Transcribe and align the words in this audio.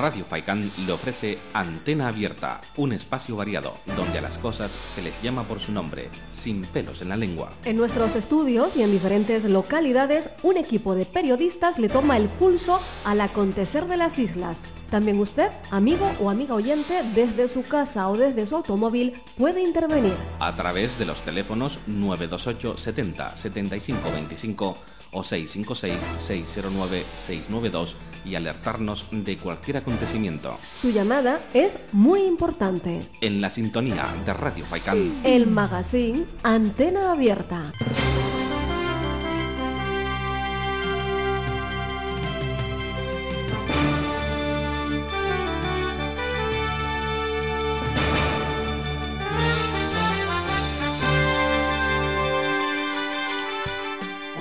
Radio 0.00 0.24
Faicán 0.24 0.70
le 0.86 0.92
ofrece 0.92 1.38
Antena 1.52 2.08
Abierta, 2.08 2.62
un 2.78 2.94
espacio 2.94 3.36
variado 3.36 3.74
donde 3.96 4.16
a 4.16 4.22
las 4.22 4.38
cosas 4.38 4.70
se 4.94 5.02
les 5.02 5.20
llama 5.20 5.42
por 5.42 5.60
su 5.60 5.72
nombre, 5.72 6.08
sin 6.30 6.62
pelos 6.62 7.02
en 7.02 7.10
la 7.10 7.18
lengua. 7.18 7.50
En 7.66 7.76
nuestros 7.76 8.16
estudios 8.16 8.78
y 8.78 8.82
en 8.82 8.92
diferentes 8.92 9.44
localidades, 9.44 10.30
un 10.42 10.56
equipo 10.56 10.94
de 10.94 11.04
periodistas 11.04 11.78
le 11.78 11.90
toma 11.90 12.16
el 12.16 12.30
pulso 12.30 12.80
al 13.04 13.20
acontecer 13.20 13.84
de 13.84 13.98
las 13.98 14.18
islas. 14.18 14.62
También 14.90 15.20
usted, 15.20 15.50
amigo 15.70 16.10
o 16.18 16.30
amiga 16.30 16.54
oyente, 16.54 17.02
desde 17.14 17.46
su 17.46 17.62
casa 17.62 18.08
o 18.08 18.16
desde 18.16 18.46
su 18.46 18.56
automóvil, 18.56 19.12
puede 19.36 19.60
intervenir. 19.60 20.14
A 20.40 20.56
través 20.56 20.98
de 20.98 21.04
los 21.04 21.20
teléfonos 21.20 21.78
928 21.86 22.78
70 22.78 23.36
75 23.36 24.10
25 24.10 24.78
o 25.12 25.22
656-609-692 25.22 27.94
y 28.24 28.34
alertarnos 28.34 29.06
de 29.10 29.36
cualquier 29.38 29.78
acontecimiento. 29.78 30.56
Su 30.80 30.90
llamada 30.90 31.40
es 31.54 31.78
muy 31.92 32.22
importante. 32.22 33.00
En 33.20 33.40
la 33.40 33.50
sintonía 33.50 34.06
de 34.24 34.34
Radio 34.34 34.64
Faicán. 34.64 35.12
El 35.24 35.46
magazine 35.46 36.24
Antena 36.42 37.12
Abierta. 37.12 37.72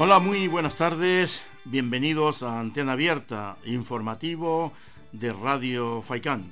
Hola, 0.10 0.18
muy 0.18 0.48
buenas 0.48 0.76
tardes. 0.76 1.44
Bienvenidos 1.66 2.42
a 2.42 2.60
Antena 2.60 2.94
Abierta, 2.94 3.58
informativo 3.64 4.74
de 5.12 5.32
Radio 5.32 6.02
Faicán. 6.02 6.52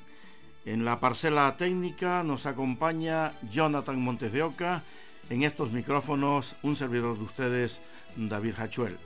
En 0.64 0.84
la 0.84 1.00
parcela 1.00 1.56
técnica 1.56 2.22
nos 2.22 2.46
acompaña 2.46 3.32
Jonathan 3.50 4.00
Montes 4.00 4.32
de 4.32 4.44
Oca. 4.44 4.84
En 5.28 5.42
estos 5.42 5.72
micrófonos, 5.72 6.54
un 6.62 6.76
servidor 6.76 7.18
de 7.18 7.24
ustedes, 7.24 7.80
David 8.14 8.54
Hachuel. 8.58 8.96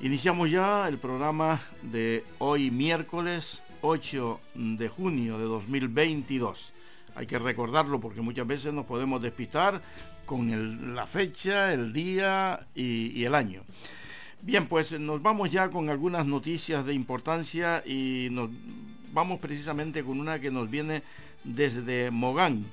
Iniciamos 0.00 0.50
ya 0.50 0.88
el 0.88 0.98
programa 0.98 1.60
de 1.82 2.24
hoy 2.38 2.72
miércoles 2.72 3.62
8 3.80 4.40
de 4.54 4.88
junio 4.88 5.38
de 5.38 5.44
2022. 5.44 6.72
Hay 7.14 7.28
que 7.28 7.38
recordarlo 7.38 8.00
porque 8.00 8.22
muchas 8.22 8.48
veces 8.48 8.74
nos 8.74 8.86
podemos 8.86 9.22
despistar 9.22 9.80
con 10.26 10.94
la 10.94 11.06
fecha, 11.06 11.72
el 11.72 11.92
día 11.92 12.66
y, 12.74 13.24
el 13.24 13.34
año. 13.34 13.62
Bien, 14.42 14.66
pues 14.68 14.98
nos 15.00 15.22
vamos 15.22 15.50
ya 15.50 15.70
con 15.70 15.88
algunas 15.88 16.26
noticias 16.26 16.84
de 16.84 16.92
importancia 16.92 17.82
y 17.86 18.28
nos 18.30 18.50
vamos 19.12 19.40
precisamente 19.40 20.04
con 20.04 20.20
una 20.20 20.38
que 20.38 20.50
nos 20.50 20.68
viene 20.68 21.02
desde 21.44 22.10
Mogán, 22.10 22.66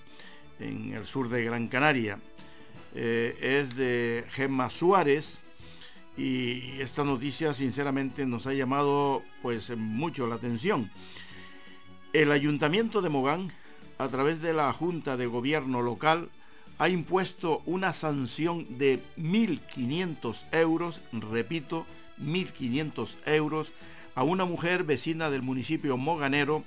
en 0.60 0.94
el 0.94 1.06
sur 1.06 1.30
de 1.30 1.44
Gran 1.46 1.68
Canaria. 1.68 2.20
Eh, 2.96 3.38
es 3.42 3.76
de 3.76 4.26
Gemma 4.32 4.70
Suárez 4.70 5.40
y 6.18 6.80
esta 6.80 7.04
noticia 7.04 7.54
sinceramente 7.54 8.26
nos 8.26 8.46
ha 8.46 8.54
llamado 8.54 9.24
pues 9.42 9.76
mucho 9.78 10.28
la 10.28 10.36
atención. 10.36 10.92
El 12.12 12.32
ayuntamiento 12.32 13.02
de 13.02 13.10
Mogán, 13.10 13.52
a 13.98 14.08
través 14.08 14.42
de 14.42 14.54
la 14.54 14.72
Junta 14.74 15.18
de 15.18 15.26
Gobierno 15.26 15.82
local, 15.82 16.30
ha 16.84 16.90
impuesto 16.90 17.62
una 17.66 17.94
sanción 17.94 18.78
de 18.78 19.00
1.500 19.18 20.44
euros, 20.52 21.00
repito, 21.14 21.86
1.500 22.22 23.16
euros, 23.26 23.72
a 24.16 24.24
una 24.26 24.44
mujer 24.44 24.84
vecina 24.84 25.30
del 25.30 25.44
municipio 25.44 25.96
moganero 25.96 26.66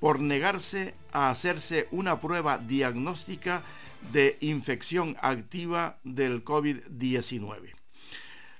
por 0.00 0.20
negarse 0.20 0.94
a 1.12 1.28
hacerse 1.28 1.86
una 1.90 2.18
prueba 2.18 2.56
diagnóstica 2.56 3.62
de 4.10 4.38
infección 4.40 5.18
activa 5.20 5.98
del 6.02 6.42
COVID-19. 6.46 7.74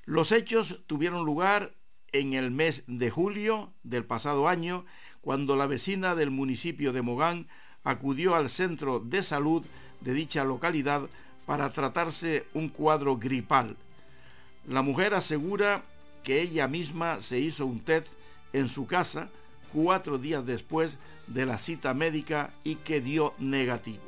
Los 0.04 0.30
hechos 0.30 0.82
tuvieron 0.86 1.24
lugar 1.24 1.72
en 2.12 2.34
el 2.34 2.50
mes 2.50 2.84
de 2.86 3.08
julio 3.08 3.72
del 3.82 4.04
pasado 4.04 4.46
año, 4.46 4.84
cuando 5.22 5.56
la 5.56 5.66
vecina 5.66 6.14
del 6.14 6.30
municipio 6.30 6.92
de 6.92 7.00
Mogán 7.00 7.48
acudió 7.82 8.34
al 8.34 8.50
centro 8.50 9.00
de 9.00 9.22
salud 9.22 9.64
de 10.00 10.14
dicha 10.14 10.44
localidad 10.44 11.08
para 11.46 11.72
tratarse 11.72 12.46
un 12.54 12.68
cuadro 12.68 13.16
gripal. 13.16 13.76
La 14.66 14.82
mujer 14.82 15.14
asegura 15.14 15.82
que 16.22 16.42
ella 16.42 16.68
misma 16.68 17.20
se 17.20 17.38
hizo 17.38 17.64
un 17.64 17.80
test 17.80 18.08
en 18.52 18.68
su 18.68 18.86
casa 18.86 19.30
cuatro 19.72 20.18
días 20.18 20.44
después 20.44 20.98
de 21.26 21.46
la 21.46 21.58
cita 21.58 21.94
médica 21.94 22.50
y 22.64 22.76
que 22.76 23.00
dio 23.00 23.34
negativo. 23.38 24.02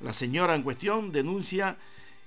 La 0.00 0.12
señora 0.12 0.54
en 0.54 0.62
cuestión 0.62 1.12
denuncia 1.12 1.76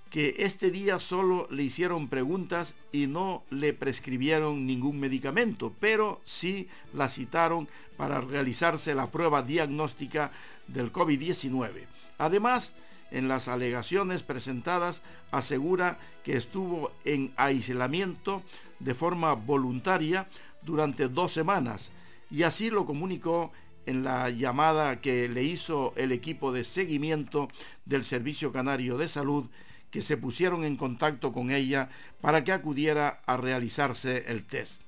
que 0.10 0.36
este 0.38 0.70
día 0.70 1.00
solo 1.00 1.48
le 1.50 1.64
hicieron 1.64 2.08
preguntas 2.08 2.76
y 2.92 3.08
no 3.08 3.44
le 3.50 3.74
prescribieron 3.74 4.68
ningún 4.68 5.00
medicamento, 5.00 5.74
pero 5.80 6.22
sí 6.24 6.68
la 6.94 7.10
citaron 7.10 7.68
para 7.98 8.22
realizarse 8.22 8.94
la 8.94 9.10
prueba 9.10 9.42
diagnóstica 9.42 10.32
del 10.68 10.92
COVID-19. 10.92 11.93
Además, 12.24 12.74
en 13.12 13.28
las 13.28 13.48
alegaciones 13.48 14.24
presentadas 14.24 15.02
asegura 15.32 15.98
que 16.24 16.38
estuvo 16.38 16.92
en 17.06 17.34
aislamiento 17.36 18.42
de 18.80 18.94
forma 18.94 19.34
voluntaria 19.34 20.28
durante 20.62 21.10
dos 21.10 21.34
semanas 21.34 21.92
y 22.32 22.44
así 22.44 22.70
lo 22.70 22.86
comunicó 22.86 23.52
en 23.86 24.04
la 24.04 24.30
llamada 24.30 25.02
que 25.02 25.28
le 25.28 25.44
hizo 25.44 25.94
el 25.98 26.12
equipo 26.12 26.52
de 26.52 26.64
seguimiento 26.64 27.50
del 27.86 28.04
Servicio 28.04 28.52
Canario 28.52 28.98
de 28.98 29.10
Salud 29.10 29.50
que 29.92 30.02
se 30.02 30.18
pusieron 30.18 30.64
en 30.64 30.78
contacto 30.78 31.34
con 31.34 31.52
ella 31.52 31.90
para 32.22 32.44
que 32.44 32.52
acudiera 32.54 33.22
a 33.26 33.38
realizarse 33.38 34.26
el 34.28 34.46
test. 34.46 34.82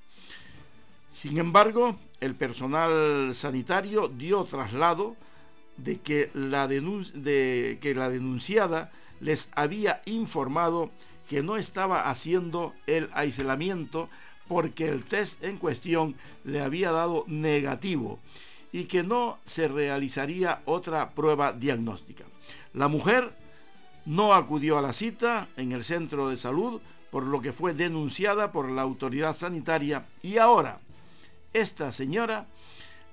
Sin 1.12 1.38
embargo, 1.38 1.98
el 2.22 2.34
personal 2.34 3.36
sanitario 3.36 4.08
dio 4.08 4.46
traslado 4.46 5.16
de 5.78 6.00
que 6.00 6.30
la, 6.34 6.68
de 6.68 7.78
que 7.82 7.96
la 7.96 8.10
denunciada 8.10 8.92
les 9.20 9.50
había 9.56 10.02
informado 10.06 10.92
que 11.30 11.42
no 11.42 11.58
estaba 11.58 12.10
haciendo 12.10 12.74
el 12.88 13.10
aislamiento 13.14 14.10
porque 14.48 14.88
el 14.88 15.04
test 15.04 15.44
en 15.44 15.58
cuestión 15.58 16.16
le 16.44 16.62
había 16.62 16.92
dado 16.92 17.26
negativo 17.28 18.20
y 18.72 18.86
que 18.86 19.04
no 19.04 19.40
se 19.46 19.68
realizaría 19.68 20.62
otra 20.66 21.12
prueba 21.12 21.54
diagnóstica. 21.54 22.26
La 22.74 22.88
mujer 22.88 23.34
no 24.06 24.34
acudió 24.34 24.78
a 24.78 24.82
la 24.82 24.94
cita 24.94 25.48
en 25.58 25.72
el 25.72 25.84
centro 25.84 26.30
de 26.30 26.38
salud, 26.38 26.82
por 27.10 27.24
lo 27.24 27.42
que 27.42 27.54
fue 27.54 27.74
denunciada 27.74 28.52
por 28.52 28.70
la 28.70 28.82
autoridad 28.82 29.38
sanitaria 29.38 30.06
y 30.22 30.38
ahora 30.38 30.80
esta 31.54 31.92
señora 31.92 32.48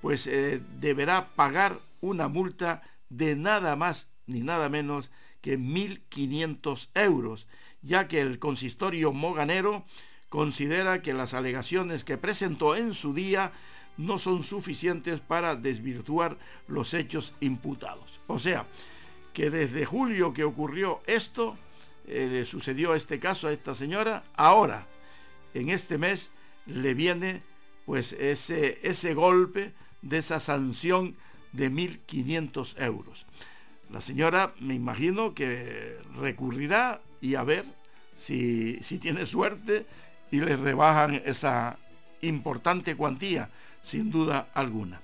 pues 0.01 0.27
eh, 0.27 0.61
deberá 0.81 1.29
pagar 1.29 1.79
una 2.03 2.29
multa 2.29 2.83
de 3.09 3.37
nada 3.37 3.75
más 3.77 4.09
ni 4.27 4.41
nada 4.41 4.69
menos 4.69 5.11
que 5.41 5.59
1.500 5.59 6.89
euros, 6.95 7.49
ya 7.81 8.07
que 8.07 8.21
el 8.21 8.39
consistorio 8.39 9.13
moganero 9.13 9.85
considera 10.29 11.03
que 11.03 11.15
las 11.15 11.35
alegaciones 11.35 12.05
que 12.05 12.19
presentó 12.19 12.77
en 12.77 12.95
su 12.95 13.15
día 13.15 13.53
no 13.97 14.19
son 14.19 14.43
suficientes 14.43 15.21
para 15.21 15.57
desvirtuar 15.57 16.39
los 16.69 16.95
hechos 16.95 17.35
imputados. 17.41 18.21
O 18.27 18.39
sea, 18.39 18.67
que 19.33 19.51
desde 19.51 19.85
julio 19.85 20.33
que 20.33 20.45
ocurrió 20.45 21.03
esto, 21.07 21.57
eh, 22.07 22.29
le 22.31 22.45
sucedió 22.45 22.95
este 22.95 23.19
caso 23.19 23.49
a 23.49 23.53
esta 23.53 23.75
señora, 23.75 24.25
ahora, 24.35 24.87
en 25.55 25.69
este 25.69 25.99
mes, 25.99 26.31
le 26.67 26.95
viene 26.95 27.43
pues 27.85 28.13
ese, 28.13 28.79
ese 28.83 29.15
golpe 29.15 29.73
de 30.01 30.19
esa 30.19 30.41
sanción 30.41 31.17
de 31.53 31.71
1.500 31.71 32.81
euros. 32.83 33.27
La 33.91 34.01
señora 34.01 34.53
me 34.61 34.75
imagino 34.75 35.35
que 35.35 35.99
recurrirá 36.19 37.01
y 37.21 37.35
a 37.35 37.45
ver 37.45 37.65
si, 38.17 38.79
si 38.83 38.99
tiene 38.99 39.27
suerte 39.27 39.87
y 40.31 40.41
le 40.41 40.57
rebajan 40.57 41.21
esa 41.25 41.79
importante 42.23 42.97
cuantía, 42.97 43.51
sin 43.83 44.11
duda 44.11 44.49
alguna. 44.55 45.03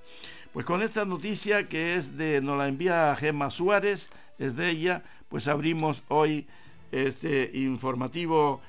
Pues 0.53 0.65
con 0.65 0.83
esta 0.83 1.05
noticia 1.05 1.69
que 1.69 1.97
es 1.97 2.17
de, 2.17 2.41
nos 2.41 2.57
la 2.57 2.69
envía 2.69 3.15
Gemma 3.17 3.51
Suárez, 3.51 4.09
es 4.39 4.57
de 4.57 4.71
ella, 4.71 5.03
pues 5.29 5.47
abrimos 5.49 6.03
hoy 6.09 6.47
este 6.91 7.51
informativo 7.55 8.63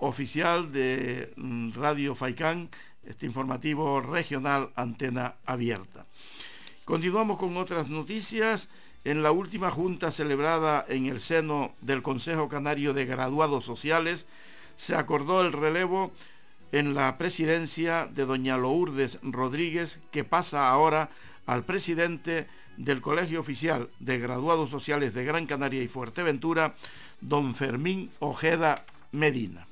oficial 0.00 0.72
de 0.72 1.32
mm, 1.36 1.72
Radio 1.74 2.14
Faicán, 2.14 2.68
este 3.04 3.26
informativo 3.26 4.00
regional 4.00 4.70
antena 4.74 5.36
abierta. 5.46 6.06
Continuamos 6.84 7.38
con 7.38 7.56
otras 7.56 7.88
noticias. 7.88 8.68
En 9.04 9.22
la 9.22 9.32
última 9.32 9.70
junta 9.70 10.10
celebrada 10.10 10.84
en 10.88 11.06
el 11.06 11.20
seno 11.20 11.74
del 11.80 12.02
Consejo 12.02 12.48
Canario 12.48 12.92
de 12.92 13.06
Graduados 13.06 13.64
Sociales, 13.64 14.26
se 14.76 14.94
acordó 14.94 15.42
el 15.42 15.52
relevo 15.52 16.12
en 16.72 16.94
la 16.94 17.16
presidencia 17.16 18.06
de 18.06 18.26
doña 18.26 18.56
Lourdes 18.56 19.18
Rodríguez, 19.22 20.00
que 20.10 20.24
pasa 20.24 20.68
ahora 20.70 21.10
al 21.46 21.64
presidente 21.64 22.48
del 22.76 23.00
Colegio 23.00 23.40
Oficial 23.40 23.88
de 23.98 24.18
Graduados 24.18 24.70
Sociales 24.70 25.14
de 25.14 25.24
Gran 25.24 25.46
Canaria 25.46 25.82
y 25.82 25.88
Fuerteventura, 25.88 26.74
don 27.20 27.54
Fermín 27.54 28.10
Ojeda 28.18 28.84
Medina. 29.12 29.66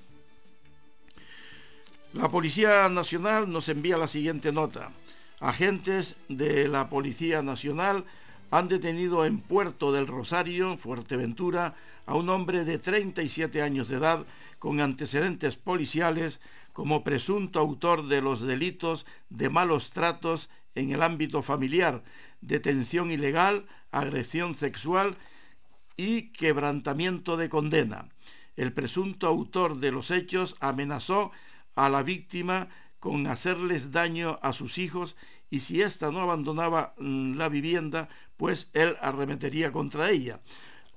La 2.14 2.28
Policía 2.28 2.88
Nacional 2.88 3.50
nos 3.50 3.68
envía 3.68 3.96
la 3.96 4.08
siguiente 4.08 4.52
nota. 4.52 4.90
Agentes 5.42 6.14
de 6.28 6.68
la 6.68 6.88
Policía 6.88 7.42
Nacional 7.42 8.04
han 8.52 8.68
detenido 8.68 9.26
en 9.26 9.40
Puerto 9.40 9.90
del 9.90 10.06
Rosario, 10.06 10.76
Fuerteventura, 10.78 11.74
a 12.06 12.14
un 12.14 12.28
hombre 12.28 12.64
de 12.64 12.78
37 12.78 13.60
años 13.60 13.88
de 13.88 13.96
edad 13.96 14.24
con 14.60 14.80
antecedentes 14.80 15.56
policiales 15.56 16.40
como 16.72 17.02
presunto 17.02 17.58
autor 17.58 18.06
de 18.06 18.22
los 18.22 18.40
delitos 18.40 19.04
de 19.30 19.50
malos 19.50 19.90
tratos 19.90 20.48
en 20.76 20.92
el 20.92 21.02
ámbito 21.02 21.42
familiar, 21.42 22.04
detención 22.40 23.10
ilegal, 23.10 23.66
agresión 23.90 24.54
sexual 24.54 25.16
y 25.96 26.30
quebrantamiento 26.30 27.36
de 27.36 27.48
condena. 27.48 28.08
El 28.54 28.72
presunto 28.72 29.26
autor 29.26 29.80
de 29.80 29.90
los 29.90 30.12
hechos 30.12 30.54
amenazó 30.60 31.32
a 31.74 31.88
la 31.88 32.04
víctima 32.04 32.68
con 33.02 33.26
hacerles 33.26 33.90
daño 33.90 34.38
a 34.42 34.52
sus 34.52 34.78
hijos 34.78 35.16
y 35.50 35.58
si 35.58 35.82
ésta 35.82 36.12
no 36.12 36.20
abandonaba 36.20 36.94
mm, 36.98 37.34
la 37.34 37.48
vivienda, 37.48 38.08
pues 38.36 38.70
él 38.74 38.96
arremetería 39.00 39.72
contra 39.72 40.10
ella. 40.10 40.38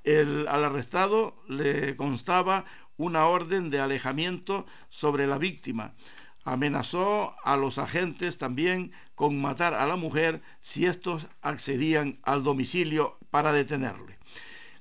El, 0.03 0.47
al 0.47 0.63
arrestado 0.65 1.35
le 1.47 1.95
constaba 1.95 2.65
una 2.97 3.25
orden 3.25 3.71
de 3.71 3.79
alejamiento 3.79 4.67
sobre 4.91 5.25
la 5.25 5.39
víctima. 5.39 5.95
Amenazó 6.43 7.33
a 7.43 7.57
los 7.57 7.79
agentes 7.79 8.37
también 8.37 8.91
con 9.15 9.41
matar 9.41 9.73
a 9.73 9.87
la 9.87 9.95
mujer 9.95 10.43
si 10.59 10.85
estos 10.85 11.25
accedían 11.41 12.19
al 12.21 12.43
domicilio 12.43 13.17
para 13.31 13.51
detenerle. 13.51 14.19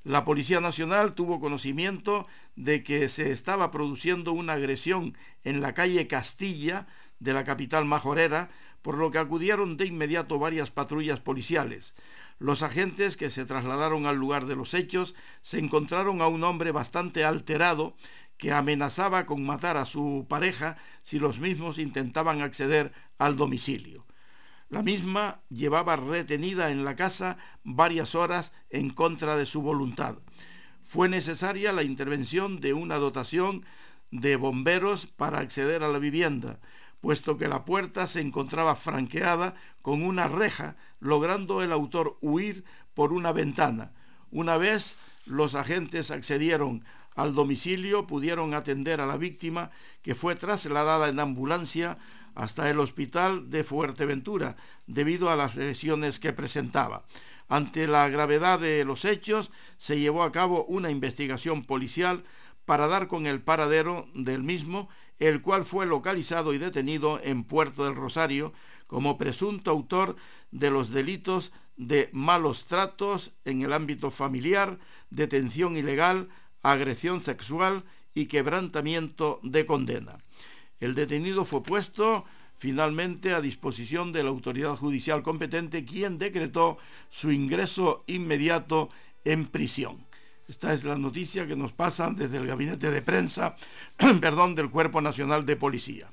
La 0.03 0.27
Policía 0.27 0.61
Nacional 0.61 1.15
tuvo 1.15 1.41
conocimiento 1.41 2.29
de 2.55 2.83
que 2.83 3.09
se 3.09 3.33
estaba 3.33 3.71
produciendo 3.71 4.33
una 4.33 4.53
agresión 4.53 5.17
en 5.43 5.63
la 5.63 5.73
calle 5.73 6.07
Castilla 6.07 6.87
de 7.19 7.33
la 7.33 7.45
capital 7.45 7.85
majorera, 7.85 8.51
por 8.83 8.99
lo 8.99 9.11
que 9.11 9.19
acudieron 9.19 9.77
de 9.77 9.87
inmediato 9.87 10.39
varias 10.39 10.71
patrullas 10.71 11.21
policiales. 11.21 11.95
Los 12.39 12.63
agentes 12.63 13.17
que 13.17 13.31
se 13.31 13.45
trasladaron 13.45 14.07
al 14.07 14.17
lugar 14.17 14.47
de 14.47 14.57
los 14.57 14.75
hechos 14.75 15.15
se 15.41 15.59
encontraron 15.59 16.21
a 16.21 16.27
un 16.27 16.45
hombre 16.45 16.73
bastante 16.73 17.25
alterado 17.25 17.97
que 18.37 18.53
amenazaba 18.53 19.27
con 19.27 19.45
matar 19.47 19.77
a 19.77 19.87
su 19.87 20.27
pareja 20.29 20.77
si 21.03 21.19
los 21.19 21.39
mismos 21.39 21.79
intentaban 21.79 22.43
acceder 22.43 22.93
al 23.19 23.37
domicilio. 23.37 24.05
La 24.69 24.83
misma 24.83 25.41
llevaba 25.51 25.97
retenida 25.97 26.71
en 26.71 26.85
la 26.85 26.97
casa 26.97 27.39
varias 27.63 28.15
horas 28.15 28.53
en 28.71 28.91
contra 28.91 29.37
de 29.37 29.47
su 29.47 29.63
voluntad. 29.63 30.19
Fue 30.83 31.09
necesaria 31.09 31.73
la 31.73 31.83
intervención 31.83 32.61
de 32.61 32.75
una 32.75 32.97
dotación 32.97 33.65
de 34.11 34.37
bomberos 34.37 35.07
para 35.07 35.39
acceder 35.39 35.83
a 35.83 35.89
la 35.89 35.99
vivienda, 35.99 36.61
puesto 37.05 37.37
que 37.37 37.49
la 37.49 37.67
puerta 37.67 38.07
se 38.07 38.23
encontraba 38.23 38.75
franqueada 38.77 39.57
con 39.83 40.03
una 40.03 40.27
reja, 40.27 40.77
logrando 41.01 41.61
el 41.61 41.71
autor 41.71 42.17
huir 42.23 42.65
por 42.95 43.13
una 43.13 43.31
ventana. 43.31 43.93
Una 44.31 44.57
vez 44.57 44.97
los 45.27 45.55
agentes 45.55 46.11
accedieron 46.11 46.83
al 47.15 47.35
domicilio, 47.35 48.07
pudieron 48.07 48.55
atender 48.55 49.03
a 49.03 49.07
la 49.07 49.19
víctima, 49.19 49.71
que 50.01 50.15
fue 50.15 50.35
trasladada 50.35 51.11
en 51.11 51.21
ambulancia 51.21 51.99
hasta 52.35 52.71
el 52.71 52.81
hospital 52.81 53.51
de 53.51 53.65
Fuerteventura 53.65 54.57
debido 54.87 55.29
a 55.29 55.37
las 55.37 55.57
lesiones 55.57 56.19
que 56.19 56.33
presentaba. 56.33 57.05
Ante 57.51 57.87
la 57.87 58.09
gravedad 58.09 58.61
de 58.61 58.83
los 58.87 59.05
hechos, 59.05 59.53
se 59.77 60.01
llevó 60.01 60.23
a 60.23 60.33
cabo 60.33 60.65
una 60.65 60.89
investigación 60.89 61.65
policial 61.65 62.25
para 62.65 62.87
dar 62.87 63.09
con 63.09 63.27
el 63.27 63.43
paradero 63.43 64.09
del 64.15 64.43
mismo, 64.43 64.89
el 65.19 65.43
cual 65.43 65.65
fue 65.65 65.87
localizado 65.87 66.55
y 66.55 66.59
detenido 66.59 67.21
en 67.23 67.45
Puerto 67.45 67.85
del 67.85 67.95
Rosario 67.95 68.53
como 68.87 69.19
presunto 69.19 69.71
autor 69.71 70.17
de 70.51 70.71
los 70.71 70.91
delitos 70.91 71.53
de 71.77 72.09
malos 72.13 72.67
tratos 72.67 73.33
en 73.45 73.63
el 73.63 73.73
ámbito 73.73 74.11
familiar, 74.11 74.79
detención 75.11 75.77
ilegal, 75.77 76.29
agresión 76.63 77.21
sexual 77.21 77.85
y 78.15 78.27
quebrantamiento 78.27 79.41
de 79.43 79.67
condena. 79.67 80.19
El 80.81 80.95
detenido 80.95 81.45
fue 81.45 81.63
puesto 81.63 82.25
finalmente 82.57 83.35
a 83.35 83.41
disposición 83.41 84.13
de 84.13 84.23
la 84.23 84.31
autoridad 84.31 84.77
judicial 84.77 85.23
competente, 85.23 85.85
quien 85.85 86.19
decretó 86.19 86.79
su 87.11 87.33
ingreso 87.33 88.05
inmediato 88.07 88.91
en 89.25 89.47
prisión. 89.47 90.04
Esta 90.47 90.75
es 90.75 90.85
la 90.85 90.97
noticia 90.97 91.47
que 91.47 91.57
nos 91.57 91.73
pasan 91.73 92.15
desde 92.15 92.37
el 92.37 92.47
gabinete 92.47 92.91
de 92.91 93.01
prensa, 93.01 93.57
perdón, 94.21 94.55
del 94.55 94.69
Cuerpo 94.69 95.01
Nacional 95.01 95.47
de 95.47 95.57
Policía. 95.57 96.09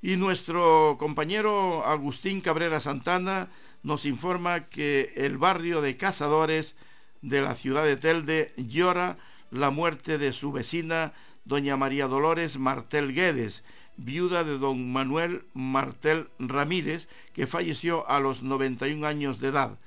Y 0.00 0.16
nuestro 0.16 0.96
compañero 0.98 1.84
Agustín 1.86 2.40
Cabrera 2.40 2.78
Santana 2.78 3.48
nos 3.82 4.04
informa 4.04 4.68
que 4.68 5.12
el 5.16 5.38
barrio 5.38 5.80
de 5.80 5.96
Cazadores 5.96 6.76
de 7.20 7.42
la 7.42 7.54
ciudad 7.54 7.84
de 7.84 7.96
Telde 7.96 8.52
llora 8.56 9.16
la 9.50 9.70
muerte 9.70 10.18
de 10.18 10.32
su 10.32 10.52
vecina 10.52 11.14
doña 11.44 11.76
María 11.76 12.06
Dolores 12.06 12.58
Martel 12.58 13.12
Guedes, 13.12 13.64
viuda 13.96 14.44
de 14.44 14.58
don 14.58 14.92
Manuel 14.92 15.44
Martel 15.52 16.28
Ramírez, 16.38 17.08
que 17.32 17.46
falleció 17.46 18.08
a 18.08 18.20
los 18.20 18.42
91 18.42 19.06
años 19.06 19.40
de 19.40 19.48
edad. 19.48 19.78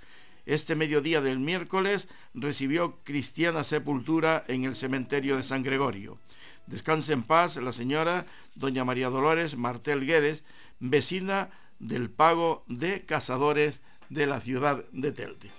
Este 0.48 0.78
mediodía 0.78 1.20
del 1.20 1.40
miércoles 1.40 2.08
recibió 2.34 3.00
cristiana 3.04 3.66
sepultura 3.66 4.46
en 4.48 4.64
el 4.64 4.78
cementerio 4.78 5.36
de 5.36 5.44
San 5.44 5.62
Gregorio. 5.62 6.20
Descanse 6.68 7.12
en 7.12 7.24
paz 7.24 7.58
la 7.58 7.74
señora 7.74 8.26
doña 8.56 8.86
María 8.86 9.10
Dolores 9.10 9.58
Martel 9.58 10.06
Guedes, 10.06 10.46
vecina 10.80 11.50
del 11.80 12.10
pago 12.10 12.64
de 12.68 13.04
cazadores 13.06 13.82
de 14.08 14.26
la 14.26 14.40
ciudad 14.40 14.86
de 14.94 15.12
Telde. 15.12 15.52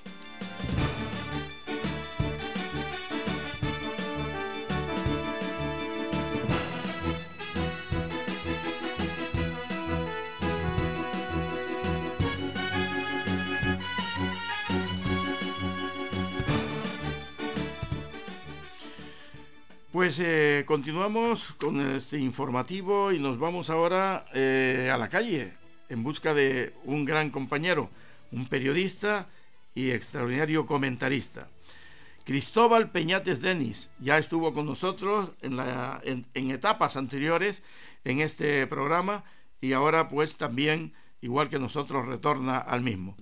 Pues 19.93 20.21
eh, 20.21 20.65
continuamos 20.67 21.55
con 21.55 21.81
este 21.81 22.19
informativo 22.19 23.11
y 23.11 23.19
nos 23.19 23.39
vamos 23.39 23.71
ahora 23.71 24.27
eh, 24.35 24.91
a 24.93 24.99
la 24.99 25.09
calle 25.09 25.55
en 25.89 26.03
busca 26.03 26.35
de 26.35 26.75
un 26.85 27.07
gran 27.07 27.31
compañero, 27.31 27.89
un 28.31 28.47
periodista 28.49 29.29
y 29.75 29.91
extraordinario 29.91 30.67
comentarista. 30.67 31.49
Cristóbal 32.25 32.91
Peñates 32.91 33.41
Denis 33.41 33.89
ya 33.99 34.19
estuvo 34.19 34.53
con 34.53 34.67
nosotros 34.67 35.31
en, 35.41 36.27
en 36.35 36.51
etapas 36.51 36.99
anteriores 36.99 37.63
en 38.05 38.21
este 38.21 38.67
programa 38.67 39.25
y 39.59 39.73
ahora 39.73 40.11
pues 40.11 40.37
también, 40.37 40.93
igual 41.23 41.49
que 41.49 41.59
nosotros, 41.59 42.05
retorna 42.05 42.59
al 42.59 42.83
mismo. 42.83 43.17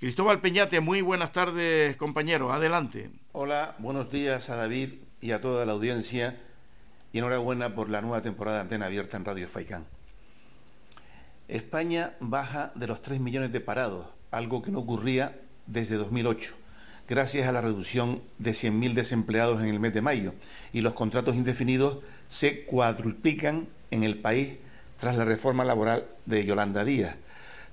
Cristóbal 0.00 0.40
Peñate, 0.40 0.80
muy 0.80 1.02
buenas 1.02 1.32
tardes 1.32 1.94
compañero, 1.98 2.50
adelante. 2.54 3.10
Hola, 3.32 3.76
buenos 3.78 4.10
días 4.10 4.48
a 4.48 4.56
David 4.56 5.05
y 5.26 5.32
a 5.32 5.40
toda 5.40 5.66
la 5.66 5.72
audiencia 5.72 6.36
y 7.12 7.18
enhorabuena 7.18 7.74
por 7.74 7.90
la 7.90 8.00
nueva 8.00 8.22
temporada 8.22 8.58
de 8.58 8.62
Antena 8.62 8.86
Abierta 8.86 9.16
en 9.16 9.24
Radio 9.24 9.48
Faicán. 9.48 9.84
España 11.48 12.14
baja 12.20 12.70
de 12.76 12.86
los 12.86 13.02
3 13.02 13.18
millones 13.18 13.50
de 13.50 13.60
parados, 13.60 14.06
algo 14.30 14.62
que 14.62 14.70
no 14.70 14.78
ocurría 14.78 15.36
desde 15.66 15.96
2008, 15.96 16.54
gracias 17.08 17.48
a 17.48 17.50
la 17.50 17.60
reducción 17.60 18.22
de 18.38 18.52
100.000 18.52 18.94
desempleados 18.94 19.60
en 19.60 19.66
el 19.66 19.80
mes 19.80 19.94
de 19.94 20.00
mayo 20.00 20.32
y 20.72 20.80
los 20.80 20.94
contratos 20.94 21.34
indefinidos 21.34 22.04
se 22.28 22.64
cuadruplican 22.64 23.66
en 23.90 24.04
el 24.04 24.18
país 24.20 24.58
tras 25.00 25.16
la 25.16 25.24
reforma 25.24 25.64
laboral 25.64 26.06
de 26.24 26.44
Yolanda 26.44 26.84
Díaz. 26.84 27.16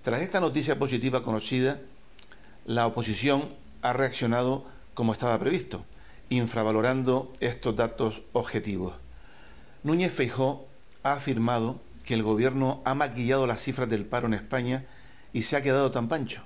Tras 0.01 0.24
esta 0.24 0.39
noticia 0.39 0.79
positiva 0.79 1.22
conocida, 1.22 1.79
la 2.65 2.88
oposición 2.88 3.50
ha 3.83 3.93
reaccionado 3.93 4.65
como 4.95 5.13
estaba 5.13 5.38
previsto 5.38 5.86
infravalorando 6.37 7.33
estos 7.39 7.75
datos 7.75 8.23
objetivos. 8.33 8.93
Núñez 9.83 10.13
Feijó 10.13 10.67
ha 11.03 11.13
afirmado 11.13 11.79
que 12.05 12.13
el 12.13 12.23
gobierno 12.23 12.81
ha 12.85 12.95
maquillado 12.95 13.47
las 13.47 13.61
cifras 13.61 13.89
del 13.89 14.05
paro 14.05 14.27
en 14.27 14.33
España 14.33 14.85
y 15.31 15.43
se 15.43 15.55
ha 15.55 15.63
quedado 15.63 15.91
tan 15.91 16.07
pancho. 16.07 16.41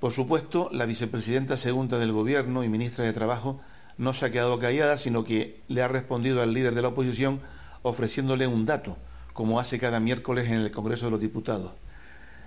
Por 0.00 0.12
supuesto, 0.12 0.68
la 0.72 0.86
vicepresidenta 0.86 1.56
segunda 1.56 1.98
del 1.98 2.12
gobierno 2.12 2.64
y 2.64 2.68
ministra 2.68 3.04
de 3.04 3.12
Trabajo 3.12 3.60
no 3.98 4.14
se 4.14 4.26
ha 4.26 4.30
quedado 4.30 4.58
callada, 4.58 4.96
sino 4.96 5.24
que 5.24 5.60
le 5.68 5.82
ha 5.82 5.88
respondido 5.88 6.42
al 6.42 6.52
líder 6.52 6.74
de 6.74 6.82
la 6.82 6.88
oposición 6.88 7.40
ofreciéndole 7.82 8.46
un 8.46 8.66
dato, 8.66 8.96
como 9.32 9.60
hace 9.60 9.78
cada 9.78 10.00
miércoles 10.00 10.46
en 10.46 10.60
el 10.60 10.70
Congreso 10.70 11.06
de 11.06 11.12
los 11.12 11.20
Diputados. 11.20 11.72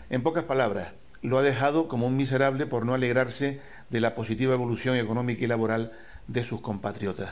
En 0.10 0.22
pocas 0.22 0.44
palabras, 0.44 0.90
lo 1.22 1.38
ha 1.38 1.42
dejado 1.42 1.88
como 1.88 2.08
un 2.08 2.18
miserable 2.18 2.66
por 2.66 2.86
no 2.86 2.94
alegrarse 2.94 3.60
de 3.90 4.00
la 4.00 4.16
positiva 4.16 4.54
evolución 4.54 4.96
económica 4.96 5.44
y 5.44 5.48
laboral 5.48 5.94
de 6.28 6.44
sus 6.44 6.62
compatriotas. 6.62 7.32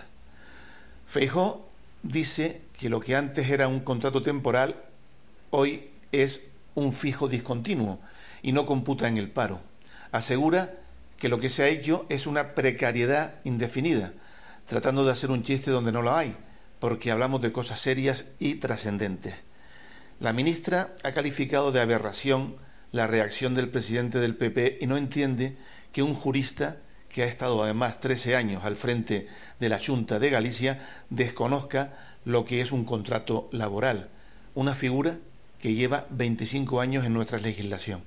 Feijó 1.07 1.67
dice 2.03 2.62
que 2.77 2.89
lo 2.89 3.00
que 3.00 3.15
antes 3.15 3.50
era 3.50 3.67
un 3.67 3.79
contrato 3.79 4.23
temporal, 4.23 4.75
hoy 5.51 5.89
es 6.12 6.41
un 6.75 6.93
fijo 6.93 7.27
discontinuo 7.27 8.00
y 8.41 8.51
no 8.51 8.65
computa 8.65 9.07
en 9.07 9.17
el 9.17 9.29
paro. 9.29 9.62
Asegura 10.12 10.73
que 11.17 11.29
lo 11.29 11.39
que 11.39 11.50
se 11.50 11.63
ha 11.63 11.67
hecho 11.67 12.05
es 12.09 12.27
una 12.27 12.53
precariedad 12.53 13.35
indefinida, 13.43 14.13
tratando 14.67 15.05
de 15.05 15.12
hacer 15.12 15.31
un 15.31 15.43
chiste 15.43 15.71
donde 15.71 15.91
no 15.91 16.01
lo 16.01 16.15
hay, 16.15 16.35
porque 16.79 17.12
hablamos 17.12 17.41
de 17.41 17.53
cosas 17.53 17.79
serias 17.79 18.25
y 18.39 18.55
trascendentes. 18.55 19.35
La 20.19 20.33
ministra 20.33 20.95
ha 21.03 21.12
calificado 21.12 21.71
de 21.71 21.81
aberración 21.81 22.55
la 22.91 23.07
reacción 23.07 23.55
del 23.55 23.69
presidente 23.69 24.19
del 24.19 24.35
PP 24.35 24.77
y 24.81 24.88
no 24.88 24.97
entiende 24.97 25.57
que 25.91 26.03
un 26.03 26.13
jurista 26.13 26.77
que 27.13 27.22
ha 27.24 27.27
estado 27.27 27.63
además 27.63 28.00
13 28.00 28.36
años 28.36 28.65
al 28.65 28.75
frente 28.75 29.27
de 29.60 29.70
la 29.70 29.79
Junta 29.79 30.17
de 30.17 30.32
Galicia 30.32 30.79
desconozca 31.12 31.93
lo 32.25 32.43
que 32.43 32.60
es 32.60 32.72
un 32.72 32.86
contrato 32.86 33.50
laboral, 33.51 34.10
una 34.55 34.74
figura 34.74 35.17
que 35.62 35.75
lleva 35.75 36.08
25 36.10 36.82
años 36.82 37.05
en 37.05 37.13
nuestra 37.13 37.38
legislación. 37.38 38.01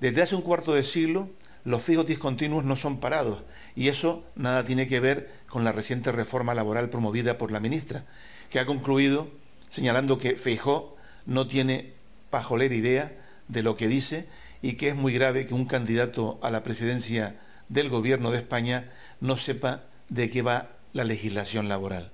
Desde 0.00 0.20
hace 0.20 0.34
un 0.34 0.42
cuarto 0.42 0.74
de 0.74 0.82
siglo, 0.82 1.30
los 1.64 1.82
fijos 1.82 2.06
discontinuos 2.06 2.64
no 2.64 2.76
son 2.76 3.00
parados 3.00 3.42
y 3.74 3.88
eso 3.88 4.22
nada 4.36 4.64
tiene 4.66 4.86
que 4.86 5.00
ver 5.00 5.32
con 5.48 5.64
la 5.64 5.72
reciente 5.72 6.12
reforma 6.12 6.54
laboral 6.54 6.90
promovida 6.90 7.38
por 7.38 7.52
la 7.52 7.60
ministra, 7.60 8.04
que 8.50 8.60
ha 8.60 8.66
concluido 8.66 9.28
señalando 9.70 10.18
que 10.18 10.36
Feijó 10.36 10.94
no 11.24 11.48
tiene 11.48 11.94
pajolera 12.28 12.74
idea 12.74 13.12
de 13.48 13.62
lo 13.62 13.76
que 13.76 13.88
dice 13.88 14.26
y 14.60 14.74
que 14.74 14.88
es 14.88 14.94
muy 14.94 15.14
grave 15.14 15.46
que 15.46 15.54
un 15.54 15.64
candidato 15.64 16.38
a 16.42 16.50
la 16.50 16.62
presidencia 16.62 17.36
del 17.68 17.88
gobierno 17.88 18.30
de 18.30 18.38
España 18.38 18.90
no 19.20 19.36
sepa 19.36 19.82
de 20.08 20.30
qué 20.30 20.42
va 20.42 20.68
la 20.92 21.04
legislación 21.04 21.68
laboral. 21.68 22.10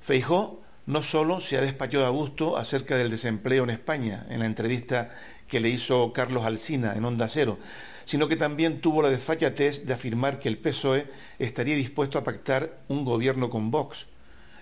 Feijó 0.00 0.60
no 0.86 1.02
solo 1.02 1.40
se 1.40 1.58
ha 1.58 1.60
despachado 1.60 2.06
a 2.06 2.10
gusto 2.10 2.56
acerca 2.56 2.96
del 2.96 3.10
desempleo 3.10 3.64
en 3.64 3.70
España 3.70 4.26
en 4.30 4.40
la 4.40 4.46
entrevista 4.46 5.14
que 5.46 5.60
le 5.60 5.68
hizo 5.68 6.12
Carlos 6.12 6.44
Alsina 6.44 6.94
en 6.94 7.04
Onda 7.04 7.28
Cero, 7.28 7.58
sino 8.06 8.26
que 8.26 8.36
también 8.36 8.80
tuvo 8.80 9.02
la 9.02 9.10
desfachatez 9.10 9.84
de 9.84 9.92
afirmar 9.92 10.38
que 10.38 10.48
el 10.48 10.56
PSOE 10.56 11.06
estaría 11.38 11.76
dispuesto 11.76 12.18
a 12.18 12.24
pactar 12.24 12.78
un 12.88 13.04
gobierno 13.04 13.50
con 13.50 13.70
Vox, 13.70 14.06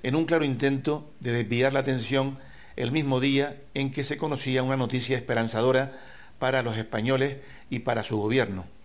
en 0.02 0.16
un 0.16 0.24
claro 0.24 0.44
intento 0.44 1.08
de 1.20 1.32
desviar 1.32 1.72
la 1.72 1.80
atención 1.80 2.38
el 2.74 2.90
mismo 2.90 3.20
día 3.20 3.62
en 3.74 3.92
que 3.92 4.02
se 4.02 4.16
conocía 4.16 4.62
una 4.62 4.76
noticia 4.76 5.16
esperanzadora 5.16 5.92
para 6.40 6.62
los 6.62 6.76
españoles 6.76 7.36
y 7.70 7.80
para 7.80 8.02
su 8.02 8.18
gobierno. 8.18 8.75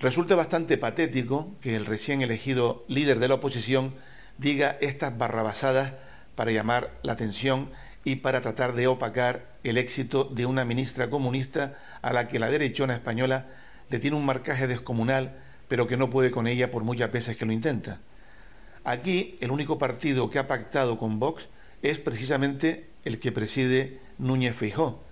Resulta 0.00 0.34
bastante 0.34 0.76
patético 0.76 1.54
que 1.62 1.74
el 1.74 1.86
recién 1.86 2.20
elegido 2.20 2.84
líder 2.86 3.18
de 3.18 3.28
la 3.28 3.34
oposición 3.36 3.94
diga 4.36 4.76
estas 4.82 5.16
barrabasadas 5.16 5.94
para 6.34 6.50
llamar 6.50 6.90
la 7.02 7.12
atención 7.12 7.70
y 8.04 8.16
para 8.16 8.42
tratar 8.42 8.74
de 8.74 8.88
opacar 8.88 9.56
el 9.64 9.78
éxito 9.78 10.24
de 10.24 10.44
una 10.44 10.66
ministra 10.66 11.08
comunista 11.08 11.78
a 12.02 12.12
la 12.12 12.28
que 12.28 12.38
la 12.38 12.50
derechona 12.50 12.94
española 12.94 13.46
le 13.88 13.98
tiene 13.98 14.18
un 14.18 14.26
marcaje 14.26 14.66
descomunal, 14.66 15.38
pero 15.66 15.86
que 15.86 15.96
no 15.96 16.10
puede 16.10 16.30
con 16.30 16.46
ella 16.46 16.70
por 16.70 16.84
muchas 16.84 17.10
veces 17.10 17.38
que 17.38 17.46
lo 17.46 17.52
intenta. 17.52 17.98
Aquí 18.84 19.36
el 19.40 19.50
único 19.50 19.78
partido 19.78 20.28
que 20.28 20.38
ha 20.38 20.46
pactado 20.46 20.98
con 20.98 21.18
Vox 21.18 21.48
es 21.80 21.98
precisamente 22.00 22.90
el 23.04 23.18
que 23.18 23.32
preside 23.32 23.98
Núñez 24.18 24.54
Feijó. 24.54 25.02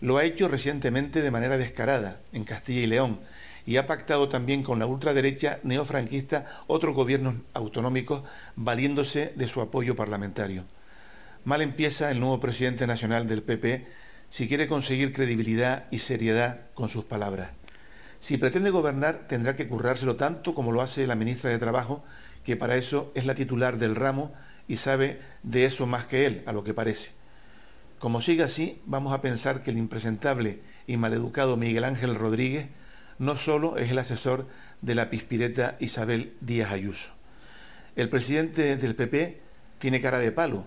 Lo 0.00 0.16
ha 0.16 0.24
hecho 0.24 0.48
recientemente 0.48 1.20
de 1.20 1.30
manera 1.30 1.58
descarada 1.58 2.20
en 2.32 2.44
Castilla 2.44 2.80
y 2.80 2.86
León 2.86 3.20
y 3.66 3.76
ha 3.76 3.86
pactado 3.86 4.28
también 4.28 4.62
con 4.62 4.78
la 4.78 4.86
ultraderecha 4.86 5.58
neofranquista 5.62 6.46
otros 6.66 6.94
gobiernos 6.94 7.36
autonómicos 7.54 8.22
valiéndose 8.56 9.32
de 9.36 9.48
su 9.48 9.60
apoyo 9.60 9.94
parlamentario. 9.94 10.64
Mal 11.44 11.62
empieza 11.62 12.10
el 12.10 12.20
nuevo 12.20 12.40
presidente 12.40 12.86
nacional 12.86 13.26
del 13.26 13.42
PP 13.42 13.86
si 14.30 14.48
quiere 14.48 14.66
conseguir 14.66 15.12
credibilidad 15.12 15.86
y 15.90 15.98
seriedad 15.98 16.60
con 16.74 16.88
sus 16.88 17.04
palabras. 17.04 17.50
Si 18.18 18.38
pretende 18.38 18.70
gobernar, 18.70 19.26
tendrá 19.28 19.56
que 19.56 19.66
currárselo 19.66 20.16
tanto 20.16 20.54
como 20.54 20.72
lo 20.72 20.80
hace 20.80 21.06
la 21.06 21.16
ministra 21.16 21.50
de 21.50 21.58
Trabajo, 21.58 22.04
que 22.44 22.56
para 22.56 22.76
eso 22.76 23.10
es 23.14 23.26
la 23.26 23.34
titular 23.34 23.78
del 23.78 23.96
ramo 23.96 24.32
y 24.68 24.76
sabe 24.76 25.20
de 25.42 25.64
eso 25.64 25.86
más 25.86 26.06
que 26.06 26.26
él, 26.26 26.42
a 26.46 26.52
lo 26.52 26.64
que 26.64 26.72
parece. 26.74 27.10
Como 27.98 28.20
siga 28.20 28.46
así, 28.46 28.80
vamos 28.86 29.12
a 29.12 29.20
pensar 29.20 29.62
que 29.62 29.70
el 29.70 29.78
impresentable 29.78 30.60
y 30.86 30.96
maleducado 30.96 31.56
Miguel 31.56 31.84
Ángel 31.84 32.14
Rodríguez 32.14 32.68
no 33.22 33.36
solo 33.36 33.76
es 33.76 33.88
el 33.88 34.00
asesor 34.00 34.48
de 34.80 34.96
la 34.96 35.08
pispireta 35.08 35.76
Isabel 35.78 36.34
Díaz 36.40 36.72
Ayuso. 36.72 37.10
El 37.94 38.08
presidente 38.08 38.76
del 38.76 38.96
PP 38.96 39.40
tiene 39.78 40.00
cara 40.00 40.18
de 40.18 40.32
palo, 40.32 40.66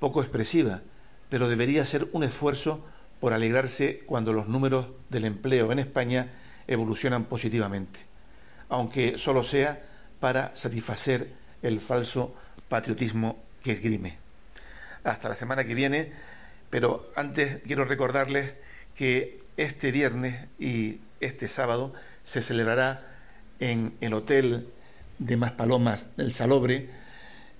poco 0.00 0.20
expresiva, 0.20 0.80
pero 1.28 1.48
debería 1.48 1.84
ser 1.84 2.08
un 2.10 2.24
esfuerzo 2.24 2.84
por 3.20 3.32
alegrarse 3.32 4.02
cuando 4.04 4.32
los 4.32 4.48
números 4.48 4.88
del 5.10 5.26
empleo 5.26 5.70
en 5.70 5.78
España 5.78 6.32
evolucionan 6.66 7.26
positivamente, 7.26 8.00
aunque 8.68 9.16
solo 9.16 9.44
sea 9.44 9.80
para 10.18 10.56
satisfacer 10.56 11.28
el 11.62 11.78
falso 11.78 12.34
patriotismo 12.68 13.44
que 13.62 13.72
esgrime. 13.72 14.18
Hasta 15.04 15.28
la 15.28 15.36
semana 15.36 15.62
que 15.62 15.76
viene, 15.76 16.10
pero 16.68 17.12
antes 17.14 17.62
quiero 17.64 17.84
recordarles 17.84 18.54
que 18.96 19.40
este 19.56 19.92
viernes 19.92 20.48
y 20.58 20.98
este 21.22 21.48
sábado 21.48 21.92
se 22.24 22.42
celebrará 22.42 23.06
en 23.60 23.94
el 24.00 24.12
Hotel 24.14 24.68
de 25.18 25.36
Maspalomas 25.36 26.06
del 26.16 26.32
Salobre 26.32 26.90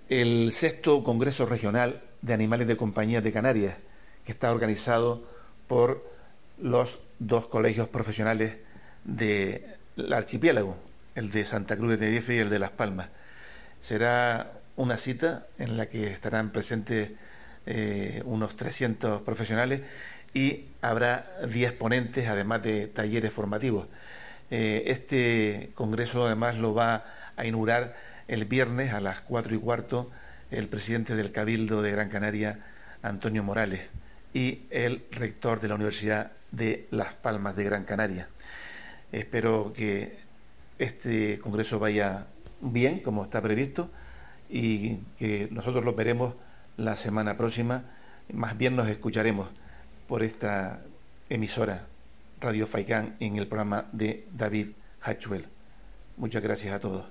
el 0.09 0.53
sexto 0.53 1.03
Congreso 1.05 1.47
Regional 1.47 2.03
de 2.21 2.35
Animales 2.35 2.67
de 2.67 2.77
Compañía 2.77 3.21
de 3.21 3.33
Canarias, 3.33 3.77
que 4.25 4.33
está 4.33 4.53
organizado 4.53 5.25
por 5.67 6.05
los 6.59 6.99
dos 7.19 7.49
colegios 7.49 7.89
profesionales 7.89 8.57
del 9.05 9.77
archipiélago, 10.13 10.77
el 11.15 11.31
de 11.31 11.45
Santa 11.45 11.77
Cruz 11.77 11.91
de 11.91 11.99
Tenerife 11.99 12.35
y 12.35 12.39
el 12.39 12.51
de 12.51 12.59
Las 12.59 12.71
Palmas. 12.71 13.09
Será 13.81 14.53
una 14.77 14.99
cita 14.99 15.47
en 15.59 15.77
la 15.77 15.87
que 15.87 16.09
estarán 16.09 16.51
presentes 16.51 17.11
eh, 17.67 18.23
unos 18.25 18.57
300 18.57 19.23
profesionales 19.23 19.83
y 20.35 20.67
habrá 20.81 21.31
10 21.49 21.73
ponentes, 21.75 22.29
además 22.29 22.63
de 22.63 22.89
talleres 22.89 23.33
formativos. 23.33 23.87
Eh, 24.51 24.85
este 24.87 25.71
congreso 25.75 26.27
además 26.27 26.57
lo 26.57 26.75
va 26.75 27.05
a 27.37 27.47
inaugurar 27.47 27.97
el 28.29 28.45
viernes 28.45 28.93
a 28.93 29.01
las 29.01 29.21
4 29.21 29.55
y 29.55 29.59
cuarto 29.59 30.11
el 30.51 30.69
presidente 30.69 31.17
del 31.17 31.33
Cabildo 31.33 31.83
de 31.83 31.93
Gran 31.93 32.09
Canaria, 32.09 32.59
Antonio 33.03 33.43
Morales, 33.43 33.83
y 34.35 34.63
el 34.71 35.05
rector 35.11 35.61
de 35.61 35.69
la 35.69 35.75
Universidad 35.75 36.33
de 36.51 36.87
Las 36.91 37.15
Palmas 37.15 37.57
de 37.57 37.65
Gran 37.65 37.85
Canaria. 37.85 38.29
Espero 39.11 39.73
que 39.75 40.19
este 40.79 41.39
Congreso 41.39 41.79
vaya 41.79 42.27
bien, 42.61 43.01
como 43.01 43.25
está 43.25 43.41
previsto, 43.41 43.91
y 44.49 44.97
que 45.19 45.49
nosotros 45.51 45.85
lo 45.85 45.95
veremos 45.95 46.35
la 46.77 46.97
semana 46.97 47.37
próxima. 47.37 47.85
Más 48.33 48.57
bien 48.57 48.77
nos 48.77 48.89
escucharemos 48.89 49.49
por 50.13 50.23
esta 50.23 50.79
emisora 51.31 51.87
Radio 52.39 52.67
Faicán 52.67 53.17
en 53.19 53.39
el 53.39 53.47
programa 53.47 53.89
de 53.93 54.27
David 54.31 54.73
Hatchwell. 55.01 55.47
Muchas 56.19 56.43
gracias 56.43 56.75
a 56.75 56.81
todos. 56.81 57.07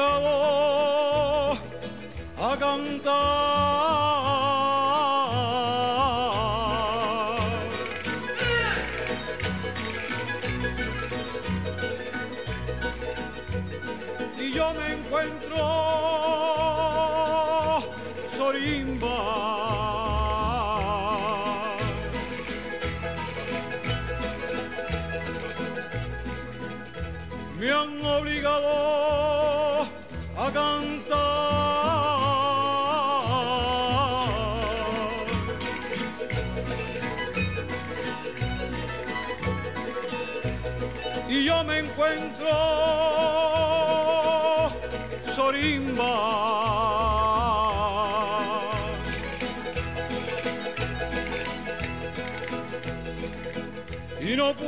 Han 0.00 0.24
obligado 0.24 1.58
a 2.40 2.56
cantar. 2.58 3.37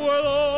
Puedo 0.00 0.49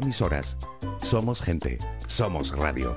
Emisoras. 0.00 0.56
Somos 1.02 1.40
gente, 1.40 1.78
somos 2.06 2.50
radio. 2.52 2.96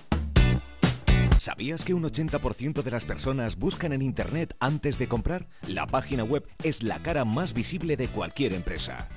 ¿Sabías 1.41 1.83
que 1.83 1.95
un 1.95 2.03
80% 2.03 2.83
de 2.83 2.91
las 2.91 3.03
personas 3.03 3.55
buscan 3.55 3.93
en 3.93 4.03
Internet 4.03 4.55
antes 4.59 4.99
de 4.99 5.07
comprar? 5.07 5.47
La 5.67 5.87
página 5.87 6.23
web 6.23 6.47
es 6.61 6.83
la 6.83 7.01
cara 7.01 7.25
más 7.25 7.53
visible 7.53 7.97
de 7.97 8.09
cualquier 8.09 8.53
empresa. 8.53 9.09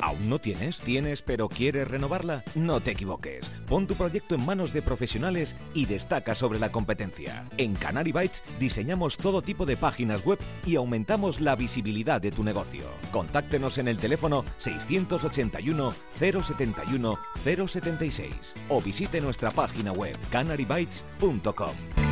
¿Aún 0.00 0.28
no 0.30 0.38
tienes? 0.38 0.80
¿Tienes 0.80 1.20
pero 1.20 1.48
quieres 1.48 1.88
renovarla? 1.88 2.42
No 2.54 2.80
te 2.80 2.92
equivoques. 2.92 3.46
Pon 3.68 3.86
tu 3.86 3.96
proyecto 3.96 4.34
en 4.34 4.46
manos 4.46 4.72
de 4.72 4.80
profesionales 4.80 5.54
y 5.74 5.84
destaca 5.84 6.34
sobre 6.34 6.58
la 6.58 6.72
competencia. 6.72 7.46
En 7.58 7.74
Canary 7.74 8.12
Bytes 8.12 8.42
diseñamos 8.58 9.18
todo 9.18 9.42
tipo 9.42 9.66
de 9.66 9.76
páginas 9.76 10.24
web 10.24 10.38
y 10.66 10.76
aumentamos 10.76 11.40
la 11.40 11.54
visibilidad 11.54 12.20
de 12.20 12.30
tu 12.32 12.44
negocio. 12.44 12.84
Contáctenos 13.12 13.76
en 13.76 13.88
el 13.88 13.98
teléfono 13.98 14.44
681 14.56 15.92
071 16.18 17.18
076 17.44 18.54
o 18.70 18.80
visite 18.80 19.20
nuestra 19.20 19.50
página 19.50 19.92
web 19.92 20.16
canarybytes.com. 20.30 21.41
Univision.com. 21.42 22.11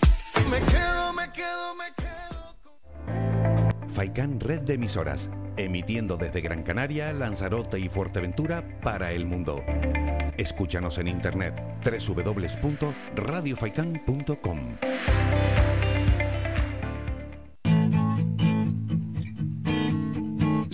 Me 0.49 0.59
quedo, 0.71 1.13
me 1.13 1.31
quedo, 1.31 1.75
me 1.75 1.85
quedo. 1.95 2.55
Faikán 3.87 4.39
Red 4.39 4.61
de 4.61 4.73
Emisoras, 4.75 5.29
emitiendo 5.57 6.15
desde 6.17 6.41
Gran 6.41 6.63
Canaria, 6.63 7.13
Lanzarote 7.13 7.79
y 7.79 7.89
Fuerteventura 7.89 8.63
para 8.81 9.11
el 9.11 9.25
mundo. 9.25 9.63
Escúchanos 10.37 10.97
en 10.97 11.07
internet 11.07 11.61
www.radiofaikan.com. 11.83 14.59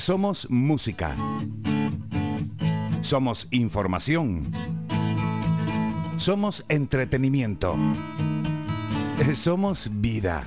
Somos 0.07 0.49
música. 0.49 1.17
Somos 3.01 3.45
información. 3.51 4.49
Somos 6.15 6.63
entretenimiento. 6.69 7.75
Somos 9.35 9.89
vida. 9.91 10.43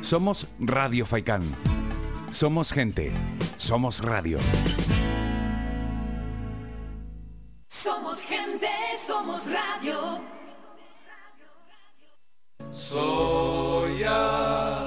Somos 0.00 0.46
Radio 0.58 1.04
Faikán. 1.06 1.42
Somos 2.30 2.72
gente. 2.72 3.12
Somos 3.56 4.00
radio. 4.00 4.38
Somos 7.68 8.20
gente, 8.20 8.68
somos 9.06 9.44
radio. 9.46 10.22
Soy 12.70 13.66
señor. 14.06 14.85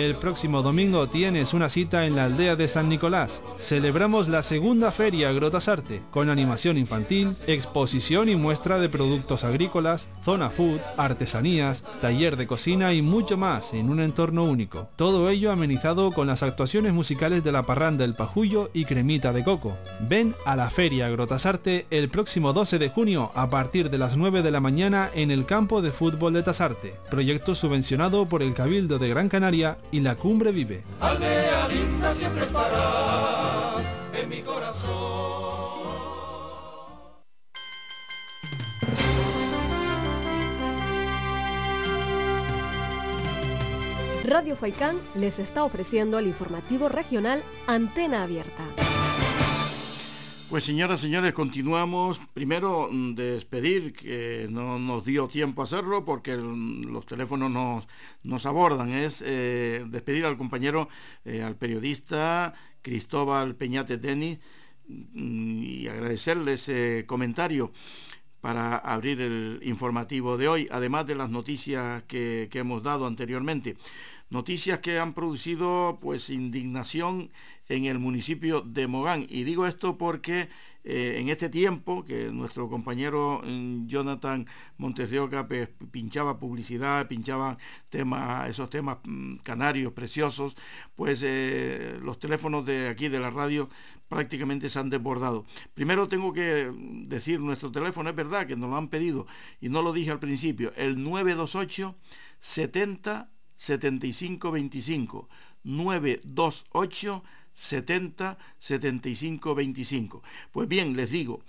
El 0.00 0.14
próximo 0.14 0.62
domingo 0.62 1.10
tienes 1.10 1.52
una 1.52 1.68
cita 1.68 2.06
en 2.06 2.16
la 2.16 2.24
aldea 2.24 2.56
de 2.56 2.68
San 2.68 2.88
Nicolás. 2.88 3.42
Celebramos 3.58 4.28
la 4.28 4.42
segunda 4.42 4.92
feria 4.92 5.30
Grotasarte, 5.30 6.00
con 6.10 6.30
animación 6.30 6.78
infantil, 6.78 7.34
exposición 7.46 8.30
y 8.30 8.34
muestra 8.34 8.78
de 8.78 8.88
productos 8.88 9.44
agrícolas, 9.44 10.08
zona 10.24 10.48
food, 10.48 10.78
artesanías, 10.96 11.84
taller 12.00 12.38
de 12.38 12.46
cocina 12.46 12.94
y 12.94 13.02
mucho 13.02 13.36
más 13.36 13.74
en 13.74 13.90
un 13.90 14.00
entorno 14.00 14.44
único. 14.44 14.88
Todo 14.96 15.28
ello 15.28 15.52
amenizado 15.52 16.12
con 16.12 16.26
las 16.26 16.42
actuaciones 16.42 16.94
musicales 16.94 17.44
de 17.44 17.52
la 17.52 17.64
parranda 17.64 18.06
El 18.06 18.14
Pajullo 18.14 18.70
y 18.72 18.86
Cremita 18.86 19.34
de 19.34 19.44
Coco. 19.44 19.76
Ven 20.08 20.34
a 20.46 20.56
la 20.56 20.70
feria 20.70 21.10
Grotasarte 21.10 21.84
el 21.90 22.08
próximo 22.08 22.54
12 22.54 22.78
de 22.78 22.88
junio 22.88 23.32
a 23.34 23.50
partir 23.50 23.90
de 23.90 23.98
las 23.98 24.16
9 24.16 24.40
de 24.40 24.50
la 24.50 24.60
mañana 24.60 25.10
en 25.12 25.30
el 25.30 25.44
campo 25.44 25.82
de 25.82 25.90
fútbol 25.90 26.32
de 26.32 26.42
Tasarte. 26.42 26.94
Proyecto 27.10 27.54
subvencionado 27.54 28.30
por 28.30 28.42
el 28.42 28.54
Cabildo 28.54 28.98
de 28.98 29.10
Gran 29.10 29.28
Canaria 29.28 29.76
y 29.92 30.00
la 30.00 30.16
Cumbre 30.16 30.52
Vive. 30.52 30.84
Aldea 31.00 31.68
linda 31.68 32.14
siempre 32.14 32.44
estarás 32.44 33.88
en 34.14 34.28
mi 34.28 34.40
corazón. 34.40 35.60
Radio 44.24 44.54
Faikán 44.54 44.96
les 45.16 45.40
está 45.40 45.64
ofreciendo 45.64 46.18
el 46.20 46.28
informativo 46.28 46.88
regional 46.88 47.42
Antena 47.66 48.22
Abierta. 48.22 48.89
Pues 50.50 50.64
señoras, 50.64 51.00
señores, 51.00 51.32
continuamos. 51.32 52.20
Primero, 52.34 52.88
mm, 52.90 53.14
despedir, 53.14 53.92
que 53.92 54.48
no 54.50 54.80
nos 54.80 55.04
dio 55.04 55.28
tiempo 55.28 55.62
hacerlo 55.62 56.04
porque 56.04 56.32
el- 56.32 56.80
los 56.82 57.06
teléfonos 57.06 57.50
nos, 57.52 57.86
nos 58.24 58.46
abordan. 58.46 58.90
Es 58.90 59.22
eh, 59.24 59.84
despedir 59.88 60.24
al 60.26 60.36
compañero, 60.36 60.88
eh, 61.24 61.42
al 61.42 61.54
periodista 61.56 62.52
Cristóbal 62.82 63.54
Peñate 63.54 63.96
Denis 63.98 64.40
mm, 64.88 65.62
y 65.62 65.86
agradecerle 65.86 66.54
ese 66.54 67.04
comentario 67.06 67.72
para 68.40 68.76
abrir 68.76 69.20
el 69.20 69.60
informativo 69.62 70.36
de 70.36 70.48
hoy, 70.48 70.66
además 70.70 71.06
de 71.06 71.14
las 71.14 71.30
noticias 71.30 72.02
que, 72.08 72.48
que 72.50 72.58
hemos 72.60 72.82
dado 72.82 73.06
anteriormente. 73.06 73.76
Noticias 74.30 74.78
que 74.80 74.98
han 74.98 75.12
producido 75.14 75.98
pues 76.00 76.30
indignación 76.30 77.30
en 77.70 77.84
el 77.84 77.98
municipio 77.98 78.62
de 78.62 78.88
Mogán. 78.88 79.26
Y 79.28 79.44
digo 79.44 79.64
esto 79.64 79.96
porque 79.96 80.48
eh, 80.82 81.18
en 81.18 81.28
este 81.28 81.48
tiempo 81.48 82.04
que 82.04 82.32
nuestro 82.32 82.68
compañero 82.68 83.42
mm, 83.44 83.86
Jonathan 83.86 84.44
Montes 84.76 85.08
de 85.08 85.20
Oca 85.20 85.46
pues, 85.46 85.68
pinchaba 85.92 86.40
publicidad, 86.40 87.06
pinchaba 87.06 87.58
temas, 87.88 88.50
esos 88.50 88.68
temas 88.70 88.98
mm, 89.04 89.36
canarios 89.36 89.92
preciosos, 89.92 90.56
pues 90.96 91.20
eh, 91.22 91.98
los 92.02 92.18
teléfonos 92.18 92.66
de 92.66 92.88
aquí 92.88 93.08
de 93.08 93.20
la 93.20 93.30
radio 93.30 93.68
prácticamente 94.08 94.68
se 94.68 94.80
han 94.80 94.90
desbordado. 94.90 95.44
Primero 95.74 96.08
tengo 96.08 96.32
que 96.32 96.72
decir 97.06 97.38
nuestro 97.38 97.70
teléfono, 97.70 98.10
es 98.10 98.16
verdad 98.16 98.48
que 98.48 98.56
nos 98.56 98.68
lo 98.68 98.76
han 98.76 98.88
pedido 98.88 99.28
y 99.60 99.68
no 99.68 99.82
lo 99.82 99.92
dije 99.92 100.10
al 100.10 100.18
principio, 100.18 100.72
el 100.76 101.00
928 101.02 101.94
70 102.40 103.30
75 103.54 104.50
25 104.50 105.28
928 105.62 107.22
70 107.52 108.38
75 108.58 109.54
25. 109.54 110.22
Pues 110.52 110.68
bien, 110.68 110.96
les 110.96 111.10
digo, 111.10 111.42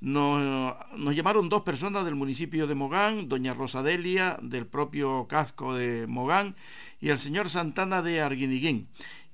nos, 0.00 0.76
nos 0.96 1.16
llamaron 1.16 1.48
dos 1.48 1.62
personas 1.62 2.04
del 2.04 2.14
municipio 2.14 2.66
de 2.66 2.74
Mogán, 2.74 3.28
doña 3.28 3.54
Rosadelia 3.54 4.38
del 4.42 4.66
propio 4.66 5.26
casco 5.28 5.74
de 5.74 6.06
Mogán 6.06 6.56
y 7.00 7.08
el 7.08 7.18
señor 7.18 7.50
Santana 7.50 8.02
de 8.02 8.20
Arguiniguín, 8.20 8.88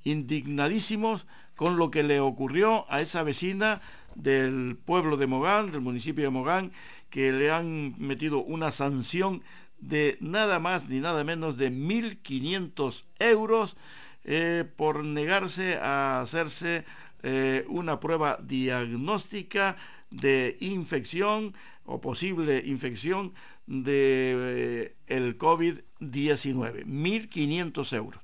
indignadísimos 0.05 1.27
con 1.57 1.77
lo 1.77 1.91
que 1.91 2.03
le 2.03 2.21
ocurrió 2.21 2.87
a 2.91 3.01
esa 3.01 3.23
vecina 3.23 3.81
del 4.15 4.77
pueblo 4.77 5.17
de 5.17 5.27
Mogán, 5.27 5.71
del 5.71 5.81
municipio 5.81 6.25
de 6.25 6.31
Mogán, 6.31 6.73
que 7.11 7.33
le 7.33 7.51
han 7.51 7.95
metido 7.99 8.43
una 8.43 8.71
sanción 8.71 9.43
de 9.79 10.17
nada 10.21 10.61
más 10.61 10.89
ni 10.89 11.01
nada 11.01 11.25
menos 11.25 11.57
de 11.57 11.73
1.500 11.73 13.05
euros 13.19 13.77
eh, 14.25 14.65
por 14.77 15.05
negarse 15.05 15.77
a 15.77 16.21
hacerse 16.21 16.85
eh, 17.23 17.65
una 17.69 17.99
prueba 17.99 18.39
diagnóstica 18.43 19.77
de 20.11 20.57
infección 20.61 21.55
o 21.85 22.01
posible 22.01 22.63
infección 22.65 23.35
de 23.67 24.35
eh, 24.37 24.95
el 25.09 25.39
COVID-19. 25.39 26.85
1.500 26.87 27.97
euros. 27.97 28.21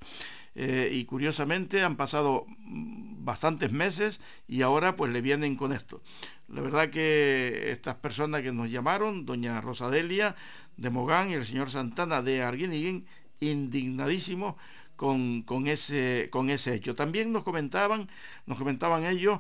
y 0.91 1.05
curiosamente 1.05 1.85
han 1.85 1.97
pasado 1.97 2.47
mm, 2.59 3.25
bastantes 3.25 3.71
meses 3.71 4.21
y 4.49 4.63
ahora 4.63 4.97
pues 4.97 5.13
le 5.13 5.21
vienen 5.21 5.57
con 5.57 5.73
esto. 5.73 6.03
La 6.49 6.63
verdad 6.63 6.91
que 6.91 7.71
estas 7.71 7.97
personas 7.97 8.43
que 8.43 8.53
nos 8.53 8.71
llamaron, 8.71 9.27
doña 9.27 9.61
Rosadelia 9.61 10.35
de 10.77 10.91
Mogán 10.91 11.31
y 11.31 11.35
el 11.35 11.45
señor 11.45 11.71
Santana 11.71 12.23
de 12.23 12.43
Arguiniguín, 12.43 13.07
indignadísimos 13.41 14.55
con, 14.99 15.45
ese, 15.69 16.29
con 16.33 16.51
ese 16.51 16.75
hecho. 16.75 16.97
También 16.97 17.33
nos 17.33 17.45
comentaban, 17.45 18.09
nos 18.47 18.59
comentaban 18.59 19.05
ellos 19.05 19.39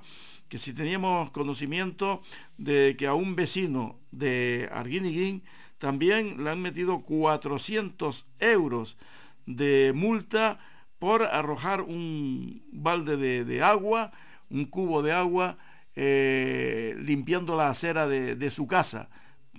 que 0.48 0.56
si 0.56 0.72
teníamos 0.72 1.32
conocimiento 1.32 2.22
de 2.58 2.94
que 2.96 3.08
a 3.08 3.14
un 3.14 3.34
vecino 3.34 3.98
de 4.12 4.68
Arguiniguín 4.72 5.42
también 5.78 6.44
le 6.44 6.50
han 6.50 6.62
metido 6.62 7.00
400 7.00 8.24
euros 8.38 8.98
de 9.46 9.92
multa 9.96 10.60
por 11.00 11.24
arrojar 11.24 11.82
un 11.82 12.62
balde 12.70 13.16
de, 13.44 13.62
agua, 13.62 14.12
un 14.50 14.64
cubo 14.64 15.02
de 15.02 15.12
agua, 15.12 15.58
eh, 15.96 16.94
limpiando 17.00 17.56
la 17.56 17.68
acera 17.68 18.06
de, 18.06 18.36
de, 18.36 18.50
su 18.50 18.68
casa. 18.68 19.10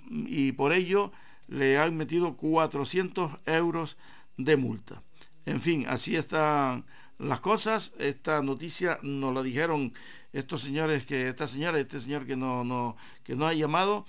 Y 0.08 0.52
por 0.52 0.72
ello 0.72 1.12
le 1.46 1.78
han 1.78 1.94
metido 1.94 2.38
400 2.38 3.32
euros 3.44 3.98
de 4.38 4.56
multa. 4.56 5.02
En 5.46 5.62
fin, 5.62 5.86
así 5.88 6.16
están 6.16 6.84
las 7.18 7.40
cosas. 7.40 7.92
Esta 7.98 8.42
noticia 8.42 8.98
nos 9.02 9.34
la 9.34 9.42
dijeron 9.42 9.92
estos 10.32 10.62
señores 10.62 11.06
que, 11.06 11.28
esta 11.28 11.48
señora, 11.48 11.78
este 11.78 12.00
señor 12.00 12.26
que 12.26 12.36
no, 12.36 12.64
no, 12.64 12.96
que 13.24 13.36
no 13.36 13.46
ha 13.46 13.54
llamado. 13.54 14.06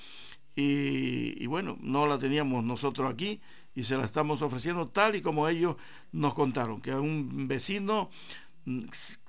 Y, 0.55 1.45
bueno, 1.45 1.77
no 1.81 2.05
la 2.07 2.19
teníamos 2.19 2.63
nosotros 2.63 3.11
aquí 3.11 3.41
y 3.73 3.83
se 3.83 3.95
la 3.95 4.03
estamos 4.03 4.41
ofreciendo 4.41 4.89
tal 4.89 5.15
y 5.15 5.21
como 5.21 5.47
ellos 5.47 5.77
nos 6.11 6.33
contaron, 6.33 6.81
que 6.81 6.93
un 6.93 7.47
vecino 7.47 8.09
mm, 8.65 8.81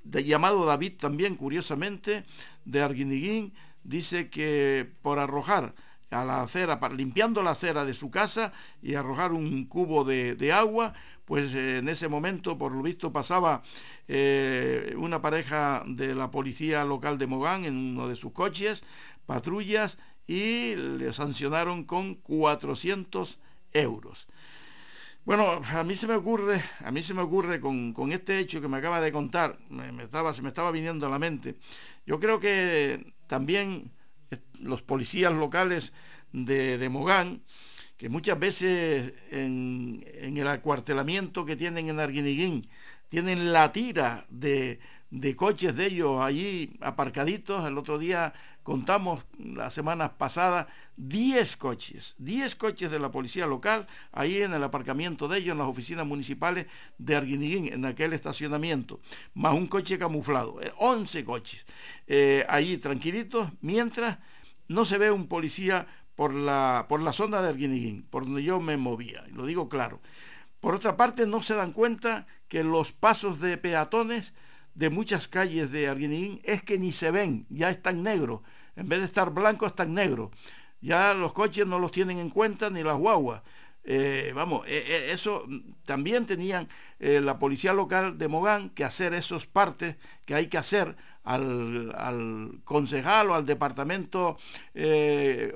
llamado 0.04 0.66
David 0.66 0.94
también, 0.98 1.36
curiosamente, 1.36 2.24
de 2.64 2.82
Arguiniguín, 2.82 3.54
dice 3.84 4.30
que 4.30 4.90
por 5.02 5.20
arrojar 5.20 5.76
a 6.10 6.24
la 6.24 6.42
acera, 6.42 6.80
limpiando 6.90 7.40
la 7.44 7.52
acera 7.52 7.84
de 7.84 7.94
su 7.94 8.10
casa 8.10 8.52
y 8.82 8.96
arrojar 8.96 9.32
un 9.32 9.64
cubo 9.66 10.04
de 10.04 10.52
agua, 10.52 10.92
pues 11.24 11.54
eh, 11.54 11.78
en 11.78 11.88
ese 11.88 12.08
momento, 12.08 12.58
por 12.58 12.72
lo 12.72 12.82
visto, 12.82 13.12
pasaba 13.12 13.62
eh, 14.08 14.94
una 14.96 15.22
pareja 15.22 15.84
de 15.86 16.14
la 16.14 16.30
policía 16.30 16.84
local 16.84 17.18
de 17.18 17.26
Mogán 17.26 17.64
en 17.64 17.76
uno 17.76 18.08
de 18.08 18.16
sus 18.16 18.32
coches, 18.32 18.84
patrullas, 19.26 19.98
y 20.26 20.74
le 20.76 21.12
sancionaron 21.12 21.84
con 21.84 22.14
400 22.16 23.38
euros. 23.72 24.28
Bueno, 25.24 25.60
a 25.72 25.84
mí 25.84 25.94
se 25.94 26.08
me 26.08 26.14
ocurre, 26.14 26.62
a 26.80 26.90
mí 26.90 27.02
se 27.02 27.14
me 27.14 27.22
ocurre 27.22 27.60
con, 27.60 27.94
este 28.10 28.40
hecho 28.40 28.60
que 28.60 28.66
me 28.66 28.78
acaba 28.78 29.00
de 29.00 29.12
contar, 29.12 29.58
me, 29.70 30.02
estaba, 30.02 30.34
se 30.34 30.42
me 30.42 30.48
estaba 30.48 30.72
viniendo 30.72 31.06
a 31.06 31.10
la 31.10 31.20
mente. 31.20 31.56
Yo 32.04 32.18
creo 32.18 32.40
que 32.40 33.14
también 33.28 33.92
los 34.58 34.82
policías 34.82 35.32
locales 35.32 35.92
de, 36.32 36.76
de 36.76 36.88
Mogán, 36.88 37.42
que 38.02 38.08
muchas 38.08 38.36
veces 38.36 39.12
en, 39.30 40.04
el 40.20 40.48
acuartelamiento 40.48 41.44
que 41.44 41.54
tienen 41.54 41.88
en 41.88 42.00
Arguiniguín, 42.00 42.66
tienen 43.08 43.52
la 43.52 43.70
tira 43.70 44.26
de, 44.28 44.80
de 45.10 45.36
coches 45.36 45.76
de 45.76 45.86
ellos 45.86 46.20
allí 46.20 46.72
aparcaditos. 46.80 47.64
El 47.64 47.78
otro 47.78 47.98
día 47.98 48.34
contamos, 48.64 49.24
las 49.38 49.72
semanas 49.72 50.10
pasadas, 50.18 50.66
10 50.96 51.56
coches, 51.58 52.16
10 52.18 52.56
coches 52.56 52.90
de 52.90 52.98
la 52.98 53.12
policía 53.12 53.46
local 53.46 53.86
ahí 54.10 54.42
en 54.42 54.52
el 54.52 54.64
aparcamiento 54.64 55.28
de 55.28 55.38
ellos, 55.38 55.52
en 55.52 55.58
las 55.58 55.68
oficinas 55.68 56.04
municipales 56.04 56.66
de 56.98 57.14
Arguiniguín, 57.14 57.72
en 57.72 57.84
aquel 57.84 58.14
estacionamiento, 58.14 58.98
más 59.32 59.54
un 59.54 59.68
coche 59.68 59.96
camuflado, 59.96 60.58
11 60.78 61.20
eh, 61.20 61.24
coches, 61.24 61.66
eh, 62.08 62.44
allí 62.48 62.78
tranquilitos, 62.78 63.48
mientras 63.60 64.18
no 64.66 64.84
se 64.84 64.98
ve 64.98 65.12
un 65.12 65.28
policía 65.28 65.86
por 66.14 66.34
la, 66.34 66.86
por 66.88 67.02
la 67.02 67.12
zona 67.12 67.42
de 67.42 67.48
Arguiniguín, 67.48 68.02
por 68.10 68.24
donde 68.24 68.42
yo 68.42 68.60
me 68.60 68.76
movía, 68.76 69.24
y 69.28 69.32
lo 69.32 69.46
digo 69.46 69.68
claro. 69.68 70.00
Por 70.60 70.74
otra 70.74 70.96
parte, 70.96 71.26
no 71.26 71.42
se 71.42 71.54
dan 71.54 71.72
cuenta 71.72 72.26
que 72.48 72.62
los 72.62 72.92
pasos 72.92 73.40
de 73.40 73.58
peatones 73.58 74.34
de 74.74 74.90
muchas 74.90 75.28
calles 75.28 75.70
de 75.70 75.88
Arguinín 75.88 76.40
es 76.44 76.62
que 76.62 76.78
ni 76.78 76.92
se 76.92 77.10
ven, 77.10 77.46
ya 77.50 77.70
están 77.70 78.02
negros. 78.02 78.40
En 78.76 78.88
vez 78.88 79.00
de 79.00 79.06
estar 79.06 79.30
blancos, 79.30 79.70
están 79.70 79.94
negros. 79.94 80.30
Ya 80.80 81.14
los 81.14 81.32
coches 81.32 81.66
no 81.66 81.78
los 81.78 81.92
tienen 81.92 82.18
en 82.18 82.30
cuenta 82.30 82.70
ni 82.70 82.82
las 82.82 82.96
guaguas. 82.96 83.42
Eh, 83.84 84.32
vamos, 84.34 84.64
eh, 84.68 84.84
eh, 84.86 85.08
eso 85.12 85.46
también 85.84 86.26
tenían 86.26 86.68
la 87.00 87.40
policía 87.40 87.72
local 87.72 88.16
de 88.16 88.28
Mogán 88.28 88.70
que 88.70 88.84
hacer 88.84 89.12
esos 89.12 89.48
partes 89.48 89.96
que 90.24 90.36
hay 90.36 90.46
que 90.46 90.56
hacer 90.56 90.96
al, 91.24 91.92
al 91.96 92.60
concejal 92.64 93.30
o 93.30 93.34
al 93.34 93.46
departamento 93.46 94.38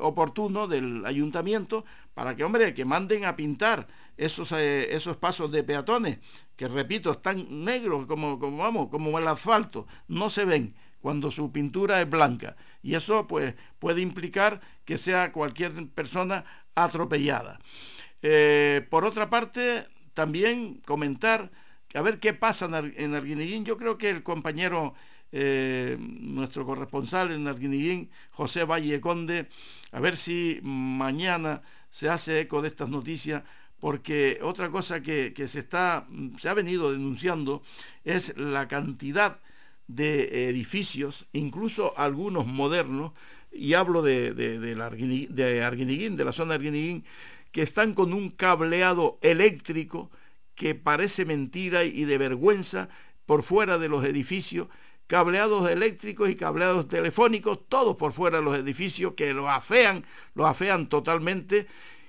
oportuno 0.00 0.68
del 0.68 1.05
ayuntamiento 1.07 1.85
para 2.14 2.35
que, 2.35 2.44
hombre, 2.44 2.74
que 2.74 2.85
manden 2.85 3.24
a 3.24 3.37
pintar 3.37 3.88
esos, 4.16 4.52
esos 4.52 5.16
pasos 5.16 5.52
de 5.52 5.62
peatones 5.62 6.18
que 6.57 6.68
repito, 6.68 7.12
están 7.12 7.64
negros 7.64 8.07
como, 8.07 8.38
como, 8.38 8.59
vamos, 8.59 8.88
como 8.88 9.18
el 9.18 9.29
asfalto, 9.29 9.87
no 10.09 10.31
se 10.31 10.44
ven 10.44 10.74
cuando 11.00 11.31
su 11.31 11.52
pintura 11.52 12.00
es 12.00 12.09
blanca. 12.09 12.57
Y 12.83 12.94
eso 12.94 13.26
pues 13.26 13.55
puede 13.79 14.00
implicar 14.00 14.61
que 14.85 14.98
sea 14.98 15.33
cualquier 15.33 15.88
persona 15.90 16.44
atropellada. 16.74 17.61
Eh, 18.22 18.87
por 18.90 19.05
otra 19.05 19.29
parte, 19.29 19.87
también 20.14 20.81
comentar, 20.87 21.50
a 21.94 22.00
ver 22.00 22.18
qué 22.18 22.33
pasa 22.33 22.66
en, 22.96 23.14
Arguiniguín. 23.14 23.64
Yo 23.64 23.76
creo 23.76 23.98
que 23.98 24.11
el 24.11 24.22
compañero, 24.22 24.94
eh, 25.38 25.99
nuestro 26.01 26.64
corresponsal 26.64 27.31
en 27.31 27.46
Arguiniguín, 27.46 28.09
José 28.31 28.64
Valle 28.64 29.03
Conde, 29.03 29.49
a 29.92 30.01
ver 30.01 30.16
si 30.16 30.61
mañana 30.62 31.61
se 31.90 32.09
hace 32.09 32.40
eco 32.40 32.62
de 32.62 32.68
estas 32.68 32.88
noticias 32.88 33.42
porque 33.79 34.38
otra 34.40 34.70
cosa 34.70 35.03
que, 35.03 35.35
se, 35.46 35.59
está, 35.59 36.09
se 36.38 36.49
ha 36.49 36.55
venido 36.55 36.90
denunciando 36.90 37.62
es 38.03 38.35
la 38.38 38.66
cantidad 38.66 39.40
de 39.88 40.49
edificios, 40.49 41.27
incluso 41.35 41.92
algunos 41.99 42.46
modernos, 42.46 43.12
y 43.53 43.75
hablo 43.75 44.01
de, 44.01 44.33
de, 44.33 44.59
de, 44.59 44.83
Arguiniguín, 45.62 46.16
de 46.16 46.25
la 46.25 46.33
zona 46.33 46.53
de 46.53 46.55
Arguiniguín, 46.55 47.05
que 47.53 47.61
están 47.61 47.92
con 47.92 48.14
un 48.14 48.31
cableado 48.31 49.18
eléctrico 49.20 50.11
que 50.55 50.75
parece 50.75 51.27
mentira 51.27 51.85
y 51.85 52.07
de 52.07 52.16
vergüenza 52.16 52.88
por 53.27 53.42
fuera 53.42 53.77
de 53.77 53.90
los 53.90 54.03
edificios, 54.07 54.68
cableados 55.07 55.71
eléctricos 55.71 56.29
y 56.29 56.35
cableados 56.35 56.88
telefónicos, 56.88 57.69
todos 57.69 57.97
por 57.97 58.12
fuera 58.12 58.38
de 58.38 58.45
los 58.45 58.57
edificios 58.57 59.14
que 59.14 59.33
lo 59.33 59.49
afean, 59.49 60.05
lo 60.35 60.47
afean 60.47 60.88
totalmente 60.88 61.66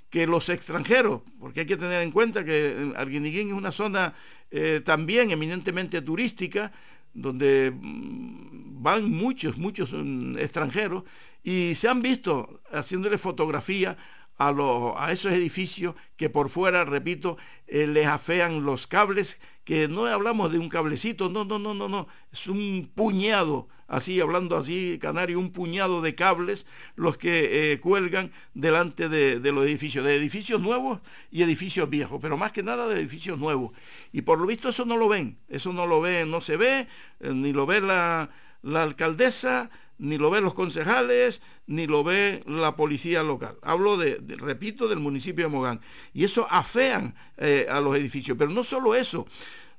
que 0.10 0.26
los 0.26 0.50
extranjeros, 0.50 1.22
porque 1.40 1.62
hay 1.62 1.66
que 1.66 1.78
tener 1.78 2.02
en 2.02 2.12
cuenta 2.12 2.44
que 2.44 2.94
Arguiniguín 2.96 3.50
es 3.50 3.54
una 3.54 3.72
zona 3.72 4.14
eh, 4.50 4.82
también 4.84 5.32
eminentemente 5.32 6.02
turística, 6.02 6.72
donde 7.14 7.72
mm, 7.76 8.82
van 8.82 9.12
muchos, 9.12 9.58
muchos 9.58 9.92
mm, 9.94 10.38
extranjeros, 10.38 11.04
y 11.44 11.76
se 11.76 11.90
han 11.90 12.02
visto 12.02 12.62
haciéndole 12.72 13.18
fotografía 13.18 13.98
a, 14.38 14.54
a 14.98 15.12
esos 15.12 15.32
edificios 15.32 15.96
que 16.16 16.30
por 16.30 16.50
fuera, 16.50 16.86
repito, 16.86 17.38
eh, 17.68 17.88
les 17.88 18.08
afean 18.08 18.64
los 18.64 18.88
cables, 18.88 19.40
que 19.64 19.88
no 19.88 20.06
hablamos 20.06 20.52
de 20.52 20.60
un 20.60 20.70
cablecito, 20.70 21.30
no, 21.30 21.46
no, 21.46 21.60
no, 21.60 21.74
no, 21.74 21.88
no, 21.90 22.08
es 22.32 22.48
un 22.48 22.90
puñado 22.94 23.68
así 23.88 24.20
hablando 24.20 24.58
así, 24.58 25.00
Canario, 25.02 25.40
un 25.40 25.52
puñado 25.52 26.02
de 26.02 26.16
cables 26.16 26.68
los 26.96 27.18
que 27.18 27.72
eh, 27.72 27.80
cuelgan 27.80 28.32
delante 28.54 29.10
de, 29.10 29.40
los 29.52 29.66
edificios, 29.66 30.06
de 30.06 30.16
edificios 30.16 30.62
nuevos 30.62 31.00
y 31.32 31.44
edificios 31.44 31.90
viejos, 31.90 32.20
pero 32.22 32.38
más 32.38 32.52
que 32.52 32.64
nada 32.64 32.88
de 32.88 33.00
edificios 33.00 33.40
nuevos. 33.40 33.72
Y 34.12 34.22
por 34.22 34.40
lo 34.40 34.46
visto 34.46 34.70
eso 34.70 34.86
no 34.86 34.98
lo 34.98 35.08
ven, 35.08 35.38
eso 35.48 35.74
no 35.74 35.86
lo 35.86 36.02
ven, 36.02 36.30
no 36.30 36.42
se 36.42 36.58
ve, 36.58 36.88
eh, 37.20 37.34
ni 37.34 37.54
lo 37.54 37.66
ve 37.66 37.82
la, 37.82 38.30
alcaldesa, 38.64 39.70
ni 39.98 40.18
lo 40.18 40.30
ven 40.30 40.44
los 40.44 40.54
concejales, 40.54 41.42
ni 41.66 41.88
lo 41.88 42.04
ve 42.04 42.44
la 42.46 42.76
policía 42.76 43.24
local. 43.24 43.58
Hablo 43.62 43.98
de, 43.98 44.22
repito, 44.38 44.88
del 44.88 45.00
municipio 45.00 45.46
de 45.46 45.50
Mogán. 45.50 45.82
Y 46.14 46.24
eso 46.24 46.48
afean 46.50 47.16
eh, 47.38 47.68
a 47.70 47.82
los 47.82 47.96
edificios. 47.96 48.38
Pero 48.38 48.52
no 48.52 48.64
solo 48.64 48.96
eso. 48.96 49.28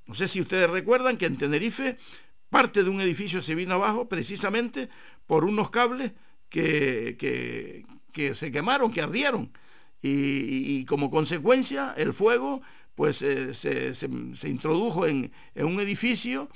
No 0.06 0.14
sé 0.14 0.26
si 0.28 0.40
ustedes 0.40 0.68
recuerdan 0.70 1.16
que 1.16 1.26
en 1.26 1.36
Tenerife 1.36 1.98
Parte 2.50 2.82
de 2.82 2.88
un 2.88 3.00
edificio 3.00 3.42
se 3.42 3.54
vino 3.54 3.74
abajo 3.74 4.08
precisamente 4.08 4.88
por 5.26 5.44
unos 5.44 5.70
cables 5.70 6.12
que, 6.48 7.16
que, 8.12 8.34
se 8.34 8.50
quemaron, 8.50 8.90
que 8.90 9.02
ardieron. 9.02 9.52
Y, 10.00 10.84
como 10.86 11.10
consecuencia 11.10 11.94
el 11.96 12.12
fuego 12.12 12.62
pues 12.94 13.22
eh, 13.22 13.54
se, 13.54 13.94
se, 13.94 14.08
introdujo 14.48 15.06
en, 15.06 15.32
un 15.54 15.78
edificio 15.80 16.48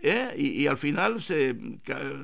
¿eh? 0.00 0.34
y, 0.36 0.66
al 0.66 0.78
final 0.78 1.20
se 1.20 1.56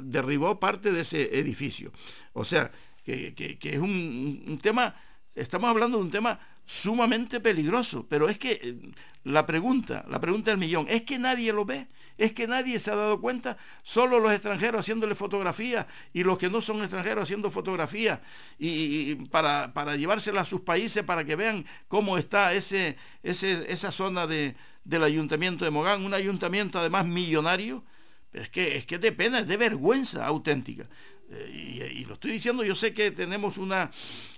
derribó 0.02 0.58
parte 0.60 0.92
de 0.92 1.00
ese 1.00 1.38
edificio. 1.38 1.92
O 2.32 2.44
sea, 2.44 2.70
que, 3.04 3.58
es 3.62 3.78
un, 3.78 4.58
tema, 4.62 4.94
estamos 5.34 5.70
hablando 5.70 5.98
de 5.98 6.04
un 6.04 6.10
tema 6.10 6.38
sumamente 6.64 7.40
peligroso. 7.40 8.06
Pero 8.08 8.28
es 8.28 8.38
que 8.38 8.60
eh, 8.62 8.78
la 9.24 9.46
pregunta, 9.46 10.04
la 10.08 10.20
pregunta 10.20 10.50
del 10.50 10.58
millón, 10.58 10.86
es 10.88 11.02
que 11.02 11.18
nadie 11.18 11.52
lo 11.52 11.64
ve, 11.64 11.88
es 12.16 12.32
que 12.32 12.46
nadie 12.46 12.78
se 12.78 12.90
ha 12.90 12.96
dado 12.96 13.20
cuenta, 13.20 13.56
solo 13.82 14.20
los 14.20 14.32
extranjeros 14.32 14.80
haciéndole 14.80 15.14
fotografía 15.14 15.86
y 16.12 16.22
los 16.22 16.38
que 16.38 16.48
no 16.48 16.60
son 16.60 16.80
extranjeros 16.80 17.24
haciendo 17.24 17.50
fotografía 17.50 18.22
y, 18.58 19.16
para, 19.26 19.72
para 19.74 19.96
llevársela 19.96 20.42
a 20.42 20.44
sus 20.44 20.60
países 20.60 21.02
para 21.02 21.24
que 21.24 21.36
vean 21.36 21.66
cómo 21.88 22.16
está 22.16 22.52
ese, 22.54 22.96
ese, 23.22 23.70
esa 23.70 23.90
zona 23.90 24.26
de, 24.26 24.54
del 24.84 25.02
ayuntamiento 25.02 25.64
de 25.64 25.70
Mogán, 25.70 26.04
un 26.04 26.14
ayuntamiento 26.14 26.78
además 26.78 27.06
millonario. 27.06 27.84
Es 28.32 28.50
que, 28.50 28.76
es 28.76 28.86
que 28.86 28.98
de 28.98 29.12
pena, 29.12 29.40
es 29.40 29.46
de 29.46 29.56
vergüenza 29.56 30.26
auténtica. 30.26 30.88
Eh, 31.30 31.94
y, 31.96 32.04
lo 32.04 32.14
estoy 32.14 32.32
diciendo, 32.32 32.64
yo 32.64 32.74
sé 32.74 32.92
que 32.92 33.10
tenemos 33.10 33.58
una, 33.58 33.90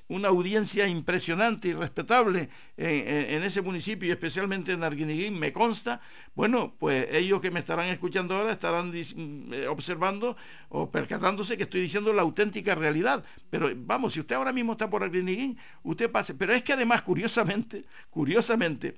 una 0.09 0.29
audiencia 0.29 0.87
impresionante 0.87 1.69
y 1.69 1.73
respetable 1.73 2.49
en, 2.77 3.43
ese 3.43 3.63
municipio 3.63 4.09
y 4.09 4.13
especialmente 4.13 4.73
en 4.73 4.85
Arguiniguín, 4.85 5.39
me 5.39 5.53
consta. 5.53 6.01
Bueno, 6.35 6.75
pues 6.79 7.09
ellos 7.11 7.41
que 7.41 7.51
me 7.51 7.61
estarán 7.61 7.87
escuchando 7.87 8.37
ahora 8.37 8.53
estarán 8.53 8.93
eh, 8.95 9.67
observando 9.69 10.37
o 10.69 10.91
percatándose 10.91 11.57
que 11.57 11.65
estoy 11.65 11.81
diciendo 11.81 12.13
la 12.13 12.23
auténtica 12.23 12.75
realidad. 12.75 13.25
Pero 13.51 13.71
vamos, 13.75 14.13
si 14.13 14.21
usted 14.21 14.37
ahora 14.37 14.53
mismo 14.53 14.73
está 14.73 14.89
por 14.89 15.03
Arguiniguín, 15.03 15.59
usted 15.83 16.11
pase. 16.11 16.35
Pero 16.35 16.53
es 16.53 16.63
que 16.63 16.75
además, 16.75 17.03
curiosamente, 17.03 17.85
curiosamente, 18.11 18.97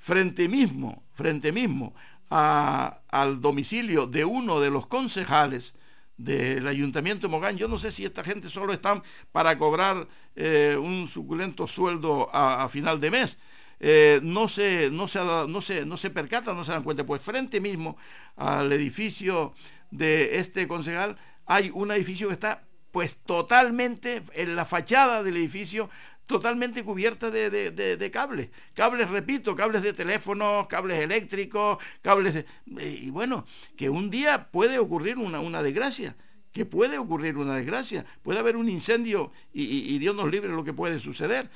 frente 0.00 0.48
mismo, 0.48 1.04
frente 1.12 1.52
mismo 1.52 1.94
al 2.30 3.40
domicilio 3.40 4.06
de 4.06 4.24
uno 4.24 4.60
de 4.60 4.70
los 4.70 4.86
concejales, 4.86 5.74
del 6.16 6.66
Ayuntamiento 6.68 7.26
de 7.26 7.30
Mogán. 7.30 7.56
Yo 7.56 7.66
no 7.66 7.78
sé 7.78 7.90
si 7.90 8.04
esta 8.04 8.22
gente 8.22 8.48
solo 8.48 8.72
están 8.72 9.02
para 9.32 9.56
cobrar 9.56 10.06
eh, 10.36 10.76
un 10.78 11.08
suculento 11.08 11.66
sueldo 11.66 12.28
a, 12.32 12.68
final 12.68 13.00
de 13.00 13.10
mes. 13.10 13.38
Eh, 13.80 14.20
no, 14.22 14.46
se, 14.46 14.90
no, 14.90 15.08
se, 15.08 15.20
no, 15.20 15.62
se, 15.62 15.86
no 15.86 15.96
se 15.96 16.10
percatan, 16.10 16.56
no 16.56 16.64
se 16.64 16.72
dan 16.72 16.82
cuenta. 16.82 17.06
Pues 17.06 17.22
frente 17.22 17.60
mismo 17.60 17.96
al 18.36 18.70
edificio 18.72 19.54
de 19.90 20.38
este 20.38 20.68
concejal 20.68 21.16
hay 21.46 21.70
un 21.72 21.90
edificio 21.90 22.28
que 22.28 22.34
está 22.34 22.64
pues 22.90 23.16
totalmente 23.24 24.22
en 24.34 24.56
la 24.56 24.66
fachada 24.66 25.22
del 25.22 25.36
edificio 25.36 25.88
totalmente 26.30 26.84
cubierta 26.84 27.28
de, 27.28 27.50
de, 27.50 28.10
cables. 28.12 28.50
Cables, 28.72 29.10
repito, 29.10 29.56
cables 29.56 29.82
de 29.82 29.92
teléfono, 29.92 30.68
cables 30.68 31.00
eléctricos, 31.00 31.78
cables... 32.02 32.34
De, 32.34 32.46
y 32.88 33.10
bueno, 33.10 33.46
que 33.76 33.90
un 33.90 34.10
día 34.10 34.48
puede 34.52 34.78
ocurrir 34.78 35.18
una, 35.18 35.40
una 35.40 35.60
desgracia 35.60 36.14
que 36.52 36.66
puede 36.66 36.98
ocurrir 36.98 37.36
una 37.36 37.56
desgracia, 37.56 38.06
puede 38.22 38.38
haber 38.38 38.56
un 38.56 38.68
incendio 38.68 39.32
y, 39.52 39.98
Dios 39.98 40.14
nos 40.14 40.30
libre 40.30 40.52
lo 40.52 40.62
que 40.62 40.72
puede 40.72 41.00
suceder. 41.00 41.50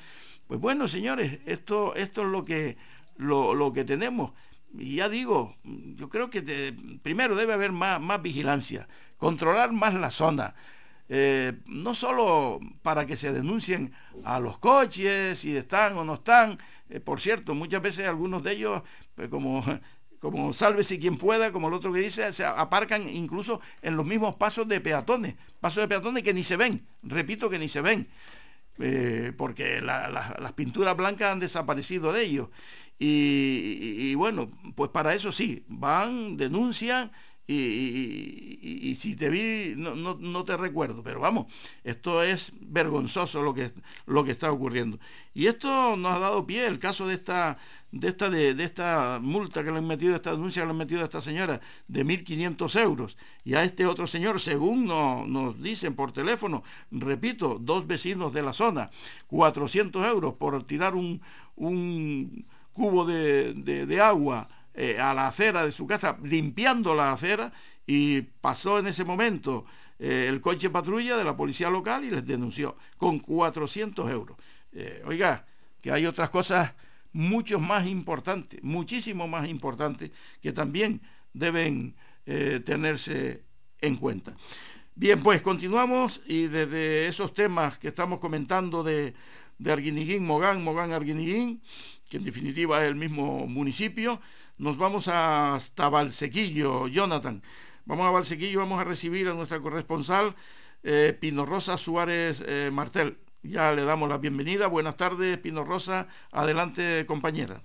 Pues 0.48 0.58
bueno, 0.58 0.88
señores, 0.88 1.38
esto, 1.46 1.94
esto 1.94 2.22
es 2.22 2.28
lo 2.28 2.44
que, 2.44 2.76
lo, 3.16 3.72
que 3.72 3.84
tenemos. 3.84 4.32
Y 4.76 4.96
ya 4.96 5.08
digo, 5.08 5.54
yo 5.62 6.08
creo 6.08 6.30
que 6.30 6.74
primero 7.02 7.36
debe 7.36 7.52
haber 7.52 7.70
más, 7.70 8.00
más 8.00 8.20
vigilancia, 8.22 8.88
controlar 9.18 9.70
más 9.70 9.94
la 9.94 10.10
zona, 10.10 10.56
eh, 11.08 11.52
no 11.66 11.94
solo 11.94 12.60
para 12.82 13.04
que 13.04 13.16
se 13.16 13.32
denuncien 13.32 13.92
a 14.24 14.40
los 14.40 14.58
coches, 14.58 15.38
si 15.38 15.56
están 15.56 15.98
o 15.98 16.04
no 16.04 16.14
están, 16.14 16.58
eh, 16.88 17.00
por 17.00 17.20
cierto, 17.20 17.54
muchas 17.54 17.82
veces 17.82 18.06
algunos 18.06 18.42
de 18.42 18.52
ellos, 18.52 18.82
pues 19.14 19.28
como, 19.28 19.62
como 20.20 20.52
sálvese 20.52 20.98
quien 20.98 21.18
pueda, 21.18 21.52
como 21.52 21.68
el 21.68 21.74
otro 21.74 21.92
que 21.92 22.00
dice, 22.00 22.32
se 22.32 22.44
aparcan 22.44 23.08
incluso 23.08 23.60
en 23.82 23.96
los 23.96 24.06
mismos 24.06 24.36
pasos 24.36 24.66
de 24.66 24.80
peatones, 24.80 25.34
pasos 25.60 25.82
de 25.82 25.88
peatones 25.88 26.22
que 26.22 26.32
ni 26.32 26.42
se 26.42 26.56
ven, 26.56 26.86
repito 27.02 27.50
que 27.50 27.58
ni 27.58 27.68
se 27.68 27.80
ven. 27.80 28.08
Eh, 28.80 29.32
porque 29.36 29.80
las 29.80 30.52
pinturas 30.54 30.96
blancas 30.96 31.30
han 31.30 31.38
desaparecido 31.38 32.12
de 32.12 32.22
ellos. 32.24 32.48
y, 32.98 34.14
bueno, 34.16 34.50
pues 34.74 34.90
para 34.90 35.14
eso 35.14 35.30
sí, 35.30 35.64
van, 35.68 36.36
denuncian 36.36 37.12
y, 37.46 38.96
si 38.96 39.16
te 39.16 39.28
vi 39.28 39.74
no, 39.76 39.94
no, 39.94 40.44
te 40.44 40.56
recuerdo, 40.56 41.02
pero 41.02 41.20
vamos, 41.20 41.46
esto 41.82 42.22
es 42.22 42.52
vergonzoso 42.60 43.42
lo 43.42 43.52
que, 43.52 43.72
lo 44.06 44.24
que 44.24 44.30
está 44.30 44.50
ocurriendo. 44.50 44.98
Y 45.34 45.46
esto 45.46 45.96
nos 45.96 46.12
ha 46.12 46.18
dado 46.20 46.46
pie 46.46 46.66
el 46.66 46.78
caso 46.78 47.06
de 47.06 47.14
esta 47.14 47.58
de 47.92 48.08
esta, 48.08 48.28
de, 48.28 48.64
esta 48.64 49.20
multa 49.22 49.62
que 49.62 49.70
le 49.70 49.78
han 49.78 49.86
metido, 49.86 50.16
esta 50.16 50.32
denuncia 50.32 50.62
que 50.62 50.66
le 50.66 50.70
han 50.72 50.78
metido 50.78 51.02
a 51.02 51.04
esta 51.04 51.20
señora 51.20 51.60
de 51.86 52.04
1.500 52.04 52.80
euros 52.80 53.16
y 53.44 53.54
a 53.54 53.62
este 53.62 53.86
otro 53.86 54.08
señor, 54.08 54.40
según 54.40 54.86
nos 54.86 55.62
dicen 55.62 55.94
por 55.94 56.10
teléfono, 56.10 56.64
repito, 56.90 57.58
dos 57.60 57.86
vecinos 57.86 58.32
de 58.32 58.42
la 58.42 58.52
zona, 58.52 58.90
400 59.28 60.04
euros 60.06 60.34
por 60.34 60.64
tirar 60.64 60.96
un, 60.96 61.20
un 61.54 62.44
cubo 62.72 63.04
de, 63.04 63.54
de 63.54 64.00
agua 64.00 64.48
eh, 64.74 64.98
a 64.98 65.14
la 65.14 65.28
acera 65.28 65.64
de 65.64 65.72
su 65.72 65.86
casa, 65.86 66.18
limpiando 66.22 66.94
la 66.94 67.12
acera, 67.12 67.52
y 67.86 68.22
pasó 68.22 68.78
en 68.78 68.88
ese 68.88 69.04
momento 69.04 69.64
eh, 69.98 70.26
el 70.28 70.40
coche 70.40 70.70
patrulla 70.70 71.16
de 71.16 71.24
la 71.24 71.36
policía 71.36 71.70
local 71.70 72.04
y 72.04 72.10
les 72.10 72.26
denunció 72.26 72.76
con 72.96 73.20
400 73.20 74.10
euros. 74.10 74.36
Eh, 74.72 75.02
oiga, 75.06 75.46
que 75.80 75.92
hay 75.92 76.06
otras 76.06 76.30
cosas 76.30 76.72
mucho 77.12 77.60
más 77.60 77.86
importantes, 77.86 78.62
muchísimo 78.64 79.28
más 79.28 79.48
importantes, 79.48 80.10
que 80.42 80.52
también 80.52 81.00
deben 81.32 81.94
tenerse 82.24 83.44
en 83.82 83.96
cuenta. 83.96 84.34
Bien, 84.96 85.22
pues 85.22 85.42
continuamos 85.42 86.22
y 86.26 86.46
desde 86.46 87.06
esos 87.06 87.34
temas 87.34 87.78
que 87.78 87.88
estamos 87.88 88.18
comentando 88.18 88.82
de, 88.82 89.12
de 89.58 89.72
Arguiniguín, 89.72 90.24
Mogán, 90.24 90.62
Mogán, 90.62 90.92
Arguiniguín, 90.92 91.60
que 92.08 92.18
en 92.18 92.24
definitiva 92.24 92.82
es 92.82 92.88
el 92.88 92.94
mismo 92.94 93.46
municipio, 93.46 94.20
nos 94.58 94.76
vamos 94.76 95.08
hasta 95.08 95.88
Valsequillo, 95.88 96.86
Jonathan. 96.88 97.42
Vamos 97.84 98.06
a 98.06 98.10
Valsequillo, 98.10 98.60
vamos 98.60 98.80
a 98.80 98.84
recibir 98.84 99.28
a 99.28 99.34
nuestra 99.34 99.60
corresponsal 99.60 100.34
eh, 100.82 101.16
Pino 101.18 101.44
Rosa 101.44 101.76
Suárez 101.76 102.42
eh, 102.46 102.70
Martel. 102.72 103.18
Ya 103.42 103.72
le 103.72 103.84
damos 103.84 104.08
la 104.08 104.18
bienvenida. 104.18 104.68
Buenas 104.68 104.96
tardes, 104.96 105.36
Pino 105.38 105.64
Rosa. 105.64 106.08
Adelante, 106.30 107.04
compañera. 107.06 107.62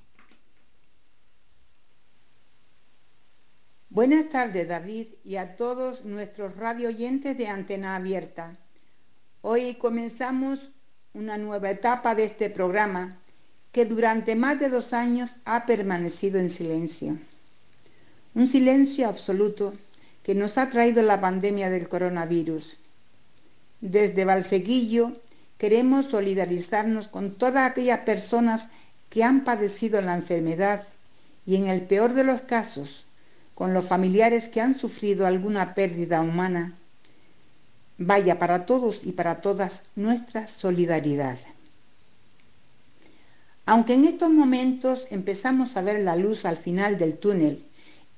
Buenas 3.90 4.30
tardes, 4.30 4.68
David, 4.68 5.08
y 5.24 5.38
a 5.38 5.56
todos 5.56 6.06
nuestros 6.06 6.56
radio 6.58 6.90
oyentes 6.90 7.38
de 7.38 7.48
Antena 7.48 7.96
Abierta. 7.96 8.58
Hoy 9.42 9.76
comenzamos 9.76 10.72
una 11.14 11.38
nueva 11.38 11.72
etapa 11.72 12.14
de 12.14 12.26
este 12.26 12.50
programa 12.50 13.20
que 13.72 13.86
durante 13.86 14.36
más 14.36 14.60
de 14.60 14.70
dos 14.70 14.94
años 14.94 15.36
ha 15.46 15.66
permanecido 15.66 16.40
en 16.40 16.50
silencio. 16.50 17.18
Un 18.36 18.48
silencio 18.48 19.08
absoluto 19.08 19.74
que 20.24 20.36
nos 20.36 20.58
ha 20.58 20.70
traído 20.70 21.02
la 21.02 21.22
pandemia 21.22 21.70
del 21.70 21.88
coronavirus. 21.88 22.78
Desde 23.82 24.26
Valseguillo 24.26 25.14
queremos 25.58 26.08
solidarizarnos 26.08 27.08
con 27.08 27.36
todas 27.36 27.70
aquellas 27.70 28.00
personas 28.00 28.70
que 29.10 29.24
han 29.24 29.44
padecido 29.44 30.02
la 30.02 30.16
enfermedad 30.16 30.88
y 31.46 31.56
en 31.56 31.68
el 31.68 31.82
peor 31.82 32.14
de 32.14 32.24
los 32.24 32.42
casos, 32.42 33.06
con 33.56 33.74
los 33.74 33.86
familiares 33.86 34.50
que 34.50 34.62
han 34.62 34.78
sufrido 34.78 35.26
alguna 35.26 35.74
pérdida 35.74 36.22
humana. 36.22 36.76
Vaya 37.98 38.40
para 38.40 38.66
todos 38.66 39.04
y 39.04 39.12
para 39.12 39.42
todas 39.42 39.82
nuestra 39.96 40.48
solidaridad. 40.48 41.38
Aunque 43.70 43.94
en 43.94 44.06
estos 44.06 44.32
momentos 44.32 45.06
empezamos 45.12 45.78
a 45.78 45.84
ver 45.84 46.02
la 46.02 46.16
luz 46.16 46.44
al 46.46 46.58
final 46.58 46.98
del 46.98 47.20
túnel 47.20 47.64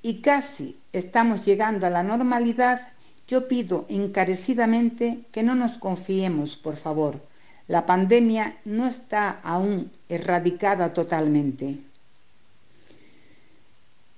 y 0.00 0.22
casi 0.22 0.78
estamos 0.94 1.44
llegando 1.44 1.86
a 1.86 1.90
la 1.90 2.02
normalidad, 2.02 2.92
yo 3.28 3.48
pido 3.48 3.84
encarecidamente 3.90 5.26
que 5.30 5.42
no 5.42 5.54
nos 5.54 5.76
confiemos, 5.76 6.56
por 6.56 6.76
favor. 6.76 7.20
La 7.68 7.84
pandemia 7.84 8.56
no 8.64 8.86
está 8.86 9.40
aún 9.42 9.92
erradicada 10.08 10.94
totalmente. 10.94 11.80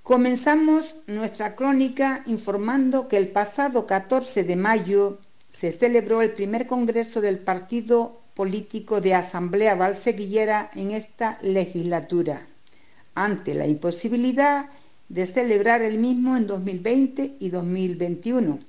Comenzamos 0.03 0.95
nuestra 1.05 1.57
crónica 1.57 2.23
informando 2.27 3.09
que 3.09 3.17
el 3.17 3.27
pasado 3.27 3.85
14 3.85 4.45
de 4.45 4.55
mayo 4.55 5.19
se 5.49 5.73
celebró 5.73 6.21
el 6.21 6.31
primer 6.31 6.65
congreso 6.65 7.19
del 7.19 7.39
Partido 7.39 8.21
político 8.35 9.01
de 9.01 9.15
Asamblea 9.15 9.75
Valseguillera 9.75 10.69
en 10.75 10.91
esta 10.91 11.39
legislatura, 11.41 12.45
ante 13.15 13.53
la 13.53 13.65
imposibilidad 13.65 14.69
de 15.09 15.25
celebrar 15.25 15.81
el 15.81 15.97
mismo 15.97 16.35
en 16.35 16.45
2020 16.45 17.37
y 17.39 17.49
2021, 17.49 18.59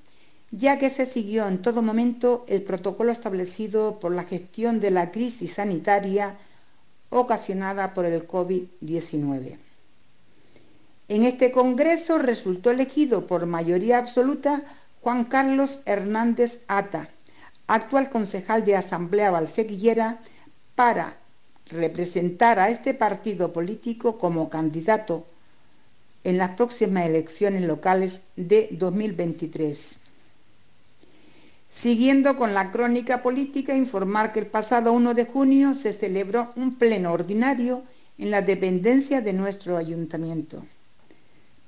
ya 0.52 0.78
que 0.78 0.88
se 0.88 1.04
siguió 1.04 1.48
en 1.48 1.60
todo 1.60 1.82
momento 1.82 2.44
el 2.46 2.62
protocolo 2.62 3.10
establecido 3.10 3.98
por 3.98 4.12
la 4.12 4.22
gestión 4.22 4.78
de 4.78 4.92
la 4.92 5.10
crisis 5.10 5.54
sanitaria 5.54 6.36
ocasionada 7.10 7.92
por 7.92 8.04
el 8.04 8.26
COVID-19. 8.26 9.58
En 11.08 11.24
este 11.24 11.50
Congreso 11.50 12.18
resultó 12.18 12.70
elegido 12.70 13.26
por 13.26 13.46
mayoría 13.46 13.98
absoluta 13.98 14.62
Juan 15.02 15.24
Carlos 15.24 15.80
Hernández 15.86 16.62
Ata, 16.68 17.10
actual 17.66 18.10
concejal 18.10 18.64
de 18.64 18.76
Asamblea 18.76 19.30
Valsequillera, 19.30 20.20
para 20.74 21.16
representar 21.68 22.58
a 22.58 22.68
este 22.68 22.94
partido 22.94 23.52
político 23.52 24.18
como 24.18 24.48
candidato 24.48 25.26
en 26.22 26.38
las 26.38 26.50
próximas 26.50 27.06
elecciones 27.06 27.62
locales 27.62 28.22
de 28.36 28.68
2023. 28.72 29.98
Siguiendo 31.68 32.36
con 32.36 32.54
la 32.54 32.70
crónica 32.70 33.22
política, 33.22 33.74
informar 33.74 34.32
que 34.32 34.40
el 34.40 34.46
pasado 34.46 34.92
1 34.92 35.14
de 35.14 35.24
junio 35.24 35.74
se 35.74 35.92
celebró 35.92 36.52
un 36.56 36.76
pleno 36.76 37.12
ordinario 37.12 37.82
en 38.18 38.30
la 38.30 38.42
dependencia 38.42 39.20
de 39.20 39.32
nuestro 39.32 39.76
ayuntamiento. 39.76 40.64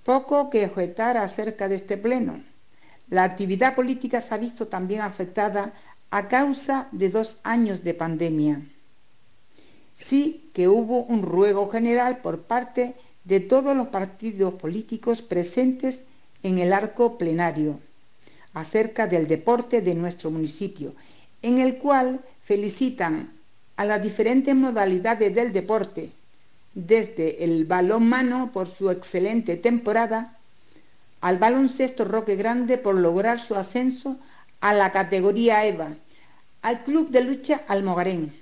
Poco 0.04 0.48
que 0.50 0.66
objetar 0.66 1.16
acerca 1.16 1.68
de 1.68 1.74
este 1.74 1.98
pleno. 1.98 2.42
La 3.10 3.24
actividad 3.24 3.74
política 3.74 4.20
se 4.20 4.34
ha 4.34 4.38
visto 4.38 4.68
también 4.68 5.00
afectada 5.00 5.72
a 6.10 6.28
causa 6.28 6.88
de 6.92 7.10
dos 7.10 7.38
años 7.42 7.84
de 7.84 7.94
pandemia. 7.94 8.62
Sí 9.94 10.50
que 10.54 10.68
hubo 10.68 11.02
un 11.04 11.22
ruego 11.22 11.68
general 11.70 12.18
por 12.18 12.42
parte 12.42 12.94
de 13.24 13.40
todos 13.40 13.76
los 13.76 13.88
partidos 13.88 14.54
políticos 14.54 15.22
presentes 15.22 16.04
en 16.42 16.58
el 16.58 16.72
arco 16.72 17.18
plenario 17.18 17.80
acerca 18.54 19.06
del 19.06 19.26
deporte 19.26 19.82
de 19.82 19.94
nuestro 19.94 20.30
municipio, 20.30 20.94
en 21.42 21.58
el 21.58 21.78
cual 21.78 22.20
felicitan 22.40 23.32
a 23.76 23.84
las 23.84 24.02
diferentes 24.02 24.54
modalidades 24.54 25.34
del 25.34 25.52
deporte, 25.52 26.12
desde 26.74 27.44
el 27.44 27.64
balón 27.64 28.08
mano 28.08 28.50
por 28.52 28.68
su 28.68 28.90
excelente 28.90 29.56
temporada, 29.56 30.37
al 31.20 31.38
baloncesto 31.38 32.04
Roque 32.04 32.36
Grande 32.36 32.78
por 32.78 32.94
lograr 32.94 33.40
su 33.40 33.54
ascenso 33.54 34.18
a 34.60 34.72
la 34.72 34.92
categoría 34.92 35.64
EVA, 35.64 35.96
al 36.62 36.84
Club 36.84 37.10
de 37.10 37.22
Lucha 37.22 37.62
Almogarén, 37.68 38.34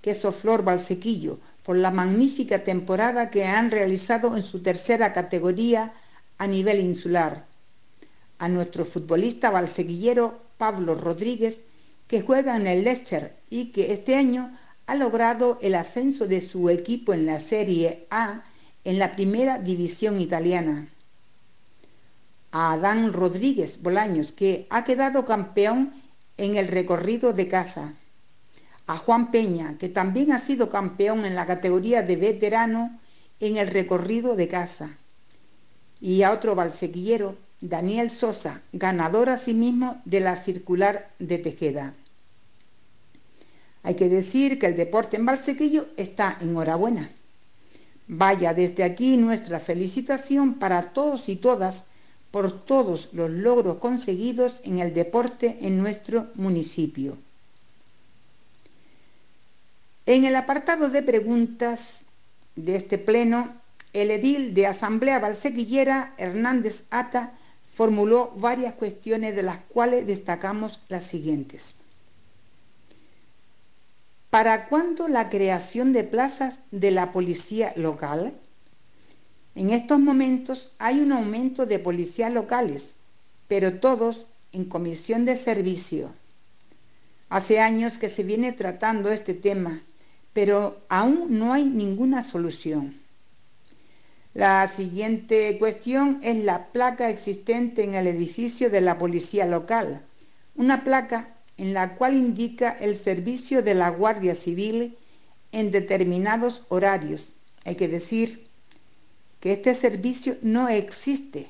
Queso 0.00 0.32
Flor 0.32 0.64
Valsequillo, 0.64 1.38
por 1.62 1.76
la 1.76 1.90
magnífica 1.90 2.62
temporada 2.62 3.30
que 3.30 3.46
han 3.46 3.70
realizado 3.70 4.36
en 4.36 4.42
su 4.42 4.60
tercera 4.60 5.12
categoría 5.12 5.94
a 6.38 6.46
nivel 6.46 6.80
insular, 6.80 7.46
a 8.38 8.48
nuestro 8.48 8.84
futbolista 8.84 9.50
valseguillero 9.50 10.40
Pablo 10.58 10.94
Rodríguez, 10.94 11.62
que 12.06 12.20
juega 12.20 12.56
en 12.56 12.66
el 12.66 12.84
Leicester 12.84 13.36
y 13.48 13.66
que 13.66 13.92
este 13.92 14.16
año 14.16 14.56
ha 14.86 14.94
logrado 14.94 15.58
el 15.62 15.74
ascenso 15.74 16.26
de 16.26 16.42
su 16.42 16.68
equipo 16.68 17.14
en 17.14 17.24
la 17.24 17.40
Serie 17.40 18.06
A 18.10 18.42
en 18.84 18.98
la 18.98 19.12
primera 19.12 19.58
división 19.58 20.20
italiana. 20.20 20.93
A 22.54 22.70
Adán 22.74 23.12
Rodríguez 23.12 23.82
Bolaños, 23.82 24.30
que 24.30 24.68
ha 24.70 24.84
quedado 24.84 25.24
campeón 25.24 25.92
en 26.36 26.54
el 26.54 26.68
recorrido 26.68 27.32
de 27.32 27.48
casa. 27.48 27.94
A 28.86 28.96
Juan 28.96 29.32
Peña, 29.32 29.76
que 29.76 29.88
también 29.88 30.30
ha 30.30 30.38
sido 30.38 30.70
campeón 30.70 31.24
en 31.24 31.34
la 31.34 31.46
categoría 31.46 32.02
de 32.02 32.14
veterano 32.14 33.00
en 33.40 33.56
el 33.56 33.66
recorrido 33.66 34.36
de 34.36 34.46
casa. 34.46 34.96
Y 36.00 36.22
a 36.22 36.30
otro 36.30 36.54
valsequillero, 36.54 37.36
Daniel 37.60 38.12
Sosa, 38.12 38.62
ganador 38.72 39.30
asimismo 39.30 40.00
de 40.04 40.20
la 40.20 40.36
circular 40.36 41.10
de 41.18 41.38
Tejeda. 41.38 41.94
Hay 43.82 43.96
que 43.96 44.08
decir 44.08 44.60
que 44.60 44.66
el 44.66 44.76
deporte 44.76 45.16
en 45.16 45.26
Valsequillo 45.26 45.88
está 45.96 46.38
enhorabuena. 46.40 47.10
Vaya 48.06 48.54
desde 48.54 48.84
aquí 48.84 49.16
nuestra 49.16 49.58
felicitación 49.58 50.54
para 50.54 50.92
todos 50.92 51.28
y 51.28 51.34
todas 51.34 51.86
por 52.34 52.50
todos 52.64 53.10
los 53.12 53.30
logros 53.30 53.76
conseguidos 53.76 54.60
en 54.64 54.80
el 54.80 54.92
deporte 54.92 55.58
en 55.60 55.78
nuestro 55.78 56.32
municipio. 56.34 57.16
En 60.04 60.24
el 60.24 60.34
apartado 60.34 60.88
de 60.88 61.04
preguntas 61.04 62.00
de 62.56 62.74
este 62.74 62.98
pleno, 62.98 63.54
el 63.92 64.10
edil 64.10 64.52
de 64.52 64.66
Asamblea 64.66 65.20
Valsequillera, 65.20 66.12
Hernández 66.18 66.86
Ata, 66.90 67.34
formuló 67.70 68.32
varias 68.34 68.74
cuestiones 68.74 69.36
de 69.36 69.44
las 69.44 69.60
cuales 69.68 70.04
destacamos 70.04 70.80
las 70.88 71.04
siguientes. 71.04 71.76
¿Para 74.30 74.66
cuándo 74.66 75.06
la 75.06 75.30
creación 75.30 75.92
de 75.92 76.02
plazas 76.02 76.58
de 76.72 76.90
la 76.90 77.12
policía 77.12 77.72
local? 77.76 78.34
En 79.54 79.70
estos 79.70 80.00
momentos 80.00 80.72
hay 80.78 81.00
un 81.00 81.12
aumento 81.12 81.64
de 81.66 81.78
policías 81.78 82.32
locales, 82.32 82.96
pero 83.46 83.78
todos 83.78 84.26
en 84.52 84.64
comisión 84.64 85.24
de 85.24 85.36
servicio. 85.36 86.12
Hace 87.28 87.60
años 87.60 87.98
que 87.98 88.08
se 88.08 88.24
viene 88.24 88.52
tratando 88.52 89.10
este 89.10 89.34
tema, 89.34 89.82
pero 90.32 90.78
aún 90.88 91.38
no 91.38 91.52
hay 91.52 91.64
ninguna 91.64 92.22
solución. 92.24 93.00
La 94.34 94.66
siguiente 94.66 95.56
cuestión 95.58 96.18
es 96.22 96.44
la 96.44 96.72
placa 96.72 97.08
existente 97.08 97.84
en 97.84 97.94
el 97.94 98.08
edificio 98.08 98.70
de 98.70 98.80
la 98.80 98.98
policía 98.98 99.46
local, 99.46 100.02
una 100.56 100.82
placa 100.82 101.28
en 101.56 101.72
la 101.72 101.94
cual 101.94 102.14
indica 102.14 102.70
el 102.70 102.96
servicio 102.96 103.62
de 103.62 103.74
la 103.74 103.90
Guardia 103.90 104.34
Civil 104.34 104.96
en 105.52 105.70
determinados 105.70 106.64
horarios. 106.68 107.28
Hay 107.64 107.76
que 107.76 107.86
decir 107.86 108.48
que 109.44 109.52
este 109.52 109.74
servicio 109.74 110.38
no 110.40 110.70
existe 110.70 111.48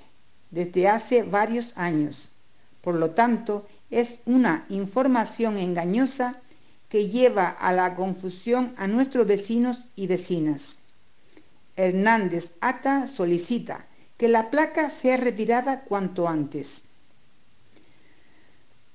desde 0.51 0.89
hace 0.89 1.23
varios 1.23 1.73
años. 1.77 2.29
Por 2.81 2.97
lo 2.97 3.13
tanto, 3.13 3.69
es 3.89 4.19
una 4.27 4.67
información 4.69 5.59
engañosa 5.59 6.41
que 6.89 7.07
lleva 7.07 7.47
a 7.51 7.73
la 7.73 7.95
confusión 7.95 8.75
a 8.79 8.89
nuestros 8.89 9.29
vecinos 9.29 9.87
y 9.95 10.09
vecinas. 10.09 10.79
Hernández 11.77 12.55
Ata 12.61 13.07
solicita 13.07 13.87
que 14.17 14.27
la 14.27 14.51
placa 14.51 14.91
sea 14.91 15.17
retirada 15.17 15.83
cuanto 15.83 16.27
antes. 16.27 16.83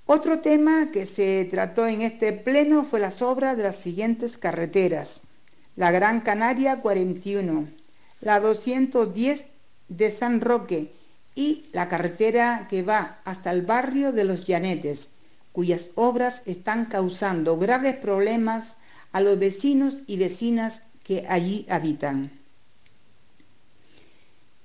Otro 0.07 0.39
tema 0.39 0.91
que 0.91 1.05
se 1.05 1.47
trató 1.49 1.87
en 1.87 2.01
este 2.01 2.33
pleno 2.33 2.83
fue 2.83 2.99
las 2.99 3.21
obras 3.21 3.55
de 3.55 3.63
las 3.63 3.77
siguientes 3.77 4.37
carreteras. 4.37 5.21
La 5.77 5.89
Gran 5.89 6.19
Canaria 6.19 6.81
41, 6.81 7.78
la 8.21 8.39
210 8.39 9.45
de 9.87 10.11
San 10.11 10.41
Roque 10.41 10.93
y 11.35 11.65
la 11.71 11.87
carretera 11.87 12.67
que 12.69 12.83
va 12.83 13.19
hasta 13.23 13.51
el 13.51 13.61
barrio 13.61 14.11
de 14.11 14.23
los 14.23 14.45
Llanetes, 14.45 15.09
cuyas 15.51 15.87
obras 15.95 16.41
están 16.45 16.85
causando 16.85 17.57
graves 17.57 17.95
problemas 17.95 18.77
a 19.11 19.21
los 19.21 19.39
vecinos 19.39 20.01
y 20.05 20.17
vecinas 20.17 20.83
que 21.03 21.25
allí 21.27 21.65
habitan. 21.69 22.31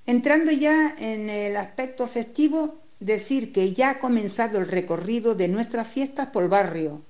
Entrando 0.07 0.53
ya 0.53 0.95
en 0.99 1.31
el 1.31 1.57
aspecto 1.57 2.07
festivo, 2.07 2.81
decir 3.01 3.53
que 3.53 3.73
ya 3.73 3.91
ha 3.91 3.99
comenzado 4.01 4.59
el 4.59 4.69
recorrido 4.69 5.35
de 5.35 5.49
nuestras 5.49 5.89
fiestas 5.89 6.29
por 6.29 6.49
barrio. 6.49 7.03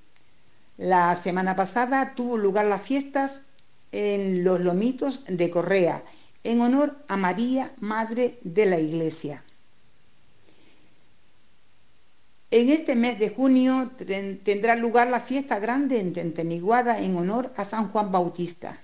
La 0.77 1.15
semana 1.15 1.55
pasada 1.55 2.13
tuvo 2.15 2.37
lugar 2.37 2.65
las 2.65 2.81
fiestas 2.81 3.43
en 3.91 4.43
los 4.43 4.61
Lomitos 4.61 5.23
de 5.27 5.49
Correa, 5.49 6.03
en 6.45 6.61
honor 6.61 6.95
a 7.07 7.17
María, 7.17 7.73
Madre 7.79 8.39
de 8.43 8.65
la 8.65 8.79
Iglesia. 8.79 9.43
En 12.51 12.69
este 12.69 12.95
mes 12.95 13.19
de 13.19 13.29
junio 13.29 13.91
tendrá 14.43 14.75
lugar 14.75 15.07
la 15.07 15.19
fiesta 15.19 15.59
grande 15.59 15.99
en 15.99 16.13
Tenteniguada 16.13 16.99
en 16.99 17.17
honor 17.17 17.51
a 17.57 17.65
San 17.65 17.89
Juan 17.89 18.11
Bautista. 18.11 18.79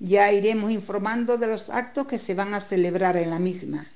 Ya 0.00 0.32
iremos 0.32 0.72
informando 0.72 1.38
de 1.38 1.46
los 1.46 1.70
actos 1.70 2.08
que 2.08 2.18
se 2.18 2.34
van 2.34 2.54
a 2.54 2.60
celebrar 2.60 3.16
en 3.16 3.30
la 3.30 3.38
misma. 3.38 3.86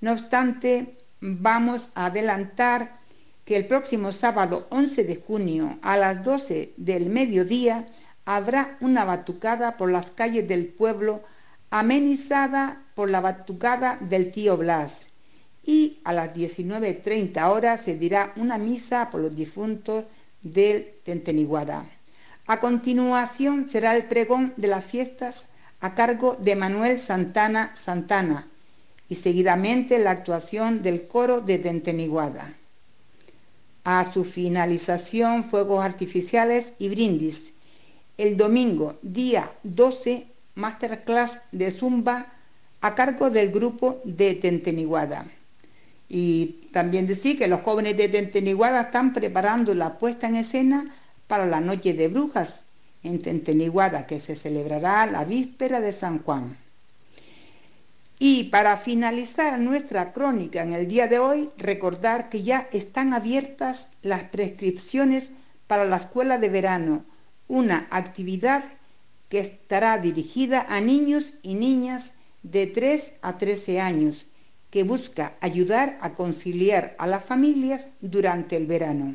No 0.00 0.12
obstante, 0.12 0.96
vamos 1.20 1.90
a 1.94 2.06
adelantar 2.06 3.00
que 3.44 3.56
el 3.56 3.66
próximo 3.66 4.12
sábado 4.12 4.68
11 4.70 5.04
de 5.04 5.16
junio 5.16 5.78
a 5.82 5.96
las 5.96 6.22
12 6.22 6.74
del 6.76 7.06
mediodía 7.06 7.88
habrá 8.24 8.76
una 8.80 9.04
batucada 9.04 9.76
por 9.76 9.90
las 9.90 10.12
calles 10.12 10.46
del 10.46 10.66
pueblo 10.66 11.22
amenizada 11.70 12.82
por 12.94 13.10
la 13.10 13.20
batucada 13.20 13.96
del 14.00 14.32
tío 14.32 14.56
Blas 14.56 15.08
y 15.64 15.98
a 16.04 16.12
las 16.12 16.34
19.30 16.34 17.48
horas 17.48 17.82
se 17.82 17.94
dirá 17.94 18.32
una 18.36 18.58
misa 18.58 19.10
por 19.10 19.20
los 19.20 19.34
difuntos 19.34 20.04
del 20.42 20.94
Tenteniguada. 21.04 21.86
A 22.46 22.60
continuación 22.60 23.68
será 23.68 23.94
el 23.94 24.04
pregón 24.04 24.52
de 24.56 24.68
las 24.68 24.84
fiestas 24.84 25.48
a 25.80 25.94
cargo 25.94 26.36
de 26.40 26.56
Manuel 26.56 26.98
Santana 26.98 27.72
Santana, 27.74 28.48
y 29.08 29.16
seguidamente 29.16 29.98
la 29.98 30.12
actuación 30.12 30.82
del 30.82 31.06
coro 31.08 31.40
de 31.40 31.58
Tenteniguada. 31.58 32.54
A 33.82 34.10
su 34.10 34.24
finalización, 34.24 35.42
fuegos 35.42 35.84
artificiales 35.84 36.74
y 36.78 36.88
brindis. 36.90 37.52
El 38.16 38.36
domingo, 38.36 38.98
día 39.02 39.50
12, 39.64 40.26
masterclass 40.60 41.40
de 41.50 41.70
Zumba 41.70 42.26
a 42.80 42.94
cargo 42.94 43.30
del 43.30 43.50
grupo 43.50 44.00
de 44.04 44.34
Tenteniguada. 44.34 45.26
Y 46.08 46.68
también 46.72 47.06
decir 47.06 47.38
que 47.38 47.48
los 47.48 47.60
jóvenes 47.60 47.96
de 47.96 48.08
Tenteniguada 48.08 48.82
están 48.82 49.12
preparando 49.12 49.74
la 49.74 49.98
puesta 49.98 50.28
en 50.28 50.36
escena 50.36 50.94
para 51.26 51.46
la 51.46 51.60
Noche 51.60 51.94
de 51.94 52.08
Brujas, 52.08 52.64
en 53.02 53.22
Tenteniguada, 53.22 54.06
que 54.06 54.20
se 54.20 54.36
celebrará 54.36 55.06
la 55.06 55.24
víspera 55.24 55.80
de 55.80 55.92
San 55.92 56.22
Juan. 56.22 56.56
Y 58.18 58.44
para 58.44 58.76
finalizar 58.76 59.58
nuestra 59.58 60.12
crónica 60.12 60.62
en 60.62 60.74
el 60.74 60.86
día 60.86 61.06
de 61.06 61.18
hoy, 61.18 61.48
recordar 61.56 62.28
que 62.28 62.42
ya 62.42 62.68
están 62.72 63.14
abiertas 63.14 63.88
las 64.02 64.24
prescripciones 64.24 65.32
para 65.66 65.86
la 65.86 65.96
escuela 65.96 66.36
de 66.36 66.50
verano, 66.50 67.04
una 67.48 67.86
actividad 67.90 68.64
que 69.30 69.38
estará 69.38 69.96
dirigida 69.96 70.66
a 70.68 70.80
niños 70.80 71.32
y 71.42 71.54
niñas 71.54 72.12
de 72.42 72.66
3 72.66 73.14
a 73.22 73.38
13 73.38 73.80
años, 73.80 74.26
que 74.70 74.82
busca 74.82 75.34
ayudar 75.40 75.96
a 76.02 76.14
conciliar 76.14 76.94
a 76.98 77.06
las 77.06 77.24
familias 77.24 77.86
durante 78.00 78.56
el 78.56 78.66
verano. 78.66 79.14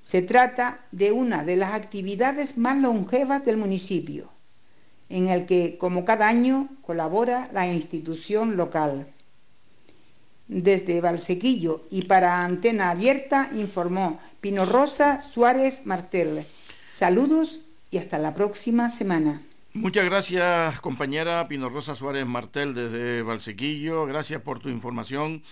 Se 0.00 0.22
trata 0.22 0.86
de 0.92 1.12
una 1.12 1.44
de 1.44 1.56
las 1.56 1.74
actividades 1.74 2.56
más 2.56 2.78
longevas 2.78 3.44
del 3.44 3.56
municipio 3.56 4.30
en 5.08 5.28
el 5.28 5.46
que, 5.46 5.76
como 5.78 6.04
cada 6.04 6.26
año, 6.26 6.68
colabora 6.80 7.50
la 7.52 7.66
institución 7.66 8.56
local. 8.56 9.06
Desde 10.48 11.00
Valsequillo 11.00 11.84
y 11.90 12.02
para 12.02 12.44
Antena 12.44 12.90
Abierta 12.90 13.50
informó 13.52 14.18
Pino 14.40 14.64
Rosa 14.64 15.20
Suárez 15.20 15.86
Martel. 15.86 16.46
Saludos 16.88 17.61
y 17.92 17.98
hasta 17.98 18.18
la 18.18 18.34
próxima 18.34 18.90
semana. 18.90 19.42
Muchas 19.74 20.04
gracias, 20.06 20.80
compañera 20.80 21.46
Pino 21.46 21.68
Rosa 21.68 21.94
Suárez 21.94 22.26
Martel 22.26 22.74
desde 22.74 23.22
Valsequillo. 23.22 24.06
Gracias 24.06 24.40
por 24.40 24.58
tu 24.58 24.70
información 24.70 25.42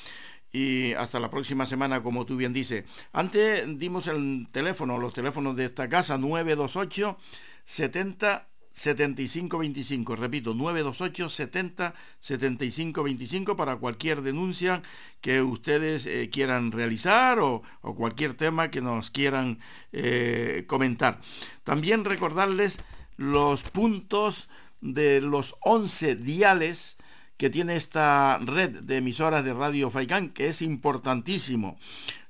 y 0.50 0.94
hasta 0.94 1.20
la 1.20 1.30
próxima 1.30 1.66
semana, 1.66 2.02
como 2.02 2.26
tú 2.26 2.36
bien 2.36 2.52
dices. 2.52 2.84
Antes 3.12 3.64
dimos 3.78 4.08
el 4.08 4.48
teléfono, 4.50 4.98
los 4.98 5.12
teléfonos 5.12 5.54
de 5.54 5.66
esta 5.66 5.88
casa, 5.88 6.18
928 6.18 7.16
70 7.64 8.49
7525, 8.72 10.16
repito, 10.16 10.54
928 10.54 11.28
70 11.28 11.94
7525 12.18 13.56
para 13.56 13.76
cualquier 13.76 14.22
denuncia 14.22 14.82
que 15.20 15.42
ustedes 15.42 16.06
eh, 16.06 16.30
quieran 16.30 16.72
realizar 16.72 17.40
o, 17.40 17.62
cualquier 17.82 18.34
tema 18.34 18.70
que 18.70 18.80
nos 18.80 19.10
quieran 19.10 19.58
eh, 19.92 20.64
comentar. 20.66 21.20
También 21.64 22.04
recordarles 22.04 22.78
los 23.16 23.62
puntos 23.64 24.48
de 24.80 25.20
los 25.20 25.56
11 25.60 26.16
diales 26.16 26.96
que 27.36 27.50
tiene 27.50 27.76
esta 27.76 28.38
red 28.38 28.80
de 28.80 28.98
emisoras 28.98 29.44
de 29.44 29.54
Radio 29.54 29.90
Faicán, 29.90 30.28
que 30.28 30.48
es 30.48 30.62
importantísimo 30.62 31.78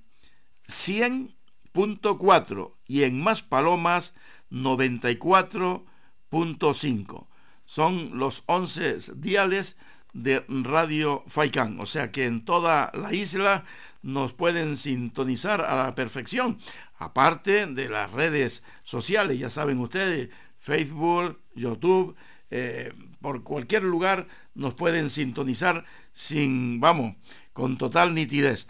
100.4. 0.70 2.72
Y 2.88 3.04
en 3.04 3.22
Palomas, 3.50 4.16
94.5. 4.50 7.28
Son 7.66 8.18
los 8.18 8.44
11 8.46 9.00
diales 9.16 9.76
de 10.14 10.46
Radio 10.48 11.24
Faikán. 11.28 11.80
O 11.80 11.86
sea 11.86 12.12
que 12.12 12.26
en 12.26 12.46
toda 12.46 12.92
la 12.94 13.14
isla 13.14 13.66
nos 14.02 14.34
pueden 14.34 14.78
sintonizar 14.78 15.62
a 15.62 15.76
la 15.76 15.96
perfección. 15.96 16.60
Aparte 16.98 17.66
de 17.68 17.90
las 17.90 18.12
redes 18.12 18.64
sociales, 18.84 19.40
ya 19.40 19.50
saben 19.50 19.80
ustedes, 19.80 20.30
Facebook, 20.60 21.40
YouTube, 21.56 22.16
eh, 22.50 22.94
por 23.20 23.44
cualquier 23.44 23.84
lugar 23.84 24.28
nos 24.54 24.74
pueden 24.76 25.10
sintonizar 25.10 25.86
sin, 26.12 26.80
vamos, 26.80 27.16
con 27.54 27.78
total 27.78 28.14
nitidez. 28.14 28.68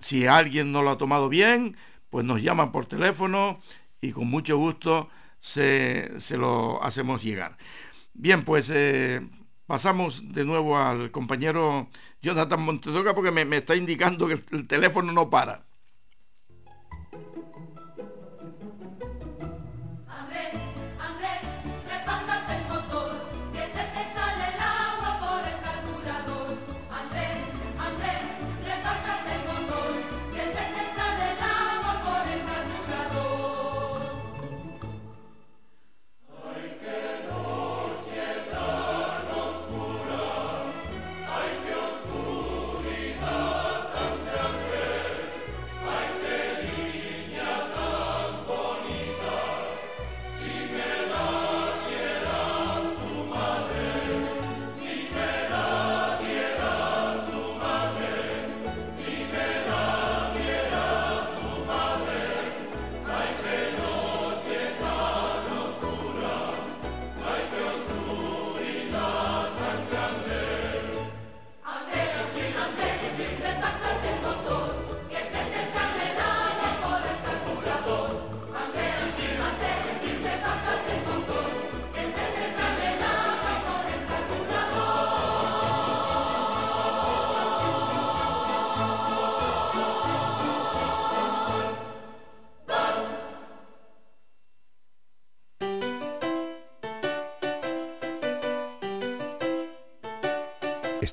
Si 0.00 0.26
alguien 0.26 0.72
no 0.72 0.82
lo 0.82 0.90
ha 0.90 0.98
tomado 0.98 1.28
bien, 1.28 1.76
pues 2.10 2.24
nos 2.24 2.42
llama 2.42 2.72
por 2.72 2.86
teléfono 2.86 3.60
y 4.00 4.12
con 4.12 4.28
mucho 4.28 4.56
gusto 4.56 5.10
se, 5.38 6.10
lo 6.30 6.82
hacemos 6.82 7.22
llegar. 7.22 7.56
Bien, 8.14 8.44
pues 8.44 8.70
eh, 8.72 9.20
Pasamos 9.66 10.32
de 10.32 10.44
nuevo 10.44 10.78
al 10.78 11.10
compañero 11.10 11.88
Jonathan 12.22 12.62
Montedoca 12.62 13.14
porque 13.14 13.32
me, 13.32 13.44
me 13.44 13.56
está 13.58 13.74
indicando 13.76 14.28
que 14.28 14.44
el 14.52 14.66
teléfono 14.66 15.12
no 15.12 15.28
para. 15.30 15.66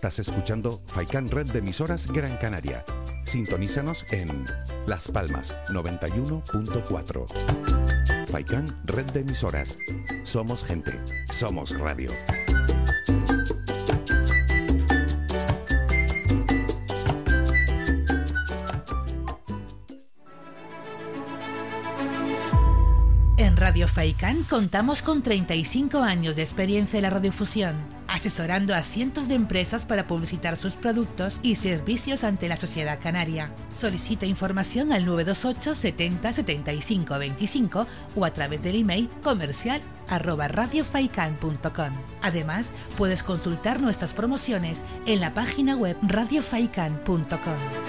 Estás 0.04 0.28
escuchando 0.28 0.84
Faikan 0.88 1.30
Red 1.30 1.54
de 1.54 1.60
emisoras 1.60 2.12
Gran 2.12 2.36
Canaria. 2.36 2.84
Sintonízanos 3.24 4.04
en 4.12 4.46
Las 4.86 5.08
Palmas 5.08 5.56
91.4. 5.70 8.28
Faikan 8.28 8.66
Red 8.84 9.12
de 9.12 9.22
emisoras. 9.22 9.78
Somos 10.24 10.66
gente, 10.66 11.00
somos 11.32 11.80
radio. 11.80 12.12
En 23.38 23.56
Radio 23.56 23.88
Faikán 23.88 24.44
contamos 24.44 25.02
con 25.02 25.24
35 25.24 26.00
años 26.00 26.36
de 26.36 26.42
experiencia 26.42 26.98
en 26.98 27.04
la 27.04 27.10
radiofusión 27.10 28.03
asesorando 28.24 28.74
a 28.74 28.84
cientos 28.84 29.28
de 29.28 29.36
empresas 29.36 29.86
para 29.86 30.08
publicitar 30.08 30.56
sus 30.56 30.78
productos 30.78 31.42
y 31.44 31.58
servicios 31.58 32.24
ante 32.24 32.48
la 32.48 32.56
sociedad 32.56 32.98
canaria. 33.04 33.52
Solicita 33.74 34.26
información 34.26 34.94
al 34.94 35.06
928 35.06 35.76
70 35.76 36.32
75 36.32 37.20
25 37.20 37.88
o 38.16 38.24
a 38.24 38.32
través 38.32 38.62
del 38.62 38.78
email 38.78 39.10
comercial. 39.22 39.82
Además, 42.22 42.72
puedes 42.96 43.24
consultar 43.24 43.82
nuestras 43.82 44.14
promociones 44.14 44.84
en 45.06 45.20
la 45.20 45.34
página 45.34 45.76
web 45.76 45.98
radiofaikan.com. 46.02 47.83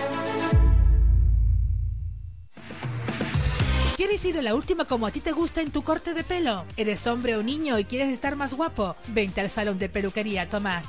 ¿Quieres 4.35 4.47
ir 4.47 4.49
a 4.49 4.53
la 4.53 4.57
última 4.57 4.85
como 4.85 5.07
a 5.07 5.13
ti 5.13 5.21
te 5.21 5.31
gusta 5.31 5.63
en 5.63 5.71
tu 5.71 5.83
corte 5.85 6.13
de 6.13 6.25
pelo? 6.25 6.65
¿Eres 6.77 7.07
hombre 7.07 7.37
o 7.37 7.43
niño 7.45 7.79
y 7.79 7.85
quieres 7.85 8.09
estar 8.09 8.35
más 8.35 8.53
guapo? 8.55 8.97
Vente 9.07 9.41
al 9.41 9.49
salón 9.49 9.79
de 9.79 9.89
peluquería 9.89 10.51
Tomás. 10.51 10.89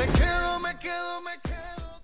Me 0.00 0.06
quedo, 0.06 0.58
me 0.60 0.78
quedo, 0.78 1.20
me 1.20 1.32
quedo. 1.42 2.00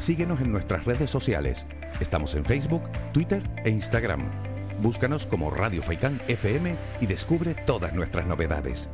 Síguenos 0.00 0.40
en 0.40 0.50
nuestras 0.50 0.84
redes 0.84 1.08
sociales. 1.08 1.66
Estamos 2.00 2.34
en 2.34 2.44
Facebook, 2.44 2.82
Twitter 3.12 3.40
e 3.64 3.70
Instagram. 3.70 4.28
Búscanos 4.82 5.24
como 5.24 5.52
Radio 5.52 5.82
Faikán 5.82 6.20
FM 6.26 6.74
y 7.00 7.06
descubre 7.06 7.54
todas 7.54 7.92
nuestras 7.92 8.26
novedades. 8.26 8.90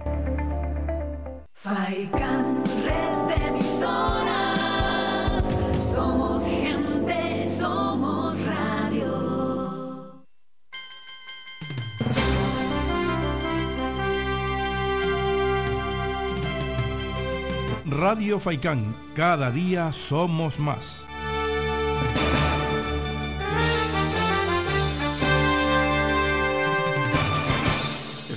Faikán, 1.54 2.62
red 2.84 3.16
de 3.28 3.46
emisoras. 3.48 5.44
Somos 5.94 6.42
Radio 17.90 18.38
Faikán, 18.38 18.94
cada 19.14 19.50
día 19.50 19.92
somos 19.92 20.60
más. 20.60 21.09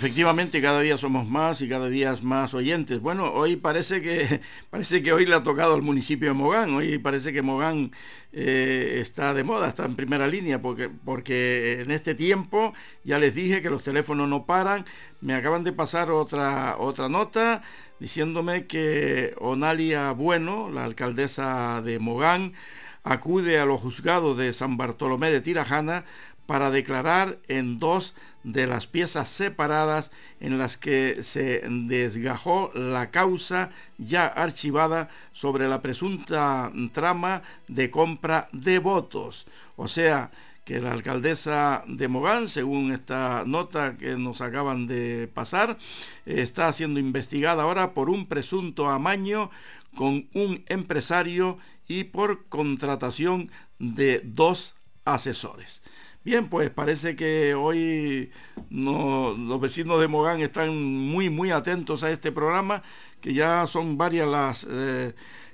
Efectivamente, 0.03 0.61
cada 0.61 0.81
día 0.81 0.97
somos 0.97 1.25
más 1.29 1.61
y 1.61 1.69
cada 1.69 1.87
día 1.87 2.13
más 2.23 2.53
oyentes. 2.53 2.99
Bueno, 2.99 3.31
hoy 3.31 3.55
parece 3.55 4.01
que 4.01 4.41
parece 4.69 5.01
que 5.01 5.13
hoy 5.13 5.25
le 5.25 5.33
ha 5.33 5.43
tocado 5.43 5.75
al 5.75 5.81
municipio 5.81 6.27
de 6.27 6.33
Mogán. 6.33 6.75
Hoy 6.75 6.97
parece 6.97 7.31
que 7.31 7.41
Mogán 7.41 7.91
eh, 8.33 8.97
está 8.99 9.33
de 9.33 9.45
moda, 9.45 9.69
está 9.69 9.85
en 9.85 9.95
primera 9.95 10.27
línea, 10.27 10.61
porque, 10.61 10.89
porque 10.89 11.79
en 11.79 11.91
este 11.91 12.15
tiempo 12.15 12.73
ya 13.05 13.17
les 13.17 13.33
dije 13.33 13.61
que 13.61 13.69
los 13.69 13.81
teléfonos 13.81 14.27
no 14.27 14.45
paran. 14.45 14.83
Me 15.21 15.35
acaban 15.35 15.63
de 15.63 15.71
pasar 15.71 16.11
otra, 16.11 16.75
otra 16.79 17.07
nota 17.07 17.61
diciéndome 18.01 18.67
que 18.67 19.33
Onalia 19.39 20.11
Bueno, 20.11 20.69
la 20.69 20.83
alcaldesa 20.83 21.81
de 21.81 21.99
Mogán, 21.99 22.55
acude 23.03 23.57
a 23.57 23.65
los 23.65 23.79
juzgados 23.79 24.37
de 24.37 24.51
San 24.51 24.75
Bartolomé 24.75 25.31
de 25.31 25.39
Tirajana 25.39 26.03
para 26.45 26.71
declarar 26.71 27.39
en 27.47 27.79
dos 27.79 28.13
de 28.43 28.67
las 28.67 28.87
piezas 28.87 29.29
separadas 29.29 30.11
en 30.39 30.57
las 30.57 30.77
que 30.77 31.23
se 31.23 31.63
desgajó 31.67 32.71
la 32.75 33.09
causa 33.09 33.71
ya 33.97 34.25
archivada 34.25 35.09
sobre 35.31 35.67
la 35.67 35.81
presunta 35.81 36.71
trama 36.91 37.41
de 37.67 37.89
compra 37.89 38.49
de 38.51 38.79
votos. 38.79 39.47
O 39.77 39.87
sea, 39.87 40.31
que 40.65 40.79
la 40.79 40.91
alcaldesa 40.91 41.83
de 41.87 42.07
Mogán, 42.07 42.47
según 42.47 42.91
esta 42.91 43.43
nota 43.45 43.97
que 43.97 44.15
nos 44.15 44.41
acaban 44.41 44.85
de 44.87 45.29
pasar, 45.33 45.77
está 46.25 46.71
siendo 46.71 46.99
investigada 46.99 47.63
ahora 47.63 47.93
por 47.93 48.09
un 48.09 48.27
presunto 48.27 48.89
amaño 48.89 49.49
con 49.95 50.27
un 50.33 50.63
empresario 50.67 51.57
y 51.87 52.05
por 52.05 52.45
contratación 52.45 53.51
de 53.79 54.21
dos 54.23 54.75
asesores. 55.05 55.83
Bien, 56.25 56.47
pues 56.47 56.69
parece 56.69 57.17
que 57.17 57.53
hoy 57.53 58.31
los 58.69 59.59
vecinos 59.59 59.99
de 59.99 60.07
Mogán 60.07 60.39
están 60.39 60.73
muy, 60.81 61.29
muy 61.29 61.51
atentos 61.51 62.01
a 62.01 62.11
este 62.11 62.31
programa, 62.31 62.81
que 63.19 63.33
ya 63.33 63.67
son 63.67 63.97
varias 63.97 64.29
las 64.29 64.65
eh, 64.69 65.13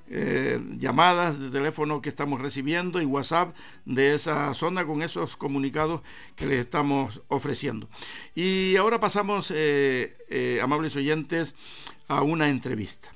eh, 0.10 0.62
llamadas 0.78 1.40
de 1.40 1.50
teléfono 1.50 2.04
que 2.04 2.10
estamos 2.10 2.40
recibiendo 2.40 3.02
y 3.02 3.06
WhatsApp 3.06 3.56
de 3.86 4.14
esa 4.14 4.54
zona 4.54 4.86
con 4.86 5.02
esos 5.02 5.36
comunicados 5.38 6.02
que 6.36 6.46
les 6.46 6.60
estamos 6.60 7.24
ofreciendo. 7.30 7.90
Y 8.36 8.76
ahora 8.76 9.00
pasamos, 9.00 9.52
eh, 9.56 10.60
amables 10.62 10.96
oyentes, 10.96 11.56
a 12.08 12.22
una 12.22 12.48
entrevista. 12.48 13.10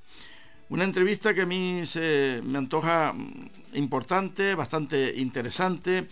Una 0.70 0.86
entrevista 0.86 1.36
que 1.36 1.42
a 1.42 1.46
mí 1.46 1.84
se 1.86 2.42
me 2.44 2.58
antoja 2.58 3.14
importante, 3.74 4.56
bastante 4.56 5.14
interesante 5.18 6.08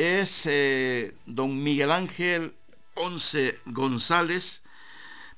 es 0.00 0.46
eh, 0.46 1.14
don 1.26 1.62
Miguel 1.62 1.90
Ángel 1.90 2.54
Ponce 2.94 3.58
González, 3.66 4.62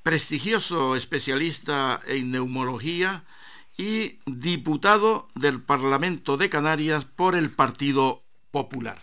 prestigioso 0.05 0.95
especialista 0.95 2.01
en 2.07 2.31
neumología 2.31 3.25
y 3.77 4.21
diputado 4.25 5.29
del 5.35 5.61
Parlamento 5.61 6.37
de 6.37 6.49
Canarias 6.49 7.05
por 7.05 7.35
el 7.35 7.51
Partido 7.51 8.23
Popular. 8.53 8.99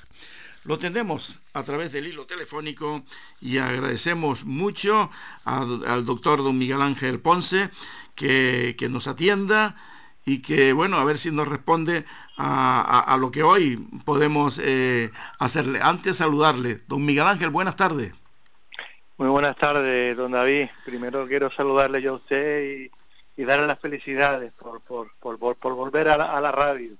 Lo 0.63 0.79
tenemos 0.79 1.39
a 1.53 1.63
través 1.63 1.91
del 1.91 2.07
hilo 2.07 2.25
telefónico 2.25 3.03
y 3.41 3.57
agradecemos 3.57 4.45
mucho 4.45 5.11
al, 5.43 6.05
doctor 6.05 6.41
don 6.41 6.57
Miguel 6.57 6.81
Ángel 6.81 7.19
Ponce 7.19 7.69
que, 8.15 8.75
que 8.77 8.87
nos 8.87 9.07
atienda 9.07 9.75
y 10.25 10.39
que, 10.39 10.73
bueno, 10.73 10.97
a 10.97 11.03
ver 11.03 11.17
si 11.17 11.31
nos 11.31 11.47
responde 11.47 12.05
a, 12.39 13.17
lo 13.19 13.31
que 13.31 13.43
hoy 13.43 13.77
podemos 14.05 14.59
eh, 14.63 15.11
hacerle. 15.39 15.79
Antes 15.81 16.17
saludarle, 16.17 16.81
don 16.87 17.05
Miguel 17.05 17.27
Ángel, 17.27 17.49
buenas 17.49 17.75
tardes. 17.75 18.13
Muy 19.17 19.27
buenas 19.27 19.57
tardes, 19.57 20.15
don 20.15 20.31
David. 20.31 20.69
Primero 20.85 21.27
quiero 21.27 21.51
saludarle 21.51 22.01
yo 22.01 22.13
a 22.13 22.15
usted 22.15 22.89
y, 23.35 23.43
darle 23.43 23.67
las 23.67 23.79
felicidades 23.79 24.51
por, 24.53 24.81
por, 24.81 25.09
por, 25.19 25.55
por 25.55 25.73
volver 25.73 26.09
a 26.09 26.17
la, 26.17 26.37
a 26.37 26.41
la 26.41 26.51
radio. 26.51 26.91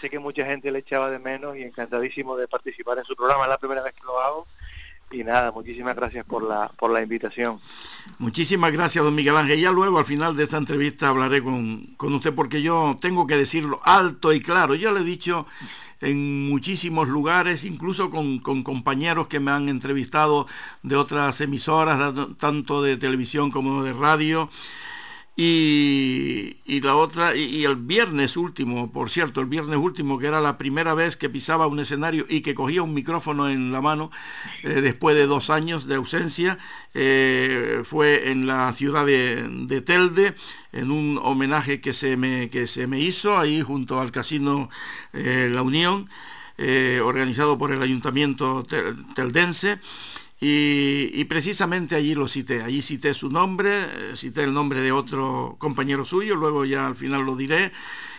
Sé 0.00 0.10
que 0.10 0.18
mucha 0.18 0.44
gente 0.44 0.70
le 0.72 0.80
echaba 0.80 1.10
de 1.10 1.20
menos 1.20 1.56
y 1.56 1.62
encantadísimo 1.62 2.36
de 2.36 2.48
participar 2.48 2.98
en 2.98 3.04
su 3.04 3.14
programa, 3.14 3.44
es 3.44 3.50
la 3.50 3.58
primera 3.58 3.82
vez 3.82 3.94
que 3.94 4.04
lo 4.04 4.20
hago 4.20 4.46
y 5.10 5.24
nada, 5.24 5.52
muchísimas 5.52 5.94
gracias 5.94 6.24
por 6.26 6.42
la, 6.42 6.68
por 6.68 6.90
la 6.90 7.00
invitación. 7.00 7.60
Muchísimas 8.18 8.72
gracias, 8.72 9.04
don 9.04 9.14
Miguel 9.14 9.36
Ángel. 9.36 9.60
Ya 9.60 9.70
luego, 9.70 9.98
al 9.98 10.04
final 10.04 10.36
de 10.36 10.44
esta 10.44 10.56
entrevista, 10.56 11.08
hablaré 11.08 11.42
con, 11.42 11.94
con 11.96 12.14
usted 12.14 12.34
porque 12.34 12.62
yo 12.62 12.96
tengo 13.00 13.26
que 13.26 13.36
decirlo 13.36 13.80
alto 13.84 14.32
y 14.32 14.40
claro. 14.40 14.74
Yo 14.74 14.90
le 14.92 15.00
he 15.00 15.04
dicho 15.04 15.46
en 16.00 16.48
muchísimos 16.48 17.08
lugares, 17.08 17.64
incluso 17.64 18.10
con, 18.10 18.38
con, 18.38 18.62
compañeros 18.62 19.28
que 19.28 19.40
me 19.40 19.50
han 19.50 19.68
entrevistado 19.68 20.46
de 20.82 20.96
otras 20.96 21.40
emisoras, 21.40 22.14
tanto 22.38 22.82
de 22.82 22.96
televisión 22.96 23.50
como 23.50 23.82
de 23.82 23.92
radio, 23.92 24.50
Y, 25.38 26.56
y, 26.64 26.80
la 26.80 26.96
otra, 26.96 27.36
y, 27.36 27.66
el 27.66 27.76
viernes 27.76 28.38
último, 28.38 28.90
por 28.90 29.10
cierto, 29.10 29.42
el 29.42 29.46
viernes 29.46 29.76
último, 29.78 30.18
que 30.18 30.28
era 30.28 30.40
la 30.40 30.56
primera 30.56 30.94
vez 30.94 31.18
que 31.18 31.28
pisaba 31.28 31.66
un 31.66 31.78
escenario 31.78 32.24
y 32.26 32.40
que 32.40 32.54
cogía 32.54 32.82
un 32.82 32.94
micrófono 32.94 33.50
en 33.50 33.70
la 33.70 33.82
mano, 33.82 34.10
eh, 34.62 34.80
después 34.80 35.14
de 35.14 35.26
dos 35.26 35.50
años 35.50 35.86
de 35.86 35.96
ausencia, 35.96 36.58
eh, 36.94 37.82
fue 37.84 38.30
en 38.30 38.46
la 38.46 38.72
ciudad 38.72 39.04
de, 39.04 39.46
de, 39.66 39.82
Telde, 39.82 40.34
en 40.72 40.90
un 40.90 41.20
homenaje 41.22 41.82
que 41.82 41.92
se 41.92 42.16
me, 42.16 42.48
que 42.48 42.66
se 42.66 42.86
me 42.86 42.98
hizo 42.98 43.36
ahí 43.38 43.60
junto 43.60 44.00
al 44.00 44.12
Casino 44.12 44.70
eh, 45.12 45.50
La 45.52 45.60
Unión, 45.60 46.08
organizado 47.04 47.58
por 47.58 47.70
el 47.72 47.82
Ayuntamiento 47.82 48.64
Teldense. 49.14 49.78
Y, 50.38 51.24
precisamente 51.24 51.94
allí 51.94 52.14
lo 52.14 52.28
cité, 52.28 52.62
allí 52.62 52.82
cité 52.82 53.14
su 53.14 53.30
nombre, 53.30 53.84
eh, 53.84 54.16
cité 54.16 54.44
el 54.44 54.52
nombre 54.52 54.82
de 54.82 54.92
otro 54.92 55.56
compañero 55.58 56.04
suyo, 56.04 56.36
luego 56.36 56.66
ya 56.66 56.86
al 56.86 56.94
final 56.94 57.24
lo 57.24 57.36
diré, 57.36 57.72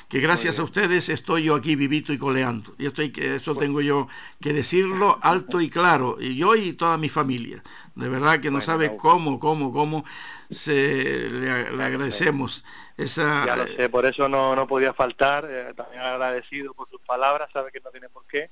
que 0.10 0.20
gracias 0.20 0.58
a 0.58 0.64
ustedes 0.64 1.10
estoy 1.10 1.44
yo 1.44 1.56
aquí 1.56 1.76
vivito 1.76 2.14
y 2.14 2.18
coleando. 2.18 2.74
Y 2.80 2.88
estoy 2.88 3.12
que 3.12 3.36
eso 3.36 3.56
tengo 3.56 3.82
yo 3.82 4.08
que 4.42 4.52
decirlo 4.52 5.20
alto 5.22 5.62
y 5.62 5.70
claro, 5.70 6.18
y 6.20 6.36
yo 6.36 6.56
y 6.56 6.74
toda 6.74 6.98
mi 6.98 7.08
familia. 7.08 7.62
De 7.94 8.10
verdad 8.10 8.40
que 8.40 8.50
no 8.50 8.62
sabe 8.62 8.96
cómo, 8.96 9.40
cómo, 9.40 9.72
cómo 9.72 10.04
se 10.50 11.30
le, 11.30 11.52
agradecemos 11.52 12.66
esa. 12.98 13.46
Ya 13.46 13.56
lo 13.58 13.68
sé, 13.68 13.90
por 13.90 14.08
eso 14.08 14.28
no, 14.28 14.56
no 14.56 14.66
podía 14.66 14.94
faltar. 14.94 15.48
Eh, 15.48 15.74
también 15.76 16.02
agradecido 16.02 16.74
por 16.74 16.90
sus 16.90 17.02
palabras, 17.02 17.50
sabe 17.54 17.72
que 17.72 17.80
no 17.80 17.92
tiene 17.92 18.10
por 18.10 18.26
qué 18.26 18.50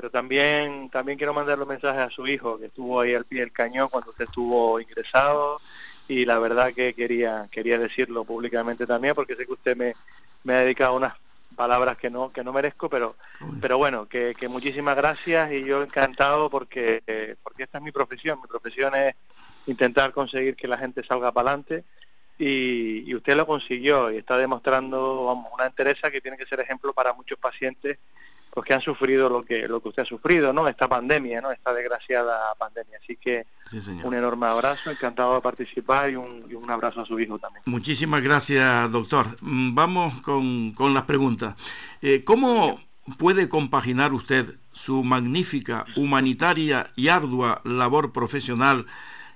pero 0.00 0.10
también 0.10 0.88
también 0.88 1.18
quiero 1.18 1.34
mandarle 1.34 1.64
un 1.64 1.68
mensaje 1.68 2.00
a 2.00 2.08
su 2.08 2.26
hijo 2.26 2.58
que 2.58 2.66
estuvo 2.66 3.00
ahí 3.00 3.12
al 3.12 3.26
pie 3.26 3.40
del 3.40 3.52
cañón 3.52 3.90
cuando 3.90 4.12
usted 4.12 4.24
estuvo 4.24 4.80
ingresado 4.80 5.60
y 6.08 6.24
la 6.24 6.38
verdad 6.38 6.72
que 6.72 6.94
quería 6.94 7.48
quería 7.50 7.78
decirlo 7.78 8.24
públicamente 8.24 8.86
también 8.86 9.14
porque 9.14 9.36
sé 9.36 9.44
que 9.44 9.52
usted 9.52 9.76
me, 9.76 9.94
me 10.42 10.54
ha 10.54 10.60
dedicado 10.60 10.96
unas 10.96 11.12
palabras 11.54 11.98
que 11.98 12.08
no 12.08 12.32
que 12.32 12.42
no 12.42 12.50
merezco 12.50 12.88
pero 12.88 13.14
pero 13.60 13.76
bueno 13.76 14.06
que, 14.08 14.34
que 14.40 14.48
muchísimas 14.48 14.96
gracias 14.96 15.52
y 15.52 15.64
yo 15.64 15.82
encantado 15.82 16.48
porque 16.48 17.36
porque 17.42 17.64
esta 17.64 17.76
es 17.76 17.84
mi 17.84 17.92
profesión. 17.92 18.40
Mi 18.40 18.48
profesión 18.48 18.94
es 18.94 19.14
intentar 19.66 20.12
conseguir 20.12 20.56
que 20.56 20.66
la 20.66 20.78
gente 20.78 21.04
salga 21.04 21.30
para 21.30 21.50
adelante 21.50 21.84
y, 22.38 23.04
y, 23.06 23.14
usted 23.14 23.36
lo 23.36 23.46
consiguió 23.46 24.10
y 24.10 24.16
está 24.16 24.38
demostrando 24.38 25.26
vamos, 25.26 25.52
una 25.52 25.66
entereza 25.66 26.10
que 26.10 26.22
tiene 26.22 26.38
que 26.38 26.46
ser 26.46 26.58
ejemplo 26.58 26.94
para 26.94 27.12
muchos 27.12 27.38
pacientes 27.38 27.98
pues 28.52 28.66
que 28.66 28.74
han 28.74 28.80
sufrido 28.80 29.28
lo 29.28 29.44
que 29.44 29.68
lo 29.68 29.80
que 29.80 29.88
usted 29.90 30.02
ha 30.02 30.06
sufrido, 30.06 30.52
¿no? 30.52 30.66
Esta 30.66 30.88
pandemia, 30.88 31.40
¿no? 31.40 31.52
Esta 31.52 31.72
desgraciada 31.72 32.54
pandemia. 32.58 32.98
Así 33.02 33.16
que 33.16 33.46
un 34.02 34.14
enorme 34.14 34.46
abrazo, 34.46 34.90
encantado 34.90 35.36
de 35.36 35.40
participar 35.40 36.10
y 36.10 36.16
un, 36.16 36.44
y 36.50 36.54
un, 36.54 36.70
abrazo 36.70 37.02
a 37.02 37.06
su 37.06 37.18
hijo 37.20 37.38
también. 37.38 37.62
Muchísimas 37.66 38.22
gracias, 38.22 38.90
doctor. 38.90 39.36
Mm, 39.40 39.74
vamos 39.74 40.20
con, 40.22 40.72
con 40.72 40.92
las 40.94 41.04
preguntas. 41.04 41.54
Eh, 42.02 42.24
¿Cómo 42.24 42.80
puede 43.18 43.48
compaginar 43.48 44.12
usted 44.12 44.54
su 44.72 45.04
magnífica, 45.04 45.84
humanitaria 45.96 46.90
y 46.96 47.08
ardua 47.08 47.60
labor 47.64 48.12
profesional 48.12 48.86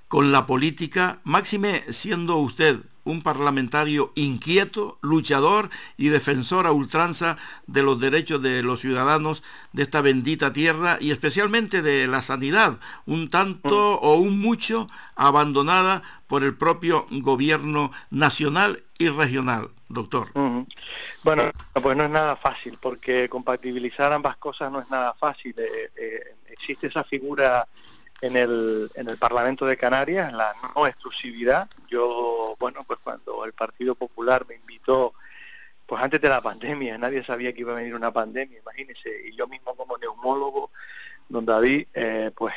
con 0.07 0.31
la 0.31 0.45
política, 0.45 1.19
máxime 1.23 1.83
siendo 1.91 2.37
usted 2.37 2.81
un 3.05 3.21
parlamentario 3.21 4.11
inquieto, 4.15 4.99
luchador 5.01 5.69
y 5.97 6.09
defensor 6.09 6.67
a 6.67 6.71
ultranza 6.71 7.37
de 7.67 7.83
los 7.83 7.99
derechos 7.99 8.41
de 8.41 8.61
los 8.61 8.81
ciudadanos 8.81 9.43
de 9.71 9.83
esta 9.83 10.01
bendita 10.01 10.51
tierra 10.51 10.97
y 10.99 11.11
especialmente 11.11 11.81
de 11.81 12.07
la 12.07 12.21
sanidad, 12.21 12.79
un 13.05 13.29
tanto 13.29 13.99
o 14.01 14.15
un 14.15 14.39
mucho 14.39 14.89
abandonada 15.15 16.03
por 16.27 16.43
el 16.43 16.55
propio 16.55 17.07
gobierno 17.09 17.91
nacional 18.09 18.83
y 18.97 19.09
regional, 19.09 19.69
doctor. 19.89 20.29
Bueno, 21.23 21.51
pues 21.73 21.97
no 21.97 22.03
es 22.03 22.09
nada 22.09 22.35
fácil, 22.35 22.77
porque 22.81 23.29
compatibilizar 23.29 24.11
ambas 24.11 24.37
cosas 24.37 24.71
no 24.71 24.81
es 24.81 24.89
nada 24.89 25.13
fácil. 25.13 25.53
Eh, 25.57 25.91
eh, 25.95 26.35
existe 26.49 26.87
esa 26.87 27.03
figura 27.03 27.67
en 28.21 28.37
el, 28.37 28.91
en 28.95 29.09
el 29.09 29.17
Parlamento 29.17 29.65
de 29.65 29.77
Canarias, 29.77 30.31
la 30.33 30.55
no 30.75 30.87
exclusividad. 30.87 31.69
Yo, 31.87 32.55
bueno, 32.59 32.83
pues 32.85 32.99
cuando 33.03 33.45
el 33.45 33.53
Partido 33.53 33.95
Popular 33.95 34.45
me 34.47 34.55
invitó, 34.55 35.13
pues 35.85 36.01
antes 36.01 36.21
de 36.21 36.29
la 36.29 36.41
pandemia, 36.41 36.97
nadie 36.97 37.23
sabía 37.23 37.53
que 37.53 37.61
iba 37.61 37.73
a 37.73 37.75
venir 37.75 37.95
una 37.95 38.11
pandemia, 38.11 38.59
imagínese, 38.59 39.29
y 39.29 39.35
yo 39.35 39.47
mismo 39.47 39.75
como 39.75 39.97
neumólogo, 39.97 40.71
don 41.27 41.45
David, 41.45 41.87
eh, 41.93 42.31
pues 42.35 42.53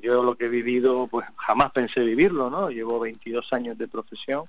yo 0.00 0.22
lo 0.22 0.36
que 0.36 0.46
he 0.46 0.48
vivido, 0.48 1.06
pues 1.06 1.26
jamás 1.36 1.70
pensé 1.72 2.00
vivirlo, 2.00 2.48
¿no? 2.48 2.70
Llevo 2.70 2.98
22 2.98 3.52
años 3.52 3.76
de 3.76 3.88
profesión 3.88 4.44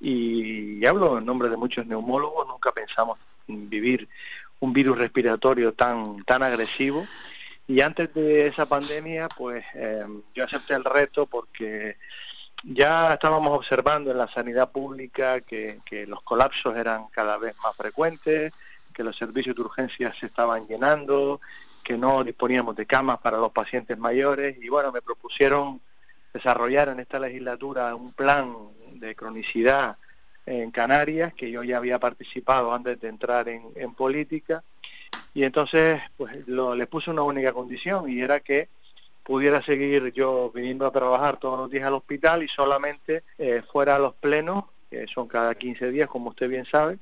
y, 0.00 0.78
y 0.78 0.86
hablo 0.86 1.18
en 1.18 1.24
nombre 1.24 1.48
de 1.48 1.56
muchos 1.56 1.86
neumólogos, 1.86 2.48
nunca 2.48 2.72
pensamos 2.72 3.18
vivir 3.46 4.08
un 4.58 4.72
virus 4.72 4.98
respiratorio 4.98 5.72
tan, 5.72 6.24
tan 6.24 6.42
agresivo 6.42 7.06
y 7.68 7.80
antes 7.80 8.14
de 8.14 8.46
esa 8.46 8.66
pandemia, 8.66 9.28
pues 9.28 9.64
em, 9.74 10.22
yo 10.34 10.44
acepté 10.44 10.74
el 10.74 10.84
reto 10.84 11.26
porque 11.26 11.96
ya 12.62 13.14
estábamos 13.14 13.56
observando 13.56 14.10
en 14.10 14.18
la 14.18 14.28
sanidad 14.28 14.70
pública 14.70 15.40
que, 15.40 15.80
los 16.06 16.22
colapsos 16.22 16.76
eran 16.76 17.08
cada 17.08 17.38
vez 17.38 17.54
más 17.62 17.76
frecuentes, 17.76 18.52
que 18.94 19.02
los 19.02 19.16
servicios 19.16 19.56
de 19.56 19.62
urgencia 19.62 20.14
se 20.14 20.26
estaban 20.26 20.66
llenando, 20.68 21.40
que 21.82 21.98
no 21.98 22.22
disponíamos 22.22 22.76
de 22.76 22.86
camas 22.86 23.18
para 23.18 23.38
los 23.38 23.52
pacientes 23.52 23.98
mayores. 23.98 24.56
Y 24.62 24.68
bueno, 24.68 24.92
me 24.92 25.02
propusieron 25.02 25.80
desarrollar 26.32 26.88
en 26.88 27.00
esta 27.00 27.18
legislatura 27.18 27.94
un 27.94 28.12
plan 28.12 28.54
de 28.92 29.14
cronicidad 29.14 29.96
en 30.46 30.70
Canarias, 30.70 31.34
que 31.34 31.50
yo 31.50 31.64
ya 31.64 31.78
había 31.78 31.98
participado 31.98 32.72
antes 32.72 33.00
de 33.00 33.08
entrar 33.08 33.48
en, 33.48 33.62
en 33.74 33.92
política 33.94 34.62
y 35.34 35.44
entonces 35.44 36.00
pues 36.16 36.46
lo, 36.48 36.74
le 36.74 36.86
puse 36.86 37.10
una 37.10 37.22
única 37.22 37.52
condición 37.52 38.10
y 38.10 38.20
era 38.20 38.40
que 38.40 38.68
pudiera 39.26 39.60
seguir 39.60 40.12
yo 40.12 40.52
viniendo 40.54 40.86
a 40.86 40.92
trabajar 40.92 41.36
todos 41.38 41.58
los 41.58 41.70
días 41.70 41.84
al 41.84 41.94
hospital 41.94 42.44
y 42.44 42.48
solamente 42.48 43.24
eh, 43.38 43.60
fuera 43.72 43.96
a 43.96 43.98
los 43.98 44.14
plenos, 44.14 44.64
que 44.88 45.08
son 45.08 45.26
cada 45.26 45.52
15 45.56 45.90
días, 45.90 46.08
como 46.08 46.30
usted 46.30 46.48
bien 46.48 46.64
sabe, 46.64 46.98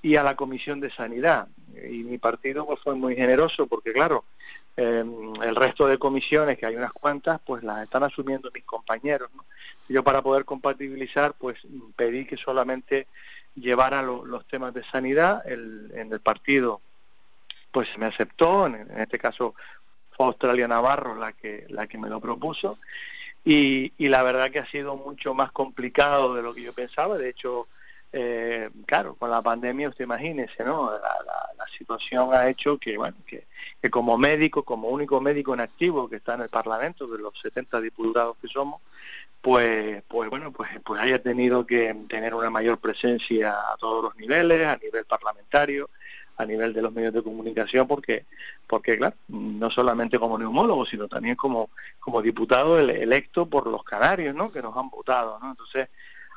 y 0.00 0.14
a 0.14 0.22
la 0.22 0.36
Comisión 0.36 0.78
de 0.78 0.90
Sanidad. 0.90 1.48
Y 1.74 2.04
mi 2.04 2.18
partido 2.18 2.64
pues, 2.64 2.78
fue 2.80 2.94
muy 2.94 3.16
generoso 3.16 3.66
porque, 3.66 3.92
claro, 3.92 4.24
em, 4.76 5.34
el 5.42 5.56
resto 5.56 5.88
de 5.88 5.98
comisiones, 5.98 6.58
que 6.58 6.66
hay 6.66 6.76
unas 6.76 6.92
cuantas, 6.92 7.40
pues 7.44 7.64
las 7.64 7.82
están 7.82 8.04
asumiendo 8.04 8.52
mis 8.54 8.64
compañeros. 8.64 9.30
Yo 9.88 10.04
para 10.04 10.22
poder 10.22 10.44
compatibilizar, 10.44 11.34
pues 11.34 11.58
pedí 11.96 12.24
que 12.24 12.36
solamente 12.36 13.08
llevara 13.56 14.00
los 14.00 14.46
temas 14.46 14.74
de 14.74 14.84
sanidad 14.84 15.42
el, 15.44 15.90
en 15.94 16.12
el 16.12 16.20
partido 16.20 16.80
pues 17.74 17.98
me 17.98 18.06
aceptó, 18.06 18.66
en, 18.66 18.88
este 18.98 19.18
caso 19.18 19.56
fue 20.12 20.26
Australia 20.26 20.68
Navarro 20.68 21.16
la 21.16 21.32
que, 21.32 21.66
la 21.70 21.88
que 21.88 21.98
me 21.98 22.08
lo 22.08 22.20
propuso, 22.20 22.78
y, 23.44 23.92
y, 23.98 24.08
la 24.08 24.22
verdad 24.22 24.52
que 24.52 24.60
ha 24.60 24.66
sido 24.66 24.94
mucho 24.96 25.34
más 25.34 25.50
complicado 25.50 26.34
de 26.34 26.42
lo 26.42 26.54
que 26.54 26.62
yo 26.62 26.72
pensaba, 26.72 27.18
de 27.18 27.28
hecho, 27.28 27.66
eh, 28.12 28.70
claro, 28.86 29.16
con 29.16 29.28
la 29.28 29.42
pandemia 29.42 29.88
usted 29.88 30.04
imagínese, 30.04 30.62
¿no? 30.64 30.92
La, 30.92 30.98
la, 31.26 31.66
situación 31.76 32.32
ha 32.32 32.48
hecho 32.48 32.78
que, 32.78 32.96
bueno, 32.96 33.16
que, 33.26 33.48
que, 33.82 33.90
como 33.90 34.16
médico, 34.16 34.62
como 34.62 34.88
único 34.88 35.20
médico 35.20 35.54
en 35.54 35.60
activo 35.60 36.08
que 36.08 36.16
está 36.16 36.34
en 36.34 36.42
el 36.42 36.48
Parlamento, 36.48 37.08
de 37.08 37.18
los 37.18 37.36
70 37.40 37.80
diputados 37.80 38.36
que 38.40 38.46
somos, 38.46 38.80
pues, 39.40 40.04
pues 40.06 40.30
bueno, 40.30 40.52
pues, 40.52 40.70
pues 40.84 41.00
haya 41.02 41.20
tenido 41.20 41.66
que 41.66 41.92
tener 42.08 42.32
una 42.34 42.48
mayor 42.50 42.78
presencia 42.78 43.50
a 43.50 43.76
todos 43.76 44.04
los 44.04 44.16
niveles, 44.16 44.64
a 44.64 44.76
nivel 44.76 45.04
parlamentario, 45.04 45.90
a 46.36 46.44
nivel 46.44 46.72
de 46.72 46.82
los 46.82 46.92
medios 46.92 47.14
de 47.14 47.22
comunicación 47.22 47.86
porque 47.86 48.26
porque 48.66 48.98
claro 48.98 49.14
no 49.28 49.70
solamente 49.70 50.18
como 50.18 50.38
neumólogo 50.38 50.84
sino 50.84 51.06
también 51.06 51.36
como 51.36 51.70
como 52.00 52.22
diputado 52.22 52.78
electo 52.78 53.46
por 53.46 53.66
los 53.66 53.84
canarios 53.84 54.34
no 54.34 54.50
que 54.50 54.62
nos 54.62 54.76
han 54.76 54.90
votado 54.90 55.38
no 55.40 55.50
entonces 55.50 55.88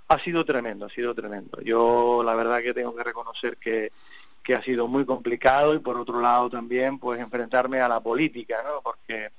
ha 0.08 0.20
sido 0.20 0.46
tremendo 0.46 0.86
ha 0.86 0.90
sido 0.90 1.14
tremendo. 1.14 1.60
Yo 1.62 2.22
la 2.24 2.36
verdad 2.36 2.62
que 2.62 2.74
tengo 2.74 2.96
que 2.96 3.04
reconocer 3.04 3.58
que 3.58 3.92
que 4.44 4.56
ha 4.56 4.64
sido 4.64 4.88
muy 4.88 5.06
complicado 5.06 5.74
y 5.74 5.80
por 5.80 5.98
otro 5.98 6.22
lado 6.22 6.50
también 6.50 7.00
pues 7.00 7.20
enfrentarme 7.20 7.82
a 7.82 7.90
la 7.90 8.00
política 8.00 8.64
no 8.64 8.82
porque 8.82 9.32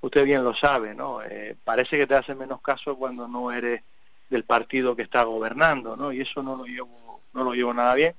usted 0.00 0.24
bien 0.24 0.42
lo 0.42 0.52
sabe 0.52 0.94
no 0.96 1.22
eh, 1.22 1.54
parece 1.62 1.96
que 1.96 2.08
te 2.08 2.16
hace 2.16 2.34
menos 2.34 2.60
caso 2.60 2.96
cuando 2.96 3.28
no 3.28 3.52
eres 3.52 3.82
del 4.28 4.42
partido 4.42 4.96
que 4.96 5.02
está 5.02 5.22
gobernando 5.22 5.96
no 5.96 6.12
y 6.12 6.22
eso 6.22 6.42
no 6.42 6.56
lo 6.56 6.64
llevo 6.64 7.20
no 7.34 7.44
lo 7.44 7.54
llevo 7.54 7.72
nada 7.72 7.94
bien 7.94 8.16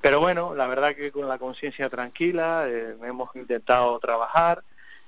pero 0.00 0.20
bueno, 0.20 0.54
la 0.54 0.66
verdad 0.66 0.94
que 0.94 1.12
con 1.12 1.28
la 1.28 1.38
conciencia 1.38 1.88
tranquila 1.90 2.64
eh, 2.66 2.96
hemos 3.02 3.34
intentado 3.36 3.98
trabajar. 3.98 4.62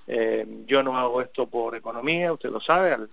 Eh, 0.06 0.46
yo 0.66 0.82
no 0.82 0.98
hago 0.98 1.22
esto 1.22 1.46
por 1.46 1.74
economía, 1.76 2.32
usted 2.32 2.50
lo 2.50 2.60
sabe, 2.60 2.92
al, 2.92 3.08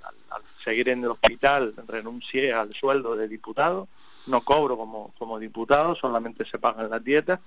seguir 0.64 0.90
en 0.90 1.04
el 1.04 1.12
hospital 1.12 1.74
renuncié 1.88 2.52
al 2.52 2.74
sueldo 2.74 3.16
de 3.16 3.28
diputado, 3.28 3.88
no 4.26 4.42
cobro 4.42 4.76
como, 4.76 5.14
como 5.18 5.40
diputado, 5.40 5.96
solamente 5.96 6.46
se 6.46 6.58
pagan 6.58 6.90
las 6.90 7.04
dietas. 7.04 7.40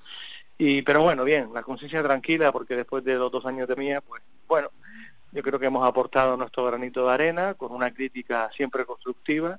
Y, 0.56 0.82
pero 0.82 1.02
bueno, 1.02 1.24
bien, 1.24 1.50
la 1.52 1.62
conciencia 1.62 2.02
tranquila 2.02 2.52
porque 2.52 2.76
después 2.76 3.04
de 3.04 3.16
los 3.16 3.32
dos 3.32 3.44
años 3.46 3.68
de 3.68 3.76
mía, 3.76 4.00
pues 4.00 4.22
bueno, 4.46 4.70
yo 5.32 5.42
creo 5.42 5.58
que 5.58 5.66
hemos 5.66 5.86
aportado 5.86 6.36
nuestro 6.36 6.64
granito 6.64 7.06
de 7.06 7.12
arena 7.12 7.54
con 7.54 7.72
una 7.72 7.92
crítica 7.92 8.50
siempre 8.54 8.84
constructiva 8.84 9.58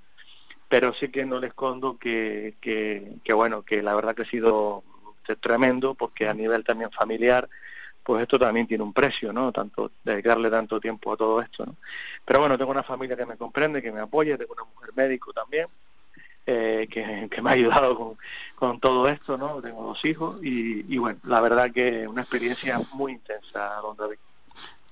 pero 0.69 0.93
sí 0.93 1.09
que 1.09 1.25
no 1.25 1.39
le 1.39 1.47
escondo 1.47 1.97
que, 1.97 2.55
que, 2.61 3.13
que 3.23 3.33
bueno, 3.33 3.63
que 3.63 3.81
la 3.81 3.95
verdad 3.95 4.15
que 4.15 4.23
ha 4.23 4.29
sido 4.29 4.83
tremendo 5.39 5.93
porque 5.93 6.27
a 6.27 6.33
nivel 6.33 6.63
también 6.63 6.91
familiar 6.91 7.47
pues 8.03 8.21
esto 8.21 8.37
también 8.37 8.67
tiene 8.67 8.83
un 8.83 8.93
precio, 8.93 9.31
¿no? 9.31 9.51
Tanto 9.51 9.91
dedicarle 10.03 10.49
tanto 10.49 10.79
tiempo 10.79 11.13
a 11.13 11.17
todo 11.17 11.41
esto, 11.41 11.65
¿no? 11.65 11.75
Pero 12.25 12.41
bueno, 12.41 12.57
tengo 12.57 12.71
una 12.71 12.83
familia 12.83 13.15
que 13.15 13.25
me 13.25 13.37
comprende, 13.37 13.81
que 13.81 13.91
me 13.91 14.01
apoya, 14.01 14.37
tengo 14.37 14.53
una 14.53 14.65
mujer 14.65 14.91
médico 14.95 15.31
también, 15.31 15.67
eh, 16.45 16.87
que, 16.91 17.29
que, 17.31 17.41
me 17.41 17.49
ha 17.49 17.53
ayudado 17.53 17.95
con, 17.95 18.17
con, 18.55 18.79
todo 18.81 19.07
esto, 19.07 19.37
¿no? 19.37 19.61
Tengo 19.61 19.83
dos 19.83 20.03
hijos 20.03 20.43
y, 20.43 20.93
y, 20.93 20.97
bueno, 20.97 21.19
la 21.23 21.39
verdad 21.39 21.71
que 21.71 22.05
una 22.05 22.21
experiencia 22.21 22.81
muy 22.91 23.13
intensa, 23.13 23.75
don 23.81 23.95
David. 23.95 24.17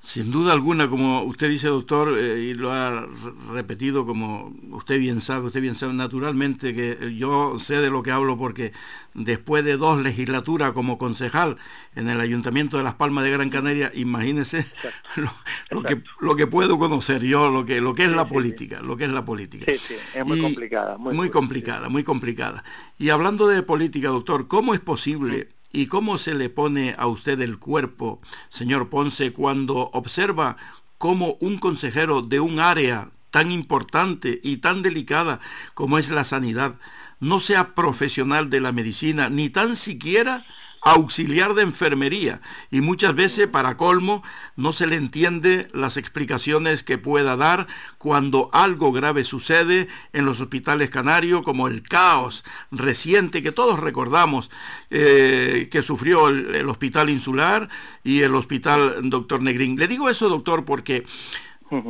Sin 0.04 0.32
duda 0.32 0.52
alguna, 0.52 0.90
como 0.90 1.22
usted 1.24 1.48
dice, 1.48 1.68
doctor, 1.68 2.18
eh, 2.18 2.40
y 2.40 2.54
lo 2.56 2.72
ha 2.72 3.08
repetido 3.52 4.04
como 4.04 4.52
usted 4.72 4.98
bien 4.98 5.22
sabe, 5.22 5.46
usted 5.46 5.62
bien 5.62 5.76
sabe 5.76 5.94
naturalmente 5.94 6.74
que 6.74 7.16
yo 7.16 7.60
sé 7.60 7.76
de 7.76 7.92
lo 7.92 8.02
que 8.02 8.10
hablo 8.10 8.36
porque 8.36 8.74
después 9.14 9.64
de 9.64 9.78
dos 9.78 10.02
legislaturas 10.02 10.72
como 10.72 10.98
concejal 10.98 11.58
en 11.96 12.10
el 12.10 12.20
Ayuntamiento 12.20 12.78
de 12.78 12.84
Las 12.84 12.96
Palmas 12.96 13.26
de 13.26 13.30
Gran 13.30 13.52
Canaria, 13.52 13.92
imagínese 13.94 14.66
lo, 15.18 15.32
lo, 15.70 15.84
que, 15.84 16.02
lo 16.20 16.36
que 16.36 16.48
puedo 16.48 16.80
conocer 16.80 17.22
yo, 17.22 17.52
lo 17.52 17.64
que, 17.64 17.80
lo 17.80 17.94
que 17.94 18.06
es 18.06 18.10
sí, 18.10 18.16
la 18.16 18.24
sí, 18.24 18.34
política, 18.34 18.80
sí. 18.80 18.88
lo 18.88 18.98
que 18.98 19.06
es 19.06 19.12
la 19.12 19.24
política. 19.24 19.66
Sí, 19.68 19.78
sí, 19.78 19.96
es 20.16 20.26
muy 20.26 20.40
y 20.40 20.42
complicada. 20.42 20.98
Muy, 20.98 21.14
muy 21.14 21.30
complicada, 21.30 21.90
muy 21.90 22.04
complicada. 22.04 22.64
Y 22.98 23.10
hablando 23.10 23.48
de 23.48 23.62
política, 23.62 24.10
doctor, 24.10 24.48
¿cómo 24.48 24.74
es 24.74 24.80
posible 24.80 25.50
¿Y 25.74 25.88
cómo 25.88 26.18
se 26.18 26.34
le 26.34 26.50
pone 26.50 26.96
a 26.98 27.08
usted 27.08 27.40
el 27.42 27.58
cuerpo, 27.58 28.22
señor 28.50 28.90
Ponce, 28.90 29.32
cuando 29.32 29.90
observa 29.94 30.58
cómo 30.98 31.38
un 31.40 31.58
consejero 31.58 32.22
de 32.22 32.40
un 32.40 32.60
área 32.60 33.10
tan 33.32 33.52
importante 33.52 34.42
y 34.44 34.58
tan 34.58 34.82
delicada 34.82 35.40
como 35.74 35.98
es 35.98 36.10
la 36.10 36.26
sanidad 36.26 36.78
no 37.22 37.40
sea 37.40 37.76
profesional 37.76 38.50
de 38.50 38.60
la 38.60 38.72
medicina, 38.72 39.30
ni 39.30 39.50
tan 39.50 39.76
siquiera 39.76 40.46
auxiliar 40.82 41.54
de 41.54 41.62
enfermería. 41.62 42.42
Y 42.72 42.82
muchas 42.82 43.16
veces 43.16 43.48
para 43.48 43.78
colmo 43.78 44.24
no 44.56 44.74
se 44.74 44.88
le 44.88 44.96
entiende 44.96 45.68
las 45.74 45.98
explicaciones 45.98 46.84
que 46.84 46.98
pueda 46.98 47.38
dar 47.38 47.68
cuando 47.98 48.50
algo 48.52 48.92
grave 48.92 49.24
sucede 49.24 49.88
en 50.12 50.26
los 50.26 50.42
hospitales 50.42 50.90
canarios 50.90 51.44
como 51.44 51.68
el 51.68 51.84
caos 51.84 52.44
reciente 52.72 53.44
que 53.44 53.52
todos 53.52 53.80
recordamos 53.80 54.50
eh, 54.90 55.70
que 55.72 55.84
sufrió 55.84 56.30
el, 56.30 56.56
el, 56.56 56.70
hospital 56.70 57.10
insular 57.10 57.70
y 58.04 58.22
el 58.22 58.36
hospital 58.36 59.10
doctor 59.10 59.42
Negrín. 59.42 59.78
Le 59.78 59.88
digo 59.88 60.10
eso 60.10 60.30
doctor 60.30 60.66
porque 60.66 61.06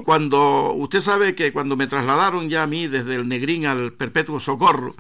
cuando 0.04 0.74
usted 0.74 1.02
sabe 1.02 1.34
que 1.34 1.52
cuando 1.52 1.76
me 1.76 1.88
trasladaron 1.88 2.50
ya 2.50 2.64
a 2.64 2.68
mí 2.68 2.88
desde 2.88 3.16
el 3.16 3.28
Negrín 3.28 3.66
al 3.66 3.94
Perpetuo 3.94 4.40
Socorro, 4.40 4.96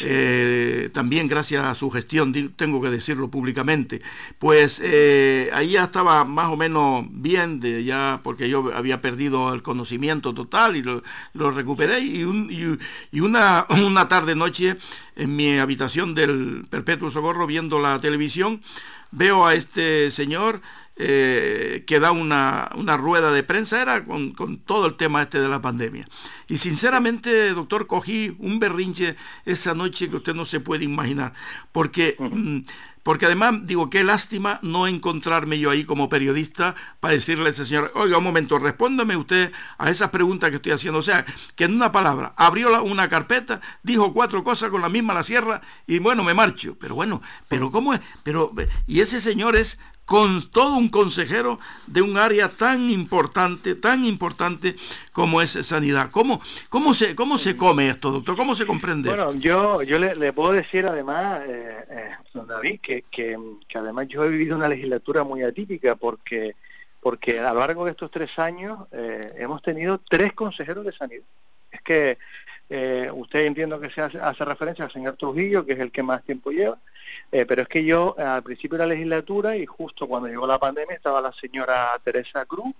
eh, 0.00 0.90
también 0.92 1.28
gracias 1.28 1.64
a 1.64 1.74
su 1.74 1.88
gestión, 1.90 2.32
tengo 2.56 2.82
que 2.82 2.90
decirlo 2.90 3.30
públicamente, 3.30 4.02
pues 4.38 4.80
eh, 4.82 5.50
ahí 5.52 5.72
ya 5.72 5.84
estaba 5.84 6.24
más 6.24 6.48
o 6.48 6.56
menos 6.56 7.06
bien, 7.10 7.60
de 7.60 7.84
ya 7.84 8.20
porque 8.24 8.48
yo 8.48 8.72
había 8.74 9.00
perdido 9.00 9.54
el 9.54 9.62
conocimiento 9.62 10.34
total 10.34 10.76
y 10.76 10.82
lo, 10.82 11.02
lo 11.32 11.52
recuperé 11.52 12.00
y, 12.00 12.24
un, 12.24 12.50
y, 13.12 13.20
una, 13.20 13.66
una 13.86 14.08
tarde 14.08 14.34
noche 14.34 14.78
en 15.14 15.36
mi 15.36 15.58
habitación 15.58 16.14
del 16.14 16.66
Perpetuo 16.68 17.10
Socorro 17.12 17.46
viendo 17.46 17.78
la 17.78 18.00
televisión, 18.00 18.62
veo 19.12 19.46
a 19.46 19.54
este 19.54 20.10
señor 20.10 20.60
eh, 20.96 21.84
que 21.86 22.00
da 22.00 22.12
una, 22.12 22.70
una, 22.76 22.96
rueda 22.96 23.32
de 23.32 23.42
prensa, 23.42 23.82
era 23.82 24.04
con, 24.04 24.32
con, 24.32 24.58
todo 24.58 24.86
el 24.86 24.94
tema 24.94 25.22
este 25.22 25.40
de 25.40 25.48
la 25.48 25.60
pandemia. 25.60 26.06
Y 26.48 26.58
sinceramente, 26.58 27.50
doctor, 27.50 27.86
cogí 27.86 28.36
un 28.38 28.58
berrinche 28.58 29.16
esa 29.44 29.74
noche 29.74 30.08
que 30.08 30.16
usted 30.16 30.34
no 30.34 30.44
se 30.44 30.60
puede 30.60 30.84
imaginar, 30.84 31.34
porque... 31.72 32.16
-huh. 32.18 32.64
Porque 33.04 33.26
además 33.26 33.66
digo, 33.66 33.90
qué 33.90 34.02
lástima 34.02 34.58
no 34.62 34.86
encontrarme 34.86 35.58
yo 35.58 35.70
ahí 35.70 35.84
como 35.84 36.08
periodista 36.08 36.74
para 37.00 37.12
decirle 37.12 37.48
a 37.48 37.52
ese 37.52 37.66
señor, 37.66 37.92
oiga, 37.94 38.16
un 38.16 38.24
momento, 38.24 38.58
respóndame 38.58 39.14
usted 39.14 39.52
a 39.76 39.90
esas 39.90 40.08
preguntas 40.08 40.48
que 40.48 40.56
estoy 40.56 40.72
haciendo. 40.72 41.00
O 41.00 41.02
sea, 41.02 41.26
que 41.54 41.64
en 41.64 41.74
una 41.74 41.92
palabra, 41.92 42.32
abrió 42.34 42.70
la, 42.70 42.80
una 42.80 43.10
carpeta, 43.10 43.60
dijo 43.82 44.14
cuatro 44.14 44.42
cosas 44.42 44.70
con 44.70 44.80
la 44.80 44.88
misma 44.88 45.12
la 45.12 45.22
sierra 45.22 45.60
y 45.86 45.98
bueno, 45.98 46.24
me 46.24 46.32
marcho. 46.32 46.78
Pero 46.80 46.94
bueno, 46.94 47.20
pero 47.46 47.70
¿cómo 47.70 47.92
es? 47.92 48.00
Pero, 48.22 48.54
y 48.86 49.00
ese 49.00 49.20
señor 49.20 49.54
es 49.54 49.78
con 50.04 50.50
todo 50.50 50.76
un 50.76 50.88
consejero 50.88 51.58
de 51.86 52.02
un 52.02 52.18
área 52.18 52.48
tan 52.48 52.90
importante, 52.90 53.74
tan 53.74 54.04
importante 54.04 54.76
como 55.12 55.40
es 55.40 55.52
sanidad. 55.52 56.10
¿Cómo, 56.10 56.40
cómo, 56.68 56.94
se, 56.94 57.14
cómo 57.14 57.38
se 57.38 57.56
come 57.56 57.88
esto, 57.88 58.10
doctor? 58.10 58.36
¿Cómo 58.36 58.54
se 58.54 58.66
comprende? 58.66 59.08
Bueno, 59.08 59.34
yo, 59.34 59.82
yo 59.82 59.98
le, 59.98 60.32
puedo 60.32 60.52
decir 60.52 60.86
además, 60.86 61.42
eh, 61.46 61.84
eh, 61.90 62.10
don 62.32 62.46
David, 62.46 62.80
que, 62.80 63.02
que, 63.10 63.38
que, 63.66 63.78
además 63.78 64.08
yo 64.08 64.24
he 64.24 64.28
vivido 64.28 64.56
una 64.56 64.68
legislatura 64.68 65.24
muy 65.24 65.42
atípica 65.42 65.94
porque, 65.96 66.54
porque 67.00 67.40
a 67.40 67.52
lo 67.54 67.60
largo 67.60 67.84
de 67.84 67.92
estos 67.92 68.10
tres 68.10 68.38
años 68.38 68.80
eh, 68.92 69.34
hemos 69.38 69.62
tenido 69.62 69.98
tres 69.98 70.32
consejeros 70.34 70.84
de 70.84 70.92
sanidad. 70.92 71.24
Es 71.70 71.80
que 71.80 72.18
eh, 72.70 73.10
usted 73.12 73.44
entiendo 73.44 73.78
que 73.78 73.90
se 73.90 74.00
hace, 74.00 74.18
hace, 74.18 74.44
referencia 74.44 74.84
al 74.84 74.90
señor 74.90 75.16
Trujillo, 75.16 75.66
que 75.66 75.74
es 75.74 75.80
el 75.80 75.92
que 75.92 76.02
más 76.02 76.22
tiempo 76.24 76.50
lleva, 76.50 76.78
eh, 77.30 77.44
pero 77.46 77.62
es 77.62 77.68
que 77.68 77.84
yo 77.84 78.16
al 78.18 78.42
principio 78.42 78.78
de 78.78 78.84
la 78.84 78.94
legislatura 78.94 79.56
y 79.56 79.66
justo 79.66 80.08
cuando 80.08 80.28
llegó 80.28 80.46
la 80.46 80.58
pandemia 80.58 80.96
estaba 80.96 81.20
la 81.20 81.32
señora 81.32 81.90
Teresa 82.02 82.44
Cruz, 82.46 82.74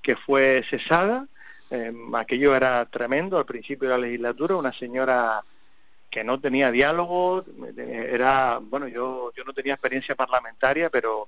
que 0.00 0.16
fue 0.16 0.62
cesada, 0.68 1.26
eh, 1.70 1.92
aquello 2.14 2.54
era 2.54 2.84
tremendo 2.86 3.38
al 3.38 3.44
principio 3.44 3.88
de 3.88 3.94
la 3.94 4.06
legislatura, 4.06 4.56
una 4.56 4.72
señora 4.72 5.42
que 6.10 6.22
no 6.22 6.38
tenía 6.38 6.70
diálogo, 6.70 7.44
era, 7.76 8.60
bueno, 8.62 8.86
yo, 8.86 9.32
yo 9.36 9.42
no 9.42 9.52
tenía 9.52 9.74
experiencia 9.74 10.14
parlamentaria, 10.14 10.88
pero 10.88 11.26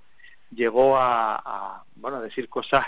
llegó 0.52 0.96
a, 0.96 1.82
bueno, 1.96 2.18
a 2.18 2.20
decir 2.20 2.48
cosas 2.48 2.86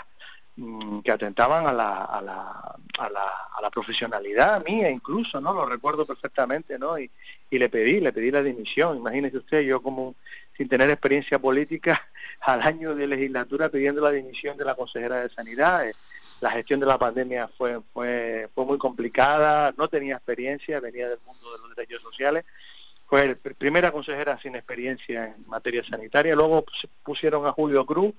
que 1.03 1.11
atentaban 1.11 1.67
a 1.67 1.73
la, 1.73 2.05
a 2.05 2.21
la, 2.21 2.75
a 2.97 3.09
la, 3.09 3.27
a 3.57 3.61
la 3.61 3.69
profesionalidad 3.69 4.63
mía 4.65 4.89
incluso, 4.89 5.39
¿no? 5.39 5.53
Lo 5.53 5.65
recuerdo 5.65 6.05
perfectamente, 6.05 6.77
¿no? 6.77 6.99
Y, 6.99 7.09
y 7.49 7.59
le 7.59 7.69
pedí, 7.69 7.99
le 7.99 8.11
pedí 8.11 8.31
la 8.31 8.43
dimisión. 8.43 8.97
Imagínese 8.97 9.37
usted, 9.37 9.61
yo 9.61 9.81
como 9.81 10.15
sin 10.59 10.67
tener 10.67 10.89
experiencia 10.89 11.39
política, 11.39 12.05
al 12.41 12.61
año 12.61 12.93
de 12.93 13.07
legislatura 13.07 13.69
pidiendo 13.69 14.01
la 14.01 14.11
dimisión 14.11 14.57
de 14.57 14.65
la 14.65 14.75
consejera 14.75 15.21
de 15.21 15.29
Sanidad. 15.29 15.87
Eh, 15.87 15.93
la 16.41 16.51
gestión 16.51 16.79
de 16.79 16.85
la 16.85 16.97
pandemia 16.97 17.49
fue, 17.57 17.79
fue, 17.93 18.49
fue 18.53 18.65
muy 18.65 18.77
complicada, 18.77 19.73
no 19.77 19.87
tenía 19.87 20.15
experiencia, 20.15 20.79
venía 20.79 21.09
del 21.09 21.19
mundo 21.25 21.51
de 21.51 21.59
los 21.59 21.75
derechos 21.75 22.01
sociales. 22.01 22.45
Fue 23.07 23.35
primera 23.35 23.91
consejera 23.91 24.39
sin 24.39 24.55
experiencia 24.55 25.33
en 25.35 25.47
materia 25.47 25.83
sanitaria. 25.83 26.35
Luego 26.35 26.63
pusieron 27.03 27.45
a 27.45 27.51
Julio 27.51 27.85
Cruz, 27.85 28.13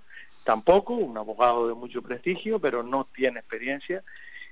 tampoco, 0.45 0.95
un 0.95 1.17
abogado 1.17 1.69
de 1.69 1.75
mucho 1.75 2.03
prestigio, 2.03 2.59
pero 2.59 2.83
no 2.83 3.07
tiene 3.15 3.41
experiencia. 3.41 4.03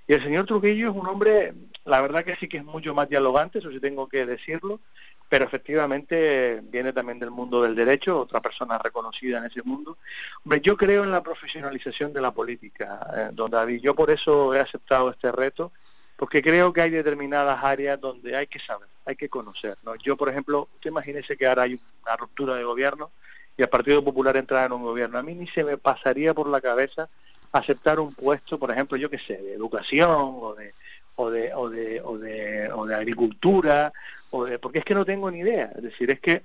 Y 0.07 0.15
el 0.15 0.23
señor 0.23 0.47
Trujillo 0.47 0.91
es 0.91 0.97
un 0.97 1.07
hombre, 1.07 1.55
la 1.85 2.01
verdad 2.01 2.25
que 2.25 2.37
sí 2.37 2.49
que 2.49 2.59
es 2.59 2.65
mucho 2.65 2.95
más 2.95 3.09
dialogante, 3.09 3.59
eso 3.59 3.71
sí 3.71 3.79
tengo 3.79 4.09
que 4.09 4.25
decirlo, 4.25 4.81
pero 5.29 5.45
efectivamente 5.45 6.61
viene 6.63 6.93
también 6.93 7.19
del 7.19 7.31
mundo 7.31 7.63
del 7.63 7.75
derecho, 7.75 8.21
otra 8.21 8.41
persona 8.41 8.79
reconocida 8.79 9.39
en 9.39 9.45
ese 9.45 9.63
mundo. 9.63 9.99
Hombre, 10.45 10.61
yo 10.61 10.77
creo 10.77 11.05
en 11.05 11.11
la 11.11 11.23
profesionalización 11.23 12.13
de 12.13 12.23
la 12.23 12.33
política, 12.33 13.07
eh, 13.15 13.29
don 13.33 13.51
David. 13.51 13.81
Yo 13.83 13.95
por 13.95 14.11
eso 14.11 14.55
he 14.55 14.61
aceptado 14.61 15.11
este 15.11 15.31
reto, 15.31 15.73
porque 16.17 16.43
creo 16.43 16.73
que 16.73 16.81
hay 16.81 16.91
determinadas 16.91 17.63
áreas 17.63 18.01
donde 18.01 18.35
hay 18.35 18.47
que 18.47 18.59
saber, 18.59 18.89
hay 19.05 19.17
que 19.17 19.29
conocer. 19.29 19.77
¿no? 19.85 19.95
Yo, 19.97 20.17
por 20.17 20.31
ejemplo, 20.31 20.69
usted 20.75 20.91
imagínese 20.91 21.37
que 21.37 21.47
ahora 21.47 21.63
hay 21.63 21.79
una 22.03 22.17
ruptura 22.17 22.55
de 22.55 22.65
gobierno, 22.65 23.11
y 23.59 23.63
el 23.63 23.69
Partido 23.69 24.03
Popular 24.03 24.37
entrara 24.37 24.67
en 24.67 24.73
un 24.73 24.83
gobierno. 24.83 25.19
A 25.19 25.23
mí 25.23 25.35
ni 25.35 25.49
se 25.49 25.65
me 25.65 25.77
pasaría 25.77 26.33
por 26.33 26.49
la 26.49 26.61
cabeza 26.61 27.09
aceptar 27.51 27.99
un 27.99 28.15
puesto, 28.15 28.59
por 28.59 28.71
ejemplo, 28.71 28.97
yo 28.97 29.11
qué 29.11 29.19
sé, 29.19 29.37
de 29.37 29.55
educación 29.55 30.09
o 30.11 30.55
de 30.55 30.73
o 31.17 31.29
de 31.29 31.53
o 31.53 31.69
de 31.69 32.01
o 32.01 32.17
de, 32.17 32.73
o 32.73 32.87
de 32.87 32.95
agricultura 32.95 33.93
o 34.31 34.45
de 34.45 34.61
porque 34.61 34.79
es 34.79 34.85
que 34.85 34.95
no 34.95 35.05
tengo 35.05 35.29
ni 35.31 35.41
idea, 35.41 35.73
es 35.75 35.83
decir, 35.83 36.09
es 36.11 36.21
que 36.21 36.43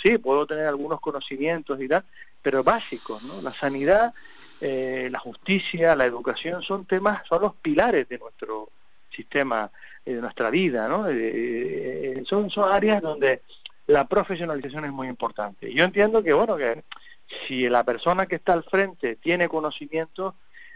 sí, 0.00 0.18
puedo 0.18 0.46
tener 0.46 0.66
algunos 0.68 1.00
conocimientos 1.00 1.80
y 1.80 1.88
tal, 1.88 2.04
pero 2.40 2.62
básicos, 2.62 3.22
¿no? 3.24 3.42
La 3.42 3.52
sanidad, 3.52 4.14
eh, 4.60 5.08
la 5.10 5.18
justicia, 5.18 5.96
la 5.96 6.04
educación 6.04 6.62
son 6.62 6.84
temas, 6.84 7.26
son 7.26 7.42
los 7.42 7.54
pilares 7.56 8.08
de 8.08 8.18
nuestro 8.18 8.70
sistema, 9.10 9.68
eh, 10.04 10.14
de 10.14 10.20
nuestra 10.20 10.50
vida, 10.50 10.86
¿no? 10.86 11.06
Eh, 11.08 12.22
son, 12.24 12.50
son 12.50 12.70
áreas 12.70 13.02
donde 13.02 13.42
la 13.92 14.06
profesionalización 14.06 14.84
es 14.84 14.92
muy 14.92 15.08
importante. 15.08 15.72
Yo 15.72 15.84
entiendo 15.84 16.22
que, 16.22 16.32
bueno, 16.32 16.56
que 16.56 16.82
si 17.46 17.68
la 17.68 17.84
persona 17.84 18.26
que 18.26 18.36
está 18.36 18.54
al 18.54 18.64
frente 18.64 19.16
tiene 19.16 19.48
conocimiento 19.48 20.34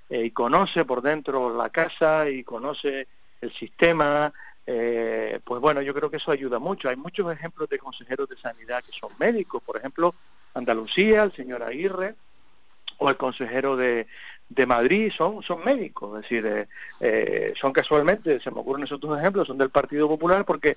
eh, 0.08 0.24
y 0.24 0.30
conoce 0.30 0.84
por 0.84 1.02
dentro 1.02 1.56
la 1.56 1.70
casa 1.70 2.28
y 2.28 2.44
conoce 2.44 3.08
el 3.40 3.52
sistema, 3.52 4.32
eh, 4.66 5.40
pues 5.44 5.60
bueno, 5.60 5.82
yo 5.82 5.94
creo 5.94 6.10
que 6.10 6.18
eso 6.18 6.30
ayuda 6.30 6.58
mucho. 6.58 6.88
Hay 6.88 6.96
muchos 6.96 7.32
ejemplos 7.32 7.68
de 7.68 7.78
consejeros 7.78 8.28
de 8.28 8.36
sanidad 8.36 8.84
que 8.84 8.92
son 8.92 9.10
médicos, 9.18 9.62
por 9.62 9.76
ejemplo, 9.76 10.14
Andalucía, 10.54 11.22
el 11.22 11.32
señor 11.32 11.62
Aguirre, 11.62 12.14
o 12.98 13.10
el 13.10 13.16
consejero 13.16 13.76
de, 13.76 14.06
de 14.48 14.66
Madrid 14.66 15.12
son, 15.14 15.42
son 15.42 15.64
médicos, 15.64 16.16
es 16.16 16.22
decir, 16.22 16.46
eh, 16.46 16.68
eh, 17.00 17.52
son 17.56 17.72
casualmente, 17.72 18.40
se 18.40 18.50
me 18.50 18.60
ocurren 18.60 18.84
esos 18.84 19.00
dos 19.00 19.18
ejemplos, 19.18 19.48
son 19.48 19.58
del 19.58 19.70
Partido 19.70 20.08
Popular, 20.08 20.44
porque 20.44 20.76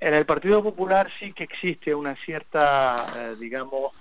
en 0.00 0.14
el 0.14 0.24
Partido 0.26 0.62
Popular 0.62 1.10
sí 1.18 1.32
que 1.32 1.44
existe 1.44 1.94
una 1.94 2.16
cierta, 2.16 2.96
eh, 3.16 3.36
digamos, 3.38 3.92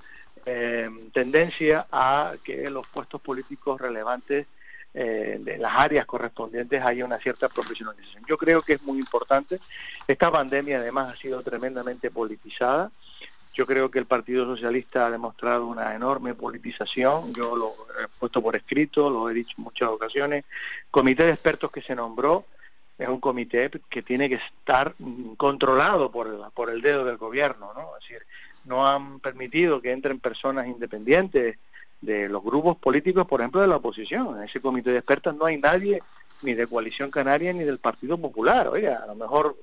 tendencia 1.11 1.87
a 1.91 2.35
que 2.43 2.69
los 2.69 2.85
puestos 2.85 3.19
políticos 3.19 3.81
relevantes 3.81 4.45
de 4.93 5.57
las 5.59 5.73
áreas 5.73 6.05
correspondientes 6.05 6.83
haya 6.83 7.03
una 7.03 7.17
cierta 7.17 7.49
profesionalización. 7.49 8.23
Yo 8.27 8.37
creo 8.37 8.61
que 8.61 8.73
es 8.73 8.83
muy 8.83 8.99
importante. 8.99 9.59
Esta 10.07 10.29
pandemia 10.29 10.77
además 10.77 11.11
ha 11.11 11.17
sido 11.19 11.41
tremendamente 11.41 12.11
politizada. 12.11 12.91
Yo 13.55 13.65
creo 13.65 13.89
que 13.89 13.99
el 13.99 14.05
Partido 14.05 14.45
Socialista 14.45 15.07
ha 15.07 15.11
demostrado 15.11 15.65
una 15.65 15.95
enorme 15.95 16.33
politización, 16.33 17.33
yo 17.33 17.55
lo 17.55 17.73
he 18.03 18.07
puesto 18.19 18.41
por 18.41 18.55
escrito, 18.57 19.09
lo 19.09 19.29
he 19.29 19.33
dicho 19.33 19.55
en 19.57 19.63
muchas 19.63 19.87
ocasiones. 19.87 20.43
Comité 20.91 21.23
de 21.23 21.31
expertos 21.31 21.71
que 21.71 21.81
se 21.81 21.95
nombró 21.95 22.45
es 22.97 23.07
un 23.07 23.19
comité 23.19 23.69
que 23.89 24.01
tiene 24.01 24.29
que 24.29 24.35
estar 24.35 24.95
controlado 25.37 26.11
por 26.11 26.27
el, 26.27 26.39
por 26.53 26.69
el 26.69 26.81
dedo 26.81 27.03
del 27.03 27.17
gobierno, 27.17 27.73
¿no? 27.73 27.89
Decir, 27.99 28.21
no 28.63 28.87
han 28.87 29.19
permitido 29.19 29.81
que 29.81 29.91
entren 29.91 30.19
personas 30.19 30.67
independientes 30.67 31.57
de 32.01 32.29
los 32.29 32.43
grupos 32.43 32.77
políticos, 32.77 33.25
por 33.27 33.41
ejemplo, 33.41 33.61
de 33.61 33.67
la 33.67 33.77
oposición. 33.77 34.37
En 34.37 34.43
ese 34.43 34.61
comité 34.61 34.91
de 34.91 34.97
expertos 34.97 35.35
no 35.35 35.45
hay 35.45 35.57
nadie 35.57 36.01
ni 36.41 36.53
de 36.53 36.67
Coalición 36.67 37.11
Canaria 37.11 37.53
ni 37.53 37.63
del 37.63 37.79
Partido 37.79 38.17
Popular. 38.17 38.67
Oiga, 38.67 39.01
a 39.03 39.07
lo 39.07 39.15
mejor 39.15 39.57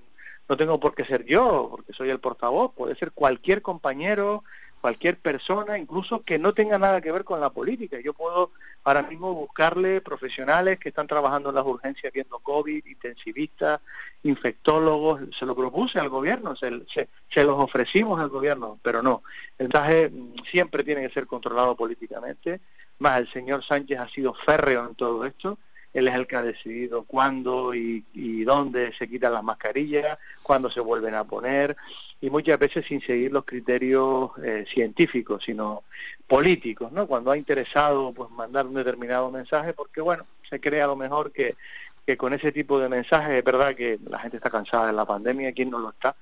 no 0.49 0.57
tengo 0.57 0.79
por 0.81 0.95
qué 0.95 1.05
ser 1.05 1.25
yo, 1.25 1.69
porque 1.71 1.93
soy 1.93 2.11
el 2.11 2.21
portavoz, 2.21 2.73
puede 2.75 2.95
ser 2.97 3.13
cualquier 3.13 3.63
compañero, 3.63 4.45
cualquier 4.83 5.17
persona, 5.17 5.79
incluso 5.79 6.25
que 6.25 6.41
no 6.41 6.53
tenga 6.53 6.77
nada 6.77 7.01
que 7.01 7.13
ver 7.13 7.23
con 7.23 7.41
la 7.41 7.51
política. 7.51 8.01
Yo 8.01 8.15
puedo 8.15 8.51
ahora 8.83 9.05
mismo 9.05 9.33
buscarle 9.33 10.01
profesionales 10.01 10.81
que 10.81 10.89
están 10.89 11.07
trabajando 11.07 11.51
en 11.51 11.55
las 11.55 11.65
urgencias 11.65 12.13
viendo 12.13 12.41
COVID, 12.41 12.85
intensivistas, 12.85 13.81
infectólogos, 14.25 15.21
se 15.39 15.47
lo 15.47 15.55
propuse 15.55 16.01
al 16.01 16.09
gobierno, 16.09 16.57
se, 16.57 16.83
se, 16.89 17.45
los 17.45 17.61
ofrecimos 17.61 18.21
al 18.21 18.29
gobierno, 18.29 18.81
pero 18.83 19.05
no. 19.05 19.23
El 19.57 19.69
traje 19.69 20.11
mm, 20.11 20.43
siempre 20.51 20.83
tiene 20.83 21.03
que 21.03 21.15
ser 21.15 21.29
controlado 21.29 21.77
políticamente, 21.77 22.61
más 22.99 23.21
el 23.21 23.31
señor 23.31 23.63
Sánchez 23.63 24.01
ha 24.01 24.09
sido 24.09 24.35
férreo 24.35 24.85
en 24.89 24.97
todo 24.97 25.25
esto, 25.25 25.59
él 25.93 26.09
es 26.09 26.15
el 26.15 26.27
que 26.27 26.37
ha 26.37 26.43
decidido 26.43 27.05
cuándo 27.05 27.75
y, 27.75 28.05
dónde 28.45 28.93
se 28.95 29.09
quitan 29.09 29.33
las 29.33 29.45
mascarillas, 29.45 30.19
cuándo 30.43 30.71
se 30.71 30.81
vuelven 30.81 31.15
a 31.15 31.25
poner, 31.25 31.77
y 32.21 32.31
muchas 32.31 32.59
veces 32.59 32.87
sin 32.87 33.01
seguir 33.01 33.33
los 33.33 33.45
criterios 33.45 34.31
eh, 34.43 34.65
científicos, 34.67 35.45
sino 35.45 35.85
políticos, 36.27 36.93
¿no? 36.93 37.07
Cuando 37.07 37.31
ha 37.31 37.37
interesado 37.37 38.13
pues 38.13 38.31
mandar 38.31 38.67
un 38.67 38.75
determinado 38.75 39.31
mensaje, 39.31 39.73
porque 39.73 40.01
bueno, 40.01 40.27
se 40.49 40.61
cree 40.61 40.83
a 40.83 40.87
lo 40.87 40.97
mejor 40.97 41.33
que, 41.33 41.57
que 42.07 42.17
con 42.17 42.33
ese 42.33 42.53
tipo 42.53 42.79
de 42.79 42.89
mensajes 42.89 43.35
es 43.35 43.45
verdad 43.45 43.75
que 43.75 43.99
la 44.09 44.19
gente 44.19 44.39
está 44.39 44.51
cansada 44.51 44.87
de 44.87 44.93
la 44.93 45.05
pandemia, 45.05 45.53
¿quién 45.53 45.71
no 45.71 45.79
lo 45.79 45.91
está? 45.91 46.17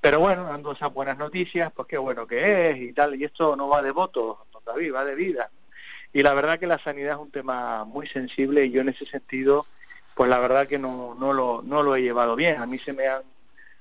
Pero 0.00 0.20
bueno, 0.20 0.44
dando 0.44 0.72
esas 0.72 0.92
buenas 0.92 1.16
noticias, 1.16 1.72
pues 1.74 1.88
qué 1.88 1.96
bueno 1.96 2.26
que 2.26 2.70
es 2.70 2.76
y 2.76 2.92
tal, 2.92 3.14
y 3.14 3.24
esto 3.24 3.56
no 3.56 3.68
va 3.68 3.80
de 3.80 3.90
votos, 3.90 4.36
don 4.52 4.62
David, 4.64 4.94
va 4.94 5.04
de 5.04 5.14
vida. 5.14 5.50
Y 6.14 6.22
la 6.22 6.32
verdad 6.32 6.60
que 6.60 6.68
la 6.68 6.78
sanidad 6.78 7.14
es 7.14 7.20
un 7.20 7.32
tema 7.32 7.84
muy 7.84 8.06
sensible 8.06 8.64
y 8.64 8.70
yo 8.70 8.80
en 8.80 8.88
ese 8.88 9.04
sentido, 9.04 9.66
pues 10.14 10.30
la 10.30 10.38
verdad 10.38 10.68
que 10.68 10.78
no, 10.78 11.16
no, 11.18 11.32
lo, 11.32 11.60
no 11.62 11.82
lo 11.82 11.96
he 11.96 12.02
llevado 12.02 12.36
bien. 12.36 12.62
A 12.62 12.66
mí 12.66 12.78
se 12.78 12.92
me 12.92 13.08
han 13.08 13.22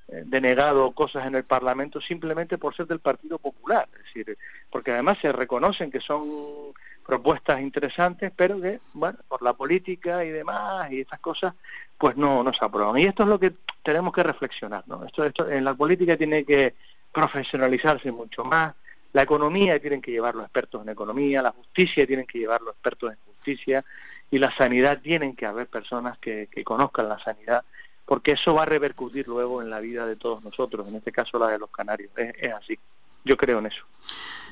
eh, 0.08 0.24
denegado 0.26 0.92
cosas 0.94 1.28
en 1.28 1.36
el 1.36 1.44
Parlamento 1.44 2.02
simplemente 2.02 2.58
por 2.58 2.76
ser 2.76 2.88
del 2.88 3.00
Partido 3.00 3.38
Popular, 3.38 3.88
es 3.94 4.04
decir, 4.04 4.38
porque 4.72 4.92
además 4.92 5.20
se 5.22 5.32
reconocen 5.32 5.92
que 5.92 6.02
son 6.02 6.74
propuestas 7.06 7.62
interesantes, 7.62 8.32
pero 8.36 8.60
que, 8.60 8.80
bueno, 8.94 9.20
por 9.28 9.44
la 9.44 9.54
política 9.54 10.26
y 10.26 10.32
demás 10.32 10.92
y 10.92 11.02
estas 11.02 11.20
cosas, 11.20 11.54
pues 12.00 12.18
no, 12.18 12.44
no 12.44 12.52
se 12.52 12.66
aprueban. 12.66 12.98
Y 12.98 13.04
esto 13.04 13.24
es 13.24 13.30
lo 13.30 13.40
que 13.40 13.54
tenemos 13.84 14.12
que 14.12 14.24
reflexionar, 14.24 14.84
¿no? 14.88 15.06
Esto, 15.06 15.24
esto 15.24 15.50
en 15.52 15.64
la 15.64 15.76
política 15.76 16.18
tiene 16.18 16.44
que 16.46 16.74
profesionalizarse 17.12 18.12
mucho 18.12 18.44
más, 18.44 18.74
la 19.14 19.22
economía 19.22 19.80
tienen 19.80 20.02
que 20.02 20.12
llevar 20.12 20.36
los 20.36 20.44
expertos 20.44 20.82
en 20.82 20.90
economía, 20.90 21.42
la 21.42 21.52
justicia 21.52 22.06
tienen 22.06 22.26
que 22.26 22.40
llevar 22.40 22.62
los 22.62 22.74
expertos 22.74 23.12
en 23.14 23.18
justicia 23.28 23.86
y 24.32 24.40
la 24.40 24.52
sanidad 24.52 25.00
tienen 25.02 25.36
que 25.36 25.46
haber 25.46 25.68
personas 25.68 26.18
que, 26.18 26.50
conozcan 26.66 27.08
la 27.08 27.20
sanidad, 27.20 27.64
porque 28.06 28.32
eso 28.32 28.56
va 28.56 28.64
a 28.64 28.66
repercutir 28.66 29.28
luego 29.28 29.62
en 29.62 29.70
la 29.70 29.80
vida 29.80 30.08
de 30.08 30.16
todos 30.16 30.44
nosotros, 30.44 30.88
en 30.88 30.96
este 30.96 31.12
caso 31.12 31.38
la 31.38 31.50
de 31.50 31.60
los 31.60 31.70
canarios. 31.70 32.12
Es, 32.16 32.52
así. 32.52 32.78
Yo 33.24 33.38
creo 33.38 33.60
en 33.60 33.68
eso. 33.68 33.86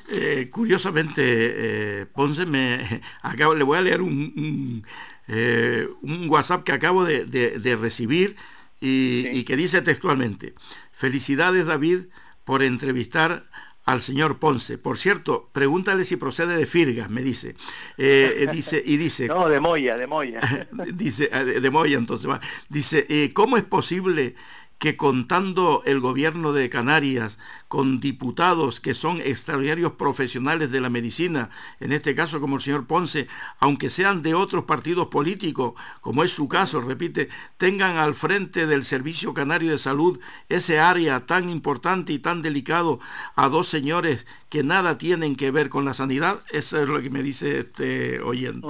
Eh, 0.08 0.48
curiosamente, 0.50 1.22
eh, 1.24 2.06
Ponce, 2.06 2.46
me, 2.46 3.02
acabo, 3.22 3.56
le 3.56 3.64
voy 3.64 3.78
a 3.78 3.82
leer 3.82 4.00
un, 4.00 4.86
eh, 5.26 5.88
WhatsApp 6.28 6.62
que 6.62 6.72
acabo 6.72 7.04
de, 7.04 7.78
recibir 7.80 8.36
y, 8.80 9.26
y, 9.32 9.42
que 9.42 9.56
dice 9.56 9.82
textualmente, 9.82 10.54
felicidades 10.92 11.66
David 11.66 12.04
por 12.44 12.62
entrevistar 12.62 13.42
al 13.84 14.00
señor 14.00 14.38
Ponce. 14.38 14.78
Por 14.78 14.98
cierto, 14.98 15.50
pregúntale 15.52 16.04
si 16.04 16.16
procede 16.16 16.56
de 16.56 16.66
Firgas, 16.66 17.10
me 17.10 17.22
dice. 17.22 17.56
Eh, 17.98 18.34
eh, 18.38 18.48
dice 18.52 18.82
y 18.84 18.96
dice. 18.96 19.26
No, 19.26 19.48
de 19.48 19.60
Moya, 19.60 19.96
de 19.96 20.06
Moya. 20.06 20.40
dice, 20.94 21.28
eh, 21.32 21.60
de, 21.60 21.70
Moya 21.70 21.98
entonces. 21.98 22.30
Dice, 22.68 23.32
¿cómo 23.34 23.56
es 23.56 23.64
posible 23.64 24.34
que 24.82 24.96
contando 24.96 25.84
el 25.86 26.00
gobierno 26.00 26.52
de 26.52 26.68
Canarias 26.68 27.38
con 27.68 28.00
diputados 28.00 28.80
que 28.80 28.94
son 28.94 29.20
extraordinarios 29.20 29.92
profesionales 29.92 30.72
de 30.72 30.80
la 30.80 30.90
medicina, 30.90 31.50
en 31.78 31.92
este 31.92 32.16
caso 32.16 32.40
como 32.40 32.56
el 32.56 32.62
señor 32.62 32.88
Ponce, 32.88 33.28
aunque 33.60 33.90
sean 33.90 34.22
de 34.22 34.34
otros 34.34 34.64
partidos 34.64 35.06
políticos, 35.06 35.74
como 36.00 36.24
es 36.24 36.32
su 36.32 36.48
caso, 36.48 36.80
repite, 36.80 37.28
tengan 37.58 37.96
al 37.96 38.16
frente 38.16 38.66
del 38.66 38.82
Servicio 38.82 39.32
Canario 39.34 39.70
de 39.70 39.78
Salud 39.78 40.18
ese 40.48 40.80
área 40.80 41.26
tan 41.26 41.48
importante 41.48 42.12
y 42.12 42.18
tan 42.18 42.42
delicado 42.42 42.98
a 43.36 43.48
dos 43.48 43.68
señores 43.68 44.26
que 44.48 44.64
nada 44.64 44.98
tienen 44.98 45.36
que 45.36 45.52
ver 45.52 45.68
con 45.68 45.84
la 45.84 45.94
sanidad, 45.94 46.42
eso 46.50 46.82
es 46.82 46.88
lo 46.88 47.00
que 47.00 47.10
me 47.10 47.22
dice 47.22 47.60
este 47.60 48.20
oyente. 48.20 48.66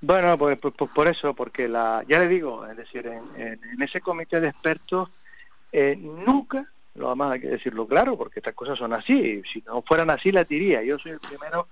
Bueno, 0.00 0.38
pues, 0.38 0.58
pues, 0.58 0.72
pues, 0.78 0.90
por 0.92 1.08
eso, 1.08 1.34
porque 1.34 1.68
la, 1.68 2.02
ya 2.08 2.20
le 2.20 2.28
digo, 2.28 2.66
es 2.66 2.78
decir, 2.78 3.06
en 3.06 3.82
ese 3.82 4.00
comité 4.00 4.40
de 4.40 4.48
expertos 4.48 5.10
eh, 5.78 5.94
nunca, 5.94 6.64
lo 6.94 7.14
más 7.14 7.32
hay 7.32 7.40
que 7.40 7.48
decirlo 7.48 7.86
claro, 7.86 8.16
porque 8.16 8.40
estas 8.40 8.54
cosas 8.54 8.78
son 8.78 8.94
así, 8.94 9.42
si 9.44 9.62
no 9.66 9.82
fueran 9.82 10.08
así 10.08 10.32
las 10.32 10.48
diría, 10.48 10.82
yo 10.82 10.98
soy 10.98 11.12
el 11.12 11.20
primero, 11.20 11.68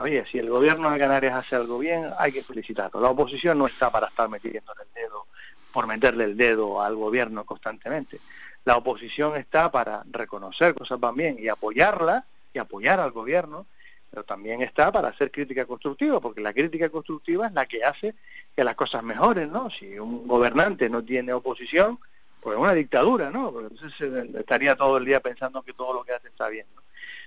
oye, 0.00 0.24
si 0.24 0.38
el 0.38 0.48
gobierno 0.48 0.90
de 0.90 0.98
Canarias 0.98 1.34
hace 1.34 1.54
algo 1.54 1.78
bien, 1.78 2.06
hay 2.18 2.32
que 2.32 2.42
felicitarlo, 2.42 3.02
la 3.02 3.10
oposición 3.10 3.58
no 3.58 3.66
está 3.66 3.90
para 3.90 4.06
estar 4.06 4.30
metiendo 4.30 4.72
el 4.80 4.88
dedo, 4.94 5.26
por 5.74 5.86
meterle 5.86 6.24
el 6.24 6.38
dedo 6.38 6.80
al 6.80 6.96
gobierno 6.96 7.44
constantemente, 7.44 8.18
la 8.64 8.78
oposición 8.78 9.36
está 9.36 9.70
para 9.70 10.02
reconocer 10.10 10.74
cosas 10.74 10.98
van 10.98 11.14
bien 11.14 11.36
y 11.38 11.48
apoyarla, 11.48 12.24
y 12.54 12.58
apoyar 12.58 12.98
al 12.98 13.10
gobierno, 13.10 13.66
pero 14.10 14.24
también 14.24 14.62
está 14.62 14.90
para 14.90 15.08
hacer 15.08 15.30
crítica 15.30 15.66
constructiva, 15.66 16.18
porque 16.18 16.40
la 16.40 16.54
crítica 16.54 16.88
constructiva 16.88 17.48
es 17.48 17.52
la 17.52 17.66
que 17.66 17.84
hace 17.84 18.14
que 18.56 18.64
las 18.64 18.74
cosas 18.74 19.02
mejoren, 19.02 19.52
¿no? 19.52 19.68
Si 19.68 19.98
un 19.98 20.26
gobernante 20.26 20.88
no 20.88 21.04
tiene 21.04 21.34
oposición, 21.34 21.98
pues 22.44 22.58
una 22.58 22.74
dictadura, 22.74 23.30
¿no? 23.30 23.50
Porque 23.50 23.74
entonces 23.74 24.34
estaría 24.34 24.76
todo 24.76 24.98
el 24.98 25.06
día 25.06 25.20
pensando 25.20 25.62
que 25.62 25.72
todo 25.72 25.94
lo 25.94 26.04
que 26.04 26.12
hace 26.12 26.28
está 26.28 26.48
bien. 26.48 26.66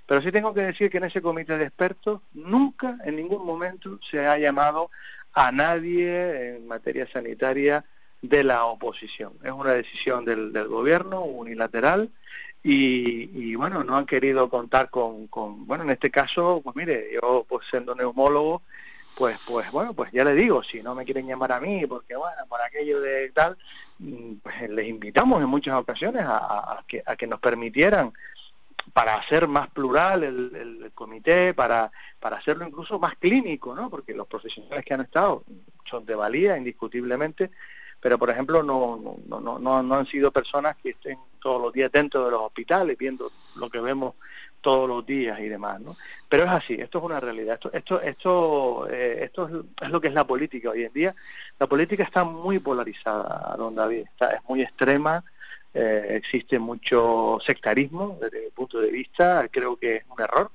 Pero 0.06 0.22
sí 0.22 0.30
tengo 0.30 0.54
que 0.54 0.60
decir 0.60 0.88
que 0.88 0.98
en 0.98 1.04
ese 1.04 1.20
comité 1.20 1.58
de 1.58 1.64
expertos 1.64 2.20
nunca, 2.32 2.96
en 3.04 3.16
ningún 3.16 3.44
momento, 3.44 3.98
se 4.00 4.24
ha 4.24 4.38
llamado 4.38 4.90
a 5.32 5.50
nadie 5.50 6.54
en 6.54 6.68
materia 6.68 7.08
sanitaria 7.12 7.84
de 8.22 8.44
la 8.44 8.64
oposición. 8.66 9.32
Es 9.42 9.50
una 9.50 9.72
decisión 9.72 10.24
del, 10.24 10.52
gobierno 10.68 11.24
unilateral 11.24 12.10
y, 12.62 13.30
y, 13.34 13.56
bueno, 13.56 13.82
no 13.82 13.96
han 13.96 14.06
querido 14.06 14.48
contar 14.48 14.88
con, 14.88 15.26
con, 15.26 15.66
bueno, 15.66 15.82
en 15.82 15.90
este 15.90 16.12
caso, 16.12 16.60
pues 16.62 16.76
mire, 16.76 17.08
yo 17.12 17.44
pues 17.48 17.66
siendo 17.68 17.94
neumólogo, 17.96 18.62
pues, 19.18 19.36
pues 19.44 19.68
bueno, 19.72 19.94
pues 19.94 20.12
ya 20.12 20.22
le 20.22 20.32
digo, 20.34 20.62
si 20.62 20.80
no 20.80 20.94
me 20.94 21.04
quieren 21.04 21.26
llamar 21.26 21.50
a 21.50 21.58
mí, 21.58 21.84
porque 21.88 22.14
bueno, 22.14 22.36
por 22.48 22.62
aquello 22.62 23.00
de 23.00 23.30
tal, 23.30 23.58
pues 24.42 24.70
les 24.70 24.86
invitamos 24.86 25.42
en 25.42 25.48
muchas 25.48 25.74
ocasiones 25.74 26.24
a, 26.26 26.84
que, 26.86 27.26
nos 27.26 27.40
permitieran 27.40 28.12
para 28.92 29.16
hacer 29.16 29.48
más 29.48 29.68
plural 29.70 30.22
el, 30.22 30.92
comité, 30.94 31.52
para, 31.54 31.90
para 32.18 32.36
hacerlo 32.36 32.66
incluso 32.66 32.98
más 32.98 33.16
clínico, 33.16 33.74
¿no? 33.74 33.90
Porque 33.90 34.14
los 34.14 34.26
profesionales 34.26 34.84
que 34.84 34.94
han 34.94 35.02
estado 35.02 35.44
son 35.84 36.04
de 36.06 36.14
valía, 36.14 36.56
indiscutiblemente, 36.56 37.50
pero 38.00 38.18
por 38.18 38.30
ejemplo 38.30 38.62
no, 38.62 39.20
no, 39.26 39.40
no, 39.40 39.82
no 39.82 39.94
han 39.94 40.06
sido 40.06 40.30
personas 40.30 40.76
que 40.76 40.90
estén 40.90 41.18
todos 41.40 41.60
los 41.60 41.72
días 41.72 41.90
dentro 41.90 42.24
de 42.24 42.30
los 42.30 42.42
hospitales 42.42 42.96
viendo 42.96 43.32
lo 43.56 43.68
que 43.70 43.80
vemos 43.80 44.14
todos 44.60 44.88
los 44.88 45.06
días 45.06 45.38
y 45.40 45.48
demás, 45.48 45.80
¿no? 45.80 45.96
Pero 46.28 46.44
es 46.44 46.50
así, 46.50 46.74
esto 46.74 46.98
es 46.98 47.04
una 47.04 47.20
realidad, 47.20 47.54
esto, 47.54 47.72
esto, 47.72 48.00
esto, 48.00 48.88
eh, 48.90 49.24
esto 49.24 49.64
es, 49.80 49.88
lo 49.90 50.00
que 50.00 50.08
es 50.08 50.14
la 50.14 50.26
política 50.26 50.70
hoy 50.70 50.84
en 50.84 50.92
día. 50.92 51.14
La 51.58 51.66
política 51.66 52.02
está 52.04 52.24
muy 52.24 52.58
polarizada, 52.58 53.54
don 53.56 53.74
David, 53.74 54.04
está, 54.10 54.32
es 54.32 54.40
muy 54.48 54.62
extrema, 54.62 55.24
eh, 55.74 56.06
existe 56.10 56.58
mucho 56.58 57.38
sectarismo 57.44 58.18
desde 58.20 58.44
mi 58.44 58.50
punto 58.50 58.80
de 58.80 58.90
vista, 58.90 59.46
creo 59.50 59.76
que 59.76 59.96
es 59.96 60.04
un 60.08 60.20
error, 60.20 60.50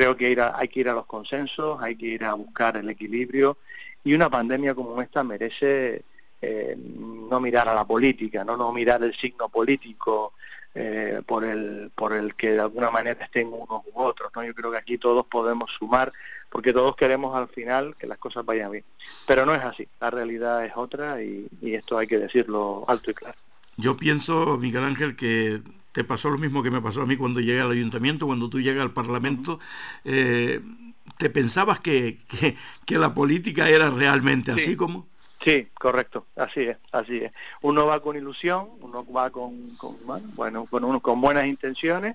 Creo 0.00 0.16
que 0.16 0.34
hay 0.54 0.68
que 0.68 0.80
ir 0.80 0.88
a 0.88 0.94
los 0.94 1.04
consensos, 1.04 1.78
hay 1.82 1.94
que 1.94 2.06
ir 2.06 2.24
a 2.24 2.32
buscar 2.32 2.74
el 2.78 2.88
equilibrio 2.88 3.58
y 4.02 4.14
una 4.14 4.30
pandemia 4.30 4.74
como 4.74 5.02
esta 5.02 5.22
merece 5.22 6.04
eh, 6.40 6.74
no 6.74 7.38
mirar 7.38 7.68
a 7.68 7.74
la 7.74 7.84
política, 7.84 8.42
no, 8.42 8.56
no 8.56 8.72
mirar 8.72 9.02
el 9.02 9.14
signo 9.14 9.50
político 9.50 10.32
eh, 10.74 11.20
por 11.26 11.44
el 11.44 11.90
por 11.94 12.12
el 12.12 12.34
que 12.34 12.52
de 12.52 12.60
alguna 12.60 12.90
manera 12.90 13.24
estén 13.24 13.48
unos 13.48 13.82
u 13.92 14.00
otros. 14.00 14.30
¿no? 14.34 14.44
Yo 14.44 14.54
creo 14.54 14.70
que 14.70 14.78
aquí 14.78 14.98
todos 14.98 15.26
podemos 15.26 15.70
sumar 15.72 16.12
porque 16.48 16.72
todos 16.72 16.96
queremos 16.96 17.36
al 17.36 17.48
final 17.48 17.96
que 17.98 18.06
las 18.06 18.18
cosas 18.18 18.44
vayan 18.44 18.70
bien. 18.70 18.84
Pero 19.26 19.46
no 19.46 19.54
es 19.54 19.62
así, 19.62 19.86
la 20.00 20.10
realidad 20.10 20.64
es 20.64 20.72
otra 20.76 21.22
y, 21.22 21.48
esto 21.62 21.96
hay 21.96 22.06
que 22.06 22.18
decirlo 22.18 22.84
alto 22.88 23.10
y 23.10 23.14
claro. 23.14 23.36
Yo 23.76 23.96
pienso, 23.96 24.58
Miguel 24.58 24.84
Ángel, 24.84 25.16
que 25.16 25.62
te 25.92 26.04
pasó 26.04 26.28
lo 26.28 26.38
mismo 26.38 26.62
que 26.62 26.70
me 26.70 26.82
pasó 26.82 27.02
a 27.02 27.06
mí 27.06 27.16
cuando 27.16 27.40
llegué 27.40 27.60
al 27.60 27.70
ayuntamiento, 27.70 28.26
cuando 28.26 28.50
tú 28.50 28.60
llegas 28.60 28.82
al 28.82 28.92
Parlamento. 28.92 29.58
Eh, 30.04 30.60
¿Te 31.16 31.30
pensabas 31.30 31.80
que, 31.80 32.18
que, 32.86 32.98
la 32.98 33.14
política 33.14 33.68
era 33.68 33.90
realmente 33.90 34.52
así 34.52 34.76
como? 34.76 35.06
Sí, 35.42 35.68
correcto, 35.72 36.26
así 36.36 36.64
es, 36.64 36.76
así 36.92 37.16
es. 37.16 37.32
Uno 37.62 37.86
va 37.86 38.00
con 38.00 38.14
ilusión, 38.14 38.68
uno 38.80 39.10
va 39.10 39.30
con, 39.30 39.74
bueno, 40.36 40.66
con, 40.66 40.84
uno, 40.84 41.00
con 41.00 41.18
buenas 41.18 41.46
intenciones, 41.46 42.14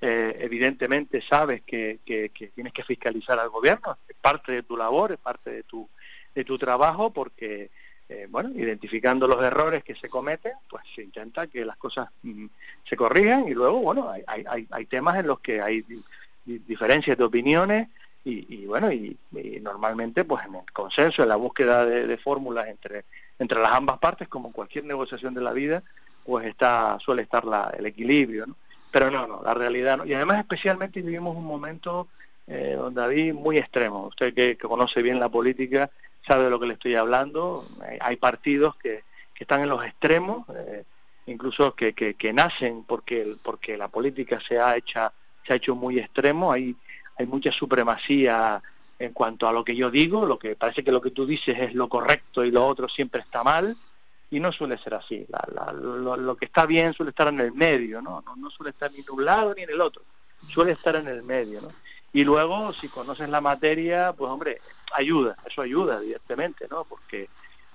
eh, 0.00 0.36
evidentemente 0.38 1.20
sabes 1.20 1.62
que, 1.62 1.98
que, 2.06 2.30
tienes 2.54 2.72
que 2.72 2.84
fiscalizar 2.84 3.40
al 3.40 3.48
gobierno, 3.48 3.98
es 4.08 4.16
parte 4.16 4.52
de 4.52 4.62
tu 4.62 4.76
labor, 4.76 5.10
es 5.10 5.18
parte 5.18 5.50
de 5.50 5.62
tu, 5.64 5.88
de 6.32 6.44
tu 6.44 6.58
trabajo, 6.58 7.10
porque, 7.10 7.70
eh, 8.08 8.28
bueno, 8.30 8.50
identificando 8.50 9.26
los 9.26 9.42
errores 9.42 9.82
que 9.82 9.96
se 9.96 10.08
cometen, 10.08 10.52
pues 10.68 10.84
se 10.94 11.02
intenta 11.02 11.48
que 11.48 11.64
las 11.64 11.76
cosas 11.76 12.08
mm, 12.22 12.46
se 12.88 12.96
corrijan 12.96 13.48
y 13.48 13.54
luego, 13.54 13.80
bueno, 13.80 14.10
hay, 14.10 14.22
hay, 14.26 14.68
hay 14.70 14.86
temas 14.86 15.18
en 15.18 15.26
los 15.26 15.40
que 15.40 15.60
hay 15.60 15.84
diferencias 16.44 17.18
de 17.18 17.24
opiniones, 17.24 17.88
y, 18.24 18.66
bueno, 18.66 18.92
y, 18.92 19.16
normalmente 19.62 20.24
pues 20.24 20.44
en 20.44 20.56
el 20.56 20.72
consenso, 20.72 21.22
en 21.22 21.28
la 21.28 21.36
búsqueda 21.36 21.84
de, 21.84 22.16
fórmulas 22.18 22.68
entre, 22.68 23.04
entre 23.38 23.60
las 23.60 23.72
ambas 23.72 23.98
partes, 23.98 24.28
como 24.28 24.52
cualquier 24.52 24.84
negociación 24.84 25.34
de 25.34 25.40
la 25.40 25.52
vida, 25.52 25.82
pues 26.24 26.46
está 26.46 26.98
suele 27.00 27.22
estar 27.22 27.44
la, 27.44 27.72
el 27.76 27.86
equilibrio, 27.86 28.46
¿no? 28.46 28.56
Pero 28.90 29.10
no, 29.10 29.26
no, 29.26 29.40
la 29.42 29.54
realidad 29.54 29.98
no. 29.98 30.04
Y 30.04 30.14
además 30.14 30.38
especialmente 30.38 31.00
vivimos 31.00 31.36
un 31.36 31.44
momento, 31.44 32.08
eh, 32.46 32.74
don 32.76 32.92
David, 32.92 33.34
muy 33.34 33.56
extremo. 33.56 34.08
Usted 34.08 34.34
que, 34.34 34.58
conoce 34.58 35.00
bien 35.00 35.20
la 35.20 35.28
política 35.28 35.90
sabe 36.26 36.44
de 36.44 36.50
lo 36.50 36.60
que 36.60 36.66
le 36.66 36.74
estoy 36.74 36.96
hablando. 36.96 37.66
Hay, 38.00 38.16
partidos 38.16 38.76
que, 38.76 39.04
que, 39.34 39.44
están 39.44 39.62
en 39.62 39.68
los 39.68 39.84
extremos, 39.84 40.44
eh, 40.54 40.84
incluso 41.26 41.74
que, 41.74 41.92
que, 41.92 42.14
que, 42.14 42.32
nacen 42.32 42.82
porque, 42.82 43.36
porque 43.42 43.78
la 43.78 43.88
política 43.88 44.40
se 44.40 44.58
ha, 44.58 44.76
hecha, 44.76 45.12
se 45.46 45.52
ha 45.52 45.56
hecho 45.56 45.76
muy 45.76 45.98
extremo. 45.98 46.52
Hay 46.52 46.76
hay 47.18 47.26
mucha 47.26 47.52
supremacía 47.52 48.62
en 48.98 49.12
cuanto 49.12 49.48
a 49.48 49.52
lo 49.52 49.64
que 49.64 49.74
yo 49.74 49.90
digo, 49.90 50.26
lo 50.26 50.38
que 50.38 50.56
parece 50.56 50.84
que 50.84 50.92
lo 50.92 51.00
que 51.00 51.10
tú 51.10 51.26
dices 51.26 51.58
es 51.58 51.74
lo 51.74 51.88
correcto 51.88 52.44
y 52.44 52.50
lo 52.50 52.66
otro 52.66 52.88
siempre 52.88 53.22
está 53.22 53.42
mal, 53.42 53.76
y 54.30 54.38
no 54.38 54.52
suele 54.52 54.78
ser 54.78 54.94
así. 54.94 55.26
lo, 55.80 56.36
que 56.36 56.44
está 56.44 56.66
bien 56.66 56.92
suele 56.92 57.10
estar 57.10 57.28
en 57.28 57.40
el 57.40 57.52
medio, 57.52 58.00
¿no? 58.00 58.22
¿no? 58.36 58.50
suele 58.50 58.70
estar 58.70 58.92
ni 58.92 59.00
en 59.00 59.10
un 59.10 59.24
lado 59.24 59.54
ni 59.54 59.62
en 59.62 59.70
el 59.70 59.80
otro, 59.80 60.02
suele 60.48 60.72
estar 60.72 60.94
en 60.96 61.08
el 61.08 61.22
medio, 61.22 61.60
¿no? 61.60 61.68
Y 62.12 62.24
luego, 62.24 62.72
si 62.72 62.88
conoces 62.88 63.28
la 63.28 63.40
materia, 63.40 64.12
pues 64.12 64.30
hombre, 64.30 64.60
ayuda, 64.92 65.36
eso 65.46 65.62
ayuda, 65.62 65.98
evidentemente, 65.98 66.66
¿no? 66.68 66.84
Porque, 66.84 67.28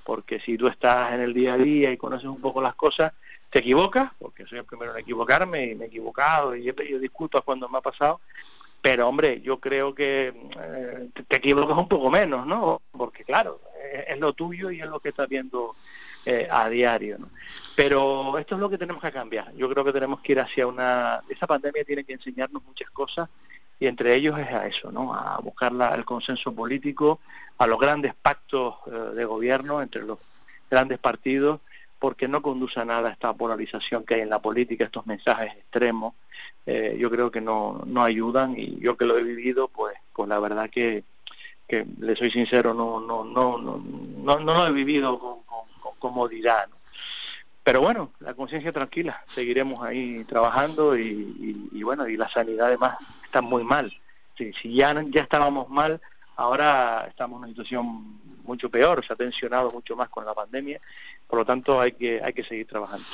porque 0.03 0.41
si 0.41 0.57
tú 0.57 0.67
estás 0.67 1.13
en 1.13 1.21
el 1.21 1.33
día 1.33 1.53
a 1.53 1.57
día 1.57 1.91
y 1.91 1.97
conoces 1.97 2.27
un 2.27 2.41
poco 2.41 2.61
las 2.61 2.75
cosas, 2.75 3.13
te 3.49 3.59
equivocas, 3.59 4.11
porque 4.19 4.45
soy 4.45 4.59
el 4.59 4.65
primero 4.65 4.91
en 4.91 4.99
equivocarme 4.99 5.67
y 5.67 5.75
me 5.75 5.85
he 5.85 5.87
equivocado 5.87 6.53
y 6.55 6.67
he 6.67 6.73
pedido 6.73 6.99
disculpas 6.99 7.43
cuando 7.43 7.69
me 7.69 7.77
ha 7.77 7.81
pasado, 7.81 8.19
pero 8.85 9.09
hombre, 9.09 9.41
yo 9.41 9.59
creo 9.59 9.95
que 9.95 10.27
eh, 10.27 11.09
te 11.27 11.37
equivocas 11.37 11.75
un 11.75 11.87
poco 11.87 12.11
menos, 12.11 12.45
¿no? 12.45 12.83
Porque 12.91 13.23
claro, 13.23 13.59
es, 14.07 14.19
lo 14.19 14.33
tuyo 14.33 14.69
y 14.69 14.79
es 14.79 14.85
lo 14.85 14.99
que 14.99 15.09
estás 15.09 15.27
viendo 15.27 15.75
eh, 16.23 16.47
a 16.51 16.69
diario, 16.69 17.17
¿no? 17.17 17.31
Pero 17.75 18.37
esto 18.37 18.53
es 18.53 18.61
lo 18.61 18.69
que 18.69 18.77
tenemos 18.77 19.01
que 19.01 19.11
cambiar. 19.11 19.51
Yo 19.55 19.67
creo 19.71 19.83
que 19.83 19.91
tenemos 19.91 20.21
que 20.21 20.33
ir 20.33 20.39
hacia 20.39 20.67
una... 20.67 21.19
Esa 21.27 21.47
pandemia 21.47 21.83
tiene 21.83 22.03
que 22.03 22.13
enseñarnos 22.13 22.63
muchas 22.63 22.91
cosas 22.91 23.27
y 23.79 23.87
entre 23.87 24.13
ellos 24.13 24.37
es 24.37 24.51
a 24.51 24.67
eso, 24.67 24.91
¿no? 24.91 25.15
A 25.15 25.39
buscar 25.39 25.73
el 25.95 26.05
consenso 26.05 26.53
político, 26.53 27.21
a 27.57 27.65
los 27.65 27.79
grandes 27.79 28.13
pactos 28.13 28.75
eh, 28.85 29.15
de 29.15 29.25
gobierno 29.25 29.81
entre 29.81 30.03
los 30.03 30.19
grandes 30.69 30.99
partidos 30.99 31.59
porque 32.05 32.27
no 32.27 32.43
conduce 32.43 32.79
a 32.79 32.85
nada 32.85 33.09
esta 33.09 33.33
polarización 33.33 34.03
que 34.03 34.13
hay 34.13 34.21
en 34.21 34.29
la 34.29 34.37
política, 34.37 34.85
estos 34.85 35.07
mensajes 35.07 35.51
extremos, 35.53 36.13
eh, 36.67 36.95
yo 36.99 37.09
creo 37.09 37.31
que 37.31 37.41
no, 37.41 37.81
no 37.87 38.03
ayudan 38.03 38.53
y 38.55 38.77
yo 38.79 38.95
que 38.95 39.05
lo 39.05 39.17
he 39.17 39.23
vivido, 39.23 39.69
pues, 39.69 39.97
pues 40.13 40.29
la 40.29 40.37
verdad 40.37 40.69
que, 40.69 41.03
que 41.67 41.83
le 41.99 42.15
soy 42.15 42.29
sincero, 42.29 42.75
no, 42.75 42.99
no, 42.99 43.25
no, 43.25 43.57
no, 43.57 43.83
no, 44.23 44.39
no 44.39 44.53
lo 44.53 44.67
he 44.67 44.71
vivido 44.71 45.17
con, 45.17 45.39
comodidad. 45.97 46.69
Pero 47.63 47.81
bueno, 47.81 48.11
la 48.19 48.35
conciencia 48.35 48.71
tranquila, 48.71 49.23
seguiremos 49.33 49.83
ahí 49.83 50.23
trabajando 50.25 50.95
y, 50.95 51.67
y, 51.71 51.81
bueno, 51.81 52.07
y 52.07 52.17
la 52.17 52.29
sanidad 52.29 52.67
además 52.67 52.97
está 53.23 53.41
muy 53.41 53.63
mal. 53.63 53.91
Si, 54.37 54.53
si 54.53 54.75
ya, 54.75 54.93
ya 55.07 55.21
estábamos 55.21 55.71
mal, 55.71 55.99
ahora 56.35 57.07
estamos 57.09 57.37
en 57.37 57.45
una 57.45 57.47
situación 57.47 58.19
mucho 58.45 58.69
peor, 58.69 59.05
se 59.05 59.13
ha 59.13 59.15
tensionado 59.15 59.71
mucho 59.71 59.95
más 59.95 60.09
con 60.09 60.25
la 60.25 60.33
pandemia, 60.33 60.79
por 61.27 61.39
lo 61.39 61.45
tanto 61.45 61.79
hay 61.79 61.93
que, 61.93 62.21
hay 62.23 62.33
que 62.33 62.43
seguir 62.43 62.67
trabajando. 62.67 63.05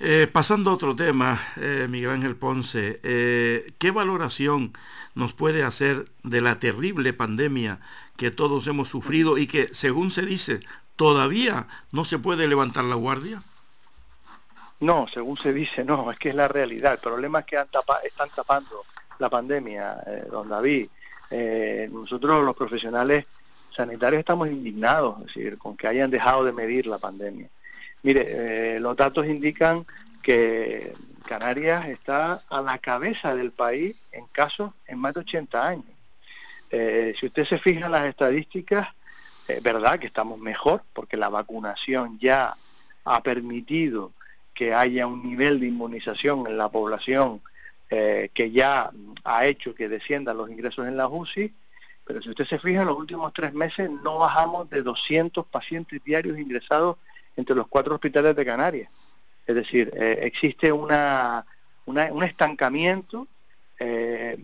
Eh, 0.00 0.28
pasando 0.32 0.70
a 0.70 0.74
otro 0.74 0.94
tema, 0.94 1.40
eh, 1.56 1.86
Miguel 1.88 2.10
Ángel 2.10 2.36
Ponce, 2.36 3.00
eh, 3.02 3.72
¿qué 3.78 3.90
valoración 3.90 4.72
nos 5.16 5.32
puede 5.32 5.64
hacer 5.64 6.04
de 6.22 6.40
la 6.40 6.60
terrible 6.60 7.12
pandemia 7.12 7.80
que 8.16 8.30
todos 8.30 8.68
hemos 8.68 8.88
sufrido 8.88 9.38
y 9.38 9.48
que, 9.48 9.74
según 9.74 10.12
se 10.12 10.22
dice, 10.22 10.60
todavía 10.94 11.66
no 11.90 12.04
se 12.04 12.20
puede 12.20 12.46
levantar 12.46 12.84
la 12.84 12.94
guardia? 12.94 13.42
No, 14.78 15.08
según 15.08 15.36
se 15.36 15.52
dice, 15.52 15.84
no, 15.84 16.12
es 16.12 16.18
que 16.18 16.28
es 16.28 16.36
la 16.36 16.46
realidad. 16.46 16.92
El 16.92 16.98
problema 17.00 17.40
es 17.40 17.46
que 17.46 17.56
están 17.56 18.28
tapando 18.32 18.84
la 19.18 19.28
pandemia, 19.28 19.96
don 20.30 20.48
David. 20.48 20.88
nosotros 21.90 22.44
los 22.44 22.56
profesionales 22.56 23.26
sanitarios 23.70 24.20
estamos 24.20 24.48
indignados, 24.48 25.18
es 25.20 25.26
decir, 25.26 25.58
con 25.58 25.76
que 25.76 25.88
hayan 25.88 26.10
dejado 26.10 26.44
de 26.44 26.52
medir 26.52 26.86
la 26.86 26.98
pandemia. 26.98 27.48
Mire, 28.02 28.76
eh, 28.76 28.80
los 28.80 28.96
datos 28.96 29.26
indican 29.26 29.86
que 30.22 30.92
Canarias 31.26 31.88
está 31.88 32.42
a 32.48 32.62
la 32.62 32.78
cabeza 32.78 33.34
del 33.34 33.52
país 33.52 33.96
en 34.12 34.26
casos 34.26 34.72
en 34.86 34.98
más 34.98 35.14
de 35.14 35.20
80 35.20 35.66
años. 35.66 35.98
Eh, 36.70 37.14
si 37.18 37.26
usted 37.26 37.44
se 37.44 37.58
fija 37.58 37.86
en 37.86 37.92
las 37.92 38.06
estadísticas, 38.06 38.88
es 39.46 39.62
verdad 39.62 39.98
que 39.98 40.06
estamos 40.06 40.38
mejor 40.38 40.82
porque 40.92 41.16
la 41.16 41.28
vacunación 41.28 42.18
ya 42.18 42.54
ha 43.04 43.22
permitido 43.22 44.12
que 44.52 44.74
haya 44.74 45.06
un 45.06 45.22
nivel 45.22 45.60
de 45.60 45.66
inmunización 45.66 46.46
en 46.46 46.58
la 46.58 46.68
población 46.68 47.40
eh, 47.90 48.30
que 48.34 48.50
ya 48.50 48.90
ha 49.24 49.46
hecho 49.46 49.74
que 49.74 49.88
desciendan 49.88 50.36
los 50.36 50.50
ingresos 50.50 50.86
en 50.86 50.96
la 50.96 51.08
UCI, 51.08 51.54
pero 52.08 52.22
si 52.22 52.30
usted 52.30 52.46
se 52.46 52.58
fija, 52.58 52.80
en 52.80 52.86
los 52.86 52.96
últimos 52.96 53.34
tres 53.34 53.52
meses 53.52 53.90
no 54.02 54.16
bajamos 54.16 54.70
de 54.70 54.80
200 54.80 55.44
pacientes 55.46 56.02
diarios 56.02 56.38
ingresados 56.38 56.96
entre 57.36 57.54
los 57.54 57.68
cuatro 57.68 57.96
hospitales 57.96 58.34
de 58.34 58.46
Canarias. 58.46 58.90
Es 59.46 59.54
decir, 59.54 59.92
eh, 59.94 60.20
existe 60.22 60.72
una, 60.72 61.44
un 61.84 62.22
estancamiento 62.24 63.28
eh, 63.78 64.38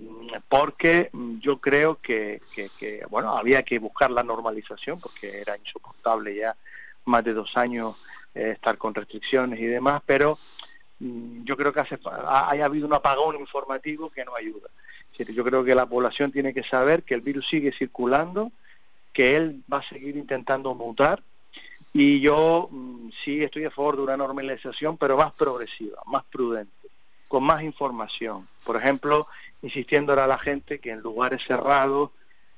porque 0.46 1.08
yo 1.40 1.58
creo 1.58 1.98
que, 2.02 2.42
bueno, 3.08 3.34
había 3.34 3.62
que 3.62 3.78
buscar 3.78 4.10
la 4.10 4.22
normalización 4.22 5.00
porque 5.00 5.40
era 5.40 5.56
insoportable 5.56 6.36
ya 6.36 6.54
más 7.06 7.24
de 7.24 7.32
dos 7.32 7.56
años 7.56 7.96
eh, 8.34 8.50
estar 8.50 8.76
con 8.76 8.94
restricciones 8.94 9.58
y 9.58 9.64
demás, 9.64 10.02
pero 10.04 10.38
mm, 10.98 11.44
yo 11.44 11.56
creo 11.56 11.72
que 11.72 11.80
hace, 11.80 11.98
ha, 12.04 12.50
ha 12.50 12.64
habido 12.64 12.86
un 12.86 12.92
apagón 12.92 13.36
informativo 13.36 14.10
que 14.10 14.22
no 14.22 14.36
ayuda. 14.36 14.68
Yo 15.18 15.44
creo 15.44 15.64
que 15.64 15.74
la 15.74 15.86
población 15.86 16.32
tiene 16.32 16.52
que 16.52 16.62
saber 16.62 17.02
que 17.04 17.14
el 17.14 17.20
virus 17.20 17.48
sigue 17.48 17.72
circulando, 17.72 18.50
que 19.12 19.36
él 19.36 19.62
va 19.72 19.78
a 19.78 19.82
seguir 19.82 20.16
intentando 20.16 20.74
mutar 20.74 21.22
y 21.96 22.20
yo 22.20 22.68
mm, 22.70 23.10
sí 23.22 23.42
estoy 23.42 23.64
a 23.64 23.70
favor 23.70 23.96
de 23.96 24.02
una 24.02 24.16
normalización, 24.16 24.98
pero 24.98 25.16
más 25.16 25.32
progresiva, 25.32 26.02
más 26.06 26.24
prudente, 26.24 26.88
con 27.28 27.44
más 27.44 27.62
información. 27.62 28.48
Por 28.64 28.76
ejemplo, 28.76 29.28
insistiendo 29.62 30.12
a 30.12 30.26
la 30.26 30.36
gente 30.36 30.80
que 30.80 30.90
en 30.90 31.00
lugares 31.00 31.44
cerrados, 31.46 32.10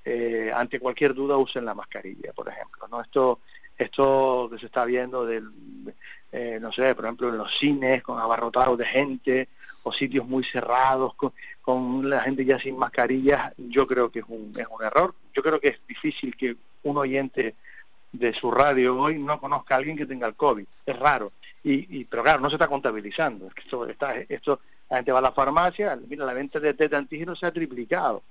eh, 0.07 0.51
ante 0.55 0.81
cualquier 0.81 1.13
duda, 1.13 1.37
usen 1.37 1.67
la 1.67 1.75
mascarilla, 1.75 2.33
por 2.33 2.49
ejemplo. 2.49 2.89
¿no? 2.89 3.03
Esto, 3.03 3.41
esto 3.77 4.49
que 4.51 4.59
se 4.59 4.67
está 4.67 4.87
viendo 4.87 5.27
del, 5.27 5.51
eh, 6.33 6.59
no 6.59 6.73
sé, 6.73 6.95
por 6.95 7.05
ejemplo, 7.05 7.29
en 7.29 7.37
los 7.37 7.59
cines, 7.59 8.03
con 8.03 8.19
abarrotados 8.19 8.79
de 8.79 8.87
gente, 8.87 9.49
o 9.87 9.93
sitios 9.93 10.27
muy 10.27 10.43
cerrados, 10.43 11.15
con, 11.63 12.11
la 12.11 12.21
gente 12.23 12.45
ya 12.45 12.59
sin 12.59 12.77
mascarillas, 12.77 13.53
yo 13.57 13.87
creo 13.87 14.11
que 14.11 14.19
es 14.19 14.25
un, 14.27 14.53
es 14.57 14.67
un 14.69 14.85
error. 14.85 15.15
Yo 15.33 15.45
creo 15.45 15.61
que 15.61 15.69
es 15.69 15.79
difícil 15.87 16.37
que 16.37 16.57
un 16.83 16.97
oyente 16.97 17.55
de 18.11 18.35
su 18.35 18.51
radio 18.51 18.97
hoy 18.99 19.17
no 19.17 19.39
conozca 19.39 19.75
a 19.75 19.79
alguien 19.79 19.97
que 19.97 20.05
tenga 20.05 20.27
el 20.27 20.35
COVID. 20.35 20.67
Es 20.85 20.99
raro. 20.99 21.31
Y, 21.63 22.01
y 22.01 22.05
pero 22.05 22.25
claro, 22.25 22.41
no 22.41 22.51
se 22.51 22.57
está 22.57 22.67
contabilizando. 22.67 23.47
Es 23.47 23.55
que 23.55 23.61
esto, 23.61 23.87
está, 23.87 24.17
esto, 24.17 24.59
la 24.91 24.97
gente 24.97 25.13
va 25.13 25.21
a 25.21 25.23
la 25.23 25.31
farmacia, 25.31 25.97
mira, 26.09 26.25
la 26.25 26.33
venta 26.33 26.59
de 26.59 26.75
test 26.75 26.91
de 26.91 26.97
antígenos 26.97 27.39
se 27.39 27.47
ha 27.47 27.53
triplicado. 27.53 28.25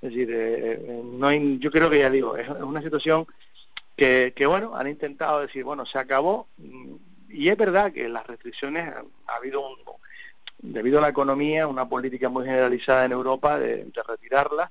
Es 0.00 0.14
decir, 0.14 1.04
no 1.04 1.26
hay, 1.26 1.58
yo 1.58 1.70
creo 1.70 1.90
que 1.90 1.98
ya 1.98 2.08
digo, 2.08 2.38
es 2.38 2.48
una 2.48 2.80
situación 2.80 3.26
que, 3.94 4.32
que, 4.34 4.46
bueno, 4.46 4.74
han 4.74 4.88
intentado 4.88 5.40
decir, 5.40 5.62
bueno, 5.62 5.84
se 5.84 5.98
acabó, 5.98 6.48
mm, 6.56 6.94
y 7.28 7.48
es 7.50 7.56
verdad 7.58 7.92
que 7.92 8.08
las 8.08 8.26
restricciones 8.26 8.94
ha 9.26 9.34
habido 9.34 9.60
un, 9.60 9.76
debido 10.62 10.98
a 10.98 11.02
la 11.02 11.08
economía, 11.08 11.66
una 11.66 11.88
política 11.88 12.28
muy 12.28 12.44
generalizada 12.44 13.04
en 13.04 13.12
Europa 13.12 13.58
de, 13.58 13.86
retirarla, 14.06 14.70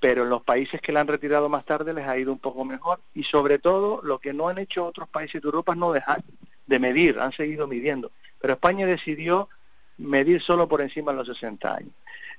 pero 0.00 0.24
en 0.24 0.30
los 0.30 0.42
países 0.42 0.80
que 0.80 0.92
la 0.92 1.00
han 1.00 1.06
retirado 1.06 1.48
más 1.48 1.64
tarde 1.64 1.94
les 1.94 2.06
ha 2.06 2.18
ido 2.18 2.32
un 2.32 2.38
poco 2.38 2.64
mejor 2.64 3.00
y 3.14 3.22
sobre 3.22 3.58
todo 3.58 4.00
lo 4.02 4.18
que 4.18 4.32
no 4.32 4.48
han 4.48 4.58
hecho 4.58 4.84
otros 4.84 5.08
países 5.08 5.40
de 5.40 5.46
Europa 5.46 5.72
es 5.72 5.78
no 5.78 5.92
dejar 5.92 6.22
de 6.66 6.78
medir, 6.78 7.18
han 7.18 7.32
seguido 7.32 7.66
midiendo. 7.66 8.10
Pero 8.40 8.54
España 8.54 8.86
decidió 8.86 9.48
medir 9.96 10.42
solo 10.42 10.68
por 10.68 10.80
encima 10.80 11.12
de 11.12 11.18
los 11.18 11.28
60 11.28 11.74
años. 11.74 11.92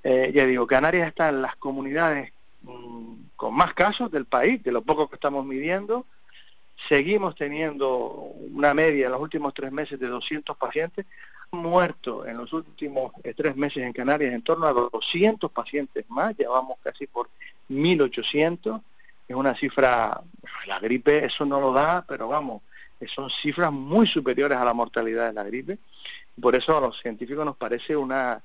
Eh, 0.04 0.32
ya 0.34 0.46
digo, 0.46 0.68
Canarias 0.68 1.08
está 1.08 1.30
en 1.30 1.42
las 1.42 1.56
comunidades 1.58 2.32
mm, 2.62 3.14
con 3.36 3.54
más 3.54 3.74
casos 3.74 4.12
del 4.12 4.26
país, 4.26 4.64
de 4.64 4.72
lo 4.72 4.82
poco 4.82 5.10
que 5.10 5.16
estamos 5.16 5.46
midiendo. 5.46 6.06
Seguimos 6.88 7.36
teniendo 7.36 7.98
una 8.54 8.74
media 8.74 9.08
en 9.08 9.12
los 9.12 9.22
últimos 9.22 9.54
tres 9.54 9.72
meses 9.72 10.00
de 10.00 10.08
200 10.08 10.56
pacientes. 10.56 11.06
Muerto 11.52 12.26
en 12.26 12.38
los 12.38 12.54
últimos 12.54 13.12
eh, 13.24 13.34
tres 13.36 13.56
meses 13.56 13.84
en 13.84 13.94
Canarias 13.94 14.34
en 14.34 14.42
torno 14.42 14.68
a 14.68 14.74
200 14.74 15.52
pacientes 15.52 16.06
más, 16.10 16.36
ya 16.38 16.50
vamos 16.50 16.78
casi 16.84 17.08
por 17.08 17.30
1.800. 17.70 18.82
Es 19.28 19.36
una 19.36 19.56
cifra, 19.56 20.22
la 20.68 20.80
gripe 20.80 21.26
eso 21.26 21.46
no 21.46 21.60
lo 21.60 21.72
da, 21.72 22.04
pero 22.08 22.28
vamos, 22.28 22.62
son 23.08 23.30
cifras 23.30 23.72
muy 23.72 24.08
superiores 24.08 24.58
a 24.58 24.66
la 24.66 24.74
mortalidad 24.74 25.28
de 25.28 25.34
la 25.34 25.44
gripe. 25.44 25.78
Por 26.40 26.56
eso 26.56 26.78
a 26.78 26.82
los 26.82 27.00
científicos 27.00 27.46
nos 27.46 27.58
parece 27.58 27.96
una 27.96 28.42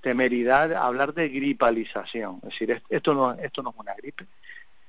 temeridad 0.00 0.72
hablar 0.74 1.14
de 1.14 1.28
gripalización. 1.28 2.36
Es 2.42 2.50
decir, 2.50 2.82
esto 2.88 3.14
no, 3.14 3.32
esto 3.34 3.62
no 3.62 3.70
es 3.70 3.76
una 3.76 3.94
gripe. 3.94 4.26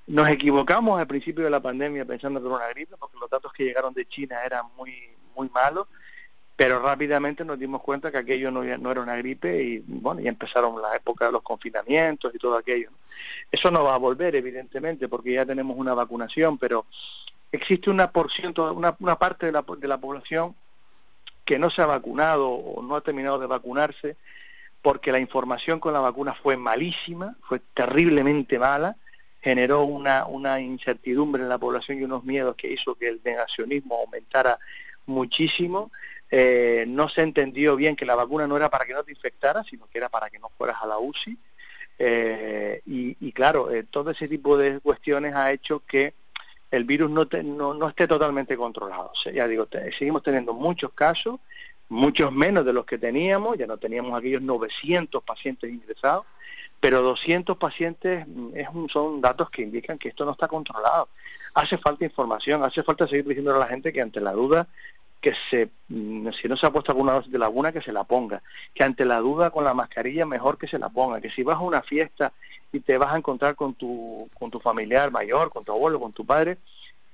Nos 0.08 0.30
equivocamos 0.30 1.00
al 1.00 1.08
principio 1.08 1.44
de 1.44 1.50
la 1.50 1.62
pandemia 1.62 2.06
pensando 2.06 2.40
que 2.40 2.48
era 2.48 2.58
una 2.58 2.68
gripe, 2.68 2.96
porque 3.00 3.18
los 3.20 3.30
datos 3.30 3.52
que 3.54 3.64
llegaron 3.64 3.94
de 3.94 4.06
China 4.06 4.38
eran 4.46 4.66
muy, 4.78 4.94
muy 5.36 5.50
malos, 5.50 5.88
pero 6.56 6.80
rápidamente 6.80 7.44
nos 7.44 7.60
dimos 7.60 7.82
cuenta 7.82 8.12
que 8.12 8.18
aquello 8.18 8.50
no, 8.50 8.64
no 8.64 8.92
era 8.92 9.02
una 9.02 9.18
gripe 9.18 9.62
y 9.62 9.84
bueno, 9.86 10.22
ya 10.22 10.30
empezaron 10.30 10.82
la 10.82 10.96
época 10.96 11.26
de 11.26 11.34
los 11.34 11.42
confinamientos 11.42 12.34
y 12.34 12.38
todo 12.38 12.56
aquello. 12.56 12.92
Eso 13.52 13.72
no 13.72 13.84
va 13.84 13.96
a 13.96 14.00
volver, 14.00 14.36
evidentemente, 14.36 15.08
porque 15.08 15.34
ya 15.34 15.46
tenemos 15.46 15.78
una 15.78 15.94
vacunación, 15.94 16.58
pero 16.58 16.86
existe 17.52 17.90
una 17.90 18.12
porción, 18.12 18.54
una, 18.76 18.96
una 19.00 19.18
parte 19.18 19.48
de 19.48 19.52
la, 19.52 19.66
de 19.78 19.88
la 19.88 19.98
población 19.98 20.56
que 21.44 21.60
no 21.60 21.70
se 21.70 21.82
ha 21.82 21.86
vacunado 21.86 22.50
o 22.50 22.82
no 22.82 22.96
ha 22.96 23.02
terminado 23.02 23.38
de 23.38 23.48
vacunarse 23.48 24.16
porque 24.82 25.12
la 25.12 25.20
información 25.20 25.80
con 25.80 25.94
la 25.94 26.00
vacuna 26.00 26.36
fue 26.36 26.58
malísima, 26.58 27.36
fue 27.48 27.60
terriblemente 27.74 28.60
mala, 28.60 28.96
generó 29.42 29.84
una, 29.84 30.26
una 30.26 30.60
incertidumbre 30.62 31.44
en 31.44 31.50
la 31.50 31.58
población 31.58 32.00
y 32.00 32.04
unos 32.04 32.24
miedos 32.24 32.56
que 32.56 32.72
hizo 32.72 32.96
que 32.96 33.10
el 33.10 33.22
negacionismo 33.24 33.96
aumentara 33.96 34.60
muchísimo. 35.08 35.92
Eh, 36.38 36.84
no 36.86 37.08
se 37.08 37.22
entendió 37.22 37.78
bien 37.78 37.96
que 37.96 38.06
la 38.06 38.14
vacuna 38.14 38.46
no 38.46 38.58
era 38.58 38.70
para 38.70 38.84
que 38.84 38.94
no 38.94 39.06
te 39.06 39.12
infectara, 39.14 39.64
sino 39.64 39.88
que 39.88 40.00
era 40.00 40.10
para 40.10 40.30
que 40.30 40.38
no 40.38 40.50
fueras 40.58 40.76
a 40.82 40.86
la 40.86 41.00
UCI. 41.00 41.38
Eh, 41.98 42.82
y, 42.86 43.32
claro, 43.32 43.72
eh, 43.72 43.84
todo 43.90 44.12
ese 44.12 44.28
tipo 44.28 44.58
de 44.58 44.82
cuestiones 44.82 45.34
ha 45.34 45.54
hecho 45.54 45.84
que 45.88 46.14
el 46.72 46.84
virus 46.84 47.10
no, 47.10 47.26
no, 47.74 47.88
esté 47.88 48.06
totalmente 48.06 48.58
controlado. 48.58 49.14
ya 49.34 49.48
digo, 49.48 49.66
seguimos 49.98 50.24
teniendo 50.24 50.54
muchos 50.54 50.92
casos, 50.92 51.40
muchos 51.88 52.34
menos 52.34 52.66
de 52.66 52.74
los 52.74 52.86
que 52.86 52.98
teníamos, 52.98 53.58
ya 53.58 53.66
no 53.66 53.78
teníamos 53.78 54.14
aquellos 54.14 54.42
900 54.42 55.24
pacientes 55.24 55.72
ingresados, 55.72 56.26
pero 56.82 57.02
200 57.02 57.56
pacientes 57.56 58.28
mm, 58.28 58.50
es 58.56 58.68
son 58.92 59.22
datos 59.22 59.50
que 59.50 59.62
indican 59.62 59.98
que 59.98 60.10
esto 60.10 60.26
no 60.26 60.32
está 60.32 60.50
controlado. 60.50 61.08
Hace 61.54 61.78
falta 61.78 62.04
información, 62.04 62.62
hace 62.62 62.84
falta 62.84 63.08
seguir 63.08 63.26
diciendo 63.26 63.56
a 63.56 63.60
la 63.60 63.68
gente 63.68 63.94
que 63.94 64.02
ante 64.02 64.20
la 64.20 64.34
duda 64.34 64.68
que 65.26 65.34
se, 65.50 65.72
mm, 65.88 66.30
si 66.40 66.48
no 66.48 66.56
se 66.56 66.68
ha 66.68 66.72
puesto 66.72 66.92
alguna 66.92 67.14
dosis 67.14 67.32
de 67.32 67.40
laguna, 67.40 67.72
que 67.72 67.82
se 67.82 67.92
la 67.92 68.04
ponga, 68.04 68.44
que 68.76 68.84
ante 68.84 69.06
la 69.06 69.18
duda 69.22 69.50
con 69.50 69.64
la 69.64 69.74
mascarilla 69.74 70.24
mejor 70.24 70.60
que 70.60 70.68
se 70.68 70.78
la 70.78 70.90
ponga, 70.90 71.20
que 71.20 71.32
si 71.32 71.42
vas 71.42 71.58
a 71.58 71.62
una 71.62 71.82
fiesta 71.82 72.32
y 72.72 72.80
te 72.80 73.00
vas 73.00 73.12
a 73.12 73.18
encontrar 73.18 73.56
con 73.56 73.74
tu, 73.74 74.30
con 74.38 74.52
tu 74.52 74.60
familiar 74.60 75.10
mayor, 75.10 75.50
con 75.50 75.64
tu 75.64 75.72
abuelo, 75.72 76.00
con 76.00 76.14
tu 76.14 76.28
padre, 76.28 76.60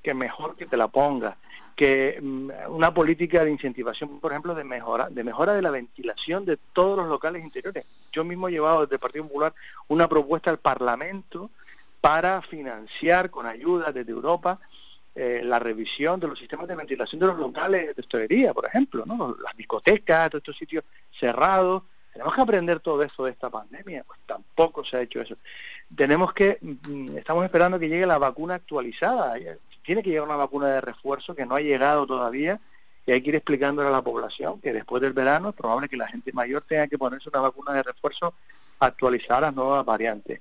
que 0.04 0.14
mejor 0.14 0.58
que 0.58 0.66
te 0.66 0.76
la 0.76 0.90
ponga, 0.90 1.38
que 1.74 2.20
mm, 2.22 2.50
una 2.68 2.94
política 2.94 3.46
de 3.46 3.52
incentivación, 3.52 4.20
por 4.20 4.34
ejemplo, 4.34 4.56
de 4.56 4.66
mejora, 4.66 5.08
de 5.10 5.24
mejora 5.24 5.54
de 5.54 5.62
la 5.62 5.72
ventilación 5.72 6.44
de 6.44 6.58
todos 6.58 6.98
los 6.98 7.08
locales 7.08 7.46
interiores. 7.46 7.86
Yo 8.12 8.26
mismo 8.26 8.50
he 8.50 8.52
llevado 8.52 8.82
desde 8.82 8.96
el 8.96 9.00
Partido 9.00 9.24
Popular 9.24 9.54
una 9.88 10.10
propuesta 10.10 10.50
al 10.50 10.58
Parlamento 10.58 11.50
para 12.02 12.42
financiar 12.42 13.30
con 13.30 13.46
ayuda 13.46 13.94
desde 13.94 14.12
Europa 14.12 14.60
eh, 15.14 15.42
la 15.44 15.60
revisión 15.60 16.20
de 16.22 16.28
los 16.28 16.40
sistemas 16.40 16.68
de 16.68 16.76
ventilación 16.76 17.20
de 17.20 17.28
los 17.28 17.38
locales 17.38 17.96
de 17.96 18.02
hostelería, 18.02 18.54
por 18.54 18.66
ejemplo, 18.66 19.04
¿no? 19.06 19.36
las 19.44 19.56
discotecas, 19.58 20.30
todos 20.30 20.42
estos 20.42 20.58
sitios 20.58 20.86
cerrados. 21.12 21.84
Tenemos 22.14 22.34
que 22.34 22.42
aprender 22.42 22.80
todo 22.80 23.04
esto 23.04 23.26
de 23.26 23.32
esta 23.32 23.50
pandemia, 23.50 24.04
pues 24.06 24.20
tampoco 24.26 24.86
se 24.86 24.98
ha 24.98 25.02
hecho 25.02 25.22
eso. 25.22 25.36
Tenemos 25.96 26.34
que, 26.34 26.58
mm, 26.62 27.18
estamos 27.18 27.44
esperando 27.44 27.78
que 27.78 27.90
llegue 27.90 28.06
la 28.06 28.18
vacuna 28.18 28.56
actualizada. 28.56 29.36
Tiene 29.84 30.02
que 30.02 30.12
llegar 30.12 30.28
una 30.28 30.38
vacuna 30.38 30.68
de 30.68 30.82
refuerzo 30.82 31.36
que 31.36 31.46
no 31.46 31.56
ha 31.56 31.62
llegado 31.62 32.06
todavía 32.06 32.60
y 33.06 33.12
hay 33.12 33.22
que 33.22 33.30
ir 33.30 33.36
explicándole 33.36 33.90
a 33.90 33.92
la 33.92 34.02
población 34.02 34.62
que 34.62 34.72
después 34.72 35.02
del 35.02 35.14
verano 35.14 35.50
es 35.50 35.56
probable 35.56 35.90
que 35.90 35.98
la 35.98 36.08
gente 36.08 36.32
mayor 36.32 36.62
tenga 36.62 36.88
que 36.88 36.98
ponerse 36.98 37.30
una 37.30 37.42
vacuna 37.42 37.74
de 37.74 37.84
refuerzo 37.84 38.34
actualizada 38.80 39.38
a 39.38 39.42
las 39.42 39.56
nuevas 39.56 39.86
variantes. 39.86 40.40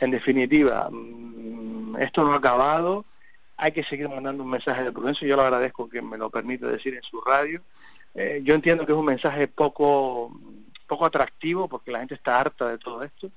En 0.00 0.10
definitiva, 0.10 0.88
mm, 0.90 1.96
esto 1.98 2.24
no 2.24 2.32
ha 2.32 2.36
acabado 2.36 3.04
hay 3.56 3.72
que 3.72 3.82
seguir 3.82 4.08
mandando 4.08 4.42
un 4.42 4.50
mensaje 4.50 4.84
de 4.84 4.92
prudencia. 4.92 5.26
Yo 5.26 5.36
le 5.36 5.42
agradezco 5.42 5.88
que 5.88 6.02
me 6.02 6.18
lo 6.18 6.30
permite 6.30 6.66
decir 6.66 6.94
en 6.94 7.02
su 7.02 7.20
radio. 7.20 7.62
Eh, 8.14 8.40
yo 8.44 8.54
entiendo 8.54 8.86
que 8.86 8.92
es 8.92 8.98
un 8.98 9.04
mensaje 9.04 9.48
poco, 9.48 10.38
poco 10.86 11.06
atractivo 11.06 11.68
porque 11.68 11.90
la 11.90 12.00
gente 12.00 12.14
está 12.14 12.40
harta 12.40 12.68
de 12.68 12.78
todo 12.78 13.02
esto, 13.02 13.30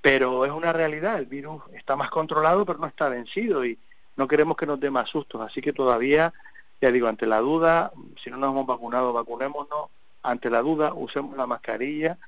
pero 0.00 0.44
es 0.44 0.52
una 0.52 0.72
realidad. 0.72 1.18
El 1.18 1.26
virus 1.26 1.62
está 1.74 1.96
más 1.96 2.10
controlado, 2.10 2.64
pero 2.64 2.78
no 2.78 2.86
está 2.86 3.08
vencido 3.08 3.64
y 3.64 3.78
no 4.16 4.26
queremos 4.26 4.56
que 4.56 4.66
nos 4.66 4.80
dé 4.80 4.90
más 4.90 5.10
sustos. 5.10 5.40
Así 5.40 5.60
que 5.60 5.72
todavía, 5.72 6.32
ya 6.80 6.90
digo, 6.90 7.08
ante 7.08 7.26
la 7.26 7.40
duda, 7.40 7.92
si 8.22 8.30
no 8.30 8.36
nos 8.36 8.50
hemos 8.50 8.66
vacunado, 8.66 9.12
vacunémonos. 9.12 9.90
Ante 10.22 10.50
la 10.50 10.62
duda, 10.62 10.92
usemos 10.94 11.36
la 11.36 11.46
mascarilla 11.46 12.18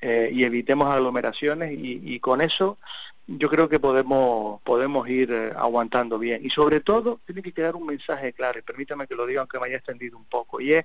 eh, 0.00 0.30
y 0.32 0.44
evitemos 0.44 0.88
aglomeraciones 0.88 1.72
y, 1.72 2.00
y 2.02 2.20
con 2.20 2.40
eso 2.40 2.78
yo 3.26 3.48
creo 3.48 3.68
que 3.68 3.78
podemos 3.78 4.60
podemos 4.62 5.08
ir 5.08 5.30
eh, 5.30 5.52
aguantando 5.56 6.18
bien 6.18 6.44
y 6.44 6.50
sobre 6.50 6.80
todo 6.80 7.20
tiene 7.26 7.42
que 7.42 7.52
quedar 7.52 7.76
un 7.76 7.86
mensaje 7.86 8.32
claro 8.32 8.58
y 8.58 8.62
permítame 8.62 9.06
que 9.06 9.14
lo 9.14 9.26
diga 9.26 9.40
aunque 9.40 9.60
me 9.60 9.66
haya 9.66 9.76
extendido 9.76 10.16
un 10.16 10.24
poco 10.24 10.60
y 10.60 10.72
es 10.72 10.84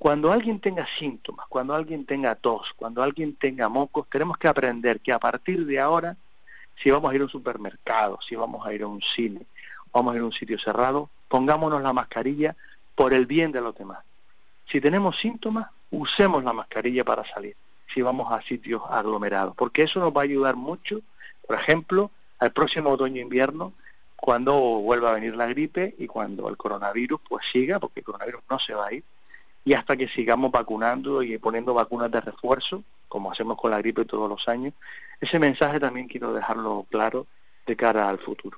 cuando 0.00 0.32
alguien 0.32 0.60
tenga 0.60 0.86
síntomas, 0.86 1.46
cuando 1.46 1.74
alguien 1.74 2.06
tenga 2.06 2.34
tos, 2.34 2.72
cuando 2.74 3.02
alguien 3.02 3.36
tenga 3.36 3.68
mocos, 3.68 4.08
tenemos 4.08 4.38
que 4.38 4.48
aprender 4.48 5.00
que 5.00 5.12
a 5.12 5.18
partir 5.18 5.66
de 5.66 5.78
ahora, 5.78 6.16
si 6.74 6.90
vamos 6.90 7.12
a 7.12 7.14
ir 7.14 7.20
a 7.20 7.24
un 7.24 7.30
supermercado, 7.30 8.18
si 8.26 8.34
vamos 8.34 8.66
a 8.66 8.72
ir 8.72 8.82
a 8.82 8.86
un 8.86 9.02
cine, 9.02 9.42
vamos 9.92 10.14
a 10.14 10.16
ir 10.16 10.22
a 10.22 10.24
un 10.24 10.32
sitio 10.32 10.58
cerrado, 10.58 11.10
pongámonos 11.28 11.82
la 11.82 11.92
mascarilla 11.92 12.56
por 12.94 13.12
el 13.12 13.26
bien 13.26 13.52
de 13.52 13.60
los 13.60 13.76
demás. 13.76 13.98
Si 14.64 14.80
tenemos 14.80 15.20
síntomas, 15.20 15.68
usemos 15.90 16.42
la 16.44 16.54
mascarilla 16.54 17.04
para 17.04 17.22
salir, 17.26 17.54
si 17.92 18.02
vamos 18.02 18.32
a 18.32 18.42
sitios 18.42 18.82
aglomerados, 18.88 19.54
porque 19.56 19.82
eso 19.82 20.00
nos 20.00 20.12
va 20.12 20.20
a 20.20 20.24
ayudar 20.24 20.56
mucho 20.56 21.00
por 21.50 21.58
ejemplo, 21.58 22.12
al 22.38 22.52
próximo 22.52 22.90
otoño-invierno, 22.90 23.72
cuando 24.14 24.54
vuelva 24.54 25.10
a 25.10 25.14
venir 25.14 25.34
la 25.34 25.46
gripe 25.46 25.96
y 25.98 26.06
cuando 26.06 26.48
el 26.48 26.56
coronavirus 26.56 27.20
pues 27.28 27.44
siga, 27.50 27.80
porque 27.80 27.98
el 27.98 28.06
coronavirus 28.06 28.42
no 28.48 28.56
se 28.60 28.72
va 28.72 28.86
a 28.86 28.92
ir, 28.92 29.02
y 29.64 29.72
hasta 29.72 29.96
que 29.96 30.06
sigamos 30.06 30.52
vacunando 30.52 31.24
y 31.24 31.36
poniendo 31.38 31.74
vacunas 31.74 32.08
de 32.08 32.20
refuerzo, 32.20 32.84
como 33.08 33.32
hacemos 33.32 33.58
con 33.58 33.72
la 33.72 33.78
gripe 33.78 34.04
todos 34.04 34.28
los 34.28 34.48
años, 34.48 34.74
ese 35.20 35.40
mensaje 35.40 35.80
también 35.80 36.06
quiero 36.06 36.32
dejarlo 36.32 36.86
claro 36.88 37.26
de 37.66 37.74
cara 37.74 38.08
al 38.08 38.20
futuro. 38.20 38.56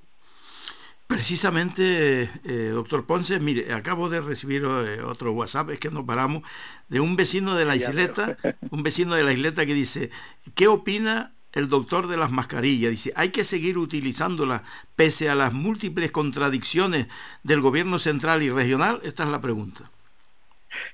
Precisamente, 1.12 2.30
eh, 2.44 2.70
doctor 2.72 3.04
Ponce, 3.04 3.38
mire, 3.38 3.72
acabo 3.72 4.08
de 4.08 4.20
recibir 4.20 4.62
eh, 4.64 5.02
otro 5.02 5.32
WhatsApp, 5.32 5.70
es 5.70 5.78
que 5.78 5.90
nos 5.90 6.04
paramos, 6.04 6.42
de 6.88 7.00
un 7.00 7.16
vecino 7.16 7.54
de 7.54 7.64
la 7.64 7.76
isleta, 7.76 8.36
un 8.70 8.82
vecino 8.82 9.14
de 9.14 9.22
la 9.22 9.32
isleta 9.32 9.66
que 9.66 9.74
dice, 9.74 10.10
¿qué 10.54 10.68
opina 10.68 11.32
el 11.52 11.68
doctor 11.68 12.06
de 12.06 12.16
las 12.16 12.30
mascarillas. 12.30 12.90
Dice, 12.90 13.12
hay 13.14 13.28
que 13.28 13.44
seguir 13.44 13.78
utilizándolas 13.78 14.62
pese 14.96 15.28
a 15.28 15.34
las 15.34 15.52
múltiples 15.52 16.10
contradicciones 16.10 17.06
del 17.42 17.60
gobierno 17.60 17.98
central 17.98 18.42
y 18.42 18.50
regional. 18.50 19.00
Esta 19.04 19.24
es 19.24 19.28
la 19.28 19.40
pregunta. 19.40 19.90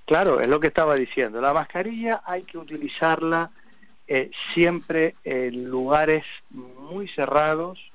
Claro, 0.05 0.41
es 0.41 0.49
lo 0.49 0.59
que 0.59 0.67
estaba 0.67 0.97
diciendo. 0.97 1.41
La 1.41 1.53
mascarilla 1.53 2.23
hay 2.25 2.43
que 2.43 2.59
utilizarla 2.59 3.51
eh, 4.09 4.31
siempre 4.53 5.15
en 5.23 5.71
lugares 5.71 6.25
muy 6.51 7.07
cerrados 7.07 7.93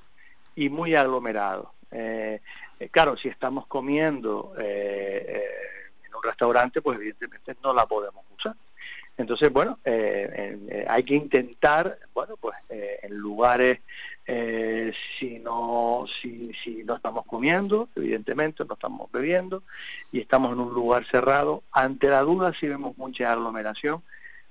y 0.55 0.69
muy 0.69 0.95
aglomerados. 0.95 1.67
Eh, 1.93 2.41
eh, 2.79 2.89
claro, 2.89 3.15
si 3.15 3.29
estamos 3.29 3.67
comiendo 3.67 4.53
en 4.57 6.15
un 6.15 6.23
restaurante, 6.23 6.81
pues 6.81 6.97
evidentemente 6.97 7.55
no 7.63 7.73
la 7.73 7.85
podemos 7.85 8.23
usar. 8.35 8.55
Entonces, 9.15 9.51
bueno, 9.53 9.77
eh, 9.85 10.57
eh, 10.69 10.85
hay 10.89 11.03
que 11.03 11.13
intentar, 11.13 11.99
bueno, 12.13 12.35
pues 12.37 12.57
eh, 12.69 12.99
en 13.03 13.15
lugares 13.15 13.79
eh, 14.25 14.91
si, 15.19 15.37
no, 15.37 16.05
si, 16.07 16.51
si 16.53 16.83
no 16.83 16.95
estamos 16.95 17.23
comiendo, 17.25 17.89
evidentemente 17.95 18.65
no 18.65 18.73
estamos 18.73 19.11
bebiendo 19.11 19.61
y 20.11 20.19
estamos 20.19 20.53
en 20.53 20.59
un 20.61 20.73
lugar 20.73 21.05
cerrado, 21.05 21.61
ante 21.71 22.07
la 22.07 22.21
duda 22.21 22.53
si 22.53 22.67
vemos 22.67 22.97
mucha 22.97 23.31
aglomeración, 23.31 24.01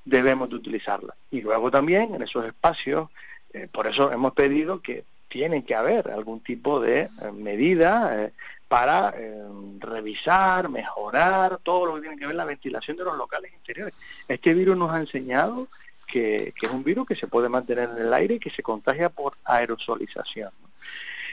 debemos 0.04 0.48
de 0.48 0.56
utilizarla. 0.56 1.16
Y 1.30 1.40
luego 1.40 1.70
también 1.70 2.14
en 2.14 2.22
esos 2.22 2.44
espacios, 2.44 3.10
eh, 3.52 3.66
por 3.70 3.88
eso 3.88 4.12
hemos 4.12 4.32
pedido 4.32 4.80
que 4.80 5.04
tiene 5.32 5.64
que 5.64 5.74
haber 5.74 6.10
algún 6.10 6.40
tipo 6.40 6.78
de 6.78 7.00
eh, 7.00 7.32
medida 7.32 8.24
eh, 8.24 8.32
para 8.68 9.14
revisar, 9.80 10.70
mejorar 10.70 11.58
todo 11.62 11.86
lo 11.86 11.94
que 11.94 12.02
tiene 12.02 12.16
que 12.16 12.26
ver 12.26 12.36
la 12.36 12.46
ventilación 12.46 12.96
de 12.96 13.04
los 13.04 13.18
locales 13.18 13.52
interiores. 13.52 13.94
Este 14.28 14.54
virus 14.54 14.78
nos 14.78 14.90
ha 14.90 14.98
enseñado 14.98 15.68
que, 16.06 16.54
es 16.60 16.70
un 16.70 16.84
virus 16.84 17.06
que 17.06 17.16
se 17.16 17.26
puede 17.26 17.48
mantener 17.48 17.90
en 17.90 18.06
el 18.06 18.12
aire 18.14 18.34
y 18.34 18.38
que 18.38 18.50
se 18.50 18.62
contagia 18.62 19.08
por 19.08 19.34
aerosolización. 19.44 20.50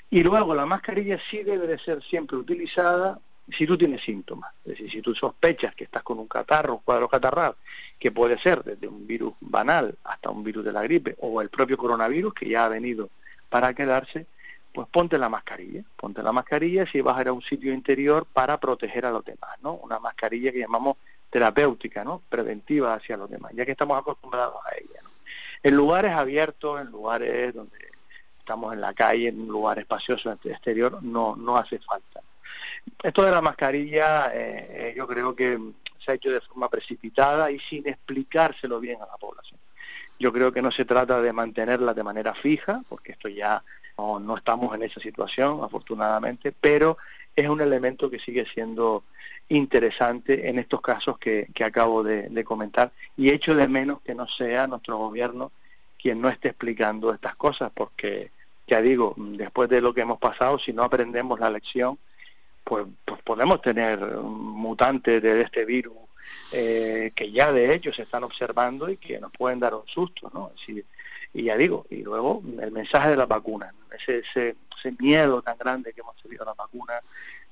Y 0.10 0.24
luego 0.24 0.56
la 0.56 0.66
mascarilla 0.66 1.20
sí 1.30 1.44
debe 1.44 1.68
de 1.68 1.78
ser 1.78 2.02
siempre 2.04 2.38
utilizada 2.38 3.20
si 3.52 3.66
tú 3.66 3.78
tienes 3.78 4.02
síntomas. 4.02 4.52
Es 4.64 4.72
decir, 4.72 4.92
si 4.92 5.02
tú 5.02 5.14
sospechas 5.14 5.76
que 5.76 5.84
estás 5.84 6.04
con 6.04 6.20
un 6.20 6.28
catarro, 6.28 6.76
un 6.76 6.82
cuadro 6.82 7.08
catarral, 7.08 7.56
que 7.98 8.12
puede 8.12 8.38
ser 8.38 8.64
desde 8.64 8.88
un 8.88 9.06
virus 9.06 9.34
banal 9.40 9.96
hasta 10.04 10.30
un 10.30 10.44
virus 10.44 10.66
de 10.66 10.72
la 10.72 10.84
gripe 10.84 11.16
o 11.20 11.42
el 11.42 11.50
propio 11.50 11.78
coronavirus 11.78 12.34
que 12.34 12.50
ya 12.50 12.66
ha 12.66 12.70
venido 12.70 13.10
para 13.50 13.74
quedarse, 13.74 14.26
pues 14.74 14.88
ponte 14.88 15.18
la 15.18 15.30
mascarilla, 15.30 15.84
ponte 15.96 16.22
la 16.22 16.32
mascarilla 16.32 16.86
si 16.86 17.02
vas 17.02 17.18
a 17.18 17.22
ir 17.22 17.28
a 17.30 17.34
un 17.34 17.42
sitio 17.42 17.74
interior 17.74 18.26
para 18.26 18.60
proteger 18.60 19.06
a 19.06 19.12
los 19.12 19.26
demás, 19.26 19.58
¿no? 19.62 19.74
Una 19.74 20.00
mascarilla 20.00 20.52
que 20.52 20.60
llamamos 20.60 20.98
terapéutica, 21.30 22.04
¿no? 22.04 22.22
Preventiva 22.30 22.94
hacia 22.94 23.18
los 23.18 23.30
demás, 23.30 23.52
ya 23.56 23.66
que 23.66 23.72
estamos 23.72 24.00
acostumbrados 24.00 24.58
a 24.66 24.76
ella. 24.78 25.02
En 25.62 25.76
lugares 25.76 26.12
abiertos, 26.12 26.82
en 26.82 26.88
lugares 26.88 27.54
donde 27.54 27.78
estamos 28.40 28.74
en 28.74 28.82
la 28.82 28.94
calle, 28.94 29.28
en 29.28 29.42
un 29.42 29.48
lugar 29.48 29.78
espacioso 29.80 30.32
exterior, 30.44 31.04
no, 31.04 31.36
no 31.36 31.58
hace 31.58 31.80
falta. 31.80 32.22
Esto 33.04 33.24
de 33.24 33.32
la 33.32 33.42
mascarilla 33.42 34.32
eh, 34.34 34.90
eh, 34.90 34.94
yo 34.96 35.08
creo 35.08 35.36
que 35.36 35.60
se 36.04 36.12
ha 36.12 36.16
hecho 36.16 36.32
de 36.32 36.42
forma 36.42 36.70
precipitada 36.70 37.52
y 37.52 37.60
sin 37.60 37.88
explicárselo 37.88 38.80
bien 38.80 39.02
a 39.02 39.06
la 39.06 39.18
población. 39.18 39.60
Yo 40.20 40.34
creo 40.34 40.52
que 40.52 40.62
no 40.62 40.72
se 40.72 40.86
trata 40.86 41.22
de 41.22 41.34
mantenerla 41.34 41.94
de 41.94 42.04
manera 42.04 42.34
fija, 42.34 42.84
porque 42.90 43.14
esto 43.14 43.30
ya 43.30 43.64
no, 43.98 44.20
no 44.20 44.38
estamos 44.38 44.76
en 44.76 44.84
esa 44.84 45.00
situación, 45.00 45.64
afortunadamente, 45.64 46.52
pero 46.52 46.98
es 47.36 47.48
un 47.48 47.62
elemento 47.62 48.10
que 48.10 48.20
sigue 48.20 48.46
siendo 48.46 49.04
interesante 49.50 50.50
en 50.50 50.60
estos 50.60 50.82
casos 50.82 51.18
que, 51.18 51.48
que 51.54 51.64
acabo 51.64 52.04
de, 52.04 52.44
comentar. 52.44 52.92
Y 53.18 53.30
echo 53.30 53.56
de 53.56 53.68
menos 53.68 54.02
que 54.02 54.16
no 54.16 54.28
sea 54.28 54.68
nuestro 54.68 54.98
gobierno 54.98 55.52
quien 56.02 56.22
no 56.22 56.30
esté 56.30 56.50
explicando 56.50 57.14
estas 57.14 57.36
cosas 57.36 57.72
porque 57.74 58.32
ya 58.68 58.82
digo, 58.82 59.16
después 59.18 59.68
de 59.70 59.82
lo 59.82 59.94
que 59.94 60.02
hemos 60.02 60.20
pasado, 60.20 60.60
si 60.60 60.72
no 60.72 60.84
aprendemos 60.84 61.40
la 61.40 61.50
lección, 61.50 61.98
pues, 62.64 62.86
pues 63.04 63.22
podemos 63.24 63.62
tener 63.62 64.00
mutantes 64.00 65.22
de 65.22 65.42
este 65.42 65.66
virus 65.66 65.94
eh, 66.52 67.12
que 67.16 67.32
ya 67.32 67.52
de 67.52 67.74
hecho 67.74 67.94
se 67.94 68.04
están 68.04 68.24
observando 68.24 68.90
y 68.90 68.98
que 68.98 69.20
nos 69.20 69.32
pueden 69.32 69.60
dar 69.60 69.74
un 69.76 69.88
susto, 69.88 70.30
¿no? 70.34 70.52
y 71.32 71.44
ya 71.44 71.56
digo, 71.56 71.86
y 71.90 72.02
luego 72.04 72.42
el 72.60 72.72
mensaje 72.72 73.12
de 73.12 73.18
la 73.18 73.28
vacuna, 73.28 73.74
ese, 73.96 74.20
ese, 74.20 74.56
ese 74.78 74.96
miedo 75.00 75.42
tan 75.42 75.58
grande 75.58 75.94
que 75.94 76.02
hemos 76.02 76.16
tenido 76.18 76.44
a 76.44 76.48
la 76.48 76.54
vacuna, 76.54 76.94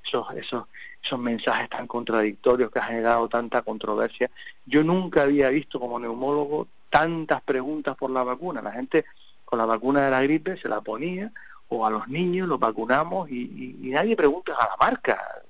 esos, 0.04 0.32
esos, 0.36 0.66
esos 1.04 1.20
mensajes 1.20 1.70
tan 1.70 1.86
contradictorios 1.86 2.72
que 2.72 2.80
ha 2.80 2.84
generado 2.84 3.28
tanta 3.30 3.62
controversia. 3.62 4.32
Yo 4.66 4.84
nunca 4.84 5.24
había 5.24 5.50
visto 5.50 5.80
como 5.80 6.00
neumólogo 6.00 6.68
tantas 6.90 7.42
preguntas 7.42 7.96
por 7.98 8.10
la 8.10 8.24
vacuna. 8.24 8.62
La 8.62 8.72
gente 8.72 9.06
con 9.46 9.60
la 9.60 9.66
vacuna 9.66 10.06
de 10.06 10.12
la 10.12 10.22
gripe 10.24 10.58
se 10.58 10.70
la 10.70 10.82
ponía, 10.82 11.32
o 11.70 11.86
a 11.86 11.90
los 11.90 12.08
niños 12.08 12.48
los 12.48 12.60
vacunamos 12.60 13.30
y, 13.30 13.78
nadie 13.82 14.16
pregunta 14.16 14.54
a 14.54 14.70
la 14.70 14.78
marca. 14.78 15.44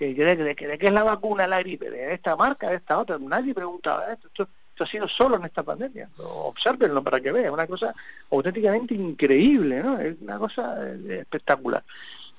Que, 0.00 0.14
de, 0.14 0.56
qué 0.56 0.86
es 0.86 0.92
la 0.94 1.02
vacuna 1.02 1.42
de 1.42 1.50
la 1.50 1.58
gripe? 1.58 1.90
¿De 1.90 2.14
esta 2.14 2.34
marca, 2.34 2.70
de 2.70 2.76
esta 2.76 2.98
otra? 2.98 3.18
Nadie 3.18 3.52
preguntaba 3.52 4.10
esto. 4.10 4.28
esto 4.28 4.48
ha 4.78 4.86
sido 4.86 5.06
solo 5.06 5.36
en 5.36 5.44
esta 5.44 5.62
pandemia. 5.62 6.08
Obsérvenlo 6.16 7.04
para 7.04 7.20
que 7.20 7.30
vean, 7.30 7.52
una 7.52 7.66
cosa 7.66 7.94
auténticamente 8.30 8.94
increíble, 8.94 9.82
¿no? 9.82 10.00
Es 10.00 10.16
una 10.22 10.38
cosa 10.38 10.74
eh, 10.86 11.18
espectacular. 11.20 11.84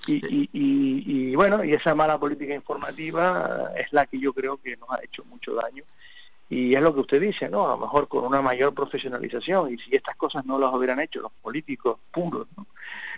Y, 0.07 0.49
y, 0.51 1.35
bueno, 1.35 1.63
y 1.63 1.73
esa 1.73 1.93
mala 1.93 2.17
política 2.17 2.55
informativa 2.55 3.71
es 3.77 3.93
la 3.93 4.07
que 4.07 4.19
yo 4.19 4.33
creo 4.33 4.57
que 4.57 4.75
nos 4.77 4.89
ha 4.89 5.03
hecho 5.03 5.23
mucho 5.25 5.53
daño. 5.53 5.83
Y 6.51 6.75
es 6.75 6.81
lo 6.81 6.93
que 6.93 6.99
usted 6.99 7.21
dice, 7.21 7.47
¿no? 7.47 7.65
A 7.65 7.69
lo 7.69 7.77
mejor 7.77 8.09
con 8.09 8.25
una 8.25 8.41
mayor 8.41 8.73
profesionalización, 8.73 9.73
y 9.73 9.77
si 9.77 9.95
estas 9.95 10.17
cosas 10.17 10.45
no 10.45 10.59
las 10.59 10.73
hubieran 10.73 10.99
hecho 10.99 11.21
los 11.21 11.31
políticos 11.41 11.97
puros, 12.11 12.45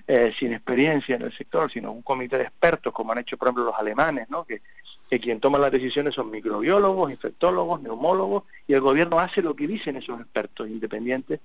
eh, 0.05 0.31
sin 0.38 0.53
experiencia 0.53 1.15
en 1.15 1.23
el 1.23 1.34
sector, 1.35 1.72
sino 1.72 1.91
un 1.91 2.03
comité 2.03 2.38
de 2.38 2.43
expertos, 2.43 2.93
como 2.93 3.11
han 3.11 3.18
hecho, 3.18 3.35
por 3.35 3.47
ejemplo, 3.47 3.64
los 3.64 3.76
alemanes, 3.76 4.30
¿no? 4.30 4.43
Que, 4.43 4.61
que 5.10 5.19
quien 5.19 5.39
toma 5.39 5.57
las 5.57 5.72
decisiones 5.72 6.14
son 6.14 6.30
microbiólogos, 6.30 7.10
infectólogos, 7.10 7.81
neumólogos, 7.81 8.43
y 8.68 8.73
el 8.73 8.81
gobierno 8.81 9.19
hace 9.19 9.41
lo 9.41 9.55
que 9.55 9.65
dicen 9.65 9.95
esos 9.95 10.22
expertos 10.22 10.69
independientes 10.69 11.39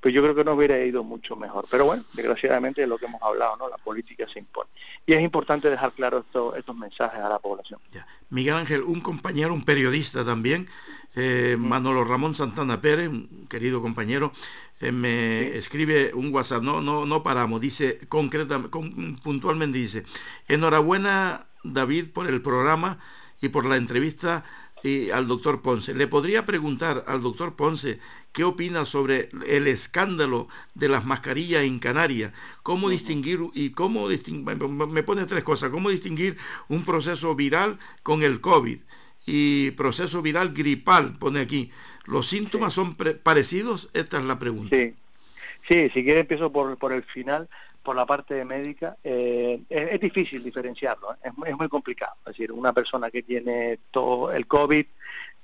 pues 0.00 0.14
yo 0.14 0.22
creo 0.22 0.34
que 0.34 0.44
nos 0.44 0.56
hubiera 0.56 0.78
ido 0.78 1.02
mucho 1.02 1.34
mejor. 1.34 1.66
Pero 1.70 1.86
bueno, 1.86 2.04
desgraciadamente 2.12 2.82
es 2.82 2.88
lo 2.88 2.98
que 2.98 3.06
hemos 3.06 3.22
hablado, 3.22 3.56
¿no? 3.56 3.68
La 3.68 3.78
política 3.78 4.26
se 4.28 4.38
impone. 4.38 4.70
Y 5.06 5.12
es 5.12 5.20
importante 5.20 5.68
dejar 5.68 5.92
claro 5.92 6.24
estos 6.56 6.76
mensajes 6.76 7.20
a 7.20 7.28
la 7.28 7.38
población. 7.38 7.80
Miguel 8.30 8.54
Ángel, 8.54 8.82
un 8.82 9.00
compañero, 9.00 9.52
un 9.52 9.64
periodista 9.64 10.24
también, 10.24 10.68
eh, 11.16 11.56
Manolo 11.58 12.04
Ramón 12.04 12.34
Santana 12.34 12.80
Pérez, 12.80 13.08
un 13.08 13.46
querido 13.48 13.80
compañero, 13.80 14.32
eh, 14.80 14.92
me 14.92 15.56
escribe 15.56 16.12
un 16.14 16.32
WhatsApp, 16.32 16.62
no, 16.62 16.80
no, 16.80 17.06
no 17.06 17.22
paramos, 17.22 17.60
dice 17.60 17.98
concretamente, 18.08 18.70
puntualmente 19.22 19.78
dice, 19.78 20.04
enhorabuena 20.46 21.46
David 21.64 22.10
por 22.12 22.28
el 22.28 22.40
programa 22.42 22.98
y 23.40 23.48
por 23.48 23.64
la 23.64 23.76
entrevista 23.76 24.44
y 24.82 25.10
al 25.10 25.26
doctor 25.26 25.62
Ponce. 25.62 25.94
Le 25.94 26.06
podría 26.06 26.44
preguntar 26.44 27.04
al 27.08 27.22
doctor 27.22 27.56
Ponce 27.56 27.98
qué 28.38 28.44
opina 28.44 28.84
sobre 28.84 29.30
el 29.48 29.66
escándalo 29.66 30.46
de 30.76 30.88
las 30.88 31.04
mascarillas 31.04 31.64
en 31.64 31.80
Canarias, 31.80 32.32
cómo 32.62 32.88
distinguir 32.88 33.40
y 33.52 33.70
cómo 33.70 34.08
distinguir, 34.08 34.56
me 34.56 35.02
pone 35.02 35.26
tres 35.26 35.42
cosas, 35.42 35.70
cómo 35.70 35.90
distinguir 35.90 36.36
un 36.68 36.84
proceso 36.84 37.34
viral 37.34 37.80
con 38.04 38.22
el 38.22 38.40
COVID 38.40 38.78
y 39.26 39.72
proceso 39.72 40.22
viral 40.22 40.54
gripal, 40.54 41.18
pone 41.18 41.40
aquí. 41.40 41.72
¿Los 42.04 42.28
síntomas 42.28 42.74
son 42.74 42.94
parecidos? 42.94 43.90
Esta 43.92 44.18
es 44.18 44.24
la 44.24 44.38
pregunta. 44.38 44.76
Sí, 44.76 44.94
sí 45.66 45.90
si 45.92 46.04
quiere 46.04 46.20
empiezo 46.20 46.52
por, 46.52 46.78
por 46.78 46.92
el 46.92 47.02
final 47.02 47.48
por 47.88 47.96
la 47.96 48.04
parte 48.04 48.44
médica, 48.44 48.98
eh, 49.02 49.62
es, 49.70 49.98
difícil 49.98 50.44
diferenciarlo, 50.44 51.14
¿eh? 51.14 51.30
es, 51.46 51.56
muy 51.56 51.68
complicado. 51.68 52.12
Es 52.20 52.32
decir, 52.32 52.52
una 52.52 52.72
persona 52.72 53.10
que 53.10 53.22
tiene 53.22 53.78
todo 53.90 54.30
el 54.30 54.46
COVID, 54.46 54.84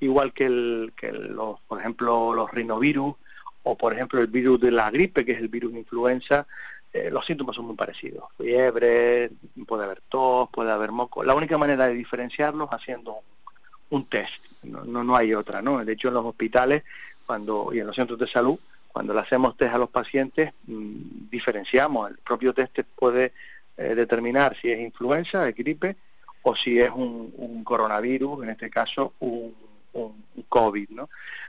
igual 0.00 0.32
que, 0.32 0.46
el, 0.46 0.92
que 0.96 1.12
los, 1.12 1.60
por 1.62 1.80
ejemplo, 1.80 2.34
los 2.34 2.50
rinovirus, 2.50 3.14
o 3.62 3.76
por 3.76 3.94
ejemplo 3.94 4.20
el 4.20 4.26
virus 4.26 4.60
de 4.60 4.70
la 4.70 4.90
gripe, 4.90 5.24
que 5.24 5.32
es 5.32 5.38
el 5.38 5.48
virus 5.48 5.72
de 5.72 5.80
influenza, 5.80 6.46
eh, 6.92 7.10
los 7.10 7.26
síntomas 7.26 7.56
son 7.56 7.66
muy 7.66 7.76
parecidos. 7.76 8.24
Fiebre, 8.36 9.30
puede 9.66 9.84
haber 9.84 10.02
tos, 10.08 10.48
puede 10.50 10.70
haber 10.70 10.92
moco. 10.92 11.24
La 11.24 11.34
única 11.34 11.58
manera 11.58 11.86
de 11.86 11.94
diferenciarlos 11.94 12.68
es 12.68 12.74
haciendo 12.74 13.16
un, 13.90 14.06
test, 14.06 14.42
no, 14.62 14.84
no, 14.84 15.02
no 15.02 15.16
hay 15.16 15.34
otra, 15.34 15.62
¿no? 15.62 15.84
De 15.84 15.92
hecho, 15.92 16.08
en 16.08 16.14
los 16.14 16.24
hospitales 16.24 16.84
cuando 17.26 17.70
y 17.72 17.80
en 17.80 17.86
los 17.86 17.96
centros 17.96 18.18
de 18.18 18.26
salud, 18.26 18.58
cuando 18.88 19.14
le 19.14 19.20
hacemos 19.20 19.56
test 19.56 19.74
a 19.74 19.78
los 19.78 19.90
pacientes, 19.90 20.52
mm, 20.66 21.28
diferenciamos. 21.30 22.10
El 22.10 22.18
propio 22.18 22.52
test 22.52 22.78
puede 22.94 23.32
eh, 23.76 23.94
determinar 23.94 24.56
si 24.60 24.70
es 24.70 24.78
influenza, 24.78 25.42
de 25.42 25.52
gripe, 25.52 25.96
o 26.42 26.54
si 26.54 26.78
es 26.78 26.90
un, 26.90 27.64
coronavirus, 27.64 28.44
en 28.44 28.50
este 28.50 28.68
caso 28.68 29.14
un, 29.20 29.54
COVID. 30.48 30.90
¿no? 30.90 31.08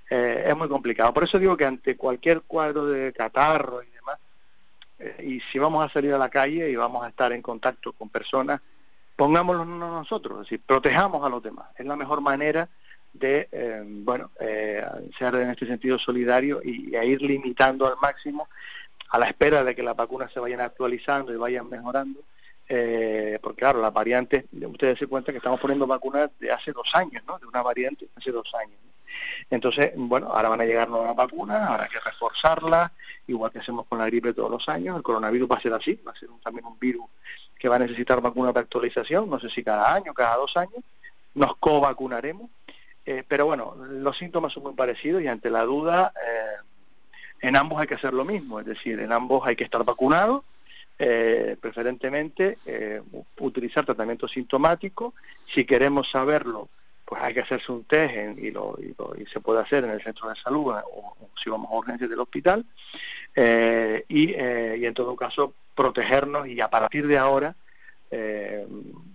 Eh, 0.09 0.45
es 0.47 0.55
muy 0.55 0.67
complicado. 0.67 1.13
Por 1.13 1.23
eso 1.23 1.39
digo 1.39 1.57
que 1.57 1.65
ante 1.65 1.97
cualquier 1.97 2.41
cuadro 2.41 2.85
de 2.85 3.13
catarro 3.13 3.83
y 3.83 3.87
demás, 3.87 4.19
eh, 4.99 5.25
y 5.25 5.39
si 5.41 5.59
vamos 5.59 5.85
a 5.85 5.91
salir 5.91 6.13
a 6.13 6.17
la 6.17 6.29
calle 6.29 6.69
y 6.69 6.75
vamos 6.75 7.03
a 7.03 7.09
estar 7.09 7.31
en 7.33 7.41
contacto 7.41 7.93
con 7.93 8.09
personas, 8.09 8.61
pongámoslo 9.15 9.65
nosotros, 9.65 10.39
es 10.39 10.45
decir, 10.45 10.61
protejamos 10.65 11.25
a 11.25 11.29
los 11.29 11.41
demás. 11.41 11.67
Es 11.77 11.85
la 11.85 11.95
mejor 11.95 12.21
manera 12.21 12.69
de 13.13 13.47
eh, 13.51 13.81
bueno 13.85 14.29
eh, 14.39 14.83
ser 15.17 15.35
en 15.35 15.49
este 15.49 15.65
sentido 15.65 15.97
solidario 15.97 16.61
y, 16.63 16.95
ir 16.95 17.21
limitando 17.21 17.87
al 17.87 17.95
máximo 18.01 18.49
a 19.09 19.19
la 19.19 19.27
espera 19.27 19.63
de 19.63 19.73
que 19.73 19.83
las 19.83 19.95
vacunas 19.95 20.31
se 20.33 20.39
vayan 20.39 20.59
actualizando 20.59 21.33
y 21.33 21.37
vayan 21.37 21.69
mejorando 21.69 22.19
eh, 22.67 23.39
porque 23.41 23.59
claro 23.59 23.81
las 23.81 23.93
variantes 23.93 24.45
ustedes 24.51 24.99
se 24.99 25.07
cuenta 25.07 25.31
que 25.31 25.37
estamos 25.37 25.59
poniendo 25.59 25.85
vacunas 25.85 26.29
de 26.39 26.51
hace 26.51 26.71
dos 26.71 26.89
años 26.93 27.23
no 27.27 27.37
de 27.37 27.45
una 27.45 27.61
variante 27.61 28.07
hace 28.15 28.31
dos 28.31 28.53
años. 28.55 28.79
Entonces 29.49 29.91
bueno 29.95 30.31
ahora 30.31 30.49
van 30.49 30.61
a 30.61 30.65
llegar 30.65 30.89
nuevas 30.89 31.15
vacunas 31.15 31.69
habrá 31.69 31.87
que 31.87 31.99
reforzarlas 31.99 32.91
igual 33.27 33.51
que 33.51 33.59
hacemos 33.59 33.85
con 33.87 33.99
la 33.99 34.07
gripe 34.07 34.33
todos 34.33 34.51
los 34.51 34.67
años. 34.67 34.97
El 34.97 35.03
coronavirus 35.03 35.49
va 35.51 35.57
a 35.57 35.61
ser 35.61 35.73
así 35.73 35.99
va 36.05 36.11
a 36.11 36.19
ser 36.19 36.29
también 36.43 36.65
un 36.65 36.77
virus 36.79 37.05
que 37.57 37.69
va 37.69 37.77
a 37.77 37.79
necesitar 37.79 38.21
vacuna 38.21 38.51
de 38.51 38.59
actualización 38.59 39.29
no 39.29 39.39
sé 39.39 39.49
si 39.49 39.63
cada 39.63 39.93
año 39.93 40.13
cada 40.13 40.37
dos 40.37 40.57
años 40.57 40.83
nos 41.35 41.55
co-vacunaremos. 41.57 42.49
Eh, 43.05 43.23
pero 43.27 43.45
bueno, 43.45 43.75
los 43.75 44.17
síntomas 44.17 44.51
son 44.51 44.63
muy 44.63 44.73
parecidos 44.73 45.21
y 45.21 45.27
ante 45.27 45.51
la 45.51 45.63
duda, 45.63 46.11
eh, 46.27 47.47
en 47.47 47.55
ambos 47.55 47.79
hay 47.79 47.85
que 47.85 47.93
hacer 47.93 48.13
lo 48.13 48.25
mismo, 48.25 48.59
es 48.59 48.65
decir, 48.65 48.99
en 48.99 49.11
ambos 49.11 49.45
hay 49.45 49.55
que 49.55 49.63
estar 49.63 49.83
vacunados, 49.83 50.43
eh, 50.97 51.57
preferentemente 51.59 52.57
eh, 52.65 53.01
utilizar 53.39 53.85
tratamiento 53.85 54.27
sintomático, 54.27 55.13
si 55.45 55.65
queremos 55.65 56.09
saberlo, 56.09 56.69
pues 57.03 57.21
hay 57.21 57.33
que 57.33 57.41
hacerse 57.41 57.71
un 57.71 57.83
test 57.83 58.37
y, 58.39 58.51
lo, 58.51 58.77
y, 58.79 59.25
se 59.27 59.39
puede 59.39 59.61
hacer 59.61 59.83
en 59.83 59.91
el 59.91 60.01
centro 60.01 60.29
de 60.29 60.35
salud 60.35 60.73
o, 60.73 61.15
si 61.35 61.49
vamos 61.49 61.71
a 61.71 61.75
urgencias 61.75 62.09
del 62.09 62.19
hospital, 62.19 62.65
y, 64.07 64.33
en 64.33 64.93
todo 64.93 65.15
caso 65.15 65.53
protegernos 65.75 66.47
y 66.47 66.59
a 66.61 66.69
partir 66.69 67.05
de 67.05 67.17
ahora 67.17 67.55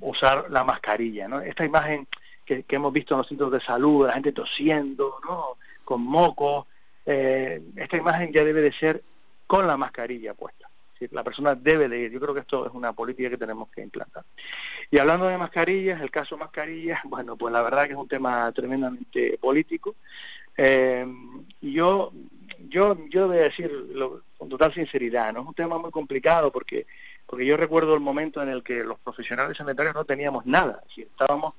usar 0.01 0.51
la 0.51 0.63
mascarilla. 0.63 1.27
¿no? 1.27 1.41
Esta 1.41 1.65
imagen 1.65 2.07
que, 2.45 2.65
hemos 2.69 2.93
visto 2.93 3.15
en 3.15 3.19
los 3.19 3.29
centros 3.29 3.53
de 3.53 3.61
salud, 3.61 4.07
la 4.07 4.13
gente 4.13 4.33
tosiendo, 4.33 5.21
¿no? 5.27 5.57
con 5.85 6.03
moco, 6.03 6.67
eh, 7.05 7.61
esta 7.77 7.97
imagen 7.97 8.33
ya 8.33 8.45
debe 8.45 8.61
de 8.61 8.73
ser 8.73 9.03
con 9.47 9.67
la 9.67 9.77
mascarilla 9.77 10.35
puesta. 10.35 10.70
La 11.11 11.25
persona 11.25 11.55
debe 11.55 11.89
de 11.89 12.01
ir. 12.01 12.13
Yo 12.13 12.21
creo 12.21 12.35
que 12.35 12.41
esto 12.41 12.67
es 12.67 12.73
una 12.73 12.93
política 12.93 13.31
que 13.31 13.39
tenemos 13.39 13.69
que 13.71 13.83
implantar. 13.83 14.25
Y 14.91 14.99
hablando 14.99 15.27
de 15.27 15.39
mascarillas, 15.39 16.01
el 16.01 16.11
caso 16.11 16.37
mascarillas, 16.37 17.01
bueno, 17.05 17.37
pues 17.37 17.53
la 17.53 17.63
verdad 17.63 17.87
que 17.87 17.93
es 17.93 17.99
un 17.99 18.09
tema 18.09 18.51
tremendamente 18.53 19.39
político. 19.39 19.97
Eh, 20.57 21.07
yo, 21.61 22.13
yo, 22.69 22.97
yo 23.09 23.29
voy 23.29 23.39
a 23.39 23.43
decir 23.43 23.71
con 24.37 24.49
total 24.49 24.73
sinceridad, 24.75 25.33
¿no? 25.33 25.41
Es 25.41 25.47
un 25.47 25.55
tema 25.55 25.79
muy 25.79 25.91
complicado 25.91 26.51
porque, 26.51 26.87
porque 27.27 27.47
yo 27.47 27.57
recuerdo 27.57 27.95
el 27.95 28.01
momento 28.01 28.43
en 28.43 28.49
el 28.49 28.63
que 28.63 28.85
los 28.85 28.99
profesionales 28.99 29.57
sanitarios 29.57 29.95
no 29.95 30.05
teníamos 30.05 30.45
nada, 30.47 30.83
estábamos 30.97 31.55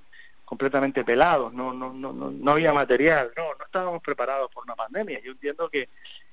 completamente 0.52 1.06
pelados, 1.06 1.54
no, 1.54 1.72
no, 1.72 1.94
no, 1.94 2.12
no, 2.12 2.52
había 2.52 2.74
material, 2.74 3.32
no, 3.38 3.44
no 3.58 3.66
estábamos 3.66 4.02
preparados 4.02 4.52
por 4.52 4.66
una 4.66 4.76
pandemia. 4.76 5.22
Yo 5.22 5.32
entiendo 5.32 5.70
que, 5.70 5.88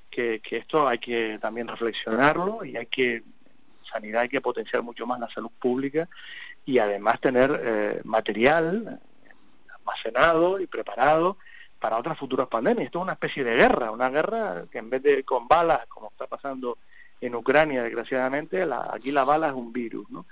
que, 0.09 0.41
esto 0.51 0.87
hay 0.87 0.99
que 0.99 1.39
también 1.41 1.69
reflexionarlo 1.69 2.65
y 2.65 2.77
hay 2.77 2.87
que, 2.87 3.23
sanidad 3.91 4.23
hay 4.23 4.29
que 4.29 4.41
potenciar 4.41 4.83
mucho 4.83 5.07
más 5.07 5.21
la 5.21 5.31
salud 5.31 5.51
pública 5.59 6.09
y 6.65 6.79
además 6.79 7.21
tener 7.21 7.61
eh, 7.63 8.01
material 8.05 9.01
almacenado 9.77 10.61
y 10.61 10.67
preparado 10.67 11.39
para 11.79 11.99
otras 11.99 12.19
futuras 12.19 12.49
pandemias. 12.49 12.87
Esto 12.87 12.99
es 12.99 13.05
una 13.05 13.13
especie 13.13 13.45
de 13.45 13.57
guerra, 13.57 13.91
una 13.91 14.11
guerra 14.11 14.65
que 14.71 14.79
en 14.79 14.91
vez 14.91 15.03
de 15.03 15.25
con 15.25 15.47
balas, 15.47 15.87
como 15.87 16.09
está 16.09 16.27
pasando 16.27 16.79
en 17.21 17.35
Ucrania, 17.35 17.83
desgraciadamente, 17.83 18.65
la, 18.67 18.91
aquí 18.93 19.11
la 19.11 19.25
bala 19.25 19.49
es 19.49 19.55
un 19.55 19.73
virus, 19.73 20.09
¿no? 20.11 20.27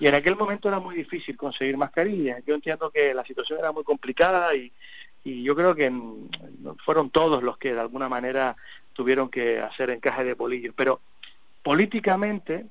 Y 0.00 0.06
en 0.06 0.14
aquel 0.14 0.36
momento 0.36 0.68
era 0.68 0.78
muy 0.78 0.94
difícil 0.94 1.36
conseguir 1.36 1.76
mascarillas. 1.76 2.42
Yo 2.46 2.54
entiendo 2.54 2.90
que 2.90 3.12
la 3.12 3.24
situación 3.24 3.58
era 3.58 3.72
muy 3.72 3.82
complicada 3.82 4.54
y, 4.54 4.72
y 5.24 5.42
yo 5.42 5.54
creo 5.54 5.74
que 5.74 5.92
fueron 6.84 7.10
todos 7.10 7.42
los 7.42 7.58
que 7.58 7.74
de 7.74 7.80
alguna 7.80 8.08
manera 8.08 8.56
tuvieron 8.92 9.28
que 9.28 9.60
hacer 9.60 9.90
encaje 9.90 10.24
de 10.24 10.34
bolillos. 10.34 10.74
Pero 10.76 11.00
políticamente 11.62 12.66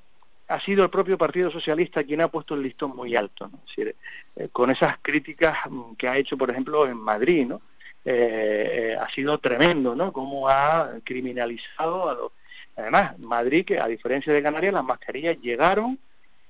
ha 0.48 0.60
sido 0.60 0.84
el 0.84 0.90
propio 0.90 1.18
Partido 1.18 1.52
Socialista 1.52 2.03
quien 2.03 2.22
ha 2.22 2.30
puesto 2.30 2.56
el 2.56 2.64
listón 2.64 2.95
muy 2.95 3.15
alto, 3.15 3.49
¿no? 3.49 3.61
eh, 3.78 4.49
con 4.52 4.72
esas 4.72 4.98
críticas 5.02 5.57
mm, 5.69 5.94
que 5.94 6.07
ha 6.07 6.18
hecho, 6.18 6.38
por 6.38 6.49
ejemplo, 6.49 6.88
en 6.88 6.98
Madrid, 6.98 7.45
¿no? 7.48 7.61
Eh, 8.06 8.94
eh, 8.94 8.98
ha 8.98 9.10
sido 9.10 9.38
tremendo, 9.40 9.94
¿no? 9.94 10.14
Cómo 10.14 10.48
ha 10.48 10.91
criminalizado 11.03 12.10
a 12.10 12.14
los... 12.14 12.32
Además, 12.78 13.19
Madrid, 13.19 13.65
que 13.65 13.80
a 13.80 13.88
diferencia 13.88 14.32
de 14.32 14.41
Canarias, 14.41 14.74
las 14.74 14.84
mascarillas 14.86 15.38
llegaron 15.41 15.99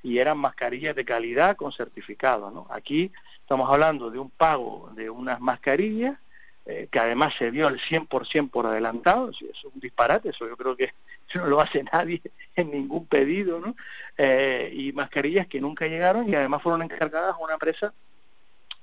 y 0.03 0.19
eran 0.19 0.37
mascarillas 0.37 0.95
de 0.95 1.05
calidad 1.05 1.55
con 1.55 1.71
certificado. 1.71 2.51
¿no? 2.51 2.67
Aquí 2.69 3.11
estamos 3.39 3.69
hablando 3.69 4.09
de 4.09 4.19
un 4.19 4.29
pago 4.29 4.91
de 4.95 5.09
unas 5.09 5.39
mascarillas 5.39 6.17
eh, 6.69 6.89
que 6.91 6.99
además 6.99 7.33
se 7.33 7.49
dio 7.49 7.69
el 7.69 7.79
100% 7.79 8.49
por 8.49 8.65
adelantado, 8.65 9.29
eso 9.29 9.45
es 9.49 9.63
un 9.63 9.79
disparate, 9.79 10.29
eso 10.29 10.45
yo 10.49 10.57
creo 10.57 10.75
que 10.75 10.91
no 11.35 11.45
lo 11.45 11.61
hace 11.61 11.83
nadie 11.83 12.21
en 12.55 12.71
ningún 12.71 13.07
pedido, 13.07 13.59
¿no? 13.59 13.75
Eh, 14.17 14.69
y 14.73 14.91
mascarillas 14.91 15.47
que 15.47 15.61
nunca 15.61 15.87
llegaron 15.87 16.27
y 16.27 16.35
además 16.35 16.61
fueron 16.61 16.81
encargadas 16.81 17.35
a 17.35 17.37
una 17.37 17.53
empresa 17.53 17.93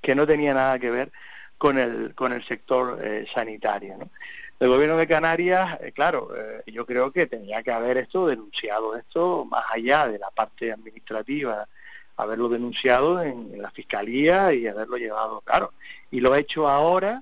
que 0.01 0.15
no 0.15 0.25
tenía 0.25 0.53
nada 0.55 0.79
que 0.79 0.89
ver 0.89 1.11
con 1.59 1.77
el, 1.77 2.15
con 2.15 2.33
el 2.33 2.43
sector 2.43 2.99
eh, 3.03 3.27
sanitario. 3.31 3.97
¿no? 3.97 4.09
El 4.57 4.69
gobierno 4.69 4.95
de 4.95 5.05
Canarias, 5.07 5.77
eh, 5.81 5.91
claro, 5.91 6.29
eh, 6.35 6.63
yo 6.67 6.85
creo 6.85 7.11
que 7.11 7.27
tenía 7.27 7.61
que 7.61 7.71
haber 7.71 7.97
esto 7.97 8.25
denunciado, 8.27 8.95
esto 8.95 9.43
más 9.43 9.65
allá 9.69 10.07
de 10.07 10.17
la 10.17 10.29
parte 10.31 10.71
administrativa, 10.71 11.67
haberlo 12.15 12.47
denunciado 12.47 13.21
en, 13.21 13.61
la 13.61 13.69
fiscalía 13.71 14.53
y 14.53 14.65
haberlo 14.65 14.95
llevado, 14.95 15.41
claro. 15.41 15.73
Y 16.09 16.21
lo 16.21 16.31
ha 16.31 16.39
hecho 16.39 16.69
ahora, 16.69 17.21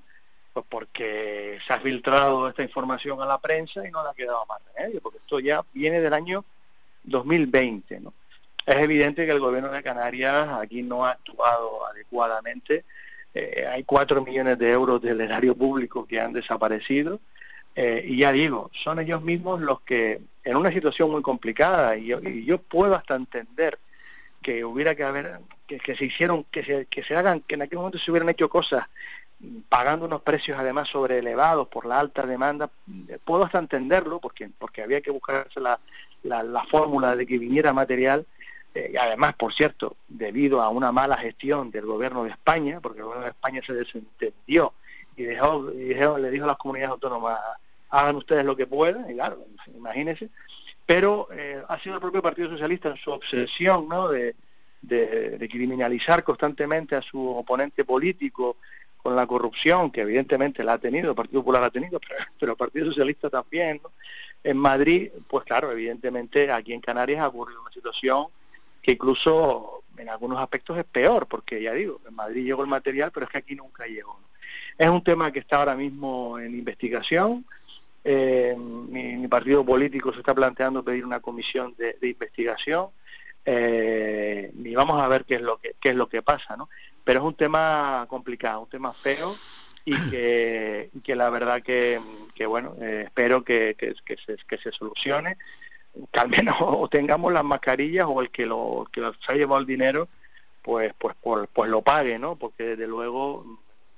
pues 0.52 0.64
porque 0.68 1.58
se 1.66 1.72
ha 1.72 1.80
filtrado 1.80 2.48
esta 2.48 2.62
información 2.62 3.20
a 3.20 3.26
la 3.26 3.38
prensa 3.38 3.86
y 3.86 3.90
no 3.90 4.04
le 4.04 4.10
ha 4.10 4.14
quedado 4.14 4.46
más 4.46 4.60
remedio, 4.72 5.00
porque 5.00 5.18
esto 5.18 5.40
ya 5.40 5.64
viene 5.72 6.00
del 6.00 6.12
año 6.12 6.44
2020, 7.02 7.98
¿no? 7.98 8.14
Es 8.64 8.76
evidente 8.76 9.26
que 9.26 9.32
el 9.32 9.40
gobierno 9.40 9.70
de 9.70 9.82
Canarias 9.82 10.48
aquí 10.52 10.82
no 10.82 11.04
ha 11.04 11.10
actuado 11.10 11.86
adecuadamente 11.86 12.84
eh, 13.34 13.66
hay 13.68 13.82
cuatro 13.82 14.22
millones 14.22 14.58
de 14.58 14.70
euros 14.70 15.02
del 15.02 15.20
erario 15.20 15.56
público 15.56 16.06
que 16.06 16.20
han 16.20 16.32
desaparecido. 16.32 17.20
Eh, 17.74 18.04
y 18.06 18.18
ya 18.18 18.30
digo, 18.30 18.70
son 18.72 19.00
ellos 19.00 19.22
mismos 19.22 19.60
los 19.60 19.80
que, 19.80 20.20
en 20.44 20.56
una 20.56 20.70
situación 20.70 21.10
muy 21.10 21.22
complicada, 21.22 21.96
y 21.96 22.06
yo, 22.44 22.58
puedo 22.58 22.94
hasta 22.94 23.16
entender 23.16 23.78
que 24.40 24.64
hubiera 24.64 24.94
que 24.94 25.02
haber, 25.02 25.40
que, 25.66 25.96
se 25.96 26.04
hicieron, 26.04 26.44
que 26.44 26.62
se, 26.62 26.86
que 26.86 27.02
se 27.02 27.16
hagan, 27.16 27.40
que 27.40 27.56
en 27.56 27.62
aquel 27.62 27.78
momento 27.78 27.98
se 27.98 28.10
hubieran 28.10 28.28
hecho 28.28 28.48
cosas 28.48 28.86
pagando 29.68 30.06
unos 30.06 30.22
precios 30.22 30.58
además 30.58 30.88
sobre 30.88 31.18
elevados 31.18 31.68
por 31.68 31.84
la 31.84 31.98
alta 31.98 32.24
demanda, 32.24 32.70
puedo 33.24 33.44
hasta 33.44 33.58
entenderlo, 33.58 34.20
porque, 34.20 34.48
porque 34.58 34.82
había 34.82 35.00
que 35.00 35.10
buscarse 35.10 35.60
la, 35.60 35.80
la 36.22 36.64
fórmula 36.70 37.16
de 37.16 37.26
que 37.26 37.38
viniera 37.38 37.72
material, 37.72 38.24
eh, 38.74 38.94
además, 38.98 39.34
por 39.36 39.52
cierto, 39.52 39.96
debido 40.08 40.60
a 40.60 40.68
una 40.68 40.90
mala 40.90 41.16
gestión 41.16 41.70
del 41.70 41.86
gobierno 41.86 42.24
de 42.24 42.30
España, 42.30 42.80
porque 42.80 42.98
el 42.98 43.04
gobierno 43.04 43.26
de 43.26 43.30
España 43.30 43.62
se 43.64 43.72
desentendió 43.72 44.74
y, 45.16 45.22
dejó, 45.22 45.70
le 45.70 46.30
dijo 46.30 46.44
a 46.44 46.48
las 46.48 46.56
comunidades 46.56 46.90
autónomas, 46.90 47.38
hagan 47.90 48.16
ustedes 48.16 48.44
lo 48.44 48.56
que 48.56 48.66
puedan, 48.66 49.08
y 49.08 49.14
claro, 49.14 49.46
imagínense, 49.72 50.28
pero 50.84 51.28
eh, 51.32 51.62
ha 51.68 51.78
sido 51.78 51.94
el 51.94 52.00
propio 52.00 52.20
Partido 52.20 52.50
Socialista 52.50 52.88
en 52.88 52.96
su 52.96 53.12
obsesión 53.12 53.88
¿no? 53.88 54.08
de, 54.08 54.34
criminalizar 55.48 56.24
constantemente 56.24 56.96
a 56.96 57.02
su 57.02 57.24
oponente 57.28 57.84
político 57.84 58.56
con 58.96 59.14
la 59.14 59.26
corrupción, 59.26 59.92
que 59.92 60.00
evidentemente 60.00 60.64
la 60.64 60.74
ha 60.74 60.78
tenido, 60.78 61.10
el 61.10 61.16
Partido 61.16 61.42
Popular 61.42 61.60
la 61.60 61.68
ha 61.68 61.70
tenido, 61.70 62.00
pero, 62.40 62.52
el 62.52 62.58
Partido 62.58 62.86
Socialista 62.86 63.30
también, 63.30 63.80
En 64.42 64.56
Madrid, 64.58 65.10
pues 65.28 65.44
claro, 65.44 65.70
evidentemente 65.70 66.50
aquí 66.50 66.72
en 66.72 66.80
Canarias 66.80 67.20
ha 67.20 67.28
ocurrido 67.28 67.62
una 67.62 67.70
situación 67.70 68.26
que 68.84 68.92
incluso 68.92 69.82
en 69.96 70.10
algunos 70.10 70.38
aspectos 70.38 70.76
es 70.76 70.84
peor, 70.84 71.26
porque 71.26 71.62
ya 71.62 71.72
digo, 71.72 72.02
en 72.06 72.14
Madrid 72.14 72.44
llegó 72.44 72.62
el 72.62 72.68
material, 72.68 73.10
pero 73.12 73.24
es 73.24 73.32
que 73.32 73.38
aquí 73.38 73.54
nunca 73.54 73.86
llegó. 73.86 74.20
Es 74.76 74.88
un 74.88 75.02
tema 75.02 75.32
que 75.32 75.38
está 75.38 75.56
ahora 75.56 75.74
mismo 75.74 76.38
en 76.38 76.54
investigación. 76.54 77.46
Eh, 78.04 78.54
mi, 78.58 79.26
partido 79.26 79.64
político 79.64 80.12
se 80.12 80.18
está 80.18 80.34
planteando 80.34 80.84
pedir 80.84 81.06
una 81.06 81.20
comisión 81.20 81.74
de, 81.78 81.96
investigación 82.02 82.88
eh, 83.46 84.52
y 84.54 84.74
vamos 84.74 85.00
a 85.00 85.08
ver 85.08 85.24
qué 85.24 85.36
es 85.36 85.40
lo 85.40 85.56
que 85.56 85.74
qué 85.80 85.88
es 85.88 85.96
lo 85.96 86.06
que 86.06 86.20
pasa, 86.20 86.54
¿no? 86.54 86.68
Pero 87.02 87.20
es 87.20 87.24
un 87.24 87.34
tema 87.34 88.04
complicado, 88.10 88.60
un 88.60 88.68
tema 88.68 88.92
feo 88.92 89.34
y 89.86 89.96
que, 90.10 90.90
que 91.02 91.16
la 91.16 91.30
verdad 91.30 91.62
que, 91.62 91.98
que 92.34 92.44
bueno, 92.44 92.76
eh, 92.82 93.04
espero 93.06 93.42
que, 93.42 93.74
que, 93.78 93.94
se, 94.18 94.36
que 94.46 94.58
se 94.58 94.70
solucione 94.70 95.38
que 96.12 96.20
al 96.20 96.28
menos 96.28 96.56
tengamos 96.90 97.32
las 97.32 97.44
mascarillas 97.44 98.06
o 98.08 98.20
el 98.20 98.30
que 98.30 98.46
lo 98.46 98.86
que 98.92 99.00
se 99.00 99.32
ha 99.32 99.34
llevado 99.34 99.60
el 99.60 99.66
dinero 99.66 100.08
pues 100.62 100.92
pues 100.98 101.14
por, 101.16 101.48
pues 101.48 101.70
lo 101.70 101.82
pague 101.82 102.18
no 102.18 102.36
porque 102.36 102.64
desde 102.64 102.86
luego 102.86 103.44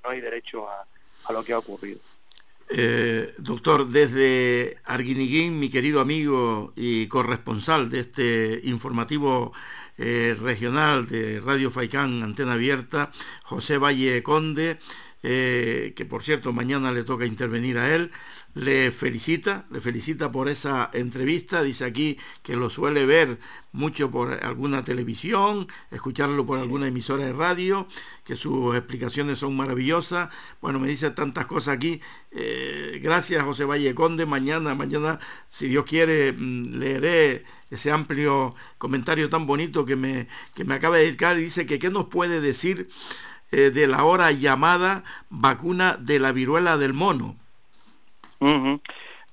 no 0.03 0.09
hay 0.09 0.21
derecho 0.21 0.69
a, 0.69 0.85
a 1.25 1.33
lo 1.33 1.43
que 1.43 1.53
ha 1.53 1.59
ocurrido. 1.59 1.99
Eh, 2.69 3.33
doctor, 3.37 3.87
desde 3.87 4.77
Arguiniguín, 4.83 5.57
mi 5.57 5.69
querido 5.69 6.01
amigo 6.01 6.73
y 6.75 7.07
corresponsal 7.07 7.89
de 7.89 8.01
este 8.01 8.59
informativo 8.63 9.53
eh, 9.97 10.35
regional 10.39 11.07
de 11.07 11.39
Radio 11.39 11.71
Faicán, 11.71 12.21
Antena 12.23 12.53
Abierta, 12.53 13.11
José 13.43 13.77
Valle 13.77 14.21
Conde, 14.21 14.79
eh, 15.23 15.93
que 15.95 16.05
por 16.05 16.23
cierto 16.23 16.51
mañana 16.51 16.91
le 16.91 17.03
toca 17.03 17.25
intervenir 17.25 17.77
a 17.77 17.95
él, 17.95 18.11
le 18.57 18.89
felicita, 18.91 19.67
le 19.69 19.81
felicita 19.81 20.31
por 20.31 20.49
esa 20.49 20.89
entrevista, 20.93 21.61
dice 21.61 21.85
aquí 21.85 22.17
que 22.41 22.55
lo 22.55 22.71
suele 22.71 23.05
ver 23.05 23.39
mucho 23.71 24.09
por 24.09 24.43
alguna 24.43 24.83
televisión, 24.83 25.67
escucharlo 25.91 26.43
por 26.47 26.57
alguna 26.57 26.87
emisora 26.87 27.25
de 27.25 27.33
radio, 27.33 27.87
que 28.23 28.35
sus 28.35 28.75
explicaciones 28.75 29.37
son 29.37 29.55
maravillosas. 29.55 30.29
Bueno, 30.59 30.79
me 30.79 30.87
dice 30.87 31.11
tantas 31.11 31.45
cosas 31.45 31.75
aquí. 31.75 32.01
Eh, 32.31 32.99
gracias 33.03 33.43
José 33.43 33.65
Valle 33.65 33.93
Conde, 33.93 34.25
mañana, 34.25 34.73
mañana, 34.73 35.19
si 35.49 35.67
Dios 35.67 35.85
quiere, 35.85 36.33
mm, 36.33 36.79
leeré 36.79 37.45
ese 37.69 37.91
amplio 37.91 38.55
comentario 38.79 39.29
tan 39.29 39.45
bonito 39.45 39.85
que 39.85 39.95
me, 39.95 40.27
que 40.55 40.65
me 40.65 40.73
acaba 40.73 40.97
de 40.97 41.03
dedicar 41.03 41.37
y 41.37 41.43
dice 41.43 41.67
que 41.67 41.77
qué 41.77 41.91
nos 41.91 42.05
puede 42.07 42.41
decir 42.41 42.89
eh, 43.51 43.69
de 43.69 43.85
la 43.85 44.03
hora 44.03 44.31
llamada 44.31 45.03
vacuna 45.29 45.95
de 45.99 46.19
la 46.19 46.31
viruela 46.31 46.77
del 46.77 46.93
mono. 46.93 47.37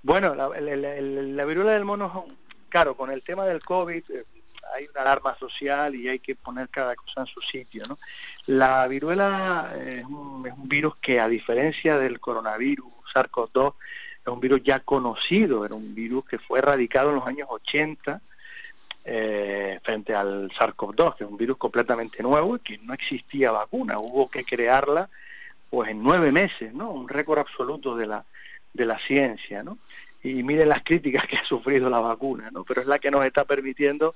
Bueno, 0.02 0.34
la, 0.34 0.48
la, 0.48 1.44
viruela 1.44 1.72
del 1.72 1.84
mono, 1.84 2.26
claro, 2.68 2.94
con 2.94 3.10
el 3.10 3.22
tema 3.22 3.46
del 3.46 3.62
COVID 3.62 4.10
eh, 4.10 4.24
hay 4.74 4.86
una 4.90 5.02
alarma 5.02 5.36
social 5.38 5.94
y 5.94 6.08
hay 6.08 6.18
que 6.18 6.34
poner 6.34 6.68
cada 6.68 6.94
cosa 6.94 7.22
en 7.22 7.26
su 7.26 7.40
sitio. 7.40 7.84
¿no? 7.88 7.98
La 8.46 8.86
viruela 8.88 9.74
es 9.82 10.04
un, 10.04 10.46
es 10.46 10.52
un 10.52 10.68
virus 10.68 10.96
que, 11.00 11.20
a 11.20 11.28
diferencia 11.28 11.96
del 11.96 12.20
coronavirus, 12.20 12.92
SARS-CoV-2, 13.14 13.74
es 14.22 14.28
un 14.32 14.40
virus 14.40 14.62
ya 14.62 14.80
conocido, 14.80 15.64
era 15.64 15.74
un 15.74 15.94
virus 15.94 16.24
que 16.24 16.38
fue 16.38 16.58
erradicado 16.58 17.10
en 17.10 17.16
los 17.16 17.26
años 17.26 17.48
80 17.50 18.20
eh, 19.04 19.80
frente 19.82 20.14
al 20.14 20.50
SARS-CoV-2, 20.50 21.16
que 21.16 21.24
es 21.24 21.30
un 21.30 21.36
virus 21.36 21.56
completamente 21.56 22.22
nuevo 22.22 22.56
y 22.56 22.60
que 22.60 22.78
no 22.78 22.94
existía 22.94 23.50
vacuna, 23.50 23.98
hubo 23.98 24.30
que 24.30 24.44
crearla 24.44 25.08
pues 25.70 25.90
en 25.90 26.02
nueve 26.02 26.30
meses, 26.32 26.72
¿no? 26.72 26.90
Un 26.90 27.08
récord 27.08 27.38
absoluto 27.38 27.96
de 27.96 28.06
la, 28.06 28.24
de 28.74 28.84
la 28.84 28.98
ciencia, 28.98 29.62
¿no? 29.62 29.78
Y 30.22 30.42
miren 30.42 30.68
las 30.68 30.82
críticas 30.82 31.26
que 31.26 31.36
ha 31.36 31.44
sufrido 31.44 31.88
la 31.88 32.00
vacuna, 32.00 32.50
¿no? 32.50 32.64
Pero 32.64 32.82
es 32.82 32.86
la 32.86 32.98
que 32.98 33.10
nos 33.10 33.24
está 33.24 33.44
permitiendo 33.44 34.14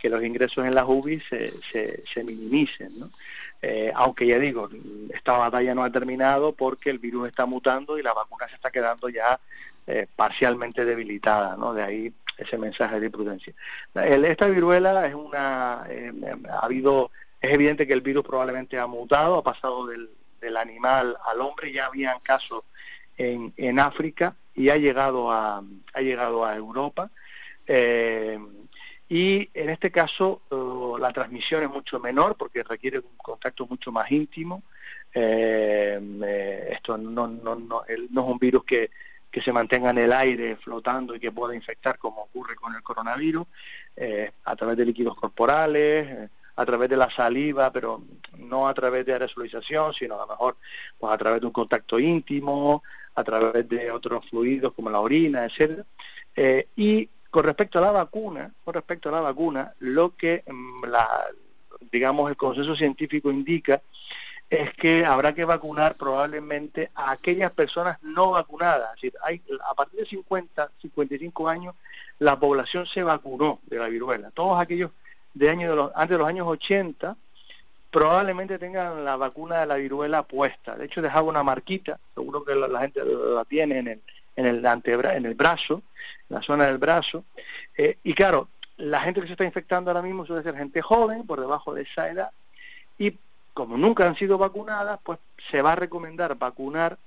que 0.00 0.08
los 0.08 0.24
ingresos 0.24 0.64
en 0.64 0.74
las 0.74 0.84
UBI 0.86 1.20
se, 1.20 1.50
se, 1.62 2.02
se 2.04 2.24
minimicen, 2.24 2.98
¿no? 2.98 3.10
Eh, 3.60 3.90
aunque 3.94 4.26
ya 4.26 4.38
digo, 4.38 4.68
esta 5.12 5.32
batalla 5.32 5.74
no 5.74 5.82
ha 5.82 5.90
terminado 5.90 6.52
porque 6.52 6.90
el 6.90 7.00
virus 7.00 7.28
está 7.28 7.44
mutando 7.44 7.98
y 7.98 8.02
la 8.02 8.14
vacuna 8.14 8.48
se 8.48 8.54
está 8.54 8.70
quedando 8.70 9.08
ya 9.08 9.40
eh, 9.86 10.06
parcialmente 10.14 10.84
debilitada, 10.84 11.56
¿no? 11.56 11.74
De 11.74 11.82
ahí 11.82 12.12
ese 12.36 12.56
mensaje 12.56 13.00
de 13.00 13.10
prudencia. 13.10 13.52
esta 13.94 14.46
viruela 14.46 15.04
es 15.06 15.14
una, 15.14 15.84
eh, 15.88 16.12
ha 16.48 16.64
habido, 16.64 17.10
es 17.40 17.52
evidente 17.52 17.84
que 17.84 17.94
el 17.94 18.00
virus 18.00 18.24
probablemente 18.24 18.78
ha 18.78 18.86
mutado, 18.86 19.38
ha 19.38 19.42
pasado 19.42 19.88
del, 19.88 20.08
del 20.40 20.56
animal 20.56 21.16
al 21.24 21.40
hombre, 21.40 21.72
ya 21.72 21.86
habían 21.86 22.20
casos 22.20 22.62
en, 23.18 23.52
en 23.56 23.78
África 23.78 24.34
y 24.54 24.70
ha 24.70 24.76
llegado 24.76 25.30
a, 25.30 25.62
ha 25.92 26.00
llegado 26.00 26.44
a 26.44 26.56
Europa. 26.56 27.10
Eh, 27.66 28.38
y 29.08 29.48
en 29.54 29.70
este 29.70 29.90
caso 29.90 30.42
uh, 30.50 30.98
la 30.98 31.12
transmisión 31.12 31.62
es 31.62 31.70
mucho 31.70 31.98
menor 31.98 32.36
porque 32.36 32.62
requiere 32.62 32.98
un 32.98 33.16
contacto 33.16 33.66
mucho 33.66 33.90
más 33.90 34.10
íntimo. 34.10 34.62
Eh, 35.14 35.98
eh, 36.24 36.68
esto 36.72 36.98
no, 36.98 37.26
no, 37.26 37.54
no, 37.54 37.56
no, 37.56 37.84
es 37.86 37.98
un 38.14 38.38
virus 38.38 38.64
que, 38.64 38.90
que, 39.30 39.40
se 39.40 39.52
mantenga 39.52 39.90
en 39.90 39.98
el 39.98 40.12
aire 40.12 40.56
flotando 40.56 41.14
y 41.14 41.20
que 41.20 41.32
pueda 41.32 41.54
infectar 41.54 41.96
como 41.98 42.24
ocurre 42.24 42.54
con 42.54 42.74
el 42.74 42.82
coronavirus, 42.82 43.46
eh, 43.96 44.30
a 44.44 44.54
través 44.54 44.76
de 44.76 44.84
líquidos 44.84 45.16
corporales, 45.16 46.30
a 46.56 46.66
través 46.66 46.90
de 46.90 46.96
la 46.98 47.08
saliva, 47.08 47.72
pero 47.72 48.02
no 48.36 48.68
a 48.68 48.74
través 48.74 49.06
de 49.06 49.12
aerosolización, 49.12 49.94
sino 49.94 50.16
a 50.16 50.18
lo 50.18 50.26
mejor 50.26 50.56
pues, 50.98 51.12
a 51.12 51.16
través 51.16 51.40
de 51.40 51.46
un 51.46 51.52
contacto 51.52 51.98
íntimo, 51.98 52.82
a 53.18 53.24
través 53.24 53.68
de 53.68 53.90
otros 53.90 54.24
fluidos 54.28 54.72
como 54.74 54.90
la 54.90 55.00
orina, 55.00 55.44
etcétera. 55.44 55.84
y 56.76 57.08
con 57.30 57.44
respecto 57.44 57.78
a 57.78 57.82
la 57.82 57.92
vacuna, 57.92 58.50
con 58.64 58.74
respecto 58.74 59.08
a 59.08 59.12
la 59.12 59.20
vacuna, 59.20 59.74
lo 59.80 60.16
que 60.16 60.44
mm, 60.46 60.84
la, 60.86 61.26
digamos 61.92 62.30
el 62.30 62.36
consenso 62.36 62.74
científico 62.74 63.30
indica 63.30 63.82
es 64.48 64.72
que 64.72 65.04
habrá 65.04 65.34
que 65.34 65.44
vacunar 65.44 65.94
probablemente 65.96 66.90
a 66.94 67.10
aquellas 67.10 67.52
personas 67.52 67.98
no 68.02 68.30
vacunadas. 68.30 68.94
Es 68.94 69.02
decir, 69.02 69.14
hay, 69.22 69.42
a 69.68 69.74
partir 69.74 70.00
de 70.00 70.06
50, 70.06 70.70
55 70.80 71.48
años, 71.48 71.74
la 72.18 72.38
población 72.38 72.86
se 72.86 73.02
vacunó 73.02 73.60
de 73.66 73.78
la 73.78 73.88
viruela. 73.88 74.30
Todos 74.30 74.58
aquellos 74.58 74.90
de 75.34 75.50
años 75.50 75.70
de 75.70 75.76
los, 75.76 75.92
antes 75.94 76.10
de 76.10 76.18
los 76.18 76.28
años 76.28 76.46
80 76.46 77.16
probablemente 77.90 78.58
tengan 78.58 79.04
la 79.04 79.16
vacuna 79.16 79.60
de 79.60 79.66
la 79.66 79.76
viruela 79.76 80.22
puesta. 80.22 80.76
De 80.76 80.86
hecho, 80.86 81.02
dejaba 81.02 81.28
una 81.28 81.42
marquita, 81.42 81.98
seguro 82.14 82.44
que 82.44 82.54
la, 82.54 82.80
gente 82.80 83.02
la 83.04 83.44
tiene 83.44 83.78
en 83.78 83.88
el, 83.88 84.00
en 84.36 84.46
el 84.46 84.66
antebra 84.66 85.16
en 85.16 85.26
el 85.26 85.34
brazo, 85.34 85.82
en 86.28 86.36
la 86.36 86.42
zona 86.42 86.66
del 86.66 86.78
brazo. 86.78 87.24
Eh, 87.76 87.98
y 88.04 88.14
claro, 88.14 88.48
la 88.76 89.00
gente 89.00 89.20
que 89.20 89.26
se 89.26 89.32
está 89.32 89.44
infectando 89.44 89.90
ahora 89.90 90.02
mismo 90.02 90.26
suele 90.26 90.42
ser 90.42 90.56
gente 90.56 90.82
joven, 90.82 91.26
por 91.26 91.40
debajo 91.40 91.74
de 91.74 91.82
esa 91.82 92.08
edad, 92.08 92.30
y 92.98 93.16
como 93.54 93.76
nunca 93.76 94.06
han 94.06 94.16
sido 94.16 94.38
vacunadas, 94.38 95.00
pues 95.02 95.18
se 95.50 95.62
va 95.62 95.72
a 95.72 95.76
recomendar 95.76 96.36
vacunar 96.36 96.98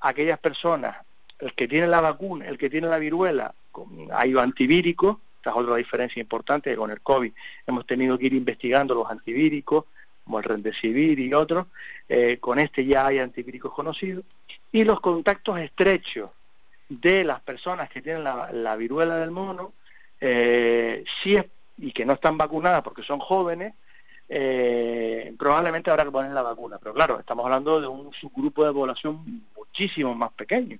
a 0.00 0.08
aquellas 0.08 0.38
personas, 0.38 0.96
el 1.38 1.54
que 1.54 1.68
tiene 1.68 1.86
la 1.86 2.00
vacuna, 2.00 2.46
el 2.46 2.58
que 2.58 2.68
tiene 2.68 2.88
la 2.88 2.98
viruela, 2.98 3.54
hay 4.12 4.36
antivíricos, 4.36 5.18
esta 5.36 5.50
es 5.50 5.56
otra 5.56 5.76
diferencia 5.76 6.20
importante, 6.20 6.76
con 6.76 6.90
el 6.90 7.00
COVID 7.00 7.32
hemos 7.66 7.86
tenido 7.86 8.18
que 8.18 8.26
ir 8.26 8.34
investigando 8.34 8.94
los 8.94 9.10
antivíricos, 9.10 9.84
como 10.28 10.38
el 10.40 10.44
Remdesivir 10.44 11.18
y 11.18 11.32
otros, 11.32 11.68
eh, 12.06 12.36
con 12.38 12.58
este 12.58 12.84
ya 12.84 13.06
hay 13.06 13.18
antivíricos 13.18 13.72
conocidos, 13.72 14.26
y 14.70 14.84
los 14.84 15.00
contactos 15.00 15.58
estrechos 15.58 16.28
de 16.86 17.24
las 17.24 17.40
personas 17.40 17.88
que 17.88 18.02
tienen 18.02 18.24
la, 18.24 18.76
viruela 18.76 19.16
del 19.16 19.30
mono, 19.30 19.72
eh, 20.20 21.02
si 21.22 21.36
es, 21.36 21.46
y 21.78 21.92
que 21.92 22.04
no 22.04 22.12
están 22.12 22.36
vacunadas 22.36 22.82
porque 22.82 23.02
son 23.02 23.20
jóvenes, 23.20 23.72
eh, 24.28 25.34
probablemente 25.38 25.90
habrá 25.90 26.04
que 26.04 26.10
poner 26.10 26.32
la 26.32 26.42
vacuna. 26.42 26.76
Pero 26.78 26.92
claro, 26.92 27.18
estamos 27.18 27.46
hablando 27.46 27.80
de 27.80 27.86
un 27.86 28.12
subgrupo 28.12 28.66
de 28.66 28.72
población 28.74 29.46
muchísimo 29.56 30.14
más 30.14 30.32
pequeño. 30.32 30.78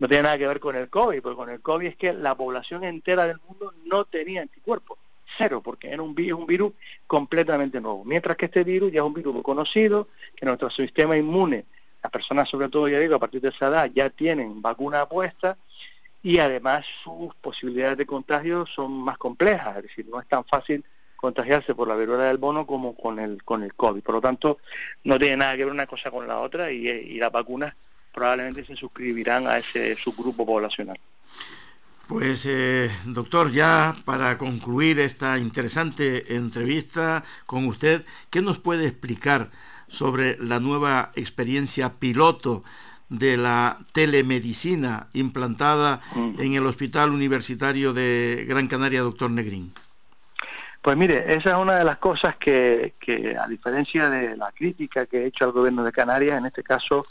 No 0.00 0.08
tiene 0.08 0.24
nada 0.24 0.38
que 0.38 0.48
ver 0.48 0.58
con 0.58 0.74
el 0.74 0.90
COVID, 0.90 1.22
porque 1.22 1.36
con 1.36 1.50
el 1.50 1.60
COVID 1.60 1.86
es 1.86 1.96
que 1.96 2.12
la 2.12 2.34
población 2.34 2.82
entera 2.82 3.28
del 3.28 3.38
mundo 3.46 3.72
no 3.84 4.06
tenía 4.06 4.42
anticuerpos. 4.42 4.98
Cero, 5.36 5.60
porque 5.62 5.90
era 5.90 6.02
un 6.02 6.14
virus, 6.14 6.40
un 6.40 6.46
virus 6.46 6.72
completamente 7.06 7.80
nuevo. 7.80 8.04
Mientras 8.04 8.36
que 8.36 8.46
este 8.46 8.64
virus 8.64 8.92
ya 8.92 9.00
es 9.00 9.06
un 9.06 9.14
virus 9.14 9.42
conocido, 9.42 10.08
que 10.34 10.46
nuestro 10.46 10.70
sistema 10.70 11.16
inmune 11.16 11.64
las 12.02 12.12
personas, 12.12 12.48
sobre 12.48 12.68
todo, 12.68 12.88
ya 12.88 12.98
digo, 12.98 13.16
a 13.16 13.18
partir 13.18 13.40
de 13.40 13.48
esa 13.48 13.68
edad 13.68 13.90
ya 13.92 14.08
tienen 14.10 14.62
vacuna 14.62 15.06
puesta 15.06 15.56
y 16.22 16.38
además 16.38 16.86
sus 17.02 17.34
posibilidades 17.36 17.98
de 17.98 18.06
contagio 18.06 18.66
son 18.66 18.92
más 18.92 19.18
complejas, 19.18 19.76
es 19.78 19.82
decir, 19.84 20.06
no 20.08 20.20
es 20.20 20.28
tan 20.28 20.44
fácil 20.44 20.84
contagiarse 21.16 21.74
por 21.74 21.88
la 21.88 21.96
viruela 21.96 22.24
del 22.24 22.38
mono 22.38 22.66
como 22.66 22.94
con 22.94 23.18
el 23.18 23.42
con 23.42 23.64
el 23.64 23.74
COVID. 23.74 24.02
Por 24.02 24.14
lo 24.14 24.20
tanto, 24.20 24.58
no 25.02 25.18
tiene 25.18 25.38
nada 25.38 25.56
que 25.56 25.64
ver 25.64 25.72
una 25.72 25.86
cosa 25.86 26.10
con 26.12 26.28
la 26.28 26.38
otra 26.38 26.70
y 26.70 27.18
las 27.18 27.32
vacunas 27.32 27.74
probablemente 28.12 28.64
se 28.64 28.76
suscribirán 28.76 29.46
a 29.46 29.58
ese 29.58 29.96
subgrupo 29.96 30.46
poblacional. 30.46 30.98
Pues 32.08 32.46
eh, 32.46 32.90
doctor, 33.04 33.52
ya 33.52 33.94
para 34.04 34.38
concluir 34.38 34.98
esta 34.98 35.36
interesante 35.38 36.34
entrevista 36.34 37.22
con 37.44 37.66
usted, 37.66 38.04
¿qué 38.30 38.40
nos 38.40 38.58
puede 38.58 38.86
explicar 38.86 39.50
sobre 39.88 40.36
la 40.38 40.58
nueva 40.58 41.12
experiencia 41.14 41.94
piloto 42.00 42.64
de 43.08 43.36
la 43.36 43.78
telemedicina 43.92 45.08
implantada 45.14 46.00
mm. 46.14 46.40
en 46.40 46.54
el 46.54 46.66
Hospital 46.66 47.10
Universitario 47.10 47.92
de 47.92 48.44
Gran 48.48 48.68
Canaria, 48.68 49.00
doctor 49.00 49.30
Negrín. 49.30 49.72
Pues 50.82 50.96
mire, 50.96 51.34
esa 51.34 51.50
es 51.50 51.56
una 51.56 51.76
de 51.76 51.84
las 51.84 51.98
cosas 51.98 52.36
que, 52.36 52.94
que, 53.00 53.36
a 53.36 53.46
diferencia 53.46 54.08
de 54.08 54.36
la 54.36 54.52
crítica 54.52 55.06
que 55.06 55.22
he 55.22 55.26
hecho 55.26 55.44
al 55.44 55.52
gobierno 55.52 55.84
de 55.84 55.92
Canarias, 55.92 56.38
en 56.38 56.46
este 56.46 56.62
caso 56.62 57.04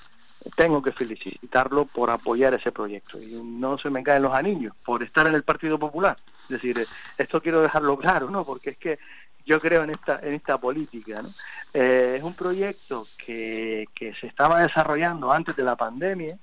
tengo 0.55 0.81
que 0.81 0.91
felicitarlo 0.91 1.85
por 1.85 2.09
apoyar 2.09 2.53
ese 2.53 2.71
proyecto. 2.71 3.21
Y 3.21 3.41
no 3.41 3.77
se 3.77 3.89
me 3.89 4.03
caen 4.03 4.23
los 4.23 4.33
anillos, 4.33 4.73
por 4.85 5.03
estar 5.03 5.27
en 5.27 5.35
el 5.35 5.43
Partido 5.43 5.77
Popular. 5.77 6.15
Es 6.43 6.49
decir, 6.49 6.85
esto 7.17 7.41
quiero 7.41 7.61
dejarlo 7.61 7.97
claro, 7.97 8.29
¿no? 8.29 8.45
Porque 8.45 8.71
es 8.71 8.77
que 8.77 8.99
yo 9.45 9.59
creo 9.59 9.83
en 9.83 9.91
esta, 9.91 10.19
en 10.21 10.33
esta 10.33 10.57
política. 10.57 11.21
¿no? 11.21 11.29
Eh, 11.73 12.15
es 12.17 12.23
un 12.23 12.33
proyecto 12.33 13.07
que, 13.17 13.87
que 13.93 14.13
se 14.13 14.27
estaba 14.27 14.61
desarrollando 14.61 15.31
antes 15.31 15.55
de 15.55 15.63
la 15.63 15.75
pandemia, 15.75 16.37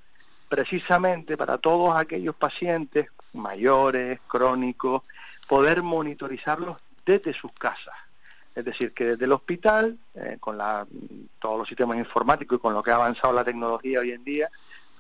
precisamente 0.49 1.37
para 1.37 1.59
todos 1.59 1.97
aquellos 1.97 2.35
pacientes 2.35 3.09
mayores, 3.35 4.21
crónicos, 4.27 5.03
poder 5.49 5.83
monitorizarlos 5.83 6.79
desde 7.05 7.35
sus 7.35 7.53
casas. 7.53 7.95
Es 8.55 8.65
decir, 8.65 8.93
que 8.93 9.05
desde 9.05 9.25
el 9.25 9.33
hospital, 9.33 9.99
eh, 10.15 10.37
con 10.39 10.57
la, 10.57 10.87
todos 11.41 11.59
los 11.59 11.69
sistemas 11.69 11.99
informáticos 11.99 12.59
y 12.59 12.61
con 12.61 12.75
lo 12.75 12.83
que 12.83 12.91
ha 12.91 12.97
avanzado 12.97 13.33
la 13.33 13.45
tecnología 13.45 14.01
hoy 14.01 14.13
en 14.13 14.23
día, 14.25 14.49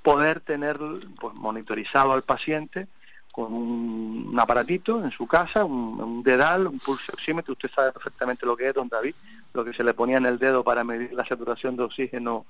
poder 0.02 0.40
tener 0.40 0.78
pues, 1.20 1.34
monitorizado 1.34 2.12
al 2.12 2.22
paciente 2.22 2.88
con 3.34 3.52
un, 3.52 4.38
aparatito 4.38 5.02
en 5.02 5.10
su 5.10 5.26
casa, 5.26 5.64
un, 5.64 6.22
dedal, 6.22 6.68
un 6.68 6.78
pulso 6.78 7.12
oxímetro, 7.12 7.54
usted 7.54 7.68
sabe 7.74 7.90
perfectamente 7.90 8.46
lo 8.46 8.56
que 8.56 8.68
es, 8.68 8.74
don 8.74 8.88
David, 8.88 9.14
lo 9.52 9.64
que 9.64 9.72
se 9.72 9.82
le 9.82 9.92
ponía 9.92 10.18
en 10.18 10.26
el 10.26 10.38
dedo 10.38 10.62
para 10.62 10.84
medir 10.84 11.12
la 11.12 11.24
saturación 11.24 11.76
de 11.76 11.82
oxígeno, 11.82 12.46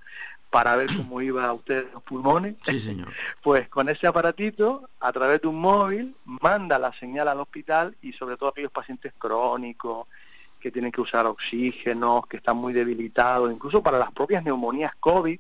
para 0.51 0.77
ver 0.77 0.95
cómo 0.95 1.23
iba 1.23 1.47
a 1.47 1.55
usted 1.55 1.87
los 1.93 2.03
pulmones. 2.03 2.57
Sí, 2.63 2.79
señor. 2.79 3.09
Pues 3.43 3.67
con 3.71 3.89
ese 3.89 4.07
aparatito, 4.07 4.91
a 5.01 5.11
través 5.11 5.41
de 5.41 5.49
un 5.49 5.59
móvil, 5.59 6.15
manda 6.27 6.79
la 6.79 6.93
señal 6.99 7.29
al 7.29 7.41
hospital 7.41 7.97
y 8.03 8.13
sobre 8.13 8.37
todo 8.37 8.49
a 8.49 8.51
aquellos 8.51 8.73
pacientes 8.73 9.15
crónicos, 9.17 10.07
que 10.65 10.73
tienen 10.73 10.91
que 10.91 11.03
usar 11.03 11.27
oxígeno, 11.27 12.25
que 12.27 12.39
están 12.39 12.57
muy 12.57 12.73
debilitados, 12.73 13.53
incluso 13.53 13.83
para 13.83 13.99
las 13.99 14.11
propias 14.13 14.43
neumonías 14.43 14.95
COVID, 14.99 15.39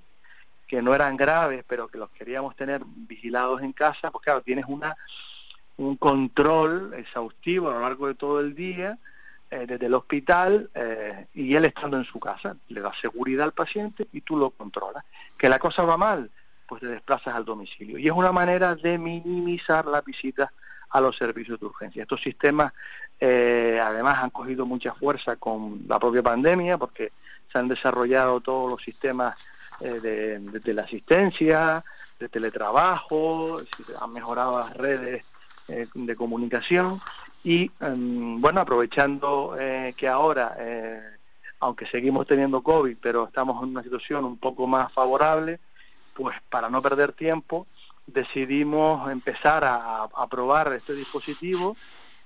que 0.66 0.82
no 0.82 0.94
eran 0.94 1.16
graves, 1.16 1.64
pero 1.66 1.88
que 1.88 1.96
los 1.96 2.10
queríamos 2.10 2.55
tener 2.56 2.82
vigilados 2.84 3.62
en 3.62 3.72
casa, 3.72 4.10
pues 4.10 4.22
claro, 4.22 4.42
tienes 4.42 4.66
una 4.68 4.94
un 5.78 5.96
control 5.96 6.92
exhaustivo 6.92 7.70
a 7.70 7.72
lo 7.72 7.80
largo 7.80 8.06
de 8.06 8.14
todo 8.14 8.38
el 8.38 8.55
día 8.55 8.98
eh, 9.51 9.64
desde 9.66 9.86
el 9.86 9.94
hospital 9.94 10.68
eh, 10.74 11.26
y 11.32 11.55
él 11.55 11.64
estando 11.64 11.96
en 11.96 12.05
su 12.05 12.20
casa. 12.20 12.56
Le 12.68 12.82
da 12.82 12.92
seguridad 12.92 13.46
al 13.46 13.52
paciente 13.52 14.06
y 14.12 14.20
tú 14.20 14.36
lo 14.36 14.51
controlas. 14.51 15.05
¿Que 15.38 15.48
la 15.48 15.59
cosa 15.59 15.84
va 15.84 15.96
mal? 15.96 16.30
pues 16.66 16.80
te 16.80 16.86
desplazas 16.86 17.34
al 17.34 17.44
domicilio. 17.44 17.98
Y 17.98 18.06
es 18.06 18.12
una 18.12 18.32
manera 18.32 18.74
de 18.74 18.98
minimizar 18.98 19.86
las 19.86 20.05
visitas 20.05 20.51
a 20.90 21.01
los 21.01 21.16
servicios 21.16 21.59
de 21.59 21.66
urgencia. 21.66 22.02
Estos 22.02 22.22
sistemas 22.22 22.72
eh, 23.20 23.81
además 23.82 24.19
han 24.23 24.31
cogido 24.31 24.66
mucha 24.66 24.93
fuerza 24.95 25.36
con 25.36 25.85
la 25.89 25.99
propia 25.99 26.23
pandemia 26.23 26.78
porque 26.78 27.12
se 27.51 27.59
han 27.59 27.69
desarrollado 27.69 28.41
todos 28.41 28.70
los 28.70 28.82
sistemas 28.82 29.36
eh, 29.81 30.01
de, 30.01 30.74
la 30.74 30.82
asistencia, 30.82 31.85
de 32.19 32.28
teletrabajo, 32.28 33.59
han 34.01 34.12
mejorado 34.12 34.59
las 34.59 34.77
redes 34.77 35.24
eh, 35.69 35.86
de 35.95 36.16
comunicación. 36.16 37.01
Y 37.43 37.70
em, 37.81 38.41
bueno, 38.41 38.61
aprovechando 38.61 39.57
que 39.97 40.09
ahora, 40.09 40.57
aunque 41.61 41.85
seguimos 41.86 42.27
teniendo 42.27 42.62
COVID, 42.62 42.97
pero 43.01 43.27
estamos 43.27 43.62
en 43.62 43.70
una 43.70 43.82
situación 43.82 44.24
un 44.24 44.39
poco 44.39 44.66
más 44.66 44.91
favorable, 44.93 45.61
pues 46.15 46.36
para 46.49 46.70
no 46.70 46.81
perder 46.81 47.12
tiempo, 47.12 47.66
decidimos 48.07 49.11
empezar 49.11 49.65
a, 49.65 50.09
probar 50.28 50.73
este 50.73 50.95
dispositivo 50.95 51.77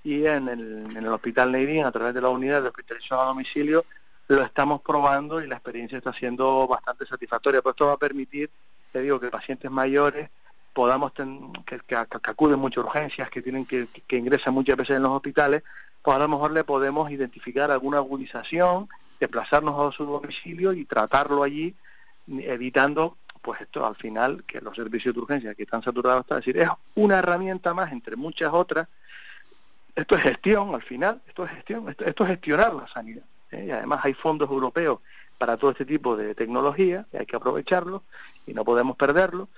y 0.05 0.27
en 0.27 0.49
el, 0.49 0.87
en 0.91 0.97
el 0.97 1.09
Hospital 1.09 1.53
Neirín, 1.53 1.85
a 1.85 1.93
través 1.93 2.15
de 2.15 2.21
la 2.21 2.29
unidad 2.29 2.63
de 2.63 2.69
hospitalización 2.69 3.21
a 3.21 3.25
domicilio, 3.25 3.85
lo 4.29 4.43
estamos 4.43 4.83
probando 4.83 5.43
y 5.43 5.47
la 5.47 5.57
experiencia 5.57 5.99
está 5.99 6.13
siendo 6.13 6.67
bastante 6.67 7.07
satisfactoria. 7.07 7.63
Pues 7.63 7.75
esto 7.75 7.87
va 7.87 7.95
a 7.95 7.99
permitir, 7.99 8.51
te 8.93 9.01
digo, 9.01 9.19
que 9.19 9.29
pacientes 9.29 9.71
mayores 9.71 10.31
podamos, 10.73 11.13
que, 11.13 11.81
que, 11.87 11.97
acuden 11.97 12.61
muchas 12.61 12.85
urgencias, 12.85 13.31
que 13.31 13.43
tienen 13.43 13.67
que, 13.67 13.89
que 14.07 14.17
ingresan 14.17 14.55
muchas 14.55 14.77
veces 14.77 14.97
en 14.97 15.03
los 15.03 15.13
hospitales, 15.13 15.63
pues 16.03 16.15
a 16.15 16.21
lo 16.21 16.29
mejor 16.29 16.53
le 16.53 16.63
podemos 16.63 17.11
identificar 17.11 17.71
alguna 17.71 17.99
agudización, 17.99 18.89
desplazarnos 19.19 19.95
a 19.95 19.97
su 19.97 20.05
domicilio 20.05 20.73
y 20.73 20.85
tratarlo 20.85 21.43
allí, 21.43 21.75
evitando 22.29 23.17
pues 23.41 23.61
esto 23.61 23.87
al 23.87 23.97
final, 23.97 24.45
que 24.45 24.61
los 24.61 24.77
servicios 24.77 25.15
de 25.15 25.21
urgencia 25.21 25.55
que 25.55 25.63
están 25.63 25.83
saturados, 25.83 26.21
está 26.21 26.37
decir, 26.37 26.59
es 26.59 26.69
una 26.95 27.19
herramienta 27.19 27.73
más 27.73 27.93
entre 27.93 28.17
muchas 28.17 28.53
otras. 28.53 28.89
Esto 29.99 30.15
es 30.15 30.23
gestión 30.23 30.73
al 30.77 30.83
final, 30.83 31.21
esto 31.27 31.45
es 31.45 31.51
gestión, 31.51 31.89
esto, 31.89 32.05
es 32.05 32.31
gestionar 32.31 32.73
la 32.73 32.87
sanidad. 32.87 33.25
¿eh? 33.51 33.65
Y 33.67 33.71
además 33.73 34.05
hay 34.05 34.15
fondos 34.15 34.49
europeos 34.49 35.01
para 35.39 35.57
todo 35.57 35.73
este 35.73 35.85
tipo 35.85 36.17
de 36.17 36.37
tecnología, 36.37 37.05
y 37.13 37.17
hay 37.17 37.27
que 37.27 37.35
aprovecharlo 37.35 38.05
y 38.47 38.55
no 38.55 38.65
podemos 38.65 38.97
perderlo. 38.97 39.49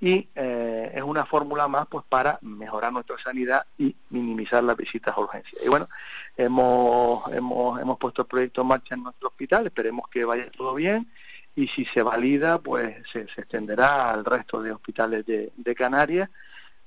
Y 0.00 0.26
eh, 0.34 0.90
es 0.94 1.02
una 1.02 1.26
fórmula 1.26 1.68
más 1.68 1.86
pues 1.86 2.02
para 2.08 2.38
mejorar 2.40 2.94
nuestra 2.94 3.18
sanidad 3.18 3.66
y 3.76 3.94
minimizar 4.08 4.64
las 4.64 4.74
visitas 4.74 5.14
a 5.14 5.20
urgencia. 5.20 5.58
Y 5.62 5.68
bueno, 5.68 5.86
hemos, 6.34 7.30
hemos, 7.34 7.78
hemos 7.78 7.98
puesto 7.98 8.22
el 8.22 8.28
proyecto 8.28 8.62
en 8.62 8.68
marcha 8.68 8.94
en 8.94 9.02
nuestro 9.02 9.28
hospital, 9.28 9.66
esperemos 9.66 10.08
que 10.08 10.24
vaya 10.24 10.50
todo 10.50 10.74
bien 10.74 11.10
y 11.54 11.68
si 11.68 11.84
se 11.84 12.02
valida, 12.02 12.58
pues 12.58 12.96
se, 13.12 13.20
extenderá 13.20 14.12
al 14.12 14.24
resto 14.24 14.62
de 14.62 14.72
hospitales 14.72 15.26
de, 15.26 15.74
Canarias. 15.74 16.30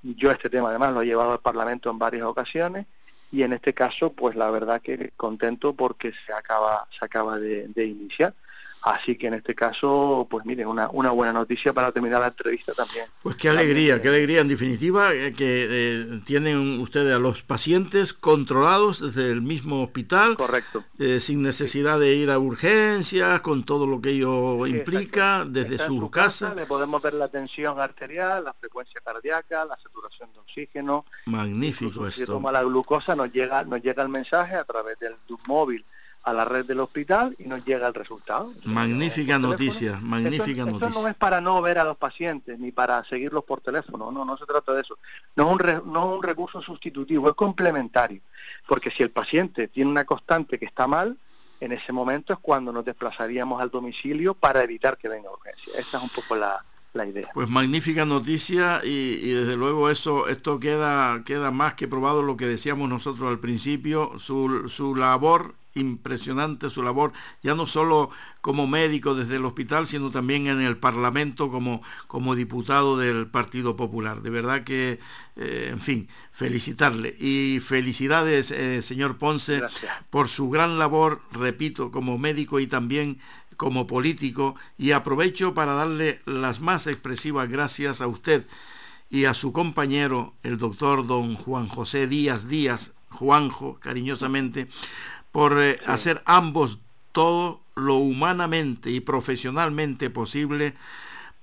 Yo 0.02 0.32
este 0.32 0.50
tema 0.50 0.70
además 0.70 0.94
lo 0.94 1.04
he 1.04 1.06
llevado 1.06 1.34
al 1.34 1.42
Parlamento 1.42 1.92
en 1.92 2.00
varias 2.00 2.24
ocasiones 2.24 2.88
y 3.34 3.42
en 3.42 3.52
este 3.52 3.74
caso, 3.74 4.14
pues 4.14 4.36
la 4.36 4.52
verdad 4.52 4.80
que 4.80 5.12
contento 5.18 5.74
porque 5.74 6.14
se 6.26 6.32
acaba, 6.32 6.88
se 6.98 7.04
acaba 7.04 7.40
de 7.40 7.86
iniciar. 7.86 8.36
Así 8.84 9.16
que 9.16 9.28
en 9.28 9.36
este 9.36 9.56
caso, 9.56 10.28
pues 10.30 10.46
miren, 10.46 10.68
una, 10.68 10.90
una 10.90 11.12
buena 11.12 11.32
noticia 11.32 11.72
para 11.72 11.94
terminar 11.94 12.20
la 12.20 12.28
entrevista 12.28 12.74
también. 12.74 13.06
Pues 13.22 13.38
qué 13.38 13.48
alegría, 13.48 14.02
qué 14.02 14.10
alegría 14.10 14.42
en 14.42 14.50
definitiva, 14.50 15.14
eh, 15.14 15.34
que 15.34 15.68
eh, 15.70 16.22
tienen 16.26 16.82
ustedes 16.82 17.16
a 17.16 17.20
los 17.20 17.44
pacientes 17.44 18.12
controlados 18.12 19.00
desde 19.00 19.32
el 19.32 19.42
mismo 19.42 19.84
hospital. 19.84 20.36
Correcto. 20.36 20.84
Eh, 21.00 21.22
sin 21.22 21.42
necesidad 21.42 21.98
de 21.98 22.14
ir 22.16 22.30
a 22.30 22.38
urgencias, 22.40 23.40
con 23.40 23.64
todo 23.64 23.88
lo 23.88 24.02
que 24.02 24.10
ello 24.10 24.68
implica, 24.68 25.46
desde 25.46 25.78
su, 25.78 26.12
casa. 26.12 26.54
Le 26.54 26.66
podemos 26.66 27.02
ver 27.02 27.14
la 27.14 27.30
tensión 27.30 27.80
arterial, 27.80 28.44
la 28.44 28.52
frecuencia 28.52 29.00
cardíaca, 29.00 29.64
la 29.64 29.78
saturación 29.78 30.34
de 30.34 30.40
oxígeno. 30.40 31.06
Magnífico 31.26 32.06
esto. 32.06 32.20
Si 32.20 32.26
toma 32.26 32.52
la 32.52 32.64
glucosa, 32.64 33.16
nos 33.16 33.32
llega, 33.32 33.64
nos 33.64 33.82
llega 33.82 34.04
el 34.04 34.10
mensaje 34.10 34.56
a 34.56 34.66
través 34.66 35.00
del 35.00 35.16
móvil 35.48 35.86
a 36.24 36.34
la 36.34 36.46
red 36.46 36.66
del 36.66 36.80
hospital 36.80 37.36
y 37.38 37.44
nos 37.44 37.66
llega 37.66 37.88
el 37.88 37.94
resultado. 37.94 38.54
Magnífica 38.64 39.38
noticia, 39.38 40.00
magnífica 40.02 40.66
noticia. 40.66 40.88
Esto 40.88 41.02
no 41.02 41.08
es 41.08 41.16
para 41.16 41.42
no 41.42 41.62
ver 41.62 41.78
a 41.80 41.84
los 41.84 41.98
pacientes 41.98 42.58
ni 42.58 42.72
para 42.72 43.04
seguirlos 43.06 43.44
por 43.44 43.62
teléfono, 43.62 44.12
no, 44.12 44.24
no 44.24 44.38
se 44.38 44.46
trata 44.46 44.74
de 44.74 44.82
eso. 44.82 44.98
No 45.36 45.52
es 45.52 45.52
un, 45.52 45.92
no 45.94 46.12
es 46.12 46.18
un 46.18 46.24
recurso 46.24 46.62
sustitutivo, 46.62 47.30
es 47.30 47.36
complementario. 47.36 48.22
Porque 48.68 48.90
si 48.90 49.04
el 49.04 49.12
paciente 49.12 49.68
tiene 49.68 49.92
una 49.92 50.06
constante 50.06 50.58
que 50.58 50.66
está 50.66 50.88
mal, 50.88 51.18
en 51.60 51.72
ese 51.74 51.92
momento 51.92 52.34
es 52.34 52.40
cuando 52.40 52.72
nos 52.72 52.86
desplazaríamos 52.86 53.62
al 53.62 53.70
domicilio 53.70 54.34
para 54.34 54.64
evitar 54.64 54.98
que 54.98 55.10
venga 55.10 55.30
urgencia. 55.30 55.74
Esa 55.78 55.98
es 55.98 56.04
un 56.04 56.10
poco 56.10 56.36
la, 56.36 56.64
la 56.94 57.06
idea. 57.06 57.30
Pues 57.34 57.50
magnífica 57.50 58.06
noticia 58.06 58.82
y, 58.84 59.20
y, 59.22 59.32
desde 59.32 59.58
luego 59.58 59.90
eso 59.90 60.28
esto 60.28 60.60
queda 60.60 61.24
queda 61.26 61.52
más 61.52 61.74
que 61.74 61.88
probado 61.88 62.22
lo 62.22 62.38
que 62.38 62.46
decíamos 62.46 62.88
nosotros 62.90 63.30
al 63.30 63.40
principio, 63.40 64.20
su, 64.20 64.70
su 64.70 64.96
labor 64.96 65.56
impresionante 65.76 66.70
su 66.70 66.84
labor, 66.84 67.14
ya 67.42 67.56
no 67.56 67.68
solo 67.68 68.10
como 68.42 68.68
médico 68.68 69.16
desde 69.16 69.38
el 69.38 69.46
hospital, 69.46 69.88
sino 69.88 70.12
también 70.12 70.48
en 70.48 70.62
el 70.62 70.78
Parlamento 70.78 71.50
como, 71.50 71.82
como 72.08 72.36
diputado 72.36 72.98
del 72.98 73.28
Partido 73.28 73.76
Popular. 73.76 74.22
De 74.22 74.30
verdad 74.30 74.64
que, 74.64 75.00
eh, 75.36 75.70
en 75.72 75.80
fin, 75.80 76.10
felicitarle. 76.32 77.16
Y 77.20 77.60
felicidades, 77.60 78.52
eh, 78.52 78.82
señor 78.82 79.18
Ponce, 79.18 79.62
por 80.10 80.28
su 80.28 80.50
gran 80.50 80.78
labor, 80.78 81.22
repito, 81.32 81.92
como 81.92 82.18
médico 82.18 82.60
y 82.60 82.68
también 82.68 83.20
como 83.58 83.88
político. 83.88 84.56
Y 84.78 84.92
aprovecho 84.92 85.54
para 85.54 85.74
darle 85.74 86.22
las 86.26 86.60
más 86.60 86.88
expresivas 86.88 87.50
gracias 87.50 88.02
a 88.02 88.08
usted 88.08 88.46
y 89.10 89.26
a 89.26 89.36
su 89.36 89.54
compañero, 89.54 90.34
el 90.42 90.58
doctor 90.58 91.06
don 91.06 91.36
Juan 91.36 91.68
José 91.68 92.08
Díaz 92.08 92.48
Díaz, 92.48 92.96
Juanjo, 93.10 93.78
cariñosamente, 93.80 94.68
por 95.34 95.60
eh, 95.62 95.82
hacer 95.86 96.24
ambos 96.26 96.80
todo 97.12 97.60
lo 97.76 97.96
humanamente 97.96 98.92
y 98.92 99.02
profesionalmente 99.02 100.10
posible 100.10 100.76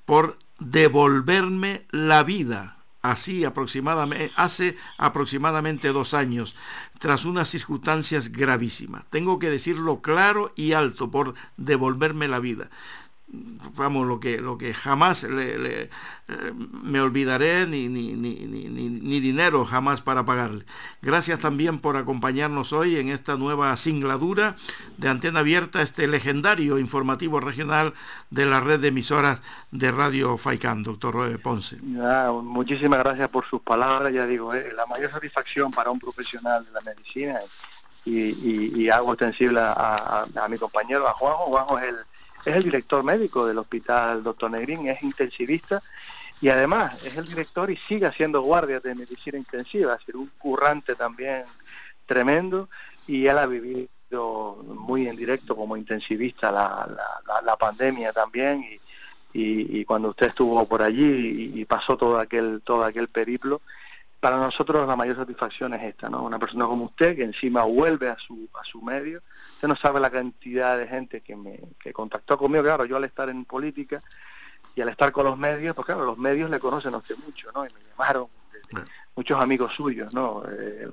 por 0.06 0.38
devolverme 0.58 1.84
la 1.90 2.22
vida 2.22 2.76
así 3.02 3.44
aproximadamente 3.44 4.32
hace 4.36 4.76
aproximadamente 4.98 5.88
dos 5.88 6.14
años 6.14 6.54
tras 6.98 7.24
unas 7.24 7.48
circunstancias 7.48 8.30
gravísimas. 8.30 9.04
Tengo 9.10 9.38
que 9.38 9.50
decirlo 9.50 10.02
claro 10.02 10.52
y 10.54 10.72
alto 10.72 11.10
por 11.10 11.34
devolverme 11.56 12.28
la 12.28 12.40
vida 12.40 12.70
vamos, 13.76 14.06
lo 14.06 14.20
que, 14.20 14.38
lo 14.38 14.58
que 14.58 14.74
jamás 14.74 15.22
le, 15.24 15.82
eh, 15.82 15.88
me 16.54 17.00
olvidaré, 17.00 17.66
ni, 17.66 17.88
ni, 17.88 18.12
ni, 18.14 18.34
ni, 18.46 19.20
dinero 19.20 19.64
jamás 19.64 20.00
para 20.00 20.24
pagarle. 20.24 20.64
Gracias 21.02 21.38
también 21.38 21.78
por 21.80 21.96
acompañarnos 21.96 22.72
hoy 22.72 22.96
en 22.96 23.08
esta 23.08 23.36
nueva 23.36 23.76
singladura 23.76 24.56
de 24.96 25.08
Antena 25.08 25.40
Abierta, 25.40 25.82
este 25.82 26.06
legendario 26.06 26.78
informativo 26.78 27.40
regional 27.40 27.94
de 28.30 28.46
la 28.46 28.60
red 28.60 28.80
de 28.80 28.88
emisoras 28.88 29.42
de 29.70 29.90
Radio 29.92 30.36
Faicán, 30.36 30.82
doctor 30.82 31.40
Ponce. 31.40 31.78
muchísimas 31.80 32.98
gracias 33.00 33.28
por 33.30 33.48
sus 33.48 33.62
palabras, 33.62 34.12
ya 34.12 34.26
digo, 34.26 34.54
eh, 34.54 34.72
la 34.74 34.86
mayor 34.86 35.10
satisfacción 35.10 35.70
para 35.70 35.90
un 35.90 35.98
profesional 35.98 36.64
de 36.64 36.72
la 36.72 36.80
medicina 36.80 37.40
y, 38.04 38.88
hago 38.88 39.12
extensible 39.12 39.60
a, 39.60 40.26
a, 40.34 40.48
mi 40.48 40.58
compañero, 40.58 41.06
a 41.06 41.12
Juanjo. 41.12 41.44
Juanjo 41.46 41.78
es 41.78 41.88
el 41.88 41.96
es 42.44 42.56
el 42.56 42.62
director 42.62 43.02
médico 43.02 43.46
del 43.46 43.58
hospital 43.58 44.22
Doctor 44.22 44.50
Negrín, 44.50 44.88
es 44.88 45.02
intensivista 45.02 45.82
y 46.40 46.48
además 46.48 47.04
es 47.04 47.16
el 47.16 47.26
director 47.26 47.70
y 47.70 47.76
sigue 47.76 48.06
haciendo 48.06 48.40
guardias 48.40 48.82
de 48.82 48.94
medicina 48.94 49.38
intensiva, 49.38 49.98
es 50.06 50.14
un 50.14 50.30
currante 50.38 50.94
también 50.94 51.44
tremendo 52.06 52.68
y 53.06 53.26
él 53.26 53.38
ha 53.38 53.46
vivido 53.46 53.90
muy 54.64 55.06
en 55.06 55.16
directo 55.16 55.54
como 55.54 55.76
intensivista 55.76 56.50
la, 56.50 56.88
la, 57.44 57.56
pandemia 57.56 58.12
también 58.12 58.64
y, 59.32 59.80
y, 59.80 59.84
cuando 59.84 60.08
usted 60.08 60.28
estuvo 60.28 60.66
por 60.66 60.82
allí 60.82 61.52
y, 61.54 61.64
pasó 61.64 61.96
todo 61.96 62.18
aquel 62.18 62.62
todo 62.64 62.84
aquel 62.84 63.08
periplo 63.08 63.60
para 64.18 64.36
nosotros 64.36 64.88
la 64.88 64.96
mayor 64.96 65.16
satisfacción 65.16 65.74
es 65.74 65.82
esta 65.82 66.08
no 66.08 66.24
una 66.24 66.38
persona 66.38 66.66
como 66.66 66.86
usted 66.86 67.14
que 67.14 67.22
encima 67.22 67.62
vuelve 67.62 68.08
a 68.08 68.18
su 68.18 68.48
a 68.60 68.64
su 68.64 68.82
medio 68.82 69.22
Usted 69.60 69.68
no 69.68 69.76
sabe 69.76 70.00
la 70.00 70.08
cantidad 70.08 70.78
de 70.78 70.86
gente 70.86 71.20
que 71.20 71.36
me 71.36 71.60
que 71.78 71.92
contactó 71.92 72.38
conmigo, 72.38 72.64
claro, 72.64 72.86
yo 72.86 72.96
al 72.96 73.04
estar 73.04 73.28
en 73.28 73.44
política 73.44 74.02
y 74.74 74.80
al 74.80 74.88
estar 74.88 75.12
con 75.12 75.26
los 75.26 75.36
medios, 75.36 75.76
pues 75.76 75.84
claro, 75.84 76.06
los 76.06 76.16
medios 76.16 76.48
le 76.48 76.58
conocen 76.58 76.94
a 76.94 76.96
usted 76.96 77.14
mucho, 77.18 77.52
¿no? 77.52 77.66
Y 77.66 77.68
me 77.74 77.80
llamaron 77.90 78.28
muchos 79.14 79.38
amigos 79.38 79.74
suyos, 79.74 80.14
¿no? 80.14 80.44
Eh, 80.50 80.88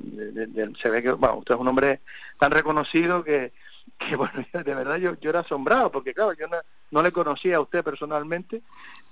se 0.82 0.90
ve 0.90 1.02
que, 1.02 1.14
bueno, 1.14 1.38
usted 1.38 1.56
es 1.56 1.62
un 1.62 1.68
hombre 1.70 2.02
tan 2.38 2.52
reconocido 2.52 3.24
que, 3.24 3.54
que 3.98 4.16
bueno, 4.18 4.46
de 4.52 4.76
verdad 4.76 4.98
yo, 4.98 5.18
yo 5.22 5.30
era 5.30 5.40
asombrado, 5.40 5.90
porque 5.90 6.14
claro, 6.14 6.34
yo 6.34 6.50
no, 6.50 6.58
no 6.92 7.02
le 7.02 7.14
conocía 7.14 7.56
a 7.56 7.62
usted 7.62 7.86
personalmente 7.86 8.64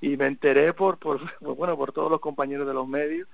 y 0.01 0.17
me 0.17 0.25
enteré 0.25 0.73
por, 0.73 0.97
por, 0.99 1.21
bueno, 1.39 1.77
por 1.77 1.93
todos 1.93 2.11
los 2.11 2.19
compañeros 2.19 2.67
de 2.67 2.73
los 2.73 2.89
medios 2.89 3.29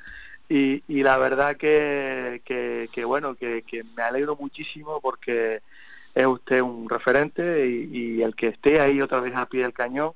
y, 0.47 0.83
y 0.87 1.01
la 1.01 1.17
verdad 1.17 1.57
que, 1.57 2.43
que, 2.45 2.91
que 2.91 3.05
bueno, 3.05 3.33
que, 3.33 3.63
que 3.63 3.83
me 3.83 4.03
alegro 4.03 4.35
muchísimo 4.35 5.01
porque 5.01 5.63
es 6.13 6.25
usted 6.25 6.61
un 6.61 6.89
referente 6.89 7.65
y, 7.67 8.21
el 8.21 8.35
que 8.35 8.47
esté 8.47 8.79
ahí 8.79 9.01
otra 9.01 9.19
vez 9.19 9.35
a 9.35 9.45
pie 9.45 9.63
del 9.63 9.73
cañón, 9.73 10.13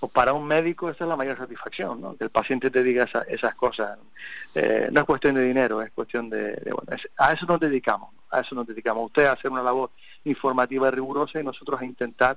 o 0.00 0.08
para 0.08 0.32
un 0.32 0.46
médico 0.46 0.88
esa 0.90 1.04
es 1.04 1.08
la 1.08 1.16
mayor 1.16 1.36
satisfacción, 1.36 2.00
¿no? 2.00 2.16
que 2.16 2.24
el 2.24 2.30
paciente 2.30 2.70
te 2.70 2.82
diga 2.82 3.08
esas 3.28 3.54
cosas. 3.54 3.98
Eh, 4.54 4.88
no 4.92 5.00
es 5.00 5.06
cuestión 5.06 5.34
de 5.34 5.42
dinero, 5.42 5.82
es 5.82 5.90
cuestión 5.90 6.30
de, 6.30 6.56
bueno, 6.64 7.02
a 7.16 7.32
eso 7.32 7.46
nos 7.46 7.58
dedicamos, 7.58 8.10
a 8.30 8.40
eso 8.40 8.54
nos 8.54 8.66
dedicamos. 8.66 9.06
Usted 9.06 9.26
a 9.26 9.32
hacer 9.32 9.50
una 9.50 9.62
labor 9.62 9.90
informativa 10.24 10.88
y 10.88 10.90
rigurosa 10.92 11.40
y 11.40 11.44
nosotros 11.44 11.80
a 11.80 11.84
intentar 11.84 12.36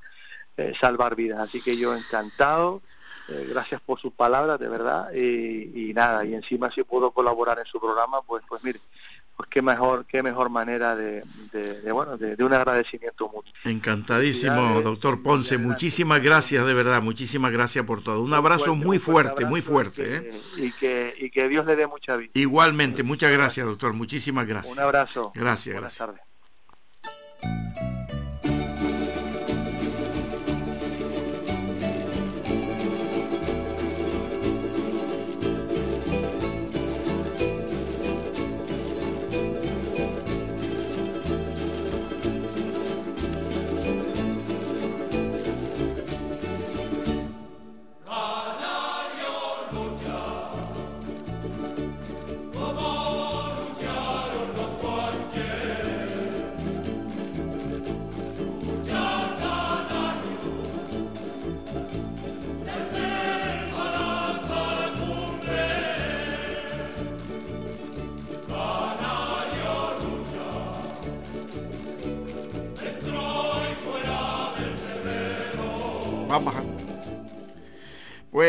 eh, 0.57 0.73
salvar 0.79 1.15
vidas. 1.15 1.39
Así 1.39 1.61
que 1.61 1.77
yo 1.77 1.95
encantado, 1.95 2.81
eh, 3.29 3.47
gracias 3.49 3.79
por 3.81 3.99
sus 3.99 4.13
palabras, 4.13 4.59
de 4.59 4.67
verdad, 4.67 5.13
y, 5.13 5.93
nada, 5.93 6.25
y 6.25 6.33
encima 6.33 6.71
si 6.71 6.83
puedo 6.83 7.11
colaborar 7.11 7.59
en 7.59 7.65
su 7.65 7.79
programa, 7.79 8.21
pues, 8.23 8.43
pues 8.47 8.63
mire, 8.63 8.79
pues 9.41 9.49
qué 9.49 9.63
mejor, 9.63 10.05
qué 10.05 10.21
mejor 10.21 10.51
manera 10.51 10.95
de, 10.95 11.23
bueno, 11.91 12.15
de, 12.15 12.43
un 12.43 12.53
agradecimiento 12.53 13.25
mutuo. 13.25 13.51
Encantadísimo, 13.63 14.81
doctor 14.81 15.23
Ponce, 15.23 15.57
muchísimas 15.57 16.21
gracias 16.21 16.63
de 16.63 16.75
verdad, 16.75 17.01
muchísimas 17.01 17.51
gracias 17.51 17.83
por 17.83 18.03
todo. 18.03 18.21
Un 18.21 18.35
abrazo 18.35 18.75
muy 18.75 18.99
fuerte, 18.99 19.45
muy 19.45 19.63
fuerte. 19.63 20.17
¿eh? 20.17 20.41
Y, 20.57 20.71
que, 20.73 21.15
y 21.17 21.31
que 21.31 21.49
Dios 21.49 21.65
le 21.65 21.75
dé 21.75 21.87
mucha 21.87 22.17
vida. 22.17 22.29
Igualmente, 22.35 23.01
muchas 23.01 23.31
gracias, 23.31 23.65
doctor, 23.65 23.93
muchísimas 23.93 24.45
gracias. 24.45 24.77
Un 24.77 24.83
abrazo. 24.83 25.31
Gracias, 25.33 25.73
Buenas 25.73 25.97
gracias. 25.97 26.21
tardes. 27.41 28.00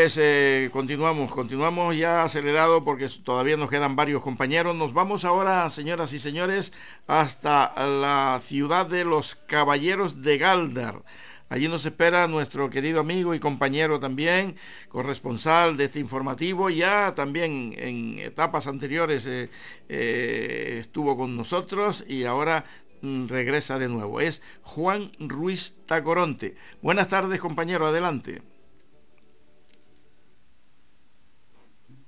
Pues 0.03 0.17
eh, 0.17 0.69
continuamos, 0.73 1.33
continuamos 1.33 1.95
ya 1.95 2.23
acelerado 2.23 2.83
porque 2.83 3.07
todavía 3.23 3.55
nos 3.55 3.69
quedan 3.69 3.95
varios 3.95 4.21
compañeros. 4.21 4.75
Nos 4.75 4.91
vamos 4.91 5.23
ahora, 5.23 5.69
señoras 5.69 6.11
y 6.11 6.19
señores, 6.19 6.73
hasta 7.07 7.73
la 7.87 8.41
ciudad 8.43 8.85
de 8.85 9.05
los 9.05 9.35
Caballeros 9.35 10.21
de 10.21 10.37
Galdar. 10.37 11.03
Allí 11.47 11.69
nos 11.69 11.85
espera 11.85 12.27
nuestro 12.27 12.69
querido 12.69 12.99
amigo 12.99 13.33
y 13.33 13.39
compañero 13.39 14.01
también, 14.01 14.57
corresponsal 14.89 15.77
de 15.77 15.85
este 15.85 16.01
informativo. 16.01 16.69
Ya 16.69 17.15
también 17.15 17.73
en 17.77 18.19
etapas 18.19 18.67
anteriores 18.67 19.25
eh, 19.25 19.49
eh, 19.87 20.79
estuvo 20.81 21.15
con 21.15 21.37
nosotros 21.37 22.03
y 22.09 22.25
ahora 22.25 22.65
mm, 22.99 23.27
regresa 23.27 23.79
de 23.79 23.87
nuevo. 23.87 24.19
Es 24.19 24.41
Juan 24.63 25.13
Ruiz 25.17 25.77
Tacoronte. 25.85 26.57
Buenas 26.81 27.07
tardes, 27.07 27.39
compañero, 27.39 27.87
adelante. 27.87 28.52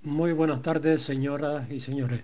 Muy 0.06 0.34
buenas 0.34 0.62
tardes, 0.62 1.02
señoras 1.02 1.68
y 1.72 1.80
señores. 1.80 2.22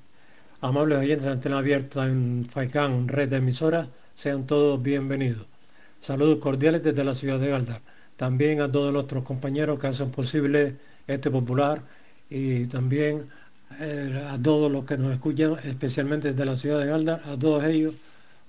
Amables 0.61 0.99
oyentes 0.99 1.25
de 1.25 1.31
Antena 1.31 1.57
Abierta 1.57 2.05
en 2.05 2.45
FAICAN, 2.47 3.07
red 3.07 3.27
de 3.29 3.37
emisoras, 3.37 3.87
sean 4.13 4.45
todos 4.45 4.79
bienvenidos. 4.83 5.47
Saludos 5.99 6.37
cordiales 6.37 6.83
desde 6.83 7.03
la 7.03 7.15
ciudad 7.15 7.39
de 7.39 7.49
Galdar. 7.49 7.81
También 8.17 8.61
a 8.61 8.71
todos 8.71 8.93
nuestros 8.93 9.23
compañeros 9.23 9.79
que 9.79 9.87
hacen 9.87 10.11
posible 10.11 10.77
este 11.07 11.31
popular 11.31 11.81
y 12.29 12.67
también 12.67 13.27
eh, 13.79 14.27
a 14.29 14.37
todos 14.37 14.71
los 14.71 14.85
que 14.85 14.95
nos 14.99 15.11
escuchan, 15.11 15.55
especialmente 15.63 16.33
desde 16.33 16.45
la 16.45 16.57
ciudad 16.57 16.81
de 16.81 16.85
Galdar, 16.85 17.23
a 17.25 17.35
todos 17.35 17.63
ellos 17.63 17.95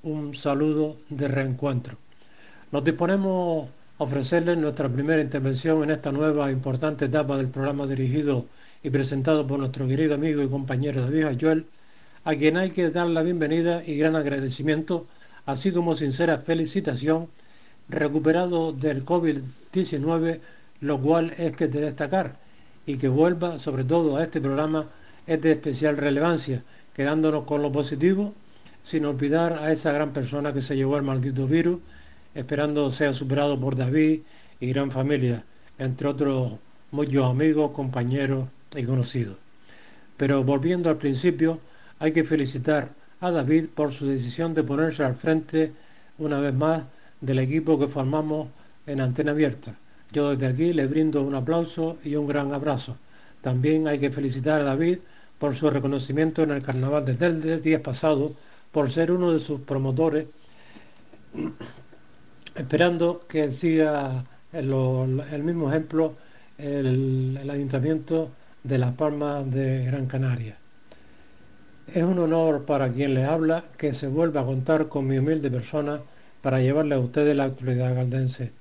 un 0.02 0.34
saludo 0.34 0.98
de 1.08 1.28
reencuentro. 1.28 1.96
Nos 2.70 2.84
disponemos 2.84 3.70
a 3.98 4.04
ofrecerles 4.04 4.58
nuestra 4.58 4.90
primera 4.90 5.22
intervención 5.22 5.84
en 5.84 5.92
esta 5.92 6.12
nueva 6.12 6.50
importante 6.50 7.06
etapa 7.06 7.38
del 7.38 7.48
programa 7.48 7.86
dirigido 7.86 8.44
y 8.82 8.90
presentado 8.90 9.46
por 9.46 9.58
nuestro 9.58 9.86
querido 9.86 10.14
amigo 10.14 10.42
y 10.42 10.48
compañero 10.48 11.02
David 11.02 11.24
Ayuel, 11.24 11.66
a 12.24 12.34
quien 12.34 12.56
hay 12.56 12.70
que 12.70 12.90
dar 12.90 13.06
la 13.08 13.22
bienvenida 13.22 13.82
y 13.86 13.96
gran 13.96 14.16
agradecimiento, 14.16 15.06
así 15.46 15.72
como 15.72 15.94
sincera 15.94 16.38
felicitación, 16.38 17.28
recuperado 17.88 18.72
del 18.72 19.04
COVID-19, 19.04 20.40
lo 20.80 21.00
cual 21.00 21.32
es 21.38 21.56
que 21.56 21.68
de 21.68 21.80
destacar 21.80 22.36
y 22.86 22.96
que 22.96 23.08
vuelva 23.08 23.58
sobre 23.58 23.84
todo 23.84 24.16
a 24.16 24.24
este 24.24 24.40
programa 24.40 24.88
es 25.26 25.40
de 25.40 25.52
especial 25.52 25.96
relevancia, 25.96 26.64
quedándonos 26.94 27.44
con 27.44 27.62
lo 27.62 27.70
positivo, 27.70 28.34
sin 28.82 29.04
olvidar 29.06 29.52
a 29.54 29.70
esa 29.70 29.92
gran 29.92 30.12
persona 30.12 30.52
que 30.52 30.60
se 30.60 30.74
llevó 30.74 30.96
el 30.96 31.04
maldito 31.04 31.46
virus, 31.46 31.78
esperando 32.34 32.90
sea 32.90 33.14
superado 33.14 33.60
por 33.60 33.76
David 33.76 34.22
y 34.58 34.66
gran 34.68 34.90
familia, 34.90 35.44
entre 35.78 36.08
otros 36.08 36.54
muchos 36.90 37.24
amigos, 37.24 37.70
compañeros 37.70 38.48
y 38.76 38.84
conocido. 38.84 39.36
Pero 40.16 40.44
volviendo 40.44 40.90
al 40.90 40.98
principio, 40.98 41.60
hay 41.98 42.12
que 42.12 42.24
felicitar 42.24 42.90
a 43.20 43.30
David 43.30 43.66
por 43.74 43.92
su 43.92 44.06
decisión 44.06 44.54
de 44.54 44.64
ponerse 44.64 45.04
al 45.04 45.14
frente 45.14 45.72
una 46.18 46.40
vez 46.40 46.54
más 46.54 46.82
del 47.20 47.38
equipo 47.38 47.78
que 47.78 47.88
formamos 47.88 48.48
en 48.86 49.00
Antena 49.00 49.32
Abierta. 49.32 49.74
Yo 50.10 50.30
desde 50.30 50.46
aquí 50.46 50.72
le 50.72 50.86
brindo 50.86 51.22
un 51.22 51.34
aplauso 51.34 51.98
y 52.04 52.16
un 52.16 52.26
gran 52.26 52.52
abrazo. 52.52 52.96
También 53.40 53.88
hay 53.88 53.98
que 53.98 54.10
felicitar 54.10 54.60
a 54.60 54.64
David 54.64 54.98
por 55.38 55.54
su 55.54 55.70
reconocimiento 55.70 56.42
en 56.42 56.50
el 56.50 56.62
Carnaval 56.62 57.04
de 57.04 57.14
Telde 57.14 57.54
el 57.54 57.62
día 57.62 57.82
pasado, 57.82 58.34
por 58.70 58.90
ser 58.90 59.10
uno 59.10 59.32
de 59.32 59.40
sus 59.40 59.60
promotores, 59.60 60.26
esperando 62.54 63.24
que 63.28 63.50
siga 63.50 64.24
el, 64.52 65.42
mismo 65.42 65.70
ejemplo 65.70 66.14
el, 66.58 67.38
el 67.40 67.50
ayuntamiento 67.50 68.30
de 68.64 68.78
Las 68.78 68.94
Palmas 68.94 69.50
de 69.50 69.84
Gran 69.86 70.06
Canaria. 70.06 70.56
Es 71.92 72.02
un 72.04 72.18
honor 72.18 72.64
para 72.64 72.90
quien 72.90 73.14
le 73.14 73.24
habla 73.24 73.64
que 73.76 73.92
se 73.92 74.06
vuelva 74.06 74.42
a 74.42 74.44
contar 74.44 74.88
con 74.88 75.06
mi 75.06 75.18
humilde 75.18 75.50
persona 75.50 76.00
para 76.42 76.60
llevarle 76.60 76.94
a 76.94 77.00
ustedes 77.00 77.36
la 77.36 77.44
actualidad 77.44 77.94
galdense. 77.94 78.52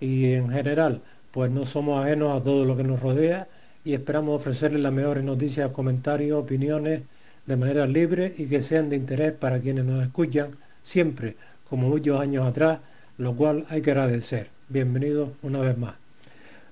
Y 0.00 0.32
en 0.32 0.50
general, 0.50 1.00
pues 1.32 1.50
no 1.50 1.64
somos 1.64 2.04
ajenos 2.04 2.38
a 2.38 2.44
todo 2.44 2.64
lo 2.64 2.76
que 2.76 2.84
nos 2.84 3.00
rodea 3.00 3.48
y 3.84 3.94
esperamos 3.94 4.40
ofrecerles 4.40 4.82
las 4.82 4.92
mejores 4.92 5.24
noticias, 5.24 5.70
comentarios, 5.72 6.42
opiniones 6.42 7.02
de 7.46 7.56
manera 7.56 7.86
libre 7.86 8.34
y 8.36 8.46
que 8.46 8.62
sean 8.62 8.90
de 8.90 8.96
interés 8.96 9.32
para 9.32 9.60
quienes 9.60 9.84
nos 9.84 10.02
escuchan 10.02 10.56
siempre, 10.82 11.36
como 11.68 11.88
muchos 11.88 12.20
años 12.20 12.46
atrás, 12.46 12.80
lo 13.16 13.34
cual 13.34 13.64
hay 13.70 13.80
que 13.80 13.92
agradecer. 13.92 14.48
Bienvenidos 14.68 15.30
una 15.42 15.60
vez 15.60 15.78
más. 15.78 16.07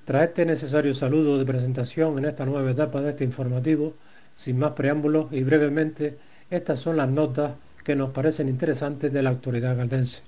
Tras 0.07 0.23
este 0.23 0.47
necesario 0.47 0.95
saludo 0.95 1.37
de 1.37 1.45
presentación 1.45 2.17
en 2.17 2.27
esta 2.27 2.47
nueva 2.47 2.71
etapa 2.71 3.01
de 3.01 3.11
este 3.11 3.25
informativo, 3.25 3.95
sin 4.37 4.57
más 4.57 4.71
preámbulos 4.71 5.33
y 5.33 5.43
brevemente, 5.43 6.17
estas 6.49 6.79
son 6.79 6.97
las 6.97 7.09
notas 7.09 7.55
que 7.83 7.97
nos 7.97 8.11
parecen 8.11 8.49
interesantes 8.49 9.13
de 9.13 9.21
la 9.21 9.31
actualidad 9.31 9.77
galdense. 9.77 10.21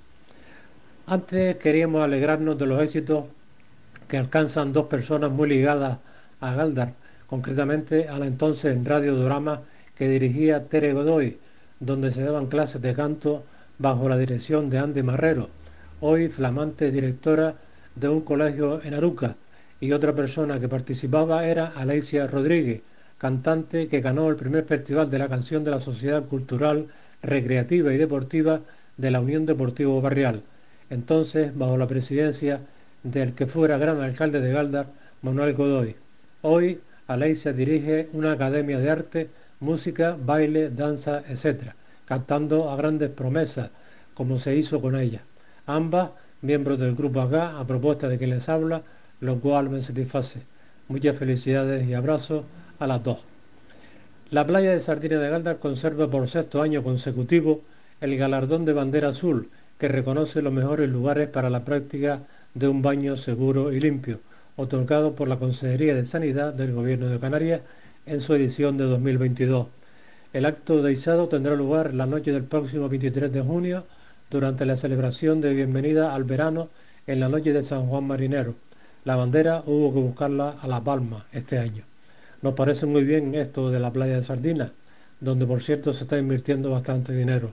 Antes 1.07 1.59
queríamos 1.59 2.03
alegrarnos 2.03 2.59
de 2.59 2.67
los 2.67 2.83
éxitos 2.83 3.27
que 4.09 4.19
alcanzan 4.19 4.73
dos 4.73 4.87
personas 4.87 5.31
muy 5.31 5.49
ligadas 5.49 5.99
a 6.41 6.55
Galdar, 6.55 6.95
concretamente 7.29 8.09
a 8.09 8.19
la 8.19 8.27
entonces 8.27 8.75
en 8.75 8.85
Radio 8.85 9.15
Drama 9.15 9.63
que 9.95 10.09
dirigía 10.09 10.65
Tere 10.65 10.93
Godoy, 10.93 11.39
donde 11.79 12.11
se 12.11 12.25
daban 12.25 12.49
clases 12.49 12.83
de 12.83 12.95
canto 12.95 13.45
bajo 13.79 14.09
la 14.09 14.19
dirección 14.19 14.71
de 14.71 14.79
Andy 14.79 15.05
Marrero, 15.05 15.51
hoy 16.01 16.27
flamante 16.27 16.91
directora 16.91 17.55
de 17.95 18.09
un 18.09 18.23
colegio 18.23 18.83
en 18.83 18.95
Aruca, 18.95 19.37
y 19.81 19.93
otra 19.93 20.15
persona 20.15 20.59
que 20.59 20.69
participaba 20.69 21.47
era 21.47 21.73
Alexia 21.77 22.27
Rodríguez, 22.27 22.83
cantante 23.19 23.89
que 23.89 24.01
ganó 24.01 24.29
el 24.29 24.37
primer 24.37 24.65
festival 24.65 25.11
de 25.11 25.19
la 25.19 25.29
canción 25.29 25.65
de 25.65 25.71
la 25.71 25.81
Sociedad 25.81 26.25
Cultural, 26.25 26.87
Recreativa 27.23 27.93
y 27.93 27.97
Deportiva 27.97 28.61
de 28.97 29.11
la 29.11 29.21
Unión 29.21 29.47
Deportivo 29.47 30.01
Barrial, 30.01 30.43
entonces 30.91 31.57
bajo 31.57 31.77
la 31.77 31.87
presidencia 31.87 32.61
del 33.03 33.35
que 33.35 33.47
fuera 33.47 33.79
gran 33.79 34.01
alcalde 34.01 34.41
de 34.41 34.53
Galdar, 34.53 34.87
Manuel 35.23 35.55
Godoy. 35.55 35.97
Hoy 36.43 36.81
Alexia 37.07 37.53
dirige 37.53 38.09
una 38.13 38.33
academia 38.33 38.79
de 38.79 38.91
arte, 38.91 39.31
música, 39.61 40.17
baile, 40.19 40.71
danza, 40.71 41.23
etc., 41.29 41.73
cantando 42.05 42.71
a 42.71 42.77
grandes 42.77 43.11
promesas, 43.11 43.71
como 44.15 44.39
se 44.39 44.57
hizo 44.57 44.81
con 44.81 44.97
ella. 44.97 45.23
Ambas, 45.67 46.11
miembros 46.43 46.79
del 46.79 46.95
Grupo 46.95 47.21
Acá, 47.21 47.59
a 47.59 47.67
propuesta 47.67 48.09
de 48.09 48.19
quien 48.19 48.31
les 48.31 48.49
habla, 48.49 48.83
lo 49.20 49.40
cual 49.40 49.70
me 49.70 49.82
satisface. 49.82 50.40
Muchas 50.89 51.16
felicidades 51.16 51.86
y 51.86 51.95
abrazos 51.95 52.45
a 52.78 52.86
las 52.86 53.03
dos. 53.03 53.19
La 54.31 54.47
playa 54.47 54.73
de 54.73 54.81
Sardina 54.81 55.19
de 55.19 55.31
Galdar 55.31 55.59
conserva 55.59 56.11
por 56.11 56.28
sexto 56.28 56.62
año 56.62 56.82
consecutivo 56.82 57.62
el 58.01 58.16
galardón 58.16 58.65
de 58.65 58.73
bandera 58.73 59.09
azul, 59.09 59.49
que 59.78 59.89
reconoce 59.89 60.43
los 60.43 60.53
mejores 60.53 60.89
lugares 60.89 61.28
para 61.28 61.51
la 61.51 61.65
práctica 61.65 62.20
de 62.55 62.69
un 62.69 62.82
baño 62.82 63.16
seguro 63.16 63.73
y 63.73 63.81
limpio, 63.81 64.20
otorgado 64.57 65.15
por 65.15 65.28
la 65.28 65.39
Consejería 65.39 65.95
de 65.95 66.05
Sanidad 66.05 66.53
del 66.53 66.73
Gobierno 66.73 67.09
de 67.09 67.19
Canarias 67.19 67.62
en 68.07 68.20
su 68.20 68.35
edición 68.35 68.77
de 68.77 68.85
2022. 68.85 69.66
El 70.32 70.45
acto 70.45 70.82
de 70.82 70.93
izado 70.93 71.28
tendrá 71.28 71.55
lugar 71.57 71.95
la 71.95 72.07
noche 72.07 72.32
del 72.32 72.45
próximo 72.45 72.89
23 72.89 73.32
de 73.32 73.40
junio 73.40 73.86
durante 74.31 74.66
la 74.66 74.77
celebración 74.77 75.40
de 75.40 75.55
bienvenida 75.55 76.15
al 76.15 76.24
verano 76.24 76.69
en 77.07 77.20
la 77.20 77.28
noche 77.28 77.53
de 77.53 77.62
San 77.62 77.86
Juan 77.86 78.05
Marinero. 78.05 78.55
La 79.05 79.15
bandera 79.15 79.62
hubo 79.65 79.95
que 79.95 80.01
buscarla 80.01 80.57
a 80.61 80.66
La 80.66 80.83
Palma 80.83 81.27
este 81.33 81.59
año. 81.59 81.85
Nos 82.43 82.55
parece 82.55 82.85
muy 82.85 83.05
bien 83.05 83.35
esto 83.37 83.70
de 83.70 83.79
la 83.79 83.93
playa 83.93 84.16
de 84.16 84.23
Sardinas, 84.23 84.73
donde 85.20 85.47
por 85.47 85.62
cierto 85.62 85.93
se 85.93 86.03
está 86.03 86.19
invirtiendo 86.19 86.70
bastante 86.70 87.15
dinero. 87.15 87.53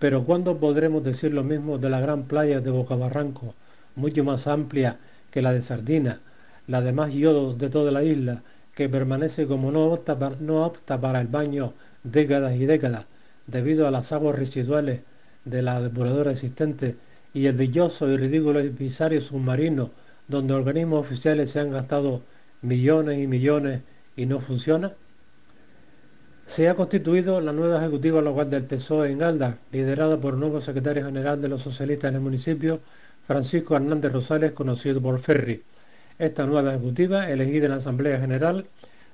Pero 0.00 0.24
¿cuándo 0.24 0.58
podremos 0.58 1.04
decir 1.04 1.32
lo 1.32 1.44
mismo 1.44 1.78
de 1.78 1.88
la 1.88 2.00
gran 2.00 2.24
playa 2.24 2.60
de 2.60 2.70
Bocabarranco, 2.70 3.54
mucho 3.94 4.24
más 4.24 4.48
amplia 4.48 4.98
que 5.30 5.40
la 5.40 5.52
de 5.52 5.62
Sardinas, 5.62 6.18
la 6.66 6.80
de 6.80 6.92
más 6.92 7.14
yodo 7.14 7.54
de 7.54 7.70
toda 7.70 7.92
la 7.92 8.02
isla, 8.02 8.42
que 8.74 8.88
permanece 8.88 9.46
como 9.46 9.70
no 9.70 9.86
opta, 9.86 10.16
no 10.40 10.66
opta 10.66 11.00
para 11.00 11.20
el 11.20 11.28
baño 11.28 11.74
décadas 12.02 12.54
y 12.56 12.66
décadas, 12.66 13.04
debido 13.46 13.86
a 13.86 13.92
las 13.92 14.10
aguas 14.12 14.36
residuales 14.36 15.00
de 15.44 15.62
la 15.62 15.80
depuradora 15.80 16.32
existente 16.32 16.96
y 17.32 17.46
el 17.46 17.54
brilloso 17.54 18.08
y 18.08 18.16
ridículo 18.16 18.58
episario 18.58 19.20
submarino 19.20 19.90
donde 20.28 20.54
organismos 20.54 21.00
oficiales 21.00 21.50
se 21.50 21.60
han 21.60 21.70
gastado 21.70 22.22
millones 22.62 23.18
y 23.18 23.26
millones 23.26 23.82
y 24.16 24.26
no 24.26 24.40
funciona? 24.40 24.92
Se 26.46 26.68
ha 26.68 26.74
constituido 26.74 27.40
la 27.40 27.52
nueva 27.52 27.78
ejecutiva 27.78 28.20
local 28.20 28.50
del 28.50 28.64
PSOE 28.64 29.10
en 29.10 29.18
Galda, 29.18 29.58
liderada 29.70 30.20
por 30.20 30.34
el 30.34 30.40
nuevo 30.40 30.60
secretario 30.60 31.04
general 31.04 31.40
de 31.40 31.48
los 31.48 31.62
socialistas 31.62 32.10
en 32.10 32.16
el 32.16 32.20
municipio, 32.20 32.80
Francisco 33.26 33.76
Hernández 33.76 34.12
Rosales, 34.12 34.52
conocido 34.52 35.00
por 35.00 35.20
Ferri. 35.20 35.62
Esta 36.18 36.44
nueva 36.44 36.74
ejecutiva, 36.74 37.30
elegida 37.30 37.66
en 37.66 37.70
la 37.70 37.76
Asamblea 37.78 38.20
General, 38.20 38.66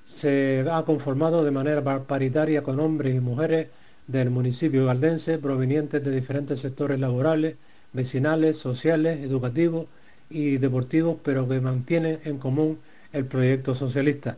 se 0.04 0.64
ha 0.70 0.82
conformado 0.84 1.44
de 1.44 1.50
manera 1.50 1.82
paritaria 2.06 2.62
con 2.62 2.80
hombres 2.80 3.14
y 3.14 3.20
mujeres 3.20 3.68
del 4.06 4.30
municipio 4.30 4.86
galdense 4.86 5.38
provenientes 5.38 6.02
de 6.02 6.10
diferentes 6.10 6.60
sectores 6.60 6.98
laborales, 6.98 7.56
vecinales, 7.92 8.56
sociales, 8.56 9.20
educativos 9.20 9.86
y 10.30 10.58
deportivos, 10.58 11.16
pero 11.22 11.48
que 11.48 11.60
mantienen 11.60 12.20
en 12.24 12.38
común 12.38 12.78
el 13.12 13.24
proyecto 13.24 13.74
socialista. 13.74 14.36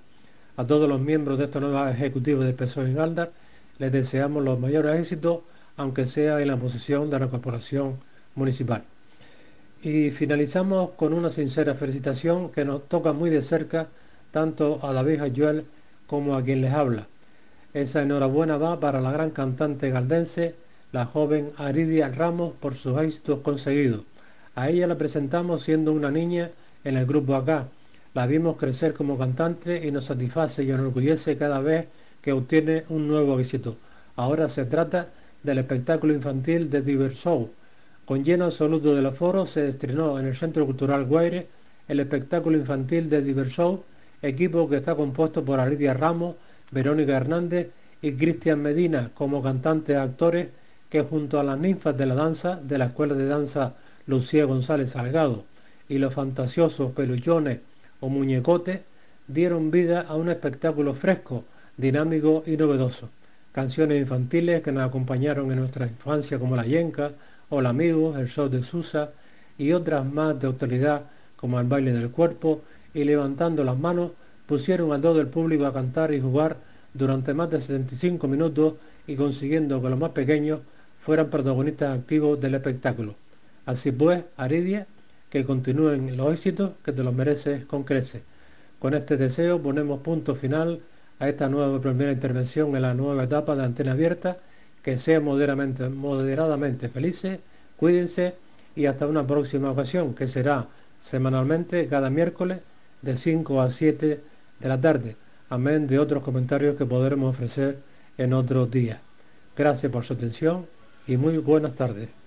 A 0.56 0.66
todos 0.66 0.88
los 0.88 1.00
miembros 1.00 1.38
de 1.38 1.44
esta 1.44 1.60
nueva 1.60 1.90
ejecutiva 1.90 2.44
del 2.44 2.54
PSOE 2.54 2.86
en 2.86 2.94
Galdar 2.94 3.32
les 3.78 3.92
deseamos 3.92 4.44
los 4.44 4.60
mayores 4.60 5.00
éxitos, 5.00 5.40
aunque 5.76 6.06
sea 6.06 6.40
en 6.40 6.48
la 6.48 6.56
posición 6.56 7.08
de 7.08 7.18
la 7.18 7.28
corporación 7.28 7.98
municipal. 8.34 8.84
Y 9.82 10.10
finalizamos 10.10 10.90
con 10.90 11.14
una 11.14 11.30
sincera 11.30 11.74
felicitación 11.74 12.50
que 12.50 12.66
nos 12.66 12.86
toca 12.88 13.14
muy 13.14 13.30
de 13.30 13.40
cerca 13.40 13.88
tanto 14.30 14.80
a 14.82 14.92
la 14.92 15.02
vieja 15.02 15.28
Joel 15.34 15.64
como 16.06 16.36
a 16.36 16.42
quien 16.44 16.60
les 16.60 16.72
habla. 16.72 17.06
Esa 17.72 18.02
enhorabuena 18.02 18.58
va 18.58 18.80
para 18.80 19.00
la 19.00 19.12
gran 19.12 19.30
cantante 19.30 19.90
galdense, 19.90 20.54
la 20.92 21.06
joven 21.06 21.52
Aridia 21.56 22.08
Ramos, 22.08 22.52
por 22.60 22.74
sus 22.74 23.00
éxitos 23.00 23.40
conseguidos. 23.40 24.02
A 24.54 24.68
ella 24.68 24.86
la 24.86 24.98
presentamos 24.98 25.62
siendo 25.62 25.92
una 25.92 26.10
niña 26.10 26.50
en 26.84 26.96
el 26.96 27.06
grupo 27.06 27.34
acá. 27.34 27.68
La 28.14 28.26
vimos 28.26 28.56
crecer 28.56 28.94
como 28.94 29.16
cantante 29.16 29.86
y 29.86 29.90
nos 29.92 30.06
satisface 30.06 30.64
y 30.64 30.70
enorgullece 30.70 31.36
cada 31.36 31.60
vez 31.60 31.86
que 32.20 32.32
obtiene 32.32 32.84
un 32.88 33.06
nuevo 33.06 33.38
éxito. 33.38 33.76
Ahora 34.16 34.48
se 34.48 34.64
trata 34.64 35.08
del 35.42 35.58
espectáculo 35.58 36.12
infantil 36.12 36.68
de 36.68 36.82
Diver 36.82 37.12
Show. 37.12 37.50
Con 38.04 38.24
lleno 38.24 38.46
absoluto 38.46 38.94
del 38.94 39.06
aforo 39.06 39.46
se 39.46 39.68
estrenó 39.68 40.18
en 40.18 40.26
el 40.26 40.34
Centro 40.34 40.66
Cultural 40.66 41.04
Guaire 41.04 41.46
el 41.86 42.00
espectáculo 42.00 42.56
infantil 42.56 43.08
de 43.08 43.22
Diver 43.22 43.48
Show, 43.48 43.84
equipo 44.22 44.68
que 44.68 44.76
está 44.76 44.94
compuesto 44.94 45.44
por 45.44 45.60
Aridia 45.60 45.94
Ramos, 45.94 46.36
Verónica 46.70 47.16
Hernández 47.16 47.70
y 48.02 48.12
Cristian 48.12 48.62
Medina 48.62 49.10
como 49.14 49.42
cantantes 49.42 49.96
actores 49.96 50.48
que 50.88 51.02
junto 51.02 51.38
a 51.38 51.44
las 51.44 51.58
ninfas 51.58 51.96
de 51.96 52.06
la 52.06 52.14
danza 52.14 52.56
de 52.62 52.78
la 52.78 52.86
Escuela 52.86 53.14
de 53.14 53.26
Danza 53.26 53.74
Lucía 54.06 54.44
González 54.44 54.90
Salgado 54.90 55.44
y 55.88 55.98
los 55.98 56.14
fantasiosos 56.14 56.92
peluchones 56.92 57.60
o 58.00 58.08
muñecotes 58.08 58.80
dieron 59.28 59.70
vida 59.70 60.00
a 60.02 60.16
un 60.16 60.28
espectáculo 60.28 60.94
fresco, 60.94 61.44
dinámico 61.76 62.42
y 62.46 62.56
novedoso. 62.56 63.10
Canciones 63.52 64.00
infantiles 64.00 64.62
que 64.62 64.72
nos 64.72 64.84
acompañaron 64.84 65.50
en 65.50 65.58
nuestra 65.58 65.86
infancia 65.86 66.38
como 66.38 66.56
La 66.56 66.64
Yenca, 66.64 67.12
Hola 67.48 67.70
Amigos, 67.70 68.18
El 68.18 68.28
Show 68.28 68.48
de 68.48 68.62
Susa 68.62 69.10
y 69.58 69.72
otras 69.72 70.04
más 70.06 70.40
de 70.40 70.46
autoridad 70.46 71.02
como 71.36 71.58
El 71.58 71.66
Baile 71.66 71.92
del 71.92 72.10
Cuerpo 72.10 72.62
y 72.94 73.04
Levantando 73.04 73.64
las 73.64 73.78
Manos 73.78 74.12
pusieron 74.46 74.92
a 74.92 75.00
todo 75.00 75.20
el 75.20 75.28
público 75.28 75.66
a 75.66 75.72
cantar 75.72 76.12
y 76.12 76.20
jugar 76.20 76.56
durante 76.94 77.34
más 77.34 77.50
de 77.50 77.60
75 77.60 78.26
minutos 78.26 78.74
y 79.06 79.16
consiguiendo 79.16 79.80
que 79.80 79.90
los 79.90 79.98
más 79.98 80.10
pequeños 80.10 80.60
fueran 81.04 81.30
protagonistas 81.30 81.98
activos 81.98 82.40
del 82.40 82.54
espectáculo. 82.54 83.14
Así 83.66 83.92
pues, 83.92 84.24
Aridia, 84.36 84.86
que 85.30 85.44
continúen 85.44 86.16
los 86.16 86.32
éxitos 86.32 86.72
que 86.84 86.92
te 86.92 87.02
los 87.02 87.14
mereces 87.14 87.64
con 87.66 87.84
crece. 87.84 88.22
Con 88.78 88.94
este 88.94 89.16
deseo 89.16 89.60
ponemos 89.62 90.00
punto 90.00 90.34
final 90.34 90.80
a 91.18 91.28
esta 91.28 91.48
nueva 91.48 91.80
primera 91.80 92.12
intervención 92.12 92.74
en 92.74 92.82
la 92.82 92.94
nueva 92.94 93.24
etapa 93.24 93.54
de 93.54 93.64
Antena 93.64 93.92
Abierta. 93.92 94.38
Que 94.82 94.96
sean 94.96 95.24
moderadamente, 95.24 95.90
moderadamente 95.90 96.88
felices, 96.88 97.40
cuídense 97.76 98.34
y 98.74 98.86
hasta 98.86 99.06
una 99.06 99.26
próxima 99.26 99.70
ocasión, 99.70 100.14
que 100.14 100.26
será 100.26 100.68
semanalmente 101.00 101.86
cada 101.86 102.08
miércoles 102.08 102.60
de 103.02 103.16
5 103.16 103.60
a 103.60 103.70
7 103.70 104.20
de 104.60 104.68
la 104.68 104.80
tarde, 104.80 105.16
amén 105.48 105.86
de 105.86 105.98
otros 105.98 106.22
comentarios 106.22 106.76
que 106.76 106.86
podremos 106.86 107.30
ofrecer 107.30 107.78
en 108.18 108.32
otros 108.32 108.70
días. 108.70 109.00
Gracias 109.56 109.90
por 109.90 110.04
su 110.04 110.14
atención 110.14 110.66
y 111.06 111.16
muy 111.16 111.38
buenas 111.38 111.74
tardes. 111.74 112.19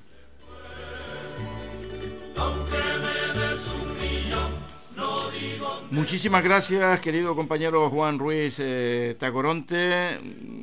Muchísimas 5.93 6.43
gracias, 6.43 6.99
querido 7.01 7.35
compañero 7.35 7.87
Juan 7.91 8.17
Ruiz 8.17 8.55
eh, 8.57 9.15
Tacoronte. 9.19 10.19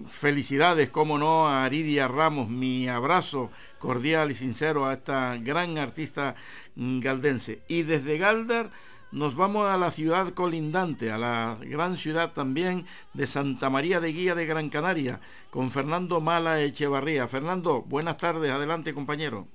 Felicidades, 0.08 0.90
como 0.90 1.18
no, 1.18 1.46
a 1.46 1.64
Aridia 1.64 2.08
Ramos. 2.08 2.48
Mi 2.48 2.88
abrazo 2.88 3.52
cordial 3.78 4.32
y 4.32 4.34
sincero 4.34 4.86
a 4.86 4.94
esta 4.94 5.36
gran 5.36 5.78
artista 5.78 6.34
galdense. 6.74 7.62
Y 7.68 7.84
desde 7.84 8.18
Galdar 8.18 8.72
nos 9.12 9.36
vamos 9.36 9.68
a 9.68 9.76
la 9.76 9.92
ciudad 9.92 10.34
colindante, 10.34 11.12
a 11.12 11.18
la 11.18 11.56
gran 11.60 11.96
ciudad 11.96 12.32
también 12.32 12.86
de 13.14 13.28
Santa 13.28 13.70
María 13.70 14.00
de 14.00 14.12
Guía 14.12 14.34
de 14.34 14.46
Gran 14.46 14.68
Canaria, 14.68 15.20
con 15.50 15.70
Fernando 15.70 16.20
Mala 16.20 16.60
Echevarría. 16.60 17.28
Fernando, 17.28 17.82
buenas 17.82 18.16
tardes, 18.16 18.50
adelante 18.50 18.92
compañero. 18.92 19.46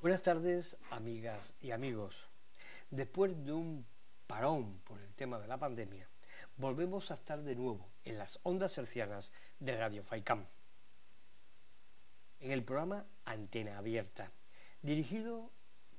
Buenas 0.00 0.24
tardes, 0.24 0.76
amigas 0.90 1.54
y 1.62 1.70
amigos. 1.70 2.16
Después 2.90 3.32
de 3.46 3.52
un 3.52 3.91
parón 4.32 4.80
por 4.84 4.98
el 4.98 5.12
tema 5.12 5.38
de 5.38 5.46
la 5.46 5.58
pandemia, 5.58 6.08
volvemos 6.56 7.10
a 7.10 7.14
estar 7.14 7.42
de 7.42 7.54
nuevo 7.54 7.90
en 8.02 8.16
las 8.16 8.38
ondas 8.44 8.78
hercianas 8.78 9.30
de 9.58 9.76
Radio 9.76 10.02
Faicam. 10.04 10.46
En 12.40 12.50
el 12.50 12.64
programa 12.64 13.04
Antena 13.26 13.76
Abierta, 13.76 14.32
dirigido 14.80 15.50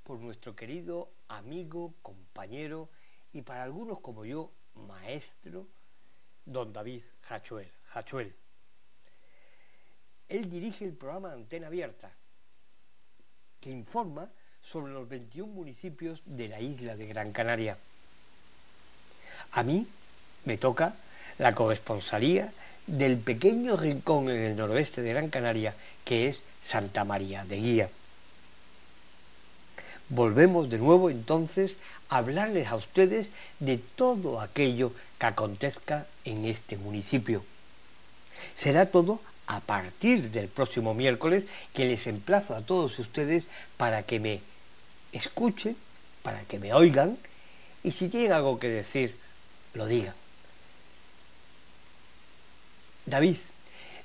por 0.04 0.18
nuestro 0.18 0.56
querido 0.56 1.14
amigo, 1.28 1.94
compañero 2.02 2.90
y 3.34 3.44
para 3.44 3.62
algunos 3.62 4.00
como 4.00 4.26
yo, 4.26 4.52
maestro, 4.74 5.68
don 6.44 6.74
David 6.74 7.04
Hachuel. 7.30 7.72
Hachuel. 7.94 8.36
Él 10.28 10.50
dirige 10.50 10.86
el 10.86 10.98
programa 10.98 11.34
Antena 11.34 11.68
Abierta, 11.68 12.12
que 13.60 13.70
informa 13.70 14.32
sobre 14.60 14.92
los 14.92 15.08
21 15.08 15.54
municipios 15.54 16.24
de 16.26 16.48
la 16.48 16.60
isla 16.60 16.98
de 16.98 17.06
Gran 17.06 17.32
Canaria. 17.32 17.78
A 19.54 19.64
mí 19.64 19.88
me 20.46 20.58
toca 20.58 20.96
la 21.38 21.56
corresponsalía 21.56 22.52
del 22.88 23.18
pequeño 23.18 23.78
rincón 23.78 24.30
en 24.30 24.42
el 24.42 24.56
noroeste 24.58 25.02
de 25.02 25.14
Gran 25.14 25.30
Canaria, 25.30 25.74
que 26.04 26.28
es 26.28 26.40
Santa 26.64 27.04
María 27.06 27.46
de 27.46 27.58
Guía. 27.58 27.90
Volvemos 30.10 30.70
de 30.70 30.78
nuevo 30.78 31.10
entonces 31.10 31.78
a 32.10 32.18
hablarles 32.18 32.68
a 32.68 32.76
ustedes 32.76 33.32
de 33.60 33.78
todo 33.78 34.42
aquello 34.42 34.92
que 35.18 35.26
acontezca 35.26 36.06
en 36.26 36.46
este 36.46 36.78
municipio. 36.78 37.44
Será 38.56 38.88
todo 38.88 39.22
a 39.48 39.60
partir 39.60 40.32
del 40.32 40.48
próximo 40.48 40.94
miércoles 40.94 41.46
que 41.74 41.86
les 41.86 42.08
emplazo 42.08 42.56
a 42.56 42.62
todos 42.62 43.00
ustedes 43.00 43.48
para 43.78 44.04
que 44.04 44.20
me 44.20 44.42
escuchen, 45.12 45.76
para 46.22 46.42
que 46.42 46.60
me 46.60 46.74
oigan 46.74 47.18
Y 47.84 47.92
si 47.92 48.08
tienen 48.08 48.32
algo 48.32 48.60
que 48.60 48.70
decir, 48.70 49.16
lo 49.74 49.86
digan. 49.86 50.16
David, 53.06 53.38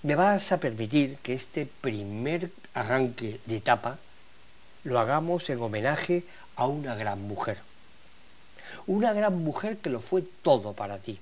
me 0.03 0.15
vas 0.15 0.53
a 0.53 0.59
permitir 0.59 1.19
que 1.19 1.35
este 1.35 1.67
primer 1.67 2.51
arranque 2.75 3.41
de 3.47 3.57
etapa 3.57 3.99
lo 4.85 4.99
hagamos 4.99 5.49
en 5.51 5.61
homenaje 5.61 6.25
a 6.57 6.67
una 6.67 6.95
gran 6.95 7.23
mujer. 7.23 7.59
Una 8.87 9.13
gran 9.13 9.43
mujer 9.43 9.79
que 9.79 9.91
lo 9.91 10.01
fue 10.01 10.23
todo 10.43 10.73
para 10.73 10.99
ti. 10.99 11.19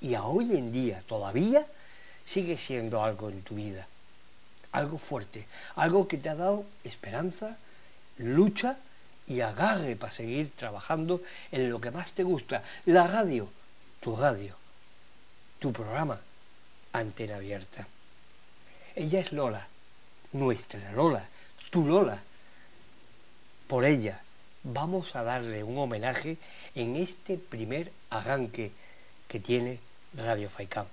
Y 0.00 0.14
a 0.14 0.24
hoy 0.24 0.56
en 0.56 0.72
día 0.72 1.02
todavía 1.06 1.66
sigue 2.24 2.56
siendo 2.56 3.02
algo 3.02 3.28
en 3.28 3.42
tu 3.42 3.56
vida. 3.56 3.86
Algo 4.72 4.98
fuerte, 4.98 5.46
algo 5.74 6.08
que 6.08 6.16
te 6.16 6.28
ha 6.28 6.34
dado 6.34 6.64
esperanza, 6.84 7.56
lucha 8.18 8.76
y 9.30 9.42
agarre 9.42 9.94
para 9.94 10.12
seguir 10.12 10.50
trabajando 10.56 11.22
en 11.52 11.70
lo 11.70 11.80
que 11.80 11.92
más 11.92 12.12
te 12.14 12.24
gusta. 12.24 12.64
La 12.86 13.06
radio, 13.06 13.48
tu 14.00 14.16
radio, 14.16 14.56
tu 15.60 15.72
programa, 15.72 16.18
antena 16.92 17.36
abierta. 17.36 17.86
Ella 18.96 19.20
es 19.20 19.30
Lola, 19.30 19.68
nuestra 20.32 20.90
Lola, 20.90 21.28
tu 21.70 21.86
Lola. 21.86 22.20
Por 23.68 23.84
ella 23.84 24.20
vamos 24.64 25.14
a 25.14 25.22
darle 25.22 25.62
un 25.62 25.78
homenaje 25.78 26.36
en 26.74 26.96
este 26.96 27.38
primer 27.38 27.92
arranque 28.10 28.72
que 29.28 29.38
tiene 29.38 29.78
Radio 30.12 30.50
Faicán. 30.50 30.86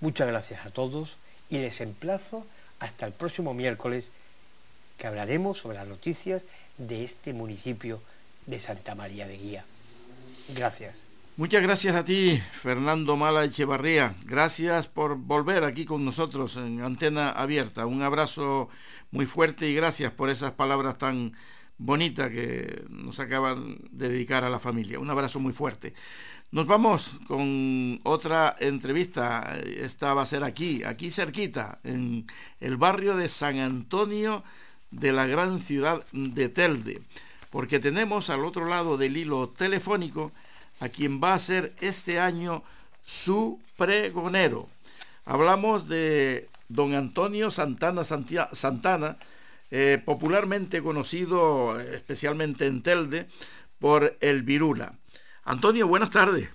Muchas 0.00 0.26
gracias 0.26 0.66
a 0.66 0.70
todos 0.70 1.18
y 1.50 1.58
les 1.58 1.80
emplazo 1.80 2.44
hasta 2.80 3.06
el 3.06 3.12
próximo 3.12 3.54
miércoles 3.54 4.10
que 4.98 5.06
hablaremos 5.06 5.58
sobre 5.58 5.78
las 5.78 5.86
noticias 5.86 6.44
de 6.76 7.04
este 7.04 7.32
municipio 7.32 8.02
de 8.46 8.60
Santa 8.60 8.94
María 8.94 9.26
de 9.26 9.38
Guía. 9.38 9.64
Gracias. 10.54 10.94
Muchas 11.36 11.62
gracias 11.62 11.94
a 11.94 12.04
ti, 12.04 12.42
Fernando 12.60 13.16
Mala 13.16 13.44
Echevarría. 13.44 14.16
Gracias 14.24 14.88
por 14.88 15.16
volver 15.16 15.62
aquí 15.62 15.84
con 15.84 16.04
nosotros 16.04 16.56
en 16.56 16.82
Antena 16.82 17.30
Abierta. 17.30 17.86
Un 17.86 18.02
abrazo 18.02 18.68
muy 19.12 19.24
fuerte 19.24 19.68
y 19.68 19.74
gracias 19.74 20.10
por 20.10 20.30
esas 20.30 20.50
palabras 20.52 20.98
tan 20.98 21.32
bonitas 21.76 22.30
que 22.30 22.82
nos 22.88 23.20
acaban 23.20 23.78
de 23.92 24.08
dedicar 24.08 24.42
a 24.42 24.50
la 24.50 24.58
familia. 24.58 24.98
Un 24.98 25.10
abrazo 25.10 25.38
muy 25.38 25.52
fuerte. 25.52 25.94
Nos 26.50 26.66
vamos 26.66 27.16
con 27.28 28.00
otra 28.02 28.56
entrevista. 28.58 29.60
Esta 29.64 30.14
va 30.14 30.22
a 30.22 30.26
ser 30.26 30.42
aquí, 30.42 30.82
aquí 30.82 31.12
cerquita, 31.12 31.78
en 31.84 32.26
el 32.58 32.76
barrio 32.78 33.16
de 33.16 33.28
San 33.28 33.58
Antonio 33.58 34.42
de 34.90 35.12
la 35.12 35.26
gran 35.26 35.60
ciudad 35.60 36.04
de 36.12 36.48
Telde, 36.48 37.00
porque 37.50 37.78
tenemos 37.78 38.30
al 38.30 38.44
otro 38.44 38.66
lado 38.66 38.96
del 38.96 39.16
hilo 39.16 39.48
telefónico 39.48 40.32
a 40.80 40.88
quien 40.88 41.20
va 41.22 41.34
a 41.34 41.38
ser 41.38 41.72
este 41.80 42.20
año 42.20 42.62
su 43.04 43.60
pregonero. 43.76 44.68
Hablamos 45.24 45.88
de 45.88 46.48
don 46.68 46.94
Antonio 46.94 47.50
Santana 47.50 48.04
Santana, 48.04 49.16
eh, 49.70 50.00
popularmente 50.04 50.82
conocido 50.82 51.78
especialmente 51.80 52.66
en 52.66 52.82
Telde 52.82 53.26
por 53.78 54.16
el 54.20 54.42
Virula. 54.42 54.94
Antonio, 55.44 55.86
buenas 55.86 56.10
tardes. 56.10 56.48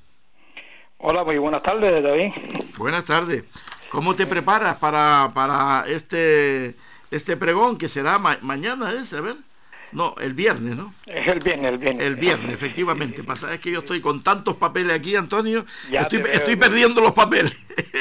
Hola, 0.98 1.24
muy 1.24 1.38
buenas 1.38 1.62
tardes, 1.64 2.02
David. 2.02 2.32
Buenas 2.78 3.04
tardes. 3.06 3.44
¿Cómo 3.90 4.16
te 4.16 4.26
preparas 4.26 4.78
para, 4.78 5.32
para 5.34 5.86
este 5.88 6.76
este 7.16 7.38
pregón 7.38 7.78
que 7.78 7.88
será 7.88 8.20
mañana, 8.20 8.92
¿es? 8.92 9.14
A 9.14 9.22
ver. 9.22 9.36
No, 9.94 10.16
el 10.20 10.34
viernes, 10.34 10.76
¿no? 10.76 10.94
Es 11.06 11.28
el 11.28 11.40
viernes, 11.40 11.72
el 11.72 11.78
viernes. 11.78 12.06
El 12.08 12.16
viernes, 12.16 12.52
efectivamente. 12.52 13.24
Pasa 13.24 13.54
es 13.54 13.60
que 13.60 13.72
yo 13.72 13.80
estoy 13.80 14.02
con 14.02 14.24
tantos 14.24 14.56
papeles 14.56 14.96
aquí, 14.96 15.16
Antonio. 15.16 15.66
estoy, 15.92 16.24
estoy 16.32 16.56
perdiendo 16.56 17.00
los 17.00 17.12
papeles. 17.12 17.56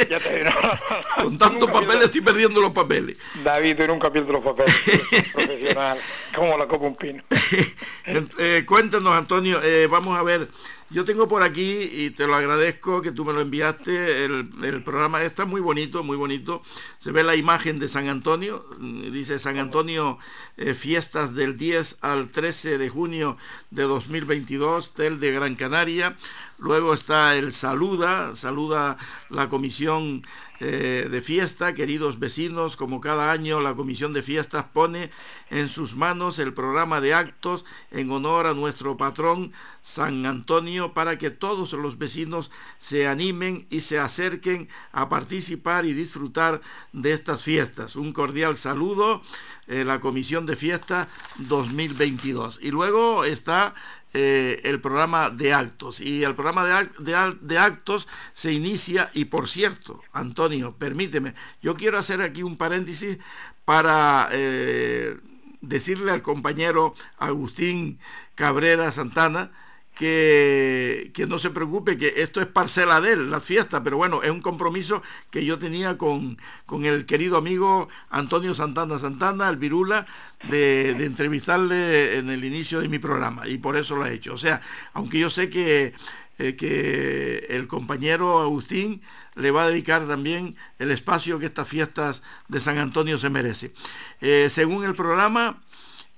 Ya 0.08 0.18
te 0.18 0.44
con 1.22 1.36
tantos 1.36 1.70
papeles 1.70 2.06
estoy 2.06 2.22
perdiendo 2.22 2.60
los 2.62 2.72
papeles. 2.72 3.16
David, 3.44 3.76
tú 3.76 3.86
nunca 3.86 4.10
pierdes 4.10 4.32
los 4.32 4.42
papeles. 4.42 4.74
profesional, 5.34 5.98
como 6.34 6.56
la 6.56 6.66
copa 6.66 6.86
un 6.86 6.96
pino. 6.96 7.22
eh, 8.38 8.64
cuéntanos, 8.66 9.12
Antonio. 9.12 9.60
Eh, 9.62 9.86
vamos 9.86 10.18
a 10.18 10.22
ver. 10.22 10.48
Yo 10.92 11.06
tengo 11.06 11.26
por 11.26 11.42
aquí, 11.42 11.88
y 11.90 12.10
te 12.10 12.26
lo 12.26 12.34
agradezco 12.34 13.00
que 13.00 13.12
tú 13.12 13.24
me 13.24 13.32
lo 13.32 13.40
enviaste, 13.40 14.26
el, 14.26 14.82
programa 14.84 15.22
está 15.22 15.46
muy 15.46 15.62
bonito, 15.62 16.04
muy 16.04 16.18
bonito. 16.18 16.62
Se 16.98 17.12
ve 17.12 17.24
la 17.24 17.34
imagen 17.34 17.78
de 17.78 17.88
San 17.88 18.08
Antonio, 18.08 18.66
dice 18.78 19.38
San 19.38 19.58
Antonio, 19.58 20.18
eh, 20.58 20.74
fiestas 20.74 21.34
del 21.34 21.56
10 21.56 21.98
al 22.02 22.28
13 22.28 22.76
de 22.76 22.88
junio 22.90 23.38
de 23.70 23.84
2022, 23.84 24.92
Tel 24.92 25.18
de 25.18 25.32
Gran 25.32 25.54
Canaria. 25.54 26.18
Luego 26.58 26.92
está 26.92 27.36
el 27.36 27.54
saluda, 27.54 28.36
saluda 28.36 28.98
la 29.30 29.48
comisión 29.48 30.26
eh, 30.64 31.08
de 31.10 31.22
fiesta, 31.22 31.74
queridos 31.74 32.20
vecinos, 32.20 32.76
como 32.76 33.00
cada 33.00 33.32
año 33.32 33.60
la 33.60 33.74
comisión 33.74 34.12
de 34.12 34.22
fiestas 34.22 34.62
pone 34.72 35.10
en 35.50 35.68
sus 35.68 35.96
manos 35.96 36.38
el 36.38 36.54
programa 36.54 37.00
de 37.00 37.14
actos 37.14 37.64
en 37.90 38.12
honor 38.12 38.46
a 38.46 38.54
nuestro 38.54 38.96
patrón 38.96 39.52
San 39.80 40.24
Antonio 40.24 40.94
para 40.94 41.18
que 41.18 41.30
todos 41.30 41.72
los 41.72 41.98
vecinos 41.98 42.52
se 42.78 43.08
animen 43.08 43.66
y 43.70 43.80
se 43.80 43.98
acerquen 43.98 44.68
a 44.92 45.08
participar 45.08 45.84
y 45.84 45.94
disfrutar 45.94 46.60
de 46.92 47.12
estas 47.12 47.42
fiestas. 47.42 47.96
Un 47.96 48.12
cordial 48.12 48.56
saludo, 48.56 49.20
eh, 49.66 49.82
la 49.82 49.98
comisión 49.98 50.46
de 50.46 50.54
fiesta 50.54 51.08
2022. 51.38 52.60
Y 52.62 52.70
luego 52.70 53.24
está 53.24 53.74
eh, 54.14 54.60
el 54.64 54.80
programa 54.80 55.30
de 55.30 55.54
actos. 55.54 56.00
Y 56.00 56.22
el 56.24 56.34
programa 56.34 56.86
de, 56.98 57.58
actos 57.58 58.08
se 58.32 58.52
inicia, 58.52 59.10
y 59.14 59.26
por 59.26 59.48
cierto, 59.48 60.02
Antonio, 60.12 60.76
permíteme, 60.76 61.34
yo 61.62 61.76
quiero 61.76 61.98
hacer 61.98 62.20
aquí 62.20 62.42
un 62.42 62.56
paréntesis 62.56 63.18
para 63.64 64.28
eh, 64.32 65.16
decirle 65.62 66.12
al 66.12 66.20
compañero 66.20 66.94
Agustín 67.16 67.98
Cabrera 68.34 68.92
Santana, 68.92 69.52
que, 69.94 71.26
no 71.28 71.38
se 71.38 71.50
preocupe, 71.50 71.98
que 71.98 72.14
esto 72.16 72.40
es 72.40 72.46
parcela 72.46 73.00
de 73.00 73.12
él, 73.12 73.30
la 73.30 73.40
fiesta, 73.40 73.82
pero 73.84 73.96
bueno, 73.96 74.22
es 74.22 74.30
un 74.30 74.40
compromiso 74.40 75.02
que 75.30 75.44
yo 75.44 75.58
tenía 75.58 75.98
con, 75.98 76.38
con 76.66 76.84
el 76.84 77.06
querido 77.06 77.36
amigo 77.36 77.88
Antonio 78.10 78.54
Santana 78.54 78.98
Santana, 78.98 79.48
el 79.48 79.56
Virula, 79.56 80.06
de, 80.48 80.90
entrevistarle 80.90 82.18
en 82.18 82.30
el 82.30 82.44
inicio 82.44 82.80
de 82.80 82.88
mi 82.88 82.98
programa, 82.98 83.46
y 83.46 83.58
por 83.58 83.76
eso 83.76 83.96
lo 83.96 84.06
he 84.06 84.14
hecho. 84.14 84.34
O 84.34 84.38
sea, 84.38 84.60
aunque 84.94 85.18
yo 85.18 85.30
sé 85.30 85.50
que, 85.50 85.94
eh, 86.38 86.56
que 86.56 87.46
el 87.50 87.66
compañero 87.66 88.40
Agustín 88.40 89.02
le 89.34 89.50
va 89.50 89.64
a 89.64 89.68
dedicar 89.68 90.06
también 90.06 90.56
el 90.78 90.90
espacio 90.90 91.38
que 91.38 91.46
estas 91.46 91.68
fiestas 91.68 92.22
de 92.48 92.60
San 92.60 92.78
Antonio 92.78 93.18
se 93.18 93.30
merece. 93.30 93.72
Eh, 94.20 94.48
según 94.50 94.84
el 94.84 94.94
programa, 94.94 95.62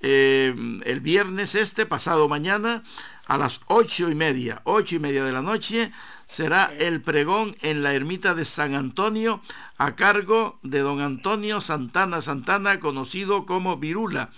eh, 0.01 0.55
el 0.85 1.01
viernes 1.01 1.55
este, 1.55 1.87
pasado 1.87 2.29
mañana, 2.29 2.83
a 3.27 3.39
las 3.39 3.61
ocho 3.67 4.11
y 4.11 4.15
media, 4.15 4.61
ocho 4.65 4.97
y 4.97 4.99
media 4.99 5.25
de 5.25 5.33
la 5.33 5.43
noche, 5.43 5.93
será 6.27 6.73
el 6.79 7.01
pregón 7.01 7.57
en 7.63 7.83
la 7.83 7.95
ermita 7.95 8.35
de 8.35 8.45
San 8.45 8.75
Antonio 8.75 9.41
a 9.79 9.97
cargo 9.97 10.59
de 10.63 10.81
don 10.81 11.01
Antonio 11.01 11.61
Santana 11.61 12.23
Santana, 12.23 12.81
conocido 12.81 13.47
como 13.47 13.77
Virula. 13.77 14.31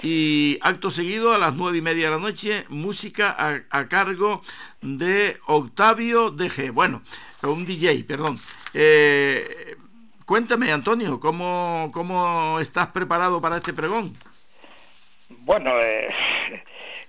Y 0.00 0.58
acto 0.62 0.90
seguido, 0.92 1.34
a 1.34 1.38
las 1.38 1.54
nueve 1.54 1.78
y 1.78 1.82
media 1.82 2.04
de 2.04 2.16
la 2.16 2.22
noche, 2.22 2.64
música 2.68 3.64
a, 3.68 3.88
cargo 3.88 4.42
de 4.80 5.38
Octavio 5.46 6.30
DG. 6.30 6.70
Bueno, 6.70 7.02
un 7.42 7.66
DJ, 7.66 8.04
perdón. 8.04 8.38
Eh, 8.74 9.76
cuéntame, 10.24 10.70
Antonio, 10.70 11.18
¿cómo, 11.18 11.90
¿cómo 11.92 12.60
estás 12.60 12.88
preparado 12.88 13.40
para 13.40 13.56
este 13.56 13.72
pregón? 13.72 14.12
Bueno, 15.28 15.70
eh, 15.80 16.08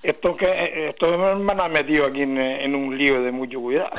esto 0.01 0.35
que 0.35 0.89
esto 0.89 1.37
me 1.37 1.51
ha 1.51 1.67
metido 1.67 2.05
aquí 2.05 2.21
en, 2.21 2.75
un 2.75 2.97
lío 2.97 3.21
de 3.21 3.31
mucho 3.31 3.59
cuidado. 3.59 3.91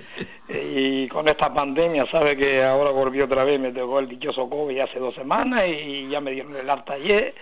y 0.48 1.06
con 1.08 1.28
esta 1.28 1.52
pandemia, 1.52 2.06
sabe 2.06 2.36
que 2.36 2.62
ahora 2.62 2.90
volví 2.90 3.20
otra 3.20 3.44
vez, 3.44 3.60
me 3.60 3.72
tocó 3.72 3.98
el 3.98 4.08
dichoso 4.08 4.48
COVID 4.48 4.78
hace 4.80 4.98
dos 4.98 5.14
semanas 5.14 5.64
y 5.68 6.08
ya 6.08 6.20
me 6.20 6.32
dieron 6.32 6.56
el 6.56 6.68
alta 6.68 6.94
ayer. 6.94 7.34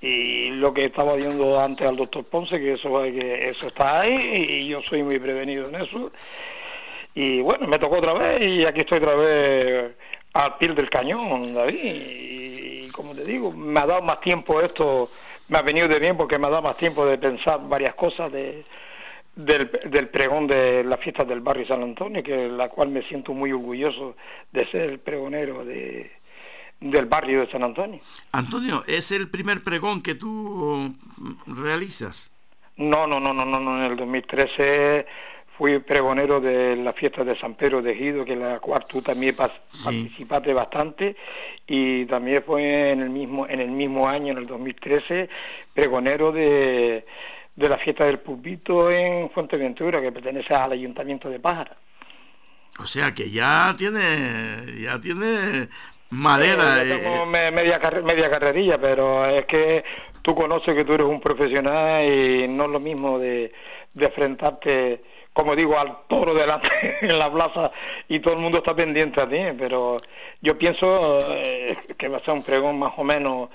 Y 0.00 0.50
lo 0.50 0.72
que 0.72 0.84
estaba 0.84 1.16
viendo 1.16 1.58
antes 1.58 1.86
al 1.86 1.96
doctor 1.96 2.24
Ponce, 2.24 2.60
que 2.60 2.74
eso, 2.74 3.02
que 3.02 3.48
eso 3.48 3.66
está 3.66 4.00
ahí 4.00 4.14
y 4.14 4.68
yo 4.68 4.80
soy 4.82 5.02
muy 5.02 5.18
prevenido 5.18 5.68
en 5.68 5.74
eso. 5.76 6.12
Y 7.14 7.40
bueno, 7.40 7.66
me 7.66 7.78
tocó 7.78 7.96
otra 7.96 8.12
vez 8.12 8.40
y 8.46 8.64
aquí 8.64 8.80
estoy 8.80 8.98
otra 8.98 9.14
vez 9.14 9.92
al 10.34 10.56
pie 10.56 10.68
del 10.68 10.88
cañón, 10.88 11.52
David. 11.52 11.74
Y 11.82 12.88
como 12.92 13.14
te 13.14 13.24
digo, 13.24 13.50
me 13.50 13.80
ha 13.80 13.86
dado 13.86 14.02
más 14.02 14.20
tiempo 14.20 14.60
esto 14.60 15.10
me 15.48 15.58
ha 15.58 15.62
venido 15.62 15.88
de 15.88 15.98
bien 15.98 16.16
porque 16.16 16.38
me 16.38 16.46
ha 16.46 16.50
dado 16.50 16.62
más 16.62 16.76
tiempo 16.76 17.06
de 17.06 17.18
pensar 17.18 17.60
varias 17.68 17.94
cosas 17.94 18.30
de, 18.30 18.64
del, 19.34 20.08
pregón 20.08 20.46
de 20.46 20.84
las 20.84 21.00
fiestas 21.00 21.26
del 21.28 21.40
barrio 21.40 21.66
San 21.66 21.82
Antonio, 21.82 22.22
que 22.22 22.48
la 22.48 22.68
cual 22.68 22.88
me 22.88 23.02
siento 23.02 23.32
muy 23.32 23.52
orgulloso 23.52 24.16
de 24.52 24.66
ser 24.66 24.90
el 24.90 24.98
pregonero 24.98 25.64
de, 25.64 26.10
del 26.80 27.06
barrio 27.06 27.40
de 27.40 27.50
San 27.50 27.62
Antonio. 27.62 28.00
Antonio, 28.32 28.84
¿es 28.86 29.10
el 29.12 29.28
primer 29.28 29.62
pregón 29.62 30.02
que 30.02 30.14
tú 30.14 30.94
realizas? 31.46 32.32
No, 32.76 33.06
no, 33.06 33.18
no, 33.18 33.32
no, 33.32 33.44
no, 33.44 33.58
no, 33.58 33.84
en 33.84 33.92
el 33.92 33.96
2013 33.96 35.06
fui 35.58 35.80
pregonero 35.80 36.40
de 36.40 36.76
la 36.76 36.92
fiesta 36.92 37.24
de 37.24 37.34
San 37.34 37.54
Pedro 37.54 37.82
de 37.82 37.92
Gido, 37.92 38.24
que 38.24 38.36
la 38.36 38.60
cual 38.60 38.86
tú 38.86 39.02
también 39.02 39.34
participaste 39.34 40.54
bastante, 40.54 41.16
y 41.66 42.04
también 42.04 42.44
fue 42.46 42.92
en 42.92 43.02
el 43.02 43.10
mismo, 43.10 43.44
en 43.48 43.60
el 43.60 43.72
mismo 43.72 44.08
año, 44.08 44.30
en 44.30 44.38
el 44.38 44.46
2013, 44.46 45.28
pregonero 45.74 46.30
de, 46.30 47.04
de 47.56 47.68
la 47.68 47.76
fiesta 47.76 48.04
del 48.04 48.20
Pulpito 48.20 48.88
en 48.88 49.30
Fuenteventura, 49.30 50.00
que 50.00 50.12
pertenece 50.12 50.54
al 50.54 50.70
Ayuntamiento 50.70 51.28
de 51.28 51.40
Pájara. 51.40 51.76
O 52.78 52.86
sea 52.86 53.12
que 53.12 53.28
ya 53.28 53.74
tiene, 53.76 54.80
ya 54.80 55.00
tiene 55.00 55.68
madera. 56.10 56.84
yo 56.84 57.00
tengo 57.00 57.26
media, 57.26 57.80
media 58.04 58.30
carrerilla, 58.30 58.80
pero 58.80 59.26
es 59.26 59.44
que 59.46 59.84
tú 60.22 60.36
conoces 60.36 60.72
que 60.76 60.84
tú 60.84 60.92
eres 60.92 61.06
un 61.08 61.20
profesional 61.20 62.04
y 62.04 62.46
no 62.46 62.66
es 62.66 62.70
lo 62.70 62.78
mismo 62.78 63.18
de, 63.18 63.52
de 63.92 64.06
enfrentarte 64.06 65.17
como 65.38 65.54
digo, 65.54 65.78
al 65.78 65.98
toro 66.08 66.34
delante 66.34 66.68
en 67.00 67.16
la 67.16 67.32
plaza 67.32 67.70
y 68.08 68.18
todo 68.18 68.34
el 68.34 68.40
mundo 68.40 68.58
está 68.58 68.74
pendiente 68.74 69.20
a 69.20 69.28
ti, 69.28 69.38
pero 69.56 70.02
yo 70.40 70.58
pienso 70.58 71.20
eh, 71.30 71.78
que 71.96 72.08
va 72.08 72.16
a 72.16 72.24
ser 72.24 72.34
un 72.34 72.42
pregón 72.42 72.76
más 72.76 72.94
o 72.96 73.04
menos 73.04 73.48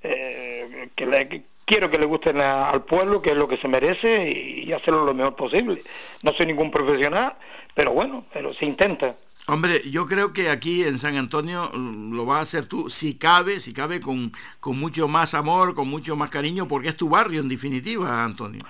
eh, 0.00 0.90
que, 0.94 1.06
le, 1.06 1.42
quiero 1.64 1.90
que 1.90 1.98
le 1.98 2.06
guste 2.06 2.30
al 2.30 2.84
pueblo, 2.84 3.20
que 3.20 3.30
es 3.30 3.36
lo 3.36 3.48
que 3.48 3.56
se 3.56 3.66
merece 3.66 4.30
y, 4.30 4.72
hacerlo 4.72 5.04
lo 5.04 5.12
mejor 5.12 5.34
posible. 5.34 5.82
No 6.22 6.32
soy 6.32 6.46
ningún 6.46 6.70
profesional, 6.70 7.34
pero 7.74 7.90
bueno, 7.90 8.24
pero 8.32 8.54
se 8.54 8.66
intenta. 8.66 9.16
Hombre, 9.48 9.82
yo 9.90 10.06
creo 10.06 10.32
que 10.32 10.50
aquí 10.50 10.84
en 10.84 11.00
San 11.00 11.16
Antonio 11.16 11.68
mm, 11.74 12.14
lo 12.14 12.26
vas 12.26 12.38
a 12.38 12.42
hacer 12.42 12.66
tú, 12.66 12.88
si 12.88 13.14
cabe, 13.14 13.58
si 13.58 13.72
cabe, 13.72 14.00
con, 14.00 14.30
con 14.60 14.78
mucho 14.78 15.08
más 15.08 15.34
amor, 15.34 15.74
con 15.74 15.88
mucho 15.88 16.14
más 16.14 16.30
cariño, 16.30 16.68
porque 16.68 16.90
es 16.90 16.96
tu 16.96 17.08
barrio 17.08 17.40
en 17.40 17.48
definitiva, 17.48 18.22
Antonio. 18.22 18.64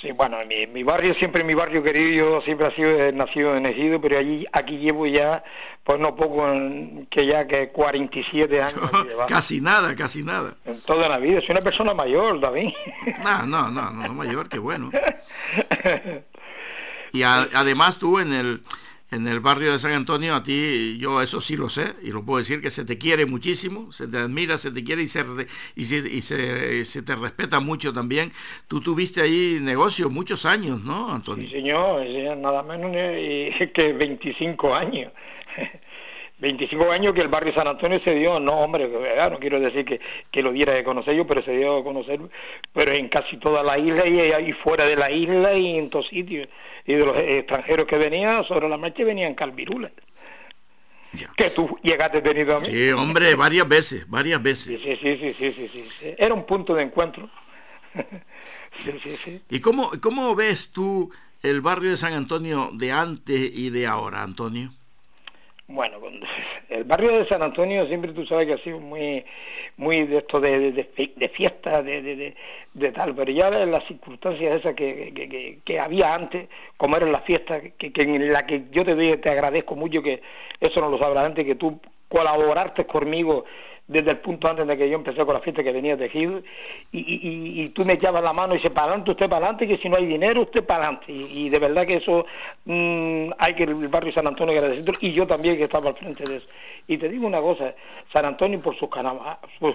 Sí, 0.00 0.12
bueno, 0.12 0.36
mi, 0.46 0.66
mi 0.66 0.82
barrio 0.82 1.14
siempre 1.14 1.42
mi 1.42 1.54
barrio 1.54 1.82
querido, 1.82 2.42
siempre 2.42 2.66
ha 2.66 2.70
sido 2.70 2.90
eh, 2.90 3.12
nacido 3.12 3.56
en 3.56 3.64
Ejido, 3.64 3.98
pero 3.98 4.18
allí 4.18 4.46
aquí 4.52 4.76
llevo 4.76 5.06
ya, 5.06 5.42
pues 5.84 5.98
no 5.98 6.14
poco, 6.14 6.44
que 7.08 7.26
ya 7.26 7.46
que 7.46 7.70
47 7.70 8.62
años. 8.62 8.90
casi 9.28 9.62
nada, 9.62 9.94
casi 9.94 10.22
nada. 10.22 10.54
En 10.66 10.82
toda 10.82 11.08
la 11.08 11.16
vida, 11.16 11.40
soy 11.40 11.52
una 11.52 11.62
persona 11.62 11.94
mayor, 11.94 12.40
David. 12.40 12.74
no, 13.24 13.46
no, 13.46 13.70
no, 13.70 13.90
no 13.90 14.14
mayor, 14.14 14.48
qué 14.48 14.58
bueno. 14.58 14.90
Y 17.12 17.22
además 17.22 17.98
tú 17.98 18.18
en 18.18 18.32
el 18.32 18.60
en 19.10 19.28
el 19.28 19.40
barrio 19.40 19.72
de 19.72 19.78
San 19.78 19.92
Antonio, 19.92 20.34
a 20.34 20.42
ti, 20.42 20.98
yo 20.98 21.22
eso 21.22 21.40
sí 21.40 21.56
lo 21.56 21.68
sé, 21.68 21.94
y 22.02 22.10
lo 22.10 22.24
puedo 22.24 22.38
decir, 22.38 22.60
que 22.60 22.70
se 22.70 22.84
te 22.84 22.98
quiere 22.98 23.24
muchísimo, 23.24 23.92
se 23.92 24.08
te 24.08 24.18
admira, 24.18 24.58
se 24.58 24.72
te 24.72 24.82
quiere 24.82 25.02
y 25.02 25.06
se, 25.06 25.24
y 25.76 25.84
se, 25.84 26.84
se, 26.84 27.02
te 27.02 27.14
respeta 27.14 27.60
mucho 27.60 27.92
también. 27.92 28.32
Tú 28.66 28.80
tuviste 28.80 29.20
ahí 29.20 29.58
negocio 29.60 30.10
muchos 30.10 30.44
años, 30.44 30.82
¿no, 30.82 31.12
Antonio? 31.12 31.46
Sí, 31.48 31.54
señor, 31.54 32.04
nada 32.38 32.62
menos 32.62 32.90
que 33.72 33.92
25 33.92 34.74
años. 34.74 35.12
25 36.38 36.90
años 36.90 37.14
que 37.14 37.22
el 37.22 37.28
barrio 37.28 37.52
San 37.54 37.66
Antonio 37.66 37.98
se 38.00 38.14
dio, 38.14 38.38
no 38.38 38.52
hombre, 38.60 38.88
no 38.88 39.38
quiero 39.38 39.58
decir 39.58 39.84
que, 39.86 40.00
que, 40.30 40.42
lo 40.42 40.52
diera 40.52 40.74
de 40.74 40.84
conocer 40.84 41.14
yo, 41.14 41.26
pero 41.26 41.42
se 41.42 41.56
dio 41.56 41.78
a 41.78 41.84
conocer, 41.84 42.20
pero 42.74 42.92
en 42.92 43.08
casi 43.08 43.38
toda 43.38 43.62
la 43.62 43.78
isla 43.78 44.06
y, 44.06 44.48
y 44.48 44.52
fuera 44.52 44.84
de 44.84 44.96
la 44.96 45.10
isla 45.10 45.54
y 45.54 45.78
en 45.78 45.88
todos 45.88 46.08
sitios. 46.08 46.48
Y 46.84 46.94
de 46.94 47.06
los 47.06 47.16
extranjeros 47.16 47.86
que 47.86 47.96
venían, 47.96 48.44
sobre 48.44 48.68
la 48.68 48.76
marcha 48.76 49.02
venían 49.04 49.34
calvirulas. 49.34 49.92
Que 51.34 51.48
tú 51.48 51.78
llegaste 51.82 52.20
tenido 52.20 52.56
a 52.56 52.60
mí. 52.60 52.66
Sí, 52.66 52.90
hombre, 52.90 53.34
varias 53.34 53.66
veces, 53.66 54.08
varias 54.08 54.42
veces. 54.42 54.78
Sí, 54.82 54.96
sí, 55.00 55.16
sí, 55.18 55.34
sí, 55.38 55.68
sí, 55.72 55.86
sí, 55.98 56.14
Era 56.18 56.34
un 56.34 56.44
punto 56.44 56.74
de 56.74 56.82
encuentro. 56.82 57.30
sí, 58.84 58.92
sí, 59.02 59.16
sí. 59.24 59.40
¿Y 59.48 59.60
cómo, 59.60 59.90
cómo 60.02 60.34
ves 60.34 60.70
tú 60.70 61.10
el 61.42 61.62
barrio 61.62 61.90
de 61.90 61.96
San 61.96 62.12
Antonio 62.12 62.70
de 62.74 62.92
antes 62.92 63.50
y 63.54 63.70
de 63.70 63.86
ahora, 63.86 64.22
Antonio? 64.22 64.72
Bueno, 65.68 65.98
el 66.68 66.84
barrio 66.84 67.18
de 67.18 67.26
San 67.26 67.42
Antonio 67.42 67.86
siempre 67.86 68.12
tú 68.12 68.24
sabes 68.24 68.46
que 68.46 68.52
ha 68.52 68.58
sido 68.58 68.78
muy, 68.78 69.24
muy 69.76 70.04
de 70.04 70.18
esto 70.18 70.40
de, 70.40 70.70
de, 70.72 71.28
fiesta, 71.28 71.82
de, 71.82 72.34
de, 72.72 72.92
tal, 72.92 73.14
pero 73.16 73.32
ya 73.32 73.50
las 73.50 73.84
circunstancias 73.84 74.60
esas 74.60 74.74
que, 74.74 75.60
que, 75.64 75.80
había 75.80 76.14
antes, 76.14 76.48
como 76.76 76.96
eran 76.96 77.10
las 77.10 77.24
fiestas, 77.24 77.62
que, 77.76 77.92
en 77.96 78.32
la 78.32 78.46
que 78.46 78.64
yo 78.70 78.84
te, 78.84 79.16
te 79.16 79.30
agradezco 79.30 79.74
mucho 79.74 80.02
que 80.02 80.22
eso 80.60 80.80
no 80.80 80.88
lo 80.88 80.98
sabrás 80.98 81.26
antes, 81.26 81.44
que 81.44 81.56
tú 81.56 81.80
colaboraste 82.08 82.86
conmigo 82.86 83.44
desde 83.88 84.10
el 84.10 84.18
punto 84.18 84.48
antes 84.48 84.66
de 84.66 84.76
que 84.76 84.88
yo 84.88 84.96
empecé 84.96 85.24
con 85.24 85.34
la 85.34 85.40
fiesta 85.40 85.62
que 85.62 85.72
venía 85.72 85.96
de 85.96 86.08
Gil, 86.08 86.44
y, 86.90 87.68
tú 87.68 87.84
me 87.84 87.94
echabas 87.94 88.22
la 88.22 88.32
mano 88.32 88.54
y 88.54 88.56
dices, 88.56 88.72
para 88.72 88.88
adelante, 88.88 89.12
usted 89.12 89.28
para 89.28 89.46
adelante, 89.46 89.68
que 89.68 89.78
si 89.78 89.88
no 89.88 89.96
hay 89.96 90.06
dinero, 90.06 90.42
usted 90.42 90.64
para 90.64 90.84
adelante. 90.84 91.12
Y, 91.12 91.48
de 91.48 91.58
verdad 91.58 91.86
que 91.86 91.96
eso 91.96 92.26
mm, 92.64 93.30
hay 93.38 93.54
que 93.54 93.64
el 93.64 93.88
barrio 93.88 94.12
San 94.12 94.26
Antonio 94.26 94.54
agradecerlo, 94.54 94.94
y 95.00 95.12
yo 95.12 95.26
también 95.26 95.56
que 95.56 95.64
estaba 95.64 95.90
al 95.90 95.96
frente 95.96 96.24
de 96.24 96.36
eso. 96.38 96.46
Y 96.88 96.98
te 96.98 97.08
digo 97.08 97.26
una 97.26 97.40
cosa, 97.40 97.74
San 98.12 98.24
Antonio 98.24 98.60
por 98.60 98.76
sus, 98.76 98.88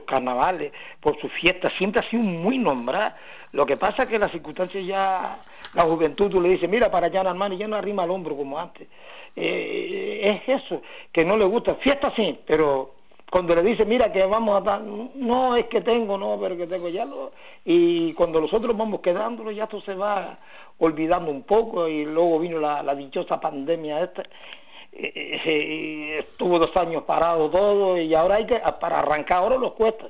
carnavales, 0.05 0.71
por 0.99 1.19
sus 1.19 1.31
fiestas, 1.31 1.73
siempre 1.73 2.01
ha 2.01 2.03
sido 2.03 2.23
muy 2.23 2.57
nombrado. 2.57 3.13
Lo 3.53 3.65
que 3.65 3.77
pasa 3.77 4.03
es 4.03 4.09
que 4.09 4.19
las 4.19 4.31
circunstancias 4.31 4.85
ya, 4.85 5.39
la 5.73 5.83
juventud, 5.83 6.29
tú 6.29 6.41
le 6.41 6.49
dices, 6.49 6.69
mira 6.69 6.91
para 6.91 7.07
allá, 7.07 7.21
hermano, 7.21 7.55
y 7.55 7.57
ya 7.57 7.67
no 7.67 7.75
arrima 7.75 8.03
al 8.03 8.11
hombro 8.11 8.35
como 8.35 8.59
antes. 8.59 8.87
Eh, 9.35 10.41
es 10.45 10.63
eso, 10.63 10.81
que 11.11 11.23
no 11.23 11.37
le 11.37 11.45
gusta. 11.45 11.75
Fiesta 11.75 12.11
sí, 12.15 12.39
pero 12.45 13.00
cuando 13.31 13.55
le 13.55 13.63
dice, 13.63 13.85
mira 13.85 14.11
que 14.11 14.25
vamos 14.25 14.57
a 14.57 14.61
dar, 14.61 14.81
no 14.81 15.55
es 15.55 15.67
que 15.67 15.79
tengo, 15.79 16.17
no, 16.17 16.37
pero 16.37 16.57
que 16.57 16.67
tengo 16.67 16.89
ya 16.89 17.05
lo... 17.05 17.31
Y 17.63 18.11
cuando 18.11 18.41
nosotros 18.41 18.75
vamos 18.75 18.99
quedándolo, 18.99 19.51
ya 19.51 19.63
esto 19.63 19.79
se 19.79 19.95
va 19.95 20.37
olvidando 20.79 21.31
un 21.31 21.43
poco 21.43 21.87
y 21.87 22.03
luego 22.03 22.39
vino 22.39 22.59
la, 22.59 22.93
dichosa 22.93 23.39
pandemia 23.39 24.01
esta. 24.03 24.23
estuvo 24.91 26.59
dos 26.59 26.75
años 26.75 27.03
parado 27.03 27.49
todo 27.49 27.97
y 27.97 28.13
ahora 28.13 28.35
hay 28.35 28.45
que, 28.45 28.61
para 28.81 28.99
arrancar 28.99 29.37
ahora 29.37 29.55
los 29.55 29.71
cuesta. 29.75 30.07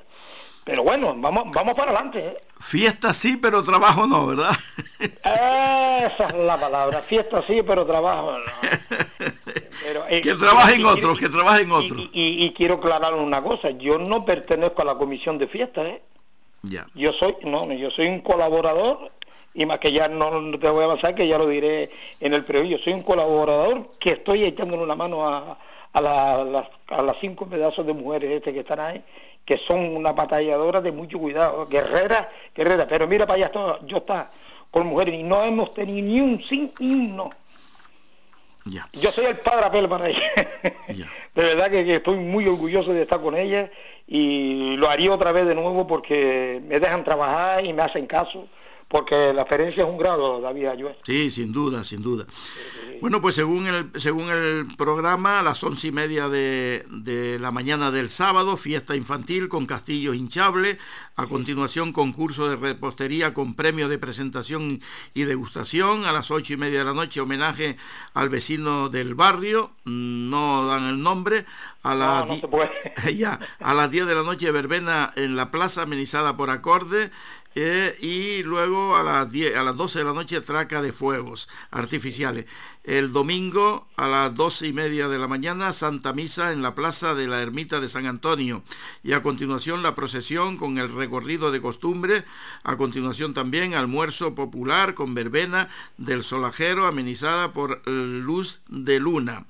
Pero 0.64 0.82
bueno, 0.82 1.14
vamos, 1.16 1.44
vamos 1.52 1.76
para 1.76 1.92
adelante. 1.92 2.26
¿eh? 2.26 2.38
Fiesta 2.60 3.14
sí, 3.14 3.38
pero 3.38 3.62
trabajo 3.62 4.08
no, 4.08 4.26
¿verdad? 4.26 4.58
Esa 5.00 6.28
es 6.28 6.34
la 6.34 6.60
palabra, 6.60 7.04
fiesta 7.04 7.44
sí, 7.46 7.62
pero 7.62 7.86
trabajo 7.86 8.32
no. 8.32 9.32
Eh, 10.10 10.22
que 10.22 10.36
trabajen 10.36 10.86
otros, 10.86 11.20
que 11.20 11.28
trabajen 11.28 11.72
otros. 11.72 12.10
Y, 12.14 12.46
y, 12.46 12.52
quiero 12.52 12.76
aclarar 12.76 13.14
una 13.16 13.42
cosa, 13.42 13.72
yo 13.72 13.98
no 13.98 14.24
pertenezco 14.26 14.82
a 14.82 14.86
la 14.86 14.96
comisión 14.96 15.38
de 15.38 15.48
fiestas, 15.48 15.88
¿eh? 15.88 16.02
Ya. 16.64 16.86
Yo 16.94 17.12
soy, 17.14 17.36
no, 17.44 17.72
yo 17.74 17.90
soy 17.90 18.08
un 18.08 18.20
colaborador, 18.20 19.12
y 19.54 19.66
más 19.66 19.80
que 19.80 19.92
ya 19.92 20.08
no 20.08 20.30
te 20.60 20.70
voy 20.70 20.82
a 20.82 20.86
avanzar, 20.86 21.16
que 21.16 21.28
ya 21.28 21.38
lo 21.38 21.48
diré 21.48 21.90
en 22.20 22.34
el 22.34 22.46
previo, 22.46 22.78
yo 22.78 22.84
soy 22.84 22.94
un 22.94 23.04
colaborador 23.04 23.90
que 24.00 24.12
estoy 24.12 24.44
echándole 24.44 24.84
una 24.84 24.96
mano 24.96 25.28
a, 25.28 25.58
a, 25.94 26.02
las, 26.02 26.68
a 26.88 27.02
las 27.02 27.18
cinco 27.20 27.48
pedazos 27.48 27.86
de 27.86 27.94
mujeres 27.94 28.32
este 28.32 28.54
que 28.54 28.60
están 28.62 28.80
ahí, 28.80 29.04
que 29.44 29.58
son 29.58 29.96
una 29.96 30.14
batalladora 30.14 30.82
de 30.82 30.92
mucho 30.92 31.20
cuidado, 31.20 31.68
guerreras, 31.68 32.28
guerreras, 32.56 32.88
pero 32.90 33.08
mira 33.08 33.26
para 33.26 33.46
allá, 33.46 33.80
yo 33.86 33.98
está 33.98 34.30
con 34.70 34.88
mujeres 34.88 35.16
y 35.16 35.24
no 35.24 35.44
hemos 35.44 35.74
tenido 35.74 36.08
ni 36.08 36.22
un 36.22 36.42
sí 36.44 36.72
ni 36.80 36.94
un 36.94 37.16
no. 37.16 37.30
Yo 38.94 39.12
soy 39.12 39.26
el 39.26 39.38
padre 39.38 39.66
apel 39.66 39.90
para 39.90 40.10
ella. 40.10 40.22
De 41.36 41.44
verdad 41.44 41.70
que, 41.70 41.96
estoy 41.96 42.18
muy 42.18 42.48
orgulloso 42.48 42.94
de 42.94 43.04
estar 43.04 43.22
con 43.22 43.36
ella 43.38 43.72
y 44.06 44.76
lo 44.78 44.90
haría 44.90 45.12
otra 45.14 45.32
vez 45.32 45.48
de 45.48 45.56
nuevo 45.56 45.88
porque 45.88 46.62
me 46.68 46.80
dejan 46.80 47.04
trabajar 47.04 47.66
y 47.66 47.74
me 47.74 47.82
hacen 47.82 48.06
caso 48.06 48.48
porque 48.92 49.34
la 49.34 49.46
ferencia 49.46 49.84
es 49.84 49.90
un 49.90 49.98
grado, 49.98 50.42
David 50.42 50.66
Ayuel. 50.66 50.96
Sí, 51.04 51.32
sin 51.32 51.54
duda, 51.54 51.86
sin 51.86 52.02
duda. 52.02 52.26
Bueno, 53.00 53.22
pues 53.22 53.36
según 53.36 53.66
el, 53.66 53.90
según 53.96 54.30
el 54.30 54.68
programa, 54.78 55.40
a 55.40 55.44
las 55.44 55.64
once 55.64 55.88
y 55.88 55.92
media 55.92 56.28
de, 56.28 56.86
de, 56.90 57.40
la 57.40 57.52
mañana 57.52 57.90
del 57.90 58.10
sábado, 58.10 58.58
fiesta 58.58 58.96
infantil 58.96 59.48
con 59.48 59.66
castillos 59.66 60.16
hinchables, 60.16 60.78
a 61.16 61.26
continuación 61.28 61.94
concurso 61.94 62.50
de 62.50 62.58
repostería 62.58 63.34
con 63.34 63.56
premio 63.56 63.88
de 63.88 63.98
presentación 63.98 64.82
y 65.14 65.24
degustación, 65.24 66.06
a 66.06 66.12
las 66.12 66.30
ocho 66.30 66.54
y 66.54 66.58
media 66.58 66.80
de 66.80 66.86
la 66.86 66.94
noche 66.94 67.22
homenaje 67.22 67.78
al 68.14 68.30
vecino 68.30 68.90
del 68.90 69.16
barrio, 69.16 69.72
no 69.86 70.68
dan 70.68 70.86
el 70.86 71.02
nombre, 71.02 71.46
a, 71.84 71.96
las 71.96 72.26
ya, 73.16 73.40
a 73.60 73.74
las 73.74 73.90
10 73.90 74.06
de 74.06 74.16
la 74.16 74.24
noche 74.24 74.52
verbena 74.52 75.12
en 75.16 75.36
la 75.36 75.50
plaza 75.50 75.84
amenizada 75.84 76.38
por 76.38 76.50
acorde, 76.50 77.10
eh, 77.54 77.98
y 78.00 78.44
luego 78.44 78.96
a 78.96 79.04
las, 79.04 79.30
10, 79.30 79.58
a 79.58 79.64
las 79.64 79.76
12 79.76 80.00
de 80.00 80.06
la 80.06 80.14
noche 80.14 80.40
traca 80.42 80.82
de 80.82 80.94
fuegos 80.94 81.50
artificiales. 81.70 82.46
El 82.84 83.12
domingo 83.12 83.88
a 83.98 84.08
las 84.08 84.34
12 84.34 84.68
y 84.68 84.74
media 84.74 85.08
de 85.08 85.20
la 85.20 85.28
mañana 85.28 85.74
Santa 85.74 86.14
Misa 86.14 86.54
en 86.54 86.62
la 86.62 86.76
plaza 86.76 87.14
de 87.14 87.28
la 87.28 87.42
Ermita 87.42 87.80
de 87.80 87.90
San 87.90 88.06
Antonio 88.06 88.64
y 89.04 89.12
a 89.12 89.22
continuación 89.22 89.84
la 89.84 89.96
procesión 89.96 90.58
con 90.58 90.78
el 90.78 90.94
recorrido 90.94 91.52
de 91.52 91.62
costumbre, 91.62 92.24
a 92.64 92.78
continuación 92.78 93.34
también 93.34 93.74
almuerzo 93.74 94.34
popular 94.34 94.94
con 94.94 95.14
verbena 95.14 95.70
del 95.98 96.24
solajero 96.24 96.88
amenizada 96.88 97.52
por 97.52 97.88
luz 97.88 98.62
de 98.70 99.00
luna. 99.00 99.46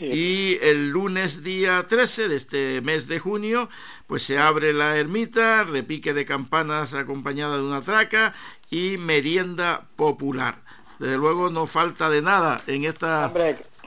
Y 0.00 0.58
el 0.62 0.90
lunes 0.90 1.42
día 1.42 1.86
13 1.88 2.28
de 2.28 2.36
este 2.36 2.80
mes 2.82 3.08
de 3.08 3.18
junio, 3.18 3.68
pues 4.06 4.22
se 4.22 4.38
abre 4.38 4.72
la 4.72 4.96
ermita, 4.96 5.64
repique 5.64 6.14
de 6.14 6.24
campanas 6.24 6.94
acompañada 6.94 7.56
de 7.56 7.64
una 7.64 7.80
traca 7.80 8.34
y 8.70 8.96
merienda 8.96 9.88
popular. 9.96 10.62
Desde 10.98 11.16
luego 11.16 11.50
no 11.50 11.66
falta 11.66 12.10
de 12.10 12.22
nada 12.22 12.62
en 12.66 12.84
esta 12.84 13.32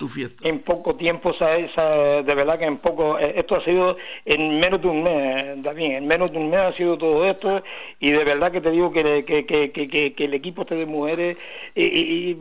fiesta. 0.07 0.47
En 0.47 0.59
poco 0.59 0.95
tiempo, 0.95 1.33
de 1.33 2.35
verdad 2.35 2.59
que 2.59 2.65
en 2.65 2.77
poco, 2.77 3.19
eh, 3.19 3.33
esto 3.37 3.55
ha 3.55 3.63
sido 3.63 3.97
en 4.25 4.59
menos 4.59 4.81
de 4.81 4.87
un 4.87 5.03
mes, 5.03 5.63
David, 5.63 5.91
en 5.93 6.07
menos 6.07 6.31
de 6.31 6.37
un 6.37 6.49
mes 6.49 6.59
ha 6.59 6.73
sido 6.73 6.97
todo 6.97 7.25
esto 7.25 7.63
y 7.99 8.11
de 8.11 8.23
verdad 8.23 8.51
que 8.51 8.61
te 8.61 8.71
digo 8.71 8.91
que, 8.91 9.23
que, 9.25 10.13
el 10.17 10.33
equipo 10.33 10.61
este 10.61 10.75
de 10.75 10.85
mujeres 10.85 11.37
y, 11.75 12.37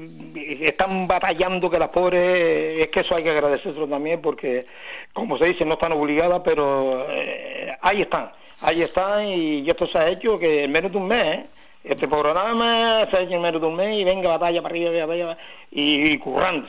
están 0.62 1.06
batallando 1.06 1.70
que 1.70 1.78
las 1.78 1.88
pobres, 1.88 2.80
es 2.80 2.88
que 2.88 3.00
eso 3.00 3.14
hay 3.14 3.22
que 3.22 3.30
agradecérselo 3.30 3.86
también 3.86 4.20
porque, 4.20 4.64
como 5.12 5.38
se 5.38 5.46
dice, 5.46 5.64
no 5.64 5.74
están 5.74 5.92
obligadas, 5.92 6.42
pero 6.44 7.06
eh, 7.10 7.76
ahí 7.80 8.02
están, 8.02 8.30
ahí 8.60 8.82
están 8.82 9.26
y 9.26 9.68
esto 9.68 9.86
se 9.86 9.98
ha 9.98 10.08
hecho 10.08 10.38
que 10.38 10.64
en 10.64 10.72
menos 10.72 10.92
de 10.92 10.98
un 10.98 11.08
mes, 11.08 11.24
¿eh? 11.24 11.46
Este 11.82 12.06
programa 12.06 13.06
se 13.10 13.16
ha 13.16 13.20
hecho 13.20 13.34
en 13.34 13.40
menos 13.40 13.60
de 13.60 13.66
un 13.66 13.74
mes 13.74 13.96
y 13.96 14.04
venga 14.04 14.28
batalla 14.28 14.60
para 14.60 14.74
arriba, 14.74 15.38
y, 15.70 16.12
y 16.12 16.18
currando. 16.18 16.68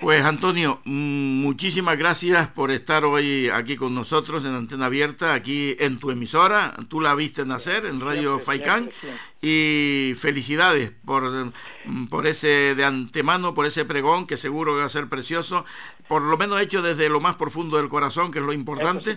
Pues 0.00 0.24
Antonio, 0.24 0.80
mm, 0.84 1.42
muchísimas 1.42 1.98
gracias 1.98 2.48
por 2.48 2.70
estar 2.70 3.04
hoy 3.04 3.48
aquí 3.50 3.76
con 3.76 3.94
nosotros 3.94 4.44
en 4.44 4.54
Antena 4.54 4.86
Abierta, 4.86 5.34
aquí 5.34 5.76
en 5.78 5.98
tu 5.98 6.10
emisora. 6.10 6.74
Tú 6.88 7.00
la 7.00 7.14
viste 7.14 7.44
nacer 7.44 7.84
en 7.84 8.00
Radio 8.00 8.38
Faicán 8.38 8.90
y 9.42 10.14
felicidades 10.18 10.92
por, 11.04 11.52
mm, 11.84 12.06
por 12.06 12.26
ese 12.26 12.74
de 12.74 12.84
antemano, 12.84 13.54
por 13.54 13.66
ese 13.66 13.84
pregón 13.84 14.26
que 14.26 14.36
seguro 14.36 14.72
que 14.72 14.80
va 14.80 14.86
a 14.86 14.88
ser 14.88 15.08
precioso, 15.08 15.64
por 16.08 16.22
lo 16.22 16.36
menos 16.36 16.60
hecho 16.60 16.82
desde 16.82 17.08
lo 17.08 17.20
más 17.20 17.36
profundo 17.36 17.76
del 17.76 17.88
corazón, 17.88 18.32
que 18.32 18.38
es 18.38 18.44
lo 18.44 18.52
importante. 18.52 19.16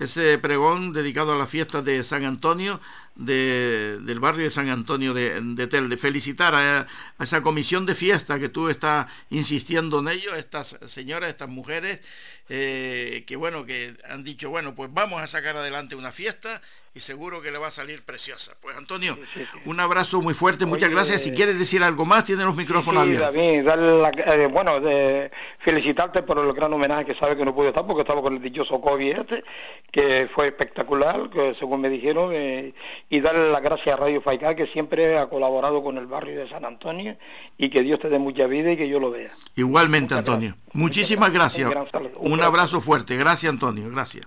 Ese 0.00 0.38
pregón 0.38 0.92
dedicado 0.92 1.32
a 1.32 1.36
la 1.36 1.46
fiesta 1.46 1.82
de 1.82 2.02
San 2.02 2.24
Antonio, 2.24 2.80
del 3.14 4.18
barrio 4.18 4.44
de 4.44 4.50
San 4.50 4.70
Antonio 4.70 5.12
de, 5.12 5.38
de 5.40 5.66
Telde. 5.66 5.98
Felicitar 5.98 6.54
a, 6.54 6.86
esa 7.20 7.42
comisión 7.42 7.84
de 7.84 7.94
fiesta 7.94 8.38
que 8.38 8.48
tú 8.48 8.70
estás 8.70 9.06
insistiendo 9.28 10.00
en 10.00 10.08
ello, 10.08 10.34
estas 10.34 10.78
señoras, 10.86 11.28
estas 11.28 11.48
mujeres, 11.48 12.00
eh, 12.48 13.24
que 13.26 13.36
bueno, 13.36 13.64
que 13.66 13.94
han 14.08 14.24
dicho, 14.24 14.48
bueno, 14.50 14.74
pues 14.74 14.90
vamos 14.92 15.22
a 15.22 15.26
sacar 15.26 15.56
adelante 15.56 15.94
una 15.94 16.12
fiesta 16.12 16.62
y 16.92 16.98
seguro 16.98 17.40
que 17.40 17.52
le 17.52 17.58
va 17.58 17.68
a 17.68 17.70
salir 17.70 18.04
preciosa. 18.04 18.56
Pues 18.60 18.76
Antonio, 18.76 19.16
un 19.64 19.78
abrazo 19.78 20.20
muy 20.20 20.34
fuerte, 20.34 20.66
muchas 20.66 20.90
gracias. 20.90 21.22
Si 21.22 21.30
quieres 21.32 21.56
decir 21.56 21.84
algo 21.84 22.04
más, 22.04 22.24
tiene 22.24 22.44
los 22.44 22.56
micrófonos 22.56 23.02
abiertos. 23.04 23.32
Eh, 23.36 24.48
bueno, 24.50 24.80
de 24.80 25.30
felicitarte 25.60 26.24
por 26.24 26.38
el 26.38 26.52
gran 26.52 26.72
homenaje 26.72 27.04
que 27.04 27.14
sabe 27.14 27.36
que 27.36 27.44
no 27.44 27.54
pude 27.54 27.68
estar 27.68 27.86
porque 27.86 28.00
estaba 28.00 28.20
con 28.20 28.34
el 28.34 28.42
dichoso 28.42 28.80
COVID 28.80 29.18
este, 29.18 29.44
que 29.90 30.28
fue 30.34 30.46
espectacular, 30.46 31.30
que 31.30 31.54
según 31.58 31.80
me 31.80 31.88
dijeron, 31.88 32.30
eh, 32.32 32.74
y 33.08 33.20
darle 33.20 33.50
las 33.50 33.62
gracias 33.62 33.94
a 33.94 34.00
Radio 34.00 34.20
Faicá 34.20 34.54
que 34.54 34.66
siempre 34.66 35.18
ha 35.18 35.28
colaborado 35.28 35.82
con 35.82 35.98
el 35.98 36.06
barrio 36.06 36.38
de 36.38 36.48
San 36.48 36.64
Antonio 36.64 37.16
y 37.58 37.70
que 37.70 37.82
Dios 37.82 37.98
te 38.00 38.08
dé 38.08 38.18
mucha 38.18 38.46
vida 38.46 38.72
y 38.72 38.76
que 38.76 38.88
yo 38.88 39.00
lo 39.00 39.10
vea. 39.10 39.32
Igualmente, 39.56 40.14
Antonio. 40.14 40.54
Muchísimas 40.72 41.32
gracias. 41.32 41.70
Un, 42.16 42.40
abrazo 42.40 42.80
fuerte. 42.80 43.16
Gracias, 43.16 43.50
Antonio. 43.50 43.90
gracias. 43.90 44.26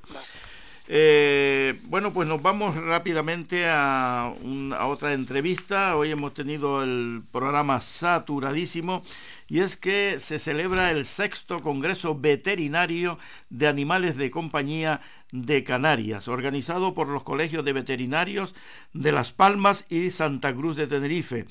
Eh, 0.90 1.80
bueno, 1.86 2.12
pues 2.12 2.28
nos 2.28 2.42
vamos 2.42 2.76
rápidamente 2.76 3.66
a, 3.68 4.34
otra 4.82 5.14
entrevista. 5.14 5.96
Hoy 5.96 6.12
hemos 6.12 6.34
tenido 6.34 6.84
el 6.84 7.24
programa 7.32 7.80
saturadísimo 7.80 9.04
y 9.48 9.62
es 9.62 9.78
que 9.78 10.20
se 10.20 10.40
celebra 10.40 10.92
el 10.92 11.06
sexto 11.06 11.62
Congreso 11.62 12.20
Veterinario 12.20 13.18
de 13.50 13.68
Animales 13.68 14.18
de 14.18 14.30
Compañía 14.30 15.02
de 15.34 15.64
Canarias, 15.64 16.28
organizado 16.28 16.94
por 16.94 17.10
los 17.10 17.24
colegios 17.24 17.66
de 17.66 17.74
veterinarios 17.74 18.54
de 18.94 19.12
Las 19.12 19.32
Palmas 19.32 19.86
y 19.90 20.12
Santa 20.12 20.54
Cruz 20.54 20.76
de 20.76 20.86
Tenerife. 20.86 21.48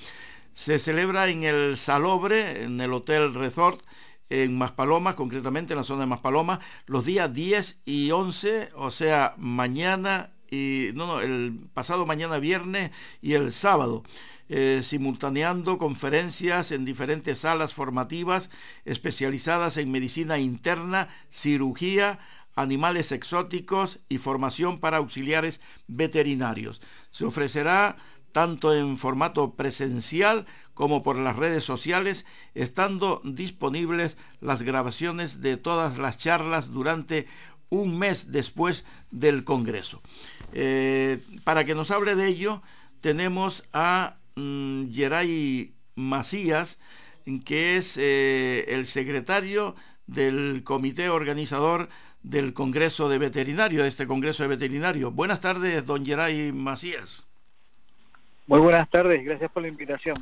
Se 0.55 0.79
celebra 0.79 1.29
en 1.29 1.43
el 1.43 1.77
Salobre, 1.77 2.63
en 2.63 2.81
el 2.81 2.93
Hotel 2.93 3.35
Resort, 3.35 3.81
en 4.31 4.57
Maspalomas, 4.57 5.17
concretamente 5.17 5.75
en 5.75 5.79
la 5.79 5.85
zona 5.85 6.03
de 6.03 6.07
Maspalomas, 6.07 6.61
los 6.87 7.05
días 7.05 7.35
10 7.35 7.83
y 7.85 8.13
11, 8.13 8.71
o 8.77 8.93
sea, 8.93 9.35
mañana 9.37 10.31
y 10.49 10.91
no, 10.95 11.07
no, 11.07 11.21
el 11.21 11.59
pasado 11.75 12.07
mañana 12.07 12.39
viernes 12.39 12.93
y 13.21 13.35
el 13.35 13.51
sábado. 13.51 14.05
Eh, 14.49 14.83
simultaneando 14.85 15.79
conferencias 15.79 16.73
en 16.73 16.85
diferentes 16.85 17.39
salas 17.39 17.73
formativas 17.73 18.51
especializadas 18.85 19.79
en 19.79 19.91
medicina 19.91 20.39
interna, 20.39 21.09
cirugía, 21.31 22.19
animales 22.55 23.13
exóticos 23.13 24.01
y 24.09 24.19
formación 24.19 24.81
para 24.81 24.99
auxiliares 24.99 25.61
veterinarios. 25.87 26.81
Se 27.11 27.25
ofrecerá 27.25 27.97
tanto 28.33 28.75
en 28.75 28.97
formato 28.97 29.55
presencial 29.55 30.47
como 30.75 31.03
por 31.03 31.17
las 31.17 31.37
redes 31.37 31.65
sociales, 31.65 32.25
estando 32.55 33.21
disponibles 33.25 34.17
las 34.41 34.63
grabaciones 34.63 35.41
de 35.43 35.59
todas 35.59 35.99
las 35.99 36.19
charlas 36.19 36.71
durante 36.71 37.27
un 37.69 37.99
mes 37.99 38.33
después 38.33 38.85
del 39.11 39.45
Congreso. 39.45 40.01
Eh, 40.53 41.21
para 41.45 41.65
que 41.65 41.75
nos 41.75 41.91
hable 41.91 42.15
de 42.15 42.27
ello, 42.27 42.63
tenemos 43.01 43.65
a 43.73 44.17
mm, 44.35 44.91
Geray 44.91 45.75
Macías, 45.95 46.79
que 47.45 47.77
es 47.77 47.97
eh, 47.99 48.65
el 48.69 48.87
secretario 48.87 49.77
del 50.07 50.63
comité 50.65 51.09
organizador 51.09 51.89
del 52.23 52.53
Congreso 52.53 53.09
de 53.09 53.19
Veterinario, 53.19 53.83
de 53.83 53.89
este 53.89 54.07
Congreso 54.07 54.43
de 54.43 54.51
Veterinario. 54.51 55.11
Buenas 55.11 55.41
tardes, 55.41 55.85
don 55.85 56.05
Geray 56.05 56.53
Macías. 56.53 57.27
Muy 58.47 58.61
buenas 58.61 58.89
tardes, 58.91 59.25
gracias 59.25 59.51
por 59.51 59.63
la 59.63 59.69
invitación. 59.69 60.17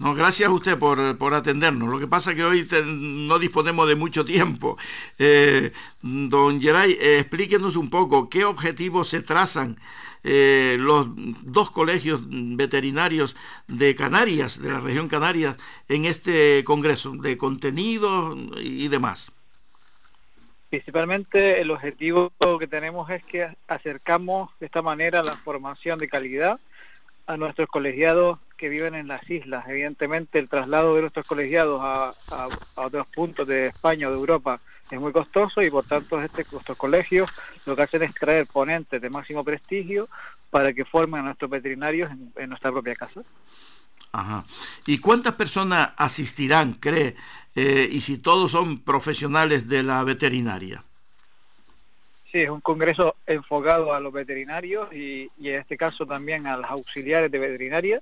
No, 0.00 0.14
gracias 0.14 0.48
a 0.48 0.52
usted 0.52 0.78
por, 0.78 1.34
atendernos. 1.34 1.90
Lo 1.90 1.98
que 1.98 2.06
pasa 2.06 2.30
es 2.30 2.36
que 2.36 2.44
hoy 2.44 2.66
no 2.86 3.38
disponemos 3.38 3.86
de 3.86 3.96
mucho 3.96 4.24
tiempo. 4.24 4.78
Eh, 5.18 5.72
don 6.00 6.58
Geray, 6.58 6.92
eh, 6.92 7.18
explíquenos 7.20 7.76
un 7.76 7.90
poco 7.90 8.30
qué 8.30 8.46
objetivos 8.46 9.08
se 9.08 9.20
trazan 9.20 9.78
eh, 10.24 10.78
los 10.80 11.06
dos 11.42 11.70
colegios 11.70 12.22
veterinarios 12.26 13.36
de 13.68 13.94
Canarias, 13.94 14.60
de 14.62 14.72
la 14.72 14.80
región 14.80 15.08
Canarias, 15.08 15.58
en 15.88 16.06
este 16.06 16.64
congreso, 16.64 17.12
de 17.12 17.36
contenido 17.36 18.36
y 18.58 18.88
demás. 18.88 19.32
Principalmente 20.70 21.60
el 21.60 21.72
objetivo 21.72 22.32
que 22.58 22.68
tenemos 22.68 23.10
es 23.10 23.24
que 23.24 23.56
acercamos 23.66 24.50
de 24.60 24.66
esta 24.66 24.82
manera 24.82 25.24
la 25.24 25.36
formación 25.36 25.98
de 25.98 26.08
calidad 26.08 26.60
a 27.26 27.36
nuestros 27.36 27.66
colegiados 27.66 28.38
que 28.56 28.68
viven 28.68 28.94
en 28.94 29.08
las 29.08 29.28
islas. 29.28 29.64
Evidentemente 29.68 30.38
el 30.38 30.48
traslado 30.48 30.94
de 30.94 31.00
nuestros 31.00 31.26
colegiados 31.26 31.80
a, 31.82 32.48
otros 32.76 33.06
puntos 33.08 33.48
de 33.48 33.66
España 33.66 34.06
o 34.06 34.12
de 34.12 34.16
Europa 34.16 34.60
es 34.90 35.00
muy 35.00 35.12
costoso 35.12 35.60
y 35.60 35.70
por 35.70 35.84
tanto 35.84 36.20
este, 36.22 36.44
colegios 36.76 37.28
lo 37.66 37.74
que 37.74 37.82
hacen 37.82 38.04
es 38.04 38.14
traer 38.14 38.46
ponentes 38.46 39.00
de 39.00 39.10
máximo 39.10 39.42
prestigio 39.42 40.08
para 40.50 40.72
que 40.72 40.84
formen 40.84 41.22
a 41.22 41.24
nuestros 41.24 41.50
veterinarios 41.50 42.12
en, 42.36 42.48
nuestra 42.48 42.70
propia 42.70 42.94
casa. 42.94 43.22
Ajá. 44.12 44.44
¿Y 44.86 44.98
cuántas 44.98 45.34
personas 45.34 45.92
asistirán, 45.96 46.74
cree, 46.74 47.16
eh, 47.54 47.88
y 47.90 48.00
si 48.00 48.18
todos 48.18 48.52
son 48.52 48.80
profesionales 48.80 49.68
de 49.68 49.82
la 49.82 50.02
veterinaria? 50.04 50.82
Sí, 52.32 52.38
es 52.38 52.50
un 52.50 52.60
congreso 52.60 53.16
enfocado 53.26 53.92
a 53.92 54.00
los 54.00 54.12
veterinarios 54.12 54.92
y, 54.92 55.30
y, 55.38 55.50
en 55.50 55.60
este 55.60 55.76
caso 55.76 56.06
también 56.06 56.46
a 56.46 56.56
los 56.56 56.70
auxiliares 56.70 57.30
de 57.30 57.38
veterinaria. 57.38 58.00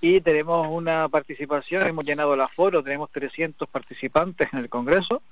Y 0.00 0.20
tenemos 0.20 0.68
una 0.70 1.08
participación, 1.08 1.86
hemos 1.86 2.04
llenado 2.04 2.34
el 2.34 2.40
aforo, 2.40 2.82
tenemos 2.82 3.10
300 3.10 3.68
participantes 3.68 4.48
en 4.52 4.60
el 4.60 4.68
congreso 4.68 5.22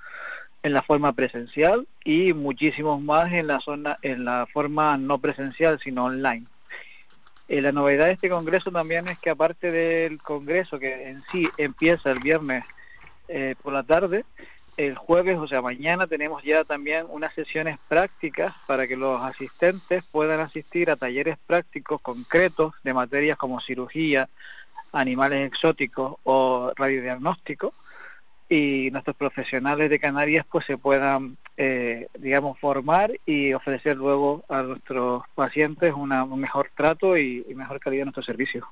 en 0.63 0.73
la 0.73 0.81
forma 0.81 1.13
presencial 1.13 1.87
y 2.03 2.33
muchísimos 2.33 3.01
más 3.01 3.31
en 3.31 3.47
la 3.47 3.59
zona 3.59 3.97
en 4.01 4.25
la 4.25 4.47
forma 4.51 4.97
no 4.97 5.19
presencial 5.19 5.79
sino 5.81 6.05
online. 6.05 6.45
Eh, 7.47 7.61
la 7.61 7.71
novedad 7.71 8.07
de 8.07 8.13
este 8.13 8.29
congreso 8.29 8.71
también 8.71 9.07
es 9.07 9.17
que 9.19 9.29
aparte 9.29 9.71
del 9.71 10.21
congreso 10.21 10.79
que 10.79 11.09
en 11.09 11.23
sí 11.31 11.47
empieza 11.57 12.11
el 12.11 12.19
viernes 12.19 12.63
eh, 13.29 13.55
por 13.61 13.73
la 13.73 13.83
tarde, 13.83 14.25
el 14.77 14.95
jueves, 14.95 15.37
o 15.37 15.47
sea, 15.47 15.61
mañana 15.61 16.05
tenemos 16.05 16.43
ya 16.43 16.63
también 16.63 17.07
unas 17.09 17.33
sesiones 17.33 17.77
prácticas 17.87 18.53
para 18.67 18.87
que 18.87 18.95
los 18.95 19.19
asistentes 19.21 20.03
puedan 20.11 20.39
asistir 20.39 20.91
a 20.91 20.95
talleres 20.95 21.37
prácticos 21.47 21.99
concretos 22.01 22.75
de 22.83 22.93
materias 22.93 23.37
como 23.37 23.59
cirugía, 23.59 24.29
animales 24.91 25.47
exóticos 25.47 26.17
o 26.23 26.73
radiodiagnóstico. 26.75 27.73
Y 28.49 28.89
nuestros 28.91 29.15
profesionales 29.15 29.89
de 29.89 29.99
Canarias 29.99 30.45
pues 30.49 30.65
se 30.65 30.77
puedan, 30.77 31.37
eh, 31.57 32.07
digamos, 32.19 32.59
formar 32.59 33.11
y 33.25 33.53
ofrecer 33.53 33.97
luego 33.97 34.45
a 34.47 34.61
nuestros 34.61 35.23
pacientes 35.33 35.93
una, 35.93 36.23
un 36.23 36.39
mejor 36.39 36.69
trato 36.75 37.17
y, 37.17 37.43
mejor 37.55 37.79
calidad 37.79 38.01
de 38.01 38.05
nuestros 38.05 38.25
servicios. 38.25 38.65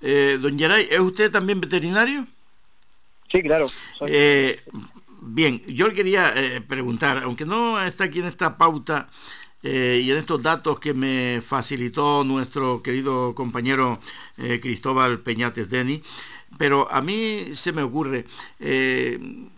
Eh, 0.00 0.38
don 0.40 0.56
Yaray, 0.56 0.88
¿es 0.90 1.00
usted 1.00 1.30
también 1.30 1.60
veterinario? 1.60 2.26
Sí, 3.32 3.42
claro. 3.42 3.66
Eh, 4.06 4.60
Bien, 5.24 5.62
yo 5.68 5.92
quería 5.92 6.32
eh, 6.34 6.60
preguntar, 6.60 7.22
aunque 7.22 7.44
no 7.44 7.80
está 7.80 8.04
aquí 8.04 8.18
en 8.18 8.26
esta 8.26 8.58
pauta 8.58 9.08
eh, 9.62 10.02
y 10.04 10.10
en 10.10 10.18
estos 10.18 10.42
datos 10.42 10.80
que 10.80 10.94
me 10.94 11.40
facilitó 11.42 12.24
nuestro 12.24 12.82
querido 12.82 13.32
compañero 13.32 14.00
Cristóbal 14.36 15.20
Peñates 15.20 15.70
Deni, 15.70 16.02
pero 16.58 16.90
a 16.90 17.00
mí 17.02 17.54
se 17.54 17.70
me 17.72 17.82
ocurre, 17.82 18.26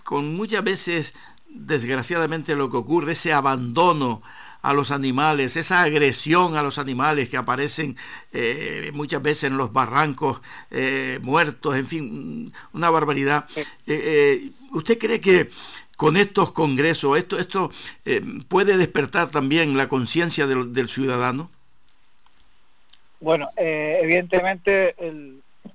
con 0.05 0.35
muchas 0.35 0.63
veces, 0.63 1.15
desgraciadamente, 1.55 2.57
lo 2.57 2.69
que 2.71 2.77
ocurre, 2.77 3.13
ese 3.13 3.33
abandono 3.33 4.23
a 4.65 4.73
los 4.73 4.91
animales, 4.91 5.57
esa 5.57 5.83
agresión 5.83 6.57
a 6.57 6.63
los 6.63 6.79
animales 6.79 7.29
que 7.29 7.37
aparecen 7.37 7.97
eh, 8.33 8.91
muchas 8.95 9.23
veces 9.23 9.45
en 9.45 9.59
los 9.59 9.75
barrancos 9.75 10.41
eh, 10.71 11.19
muertos, 11.23 11.77
en 11.77 11.87
fin, 11.87 12.53
una 12.73 12.89
barbaridad. 12.89 13.47
Eh, 13.87 14.51
¿Usted 14.73 14.99
cree 14.99 15.21
que 15.21 15.51
con 15.99 16.17
estos 16.17 16.51
congresos 16.53 17.19
esto, 17.19 17.39
esto 17.39 17.71
puede 18.49 18.79
despertar 18.79 19.31
también 19.31 19.77
la 19.77 19.87
conciencia 19.89 20.47
del, 20.47 20.89
ciudadano? 20.89 21.51
Bueno, 23.21 23.51
evidentemente 23.57 24.97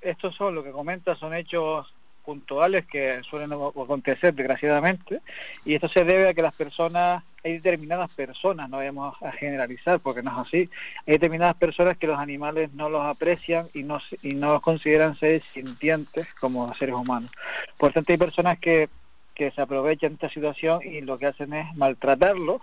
estos 0.02 0.36
son 0.36 0.56
lo 0.56 0.64
que 0.64 0.72
comenta, 0.72 1.16
son 1.16 1.36
hechos 1.36 1.94
puntuales 2.24 2.86
que 2.86 3.22
suelen 3.24 3.52
acontecer 3.54 4.34
desgraciadamente 4.34 5.22
y 5.66 5.74
esto 5.74 5.90
se 5.90 6.04
debe 6.04 6.30
a 6.30 6.34
que 6.34 6.42
las 6.42 6.54
personas 6.54 7.24
hay 7.44 7.54
determinadas 7.54 8.14
personas, 8.16 8.70
no 8.70 8.78
vamos 8.78 9.16
a 9.22 9.32
generalizar 9.32 10.00
porque 10.00 10.22
no 10.22 10.32
es 10.32 10.48
así, 10.48 10.70
hay 11.08 11.14
determinadas 11.14 11.56
personas 11.56 11.98
que 11.98 12.08
los 12.08 12.20
animales 12.20 12.74
no 12.74 12.90
los 12.90 13.04
aprecian 13.04 13.68
y 13.74 13.84
no, 13.84 14.00
y 14.22 14.34
no 14.34 14.54
los 14.54 14.62
consideran 14.62 15.18
seres 15.18 15.44
sintientes 15.54 16.28
como 16.36 16.74
seres 16.74 16.96
humanos. 16.96 17.32
Por 17.78 17.94
tanto, 17.94 18.12
hay 18.12 18.18
personas 18.18 18.60
que, 18.60 18.90
que 19.34 19.52
se 19.52 19.62
aprovechan 19.62 20.12
de 20.12 20.16
esta 20.16 20.30
situación 20.30 20.82
y 20.84 21.02
lo 21.02 21.18
que 21.18 21.28
hacen 21.28 21.54
es 21.54 21.74
maltratarlos. 21.76 22.62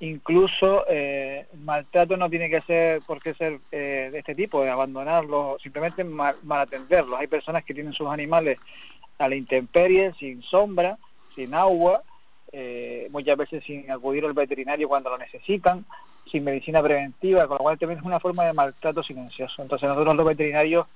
Incluso 0.00 0.84
eh, 0.88 1.46
maltrato 1.62 2.16
no 2.16 2.30
tiene 2.30 2.48
que 2.48 2.62
ser, 2.62 3.02
por 3.02 3.20
qué 3.20 3.34
ser 3.34 3.60
eh, 3.70 4.08
de 4.10 4.18
este 4.18 4.34
tipo, 4.34 4.62
de 4.62 4.70
abandonarlos, 4.70 5.60
simplemente 5.60 6.04
mal, 6.04 6.36
mal 6.42 6.60
atenderlos. 6.60 7.20
Hay 7.20 7.26
personas 7.26 7.64
que 7.64 7.74
tienen 7.74 7.92
sus 7.92 8.08
animales 8.08 8.58
a 9.18 9.28
la 9.28 9.34
intemperie, 9.34 10.14
sin 10.18 10.42
sombra, 10.42 10.98
sin 11.34 11.52
agua, 11.52 12.02
eh, 12.52 13.08
muchas 13.10 13.36
veces 13.36 13.62
sin 13.62 13.90
acudir 13.90 14.24
al 14.24 14.32
veterinario 14.32 14.88
cuando 14.88 15.10
lo 15.10 15.18
necesitan, 15.18 15.84
sin 16.30 16.44
medicina 16.44 16.82
preventiva, 16.82 17.46
con 17.46 17.58
lo 17.58 17.64
cual 17.64 17.78
también 17.78 18.00
es 18.00 18.06
una 18.06 18.20
forma 18.20 18.44
de 18.44 18.54
maltrato 18.54 19.02
silencioso. 19.02 19.60
Entonces 19.60 19.86
nosotros 19.86 20.16
los 20.16 20.26
veterinarios, 20.26 20.86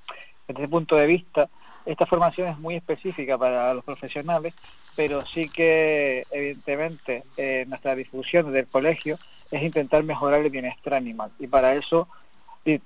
desde 0.49 0.63
ese 0.63 0.69
punto 0.69 0.97
de 0.97 1.07
vista, 1.07 1.51
esta 1.87 2.07
formación 2.07 2.49
es 2.49 2.59
muy 2.59 2.75
específica 2.77 3.37
para 3.37 3.75
los 3.75 3.85
profesionales, 3.85 4.55
pero 4.97 5.25
sí 5.27 5.49
que 5.49 6.25
evidentemente 6.31 7.25
eh, 7.37 7.65
nuestra 7.69 7.95
difusión 7.95 8.53
del 8.53 8.67
colegio 8.67 9.19
es 9.51 9.63
intentar 9.63 10.03
mejorar 10.05 10.41
el 10.41 10.51
bienestar 10.51 10.95
animal 10.95 11.31
y 11.39 11.47
para 11.47 11.75
eso 11.75 12.09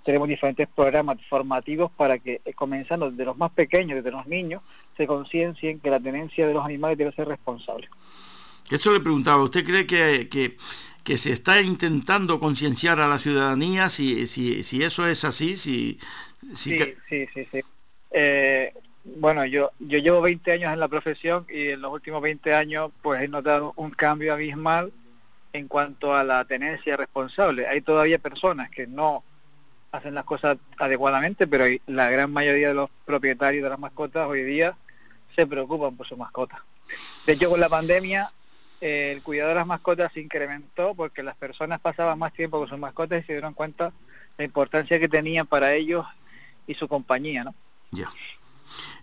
tenemos 0.03 0.29
diferentes 0.29 0.67
programas 0.75 1.19
formativos 1.29 1.91
para 1.93 2.19
que, 2.19 2.41
eh, 2.45 2.53
comenzando 2.53 3.11
desde 3.11 3.25
los 3.25 3.37
más 3.37 3.53
pequeños, 3.53 3.97
desde 3.97 4.11
los 4.11 4.27
niños, 4.27 4.63
se 4.97 5.07
conciencien 5.07 5.79
que 5.79 5.91
la 5.91 6.01
tenencia 6.01 6.47
de 6.47 6.55
los 6.55 6.65
animales 6.65 6.99
debe 6.99 7.13
ser 7.13 7.29
responsable. 7.29 7.89
Eso 8.71 8.93
le 8.93 9.01
preguntaba, 9.01 9.43
¿usted 9.43 9.65
cree 9.65 9.87
que, 9.87 10.29
que, 10.29 11.17
se 11.17 11.33
está 11.33 11.63
intentando 11.63 12.39
concienciar 12.39 13.01
a 13.01 13.09
la 13.09 13.19
ciudadanía 13.19 13.89
si, 13.89 14.27
si, 14.27 14.63
si 14.63 14.83
eso 14.83 15.07
es 15.07 15.25
así? 15.25 15.57
Si, 15.57 15.99
sí, 16.55 16.79
sí, 17.09 17.27
sí, 17.33 17.49
sí. 17.51 17.61
Eh, 18.11 18.73
bueno, 19.17 19.45
yo, 19.47 19.71
yo 19.79 19.99
llevo 19.99 20.21
20 20.21 20.53
años 20.53 20.73
en 20.73 20.81
la 20.81 20.89
profesión 20.89 21.47
y 21.49 21.69
en 21.69 21.81
los 21.81 21.93
últimos 21.93 22.23
20 22.23 22.55
años 22.55 22.91
pues 23.03 23.23
he 23.23 23.29
notado 23.29 23.73
un 23.77 23.91
cambio 23.91 24.33
abismal 24.33 24.93
en 25.53 25.69
cuanto 25.69 26.15
a 26.15 26.25
la 26.25 26.45
tenencia 26.45 26.97
responsable. 26.97 27.67
Hay 27.67 27.81
todavía 27.81 28.19
personas 28.19 28.71
que 28.71 28.87
no 28.87 29.25
hacen 29.91 30.15
las 30.15 30.25
cosas 30.25 30.59
adecuadamente, 30.77 31.47
pero 31.47 31.65
la 31.87 32.11
gran 32.11 32.33
mayoría 32.33 32.69
de 32.69 32.75
los 32.75 32.91
propietarios 33.05 33.63
de 33.63 33.71
las 33.71 33.79
mascotas 33.79 34.29
hoy 34.29 34.43
día 34.43 34.77
se 35.35 35.47
preocupan 35.47 35.97
por 35.97 36.07
su 36.07 36.17
mascota. 36.17 36.63
De 37.27 37.33
hecho, 37.33 37.51
con 37.51 37.61
la 37.61 37.69
pandemia 37.69 38.31
el 38.81 39.23
cuidado 39.23 39.49
de 39.49 39.55
las 39.57 39.67
mascotas 39.67 40.13
se 40.13 40.21
incrementó 40.21 40.95
porque 40.95 41.23
las 41.23 41.37
personas 41.37 41.81
pasaban 41.81 42.19
más 42.19 42.33
tiempo 42.33 42.59
con 42.59 42.69
sus 42.69 42.79
mascotas 42.79 43.23
y 43.23 43.27
se 43.27 43.33
dieron 43.33 43.55
cuenta 43.55 43.93
la 44.37 44.45
importancia 44.45 45.01
que 45.01 45.09
tenían 45.09 45.47
para 45.47 45.75
ellos 45.75 46.07
y 46.67 46.75
su 46.75 46.87
compañía, 46.87 47.45
¿no? 47.45 47.55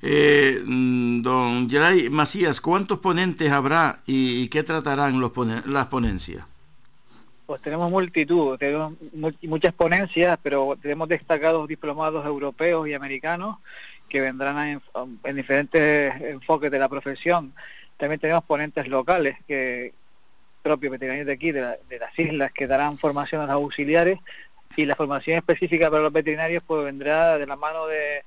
Eh, 0.01 0.61
mm, 0.65 1.21
don 1.21 1.69
Geray 1.69 2.09
Macías, 2.09 2.61
¿cuántos 2.61 2.99
ponentes 2.99 3.51
habrá 3.51 4.01
y, 4.05 4.47
qué 4.49 4.63
tratarán 4.63 5.19
los 5.19 5.31
las 5.65 5.87
ponencias? 5.87 6.45
Pues 7.45 7.61
tenemos 7.61 7.91
multitud, 7.91 8.57
tenemos 8.57 8.93
muchas 9.43 9.73
ponencias, 9.73 10.39
pero 10.41 10.77
tenemos 10.81 11.07
destacados 11.07 11.67
diplomados 11.67 12.25
europeos 12.25 12.87
y 12.87 12.93
americanos 12.93 13.57
que 14.09 14.21
vendrán 14.21 14.81
en 15.23 15.35
diferentes 15.35 16.21
enfoques 16.21 16.71
de 16.71 16.79
la 16.79 16.89
profesión 16.89 17.53
también 17.97 18.19
tenemos 18.19 18.43
ponentes 18.43 18.87
locales 18.87 19.37
que 19.47 19.93
propios 20.61 20.91
veterinarios 20.91 21.27
de 21.27 21.33
aquí, 21.33 21.51
de, 21.51 21.61
las 21.61 22.19
islas, 22.19 22.51
que 22.51 22.67
darán 22.67 22.97
formación 22.97 23.41
a 23.41 23.45
los 23.45 23.53
auxiliares 23.53 24.19
y 24.75 24.85
la 24.85 24.95
formación 24.95 25.37
específica 25.37 25.89
para 25.89 26.03
los 26.03 26.11
veterinarios 26.11 26.63
pues 26.65 26.83
vendrá 26.83 27.37
de 27.37 27.47
la 27.47 27.55
mano 27.55 27.87
de, 27.87 28.23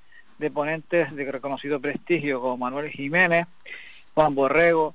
ponentes 0.53 1.15
de 1.15 1.31
reconocido 1.31 1.81
prestigio 1.81 2.41
como 2.41 2.57
Manuel 2.57 2.91
Jiménez, 2.91 3.47
Juan 4.15 4.35
Borrego, 4.35 4.95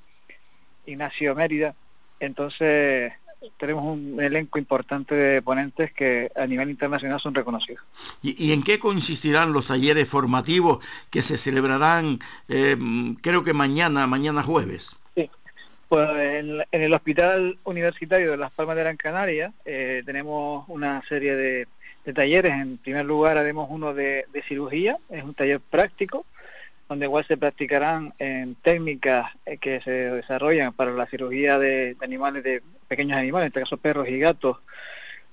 Ignacio 0.86 1.36
Mérida. 1.36 1.76
Entonces 2.20 3.14
tenemos 3.58 3.84
un 3.84 4.22
elenco 4.22 4.58
importante 4.58 5.16
de 5.16 5.42
ponentes 5.42 5.92
que 5.92 6.32
a 6.36 6.48
nivel 6.48 6.70
internacional 6.70 7.20
son 7.20 7.36
reconocidos. 7.36 7.84
¿Y, 8.22 8.54
en 8.54 8.64
qué 8.64 8.80
consistirán 8.80 9.54
los 9.54 9.68
talleres 9.68 10.08
formativos 10.08 10.84
que 11.10 11.22
se 11.22 11.38
celebrarán, 11.38 12.20
eh, 12.48 12.78
creo 13.22 13.44
que 13.44 13.54
mañana, 13.54 14.08
mañana 14.08 14.44
jueves? 14.44 14.96
Sí, 15.16 15.30
pues 15.90 16.10
en, 16.10 16.64
el 16.72 16.94
Hospital 16.94 17.58
Universitario 17.66 18.32
de 18.32 18.38
Las 18.38 18.54
Palmas 18.54 18.76
de 18.76 18.84
Gran 18.84 18.98
Canaria 18.98 19.54
eh, 19.66 20.04
tenemos 20.06 20.66
una 20.70 21.02
serie 21.08 21.36
de, 21.36 21.68
talleres. 22.12 22.54
En 22.54 22.78
primer 22.78 23.06
lugar 23.06 23.38
haremos 23.38 23.68
uno 23.70 23.94
de, 23.94 24.26
cirugía, 24.48 24.98
es 25.10 25.24
un 25.24 25.34
taller 25.34 25.62
práctico 25.62 26.26
donde 26.90 27.06
igual 27.06 27.26
se 27.26 27.38
practicarán 27.38 28.14
en 28.20 28.56
técnicas 28.56 29.32
eh, 29.46 29.58
que 29.58 29.80
se 29.82 29.92
desarrollan 30.12 30.74
para 30.74 30.92
la 30.92 31.06
cirugía 31.06 31.58
de 31.58 31.96
animales 32.02 32.44
de 32.44 32.62
pequeños 32.88 33.18
animales, 33.18 33.46
en 33.46 33.48
este 33.48 33.60
caso 33.62 33.78
perros 33.78 34.10
y 34.10 34.20
gatos, 34.20 34.58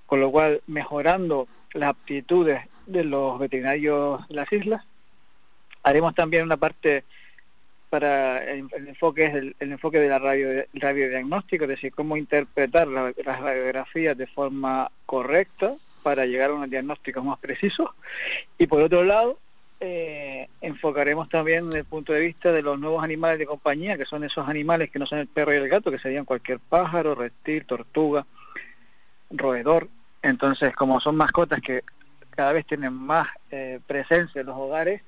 con 0.07 0.21
lo 0.21 0.31
cual 0.31 0.63
mejorando 0.69 1.49
las 1.73 1.91
aptitudes 1.91 2.63
de 2.87 3.05
los 3.05 3.39
veterinarios 3.39 4.27
de 4.29 4.35
las 4.35 4.53
islas. 4.53 4.85
Haremos 5.83 6.15
también 6.15 6.45
una 6.45 6.57
parte 6.57 7.05
para 7.91 8.45
el, 8.45 8.69
enfoque 8.87 9.25
es 9.25 9.35
el, 9.35 9.55
enfoque 9.59 9.99
de 9.99 10.09
la 10.09 10.21
radio 10.21 10.65
radiodiagnóstico, 10.75 11.65
es 11.65 11.71
decir, 11.71 11.93
cómo 11.93 12.17
interpretar 12.17 12.87
las 12.87 13.15
radiografías 13.17 14.17
de 14.17 14.29
forma 14.29 14.91
correcta 15.07 15.75
para 16.03 16.27
llegar 16.27 16.51
a 16.51 16.55
unos 16.55 16.71
diagnósticos 16.71 17.25
más 17.25 17.39
precisos. 17.39 17.91
Y 18.59 18.67
por 18.67 18.83
otro 18.83 19.05
lado, 19.05 19.39
eh, 19.83 20.49
enfocaremos 20.61 21.29
también 21.31 21.67
desde 21.67 21.81
el 21.81 21.85
punto 21.87 22.13
de 22.13 22.21
vista 22.21 22.53
de 22.53 22.63
los 22.63 22.79
nuevos 22.79 23.03
animales 23.03 23.39
de 23.39 23.47
compañía, 23.47 23.97
que 23.97 24.05
son 24.05 24.25
esos 24.25 24.47
animales 24.47 24.91
que 24.91 24.99
no 24.99 25.07
son 25.07 25.21
el 25.21 25.27
perro 25.27 25.55
y 25.55 25.57
el 25.57 25.69
gato, 25.69 25.91
que 25.91 25.99
serían 25.99 26.27
cualquier 26.27 26.59
pájaro, 26.61 27.15
reptil, 27.15 27.65
tortuga, 27.65 28.27
roedor. 29.31 29.89
Entonces, 30.23 30.75
como 30.77 31.01
son 31.01 31.17
mascotas 31.17 31.61
que 31.61 31.83
cada 32.31 32.53
vez 32.53 32.67
tienen 32.67 32.93
más 32.93 33.29
eh, 33.51 33.81
presencia 33.87 34.43
en 34.43 34.49
los 34.49 34.57
hogares, 34.57 35.01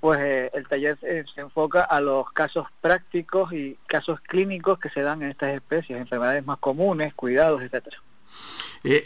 pues 0.00 0.20
eh, 0.20 0.50
el 0.54 0.66
taller 0.66 0.98
se 1.00 1.40
enfoca 1.40 1.82
a 1.82 2.00
los 2.00 2.30
casos 2.32 2.66
prácticos 2.80 3.52
y 3.52 3.78
casos 3.86 4.20
clínicos 4.20 4.78
que 4.78 4.90
se 4.90 5.02
dan 5.02 5.22
en 5.22 5.30
estas 5.30 5.54
especies, 5.54 5.98
enfermedades 6.00 6.44
más 6.44 6.58
comunes, 6.58 7.14
cuidados, 7.14 7.62
etcétera. 7.62 7.98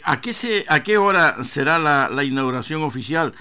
¿A, 0.03 0.21
qué 0.21 0.33
se, 0.33 0.65
¿A 0.67 0.83
qué 0.83 0.97
hora 0.97 1.43
será 1.43 1.79
la, 1.79 2.23
inauguración 2.23 2.83
oficial? 2.83 3.33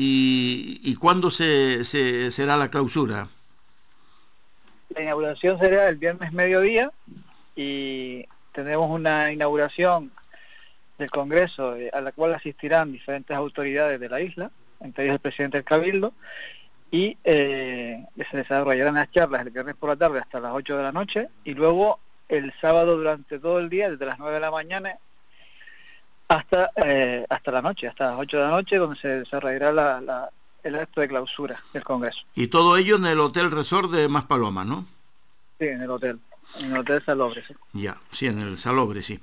y, 0.00 0.94
cuándo 0.94 1.30
se, 1.30 1.84
será 1.84 2.56
la 2.56 2.70
clausura? 2.70 3.28
La 4.94 5.02
inauguración 5.02 5.58
será 5.58 5.88
el 5.88 5.96
viernes 5.96 6.32
mediodía 6.32 6.92
y 7.56 8.24
tendremos 8.52 8.90
una 8.90 9.32
inauguración 9.32 10.12
del 10.98 11.10
Congreso 11.10 11.76
eh, 11.76 11.90
a 11.92 12.00
la 12.00 12.12
cual 12.12 12.34
asistirán 12.34 12.92
diferentes 12.92 13.36
autoridades 13.36 14.00
de 14.00 14.08
la 14.08 14.20
isla, 14.20 14.50
entre 14.80 15.04
ellos 15.04 15.14
el 15.14 15.20
presidente 15.20 15.58
del 15.58 15.64
Cabildo, 15.64 16.12
y 16.90 17.18
eh, 17.24 18.04
se 18.30 18.36
desarrollarán 18.36 18.94
las 18.94 19.10
charlas 19.10 19.42
el 19.42 19.50
viernes 19.50 19.74
por 19.74 19.90
la 19.90 19.96
tarde 19.96 20.20
hasta 20.20 20.40
las 20.40 20.52
8 20.54 20.76
de 20.76 20.82
la 20.82 20.92
noche 20.92 21.28
y 21.44 21.54
luego 21.54 22.00
el 22.28 22.52
sábado 22.60 22.96
durante 22.96 23.38
todo 23.38 23.58
el 23.58 23.68
día, 23.68 23.90
desde 23.90 24.06
las 24.06 24.18
9 24.18 24.34
de 24.34 24.40
la 24.40 24.50
mañana 24.50 24.98
hasta, 26.28 26.70
eh, 26.76 27.24
hasta 27.28 27.50
la 27.50 27.62
noche, 27.62 27.88
hasta 27.88 28.10
las 28.10 28.20
8 28.20 28.36
de 28.36 28.42
la 28.44 28.50
noche, 28.50 28.76
donde 28.78 28.98
se 29.00 29.08
desarrollará 29.08 29.72
la, 29.72 30.30
el 30.62 30.74
acto 30.74 31.00
de 31.00 31.08
clausura 31.08 31.62
del 31.72 31.82
Congreso. 31.82 32.20
Y 32.34 32.48
todo 32.48 32.76
ello 32.76 32.96
en 32.96 33.06
el 33.06 33.20
Hotel 33.20 33.50
Resort 33.50 33.90
de 33.90 34.08
Maspalomas, 34.08 34.66
¿no? 34.66 34.86
Sí, 35.58 35.66
en 35.66 35.82
el 35.82 35.90
hotel. 35.90 36.18
En 36.60 36.72
el 36.72 36.78
Hotel 36.78 37.02
Salobre, 37.04 37.42
sí. 37.46 37.54
Ya, 37.72 37.96
sí, 38.10 38.26
en 38.26 38.40
el 38.40 38.58
Salobre, 38.58 39.02
sí. 39.02 39.18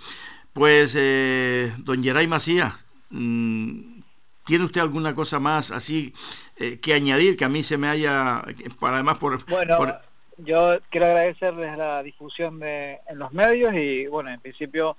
Pues, 0.53 0.95
eh, 0.97 1.73
don 1.79 2.03
Geray 2.03 2.27
Macías, 2.27 2.85
mm, 3.09 3.99
¿tiene 4.45 4.65
usted 4.65 4.81
alguna 4.81 5.13
cosa 5.13 5.39
más 5.39 5.71
así 5.71 6.13
eh, 6.57 6.79
que 6.79 6.93
añadir 6.93 7.35
que 7.37 7.45
a 7.45 7.49
mí 7.49 7.63
se 7.63 7.77
me 7.77 7.87
haya, 7.87 8.43
para 8.79 8.95
además 8.95 9.17
por... 9.17 9.45
Bueno, 9.45 9.77
por- 9.77 10.01
yo 10.37 10.77
quiero 10.89 11.05
agradecerles 11.05 11.77
la 11.77 12.03
difusión 12.03 12.59
de, 12.59 12.99
en 13.07 13.19
los 13.19 13.31
medios 13.31 13.73
y, 13.73 14.05
bueno, 14.07 14.29
en 14.29 14.39
principio 14.41 14.97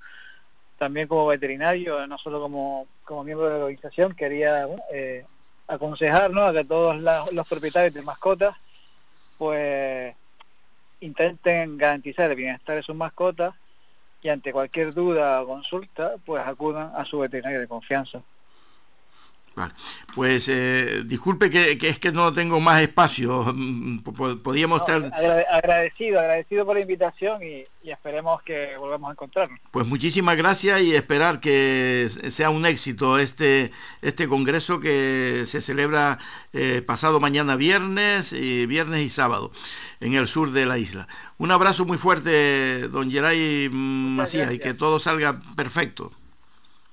también 0.77 1.07
como 1.07 1.25
veterinario, 1.25 2.05
no 2.07 2.17
solo 2.17 2.39
como, 2.39 2.87
como 3.03 3.23
miembro 3.23 3.47
de 3.47 3.53
la 3.53 3.65
organización, 3.65 4.13
quería 4.13 4.67
eh, 4.91 5.25
aconsejar 5.67 6.31
¿no? 6.31 6.43
a 6.43 6.53
que 6.53 6.63
todos 6.63 6.95
los 7.31 7.47
propietarios 7.47 7.93
de 7.93 8.01
mascotas 8.01 8.55
pues 9.37 10.15
intenten 10.99 11.77
garantizar 11.77 12.29
el 12.29 12.37
bienestar 12.37 12.75
de 12.75 12.83
sus 12.83 12.95
mascotas 12.95 13.53
y 14.21 14.29
ante 14.29 14.51
cualquier 14.51 14.93
duda 14.93 15.41
o 15.41 15.47
consulta 15.47 16.15
pues 16.25 16.45
acudan 16.45 16.91
a 16.95 17.05
su 17.05 17.19
veterinario 17.19 17.59
de 17.59 17.67
confianza. 17.67 18.21
Vale. 19.57 19.73
Pues 20.13 20.47
eh, 20.49 21.01
disculpe 21.05 21.49
que, 21.49 21.79
que 21.79 21.89
es 21.89 21.97
que 21.97 22.11
no 22.11 22.31
tengo 22.31 22.59
más 22.59 22.79
espacio. 22.79 23.43
Po- 24.03 24.13
po- 24.13 24.37
Podíamos 24.37 24.81
No, 24.81 24.85
estar... 24.85 25.11
agrade- 25.11 25.45
agradecido, 25.51 26.19
agradecido 26.19 26.63
por 26.63 26.75
la 26.75 26.81
invitación 26.83 27.41
y, 27.41 27.63
y 27.81 27.89
esperemos 27.89 28.43
que 28.43 28.75
volvamos 28.77 29.09
a 29.09 29.13
encontrarnos. 29.13 29.59
Pues 29.71 29.87
muchísimas 29.87 30.37
gracias 30.37 30.81
y 30.81 30.93
esperar 30.95 31.39
que 31.39 32.07
sea 32.29 32.51
un 32.51 32.67
éxito 32.67 33.17
este, 33.17 33.71
este 34.03 34.27
congreso 34.27 34.79
que 34.79 35.45
se 35.47 35.59
celebra 35.59 36.19
eh, 36.53 36.83
pasado 36.85 37.19
mañana 37.19 37.55
viernes, 37.55 38.33
y 38.33 38.67
viernes 38.67 39.01
y 39.07 39.09
sábado 39.09 39.51
en 40.01 40.13
el 40.13 40.27
sur 40.27 40.51
de 40.51 40.67
la 40.67 40.77
isla. 40.77 41.07
Un 41.39 41.49
abrazo 41.49 41.83
muy 41.83 41.97
fuerte, 41.97 42.87
don 42.89 43.09
Geray 43.09 43.69
mm, 43.69 44.17
Macías, 44.17 44.53
y 44.53 44.59
que 44.59 44.75
todo 44.75 44.99
salga 44.99 45.41
perfecto. 45.55 46.11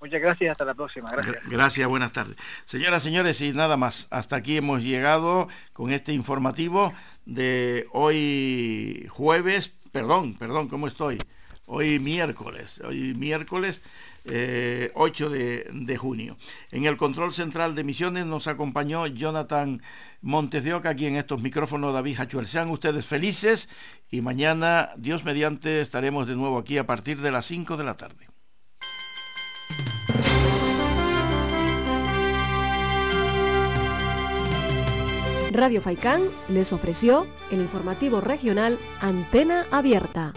Muchas 0.05 0.20
gracias, 0.20 0.51
hasta 0.51 0.66
la 0.66 0.74
próxima. 0.74 1.10
Gracias. 1.10 1.48
Gracias, 1.48 1.89
buenas 1.89 2.12
tardes. 2.12 2.36
Señoras, 2.66 3.02
señores, 3.02 3.40
y 3.40 3.55
nada 3.55 3.78
más. 3.78 4.06
Hasta 4.10 4.36
aquí 4.36 4.59
hemos 4.59 4.82
llegado 4.82 5.48
con 5.72 5.93
este 5.93 6.12
informativo 6.12 6.93
de 7.24 7.86
hoy 7.90 9.06
jueves, 9.09 9.72
perdón, 9.93 10.35
perdón, 10.35 10.68
¿cómo 10.68 10.89
estoy? 10.89 11.16
Hoy 11.64 12.01
miércoles, 12.01 12.82
hoy 12.85 13.14
miércoles 13.14 13.81
eh, 14.26 14.90
8 14.94 15.31
de, 15.31 15.70
de 15.72 15.97
junio. 15.97 16.36
En 16.70 16.85
el 16.85 16.98
control 16.98 17.32
central 17.32 17.74
de 17.74 17.81
emisiones 17.81 18.26
nos 18.26 18.47
acompañó 18.47 19.06
Jonathan 19.06 19.81
Montes 20.20 20.64
de 20.64 20.74
Oca, 20.74 20.90
aquí 20.90 21.06
en 21.06 21.16
estos 21.16 21.40
micrófonos 21.40 21.94
David 21.94 22.18
Hachuel. 22.18 22.47
Sean 22.47 22.68
ustedes 22.68 23.06
felices 23.06 23.70
y 24.10 24.20
mañana, 24.20 24.90
Dios 24.98 25.24
mediante, 25.24 25.81
estaremos 25.81 26.26
de 26.26 26.36
nuevo 26.36 26.59
aquí 26.59 26.76
a 26.76 26.86
partir 26.86 27.22
de 27.22 27.31
las 27.31 27.47
5 27.47 27.78
de 27.78 27.85
la 27.85 27.97
tarde. 27.97 28.34
Radio 35.55 35.81
Faicán 35.81 36.22
les 36.48 36.72
ofreció 36.72 37.28
el 37.52 37.60
informativo 37.60 38.20
regional 38.20 38.76
Antena 39.01 39.66
Abierta. 39.70 40.32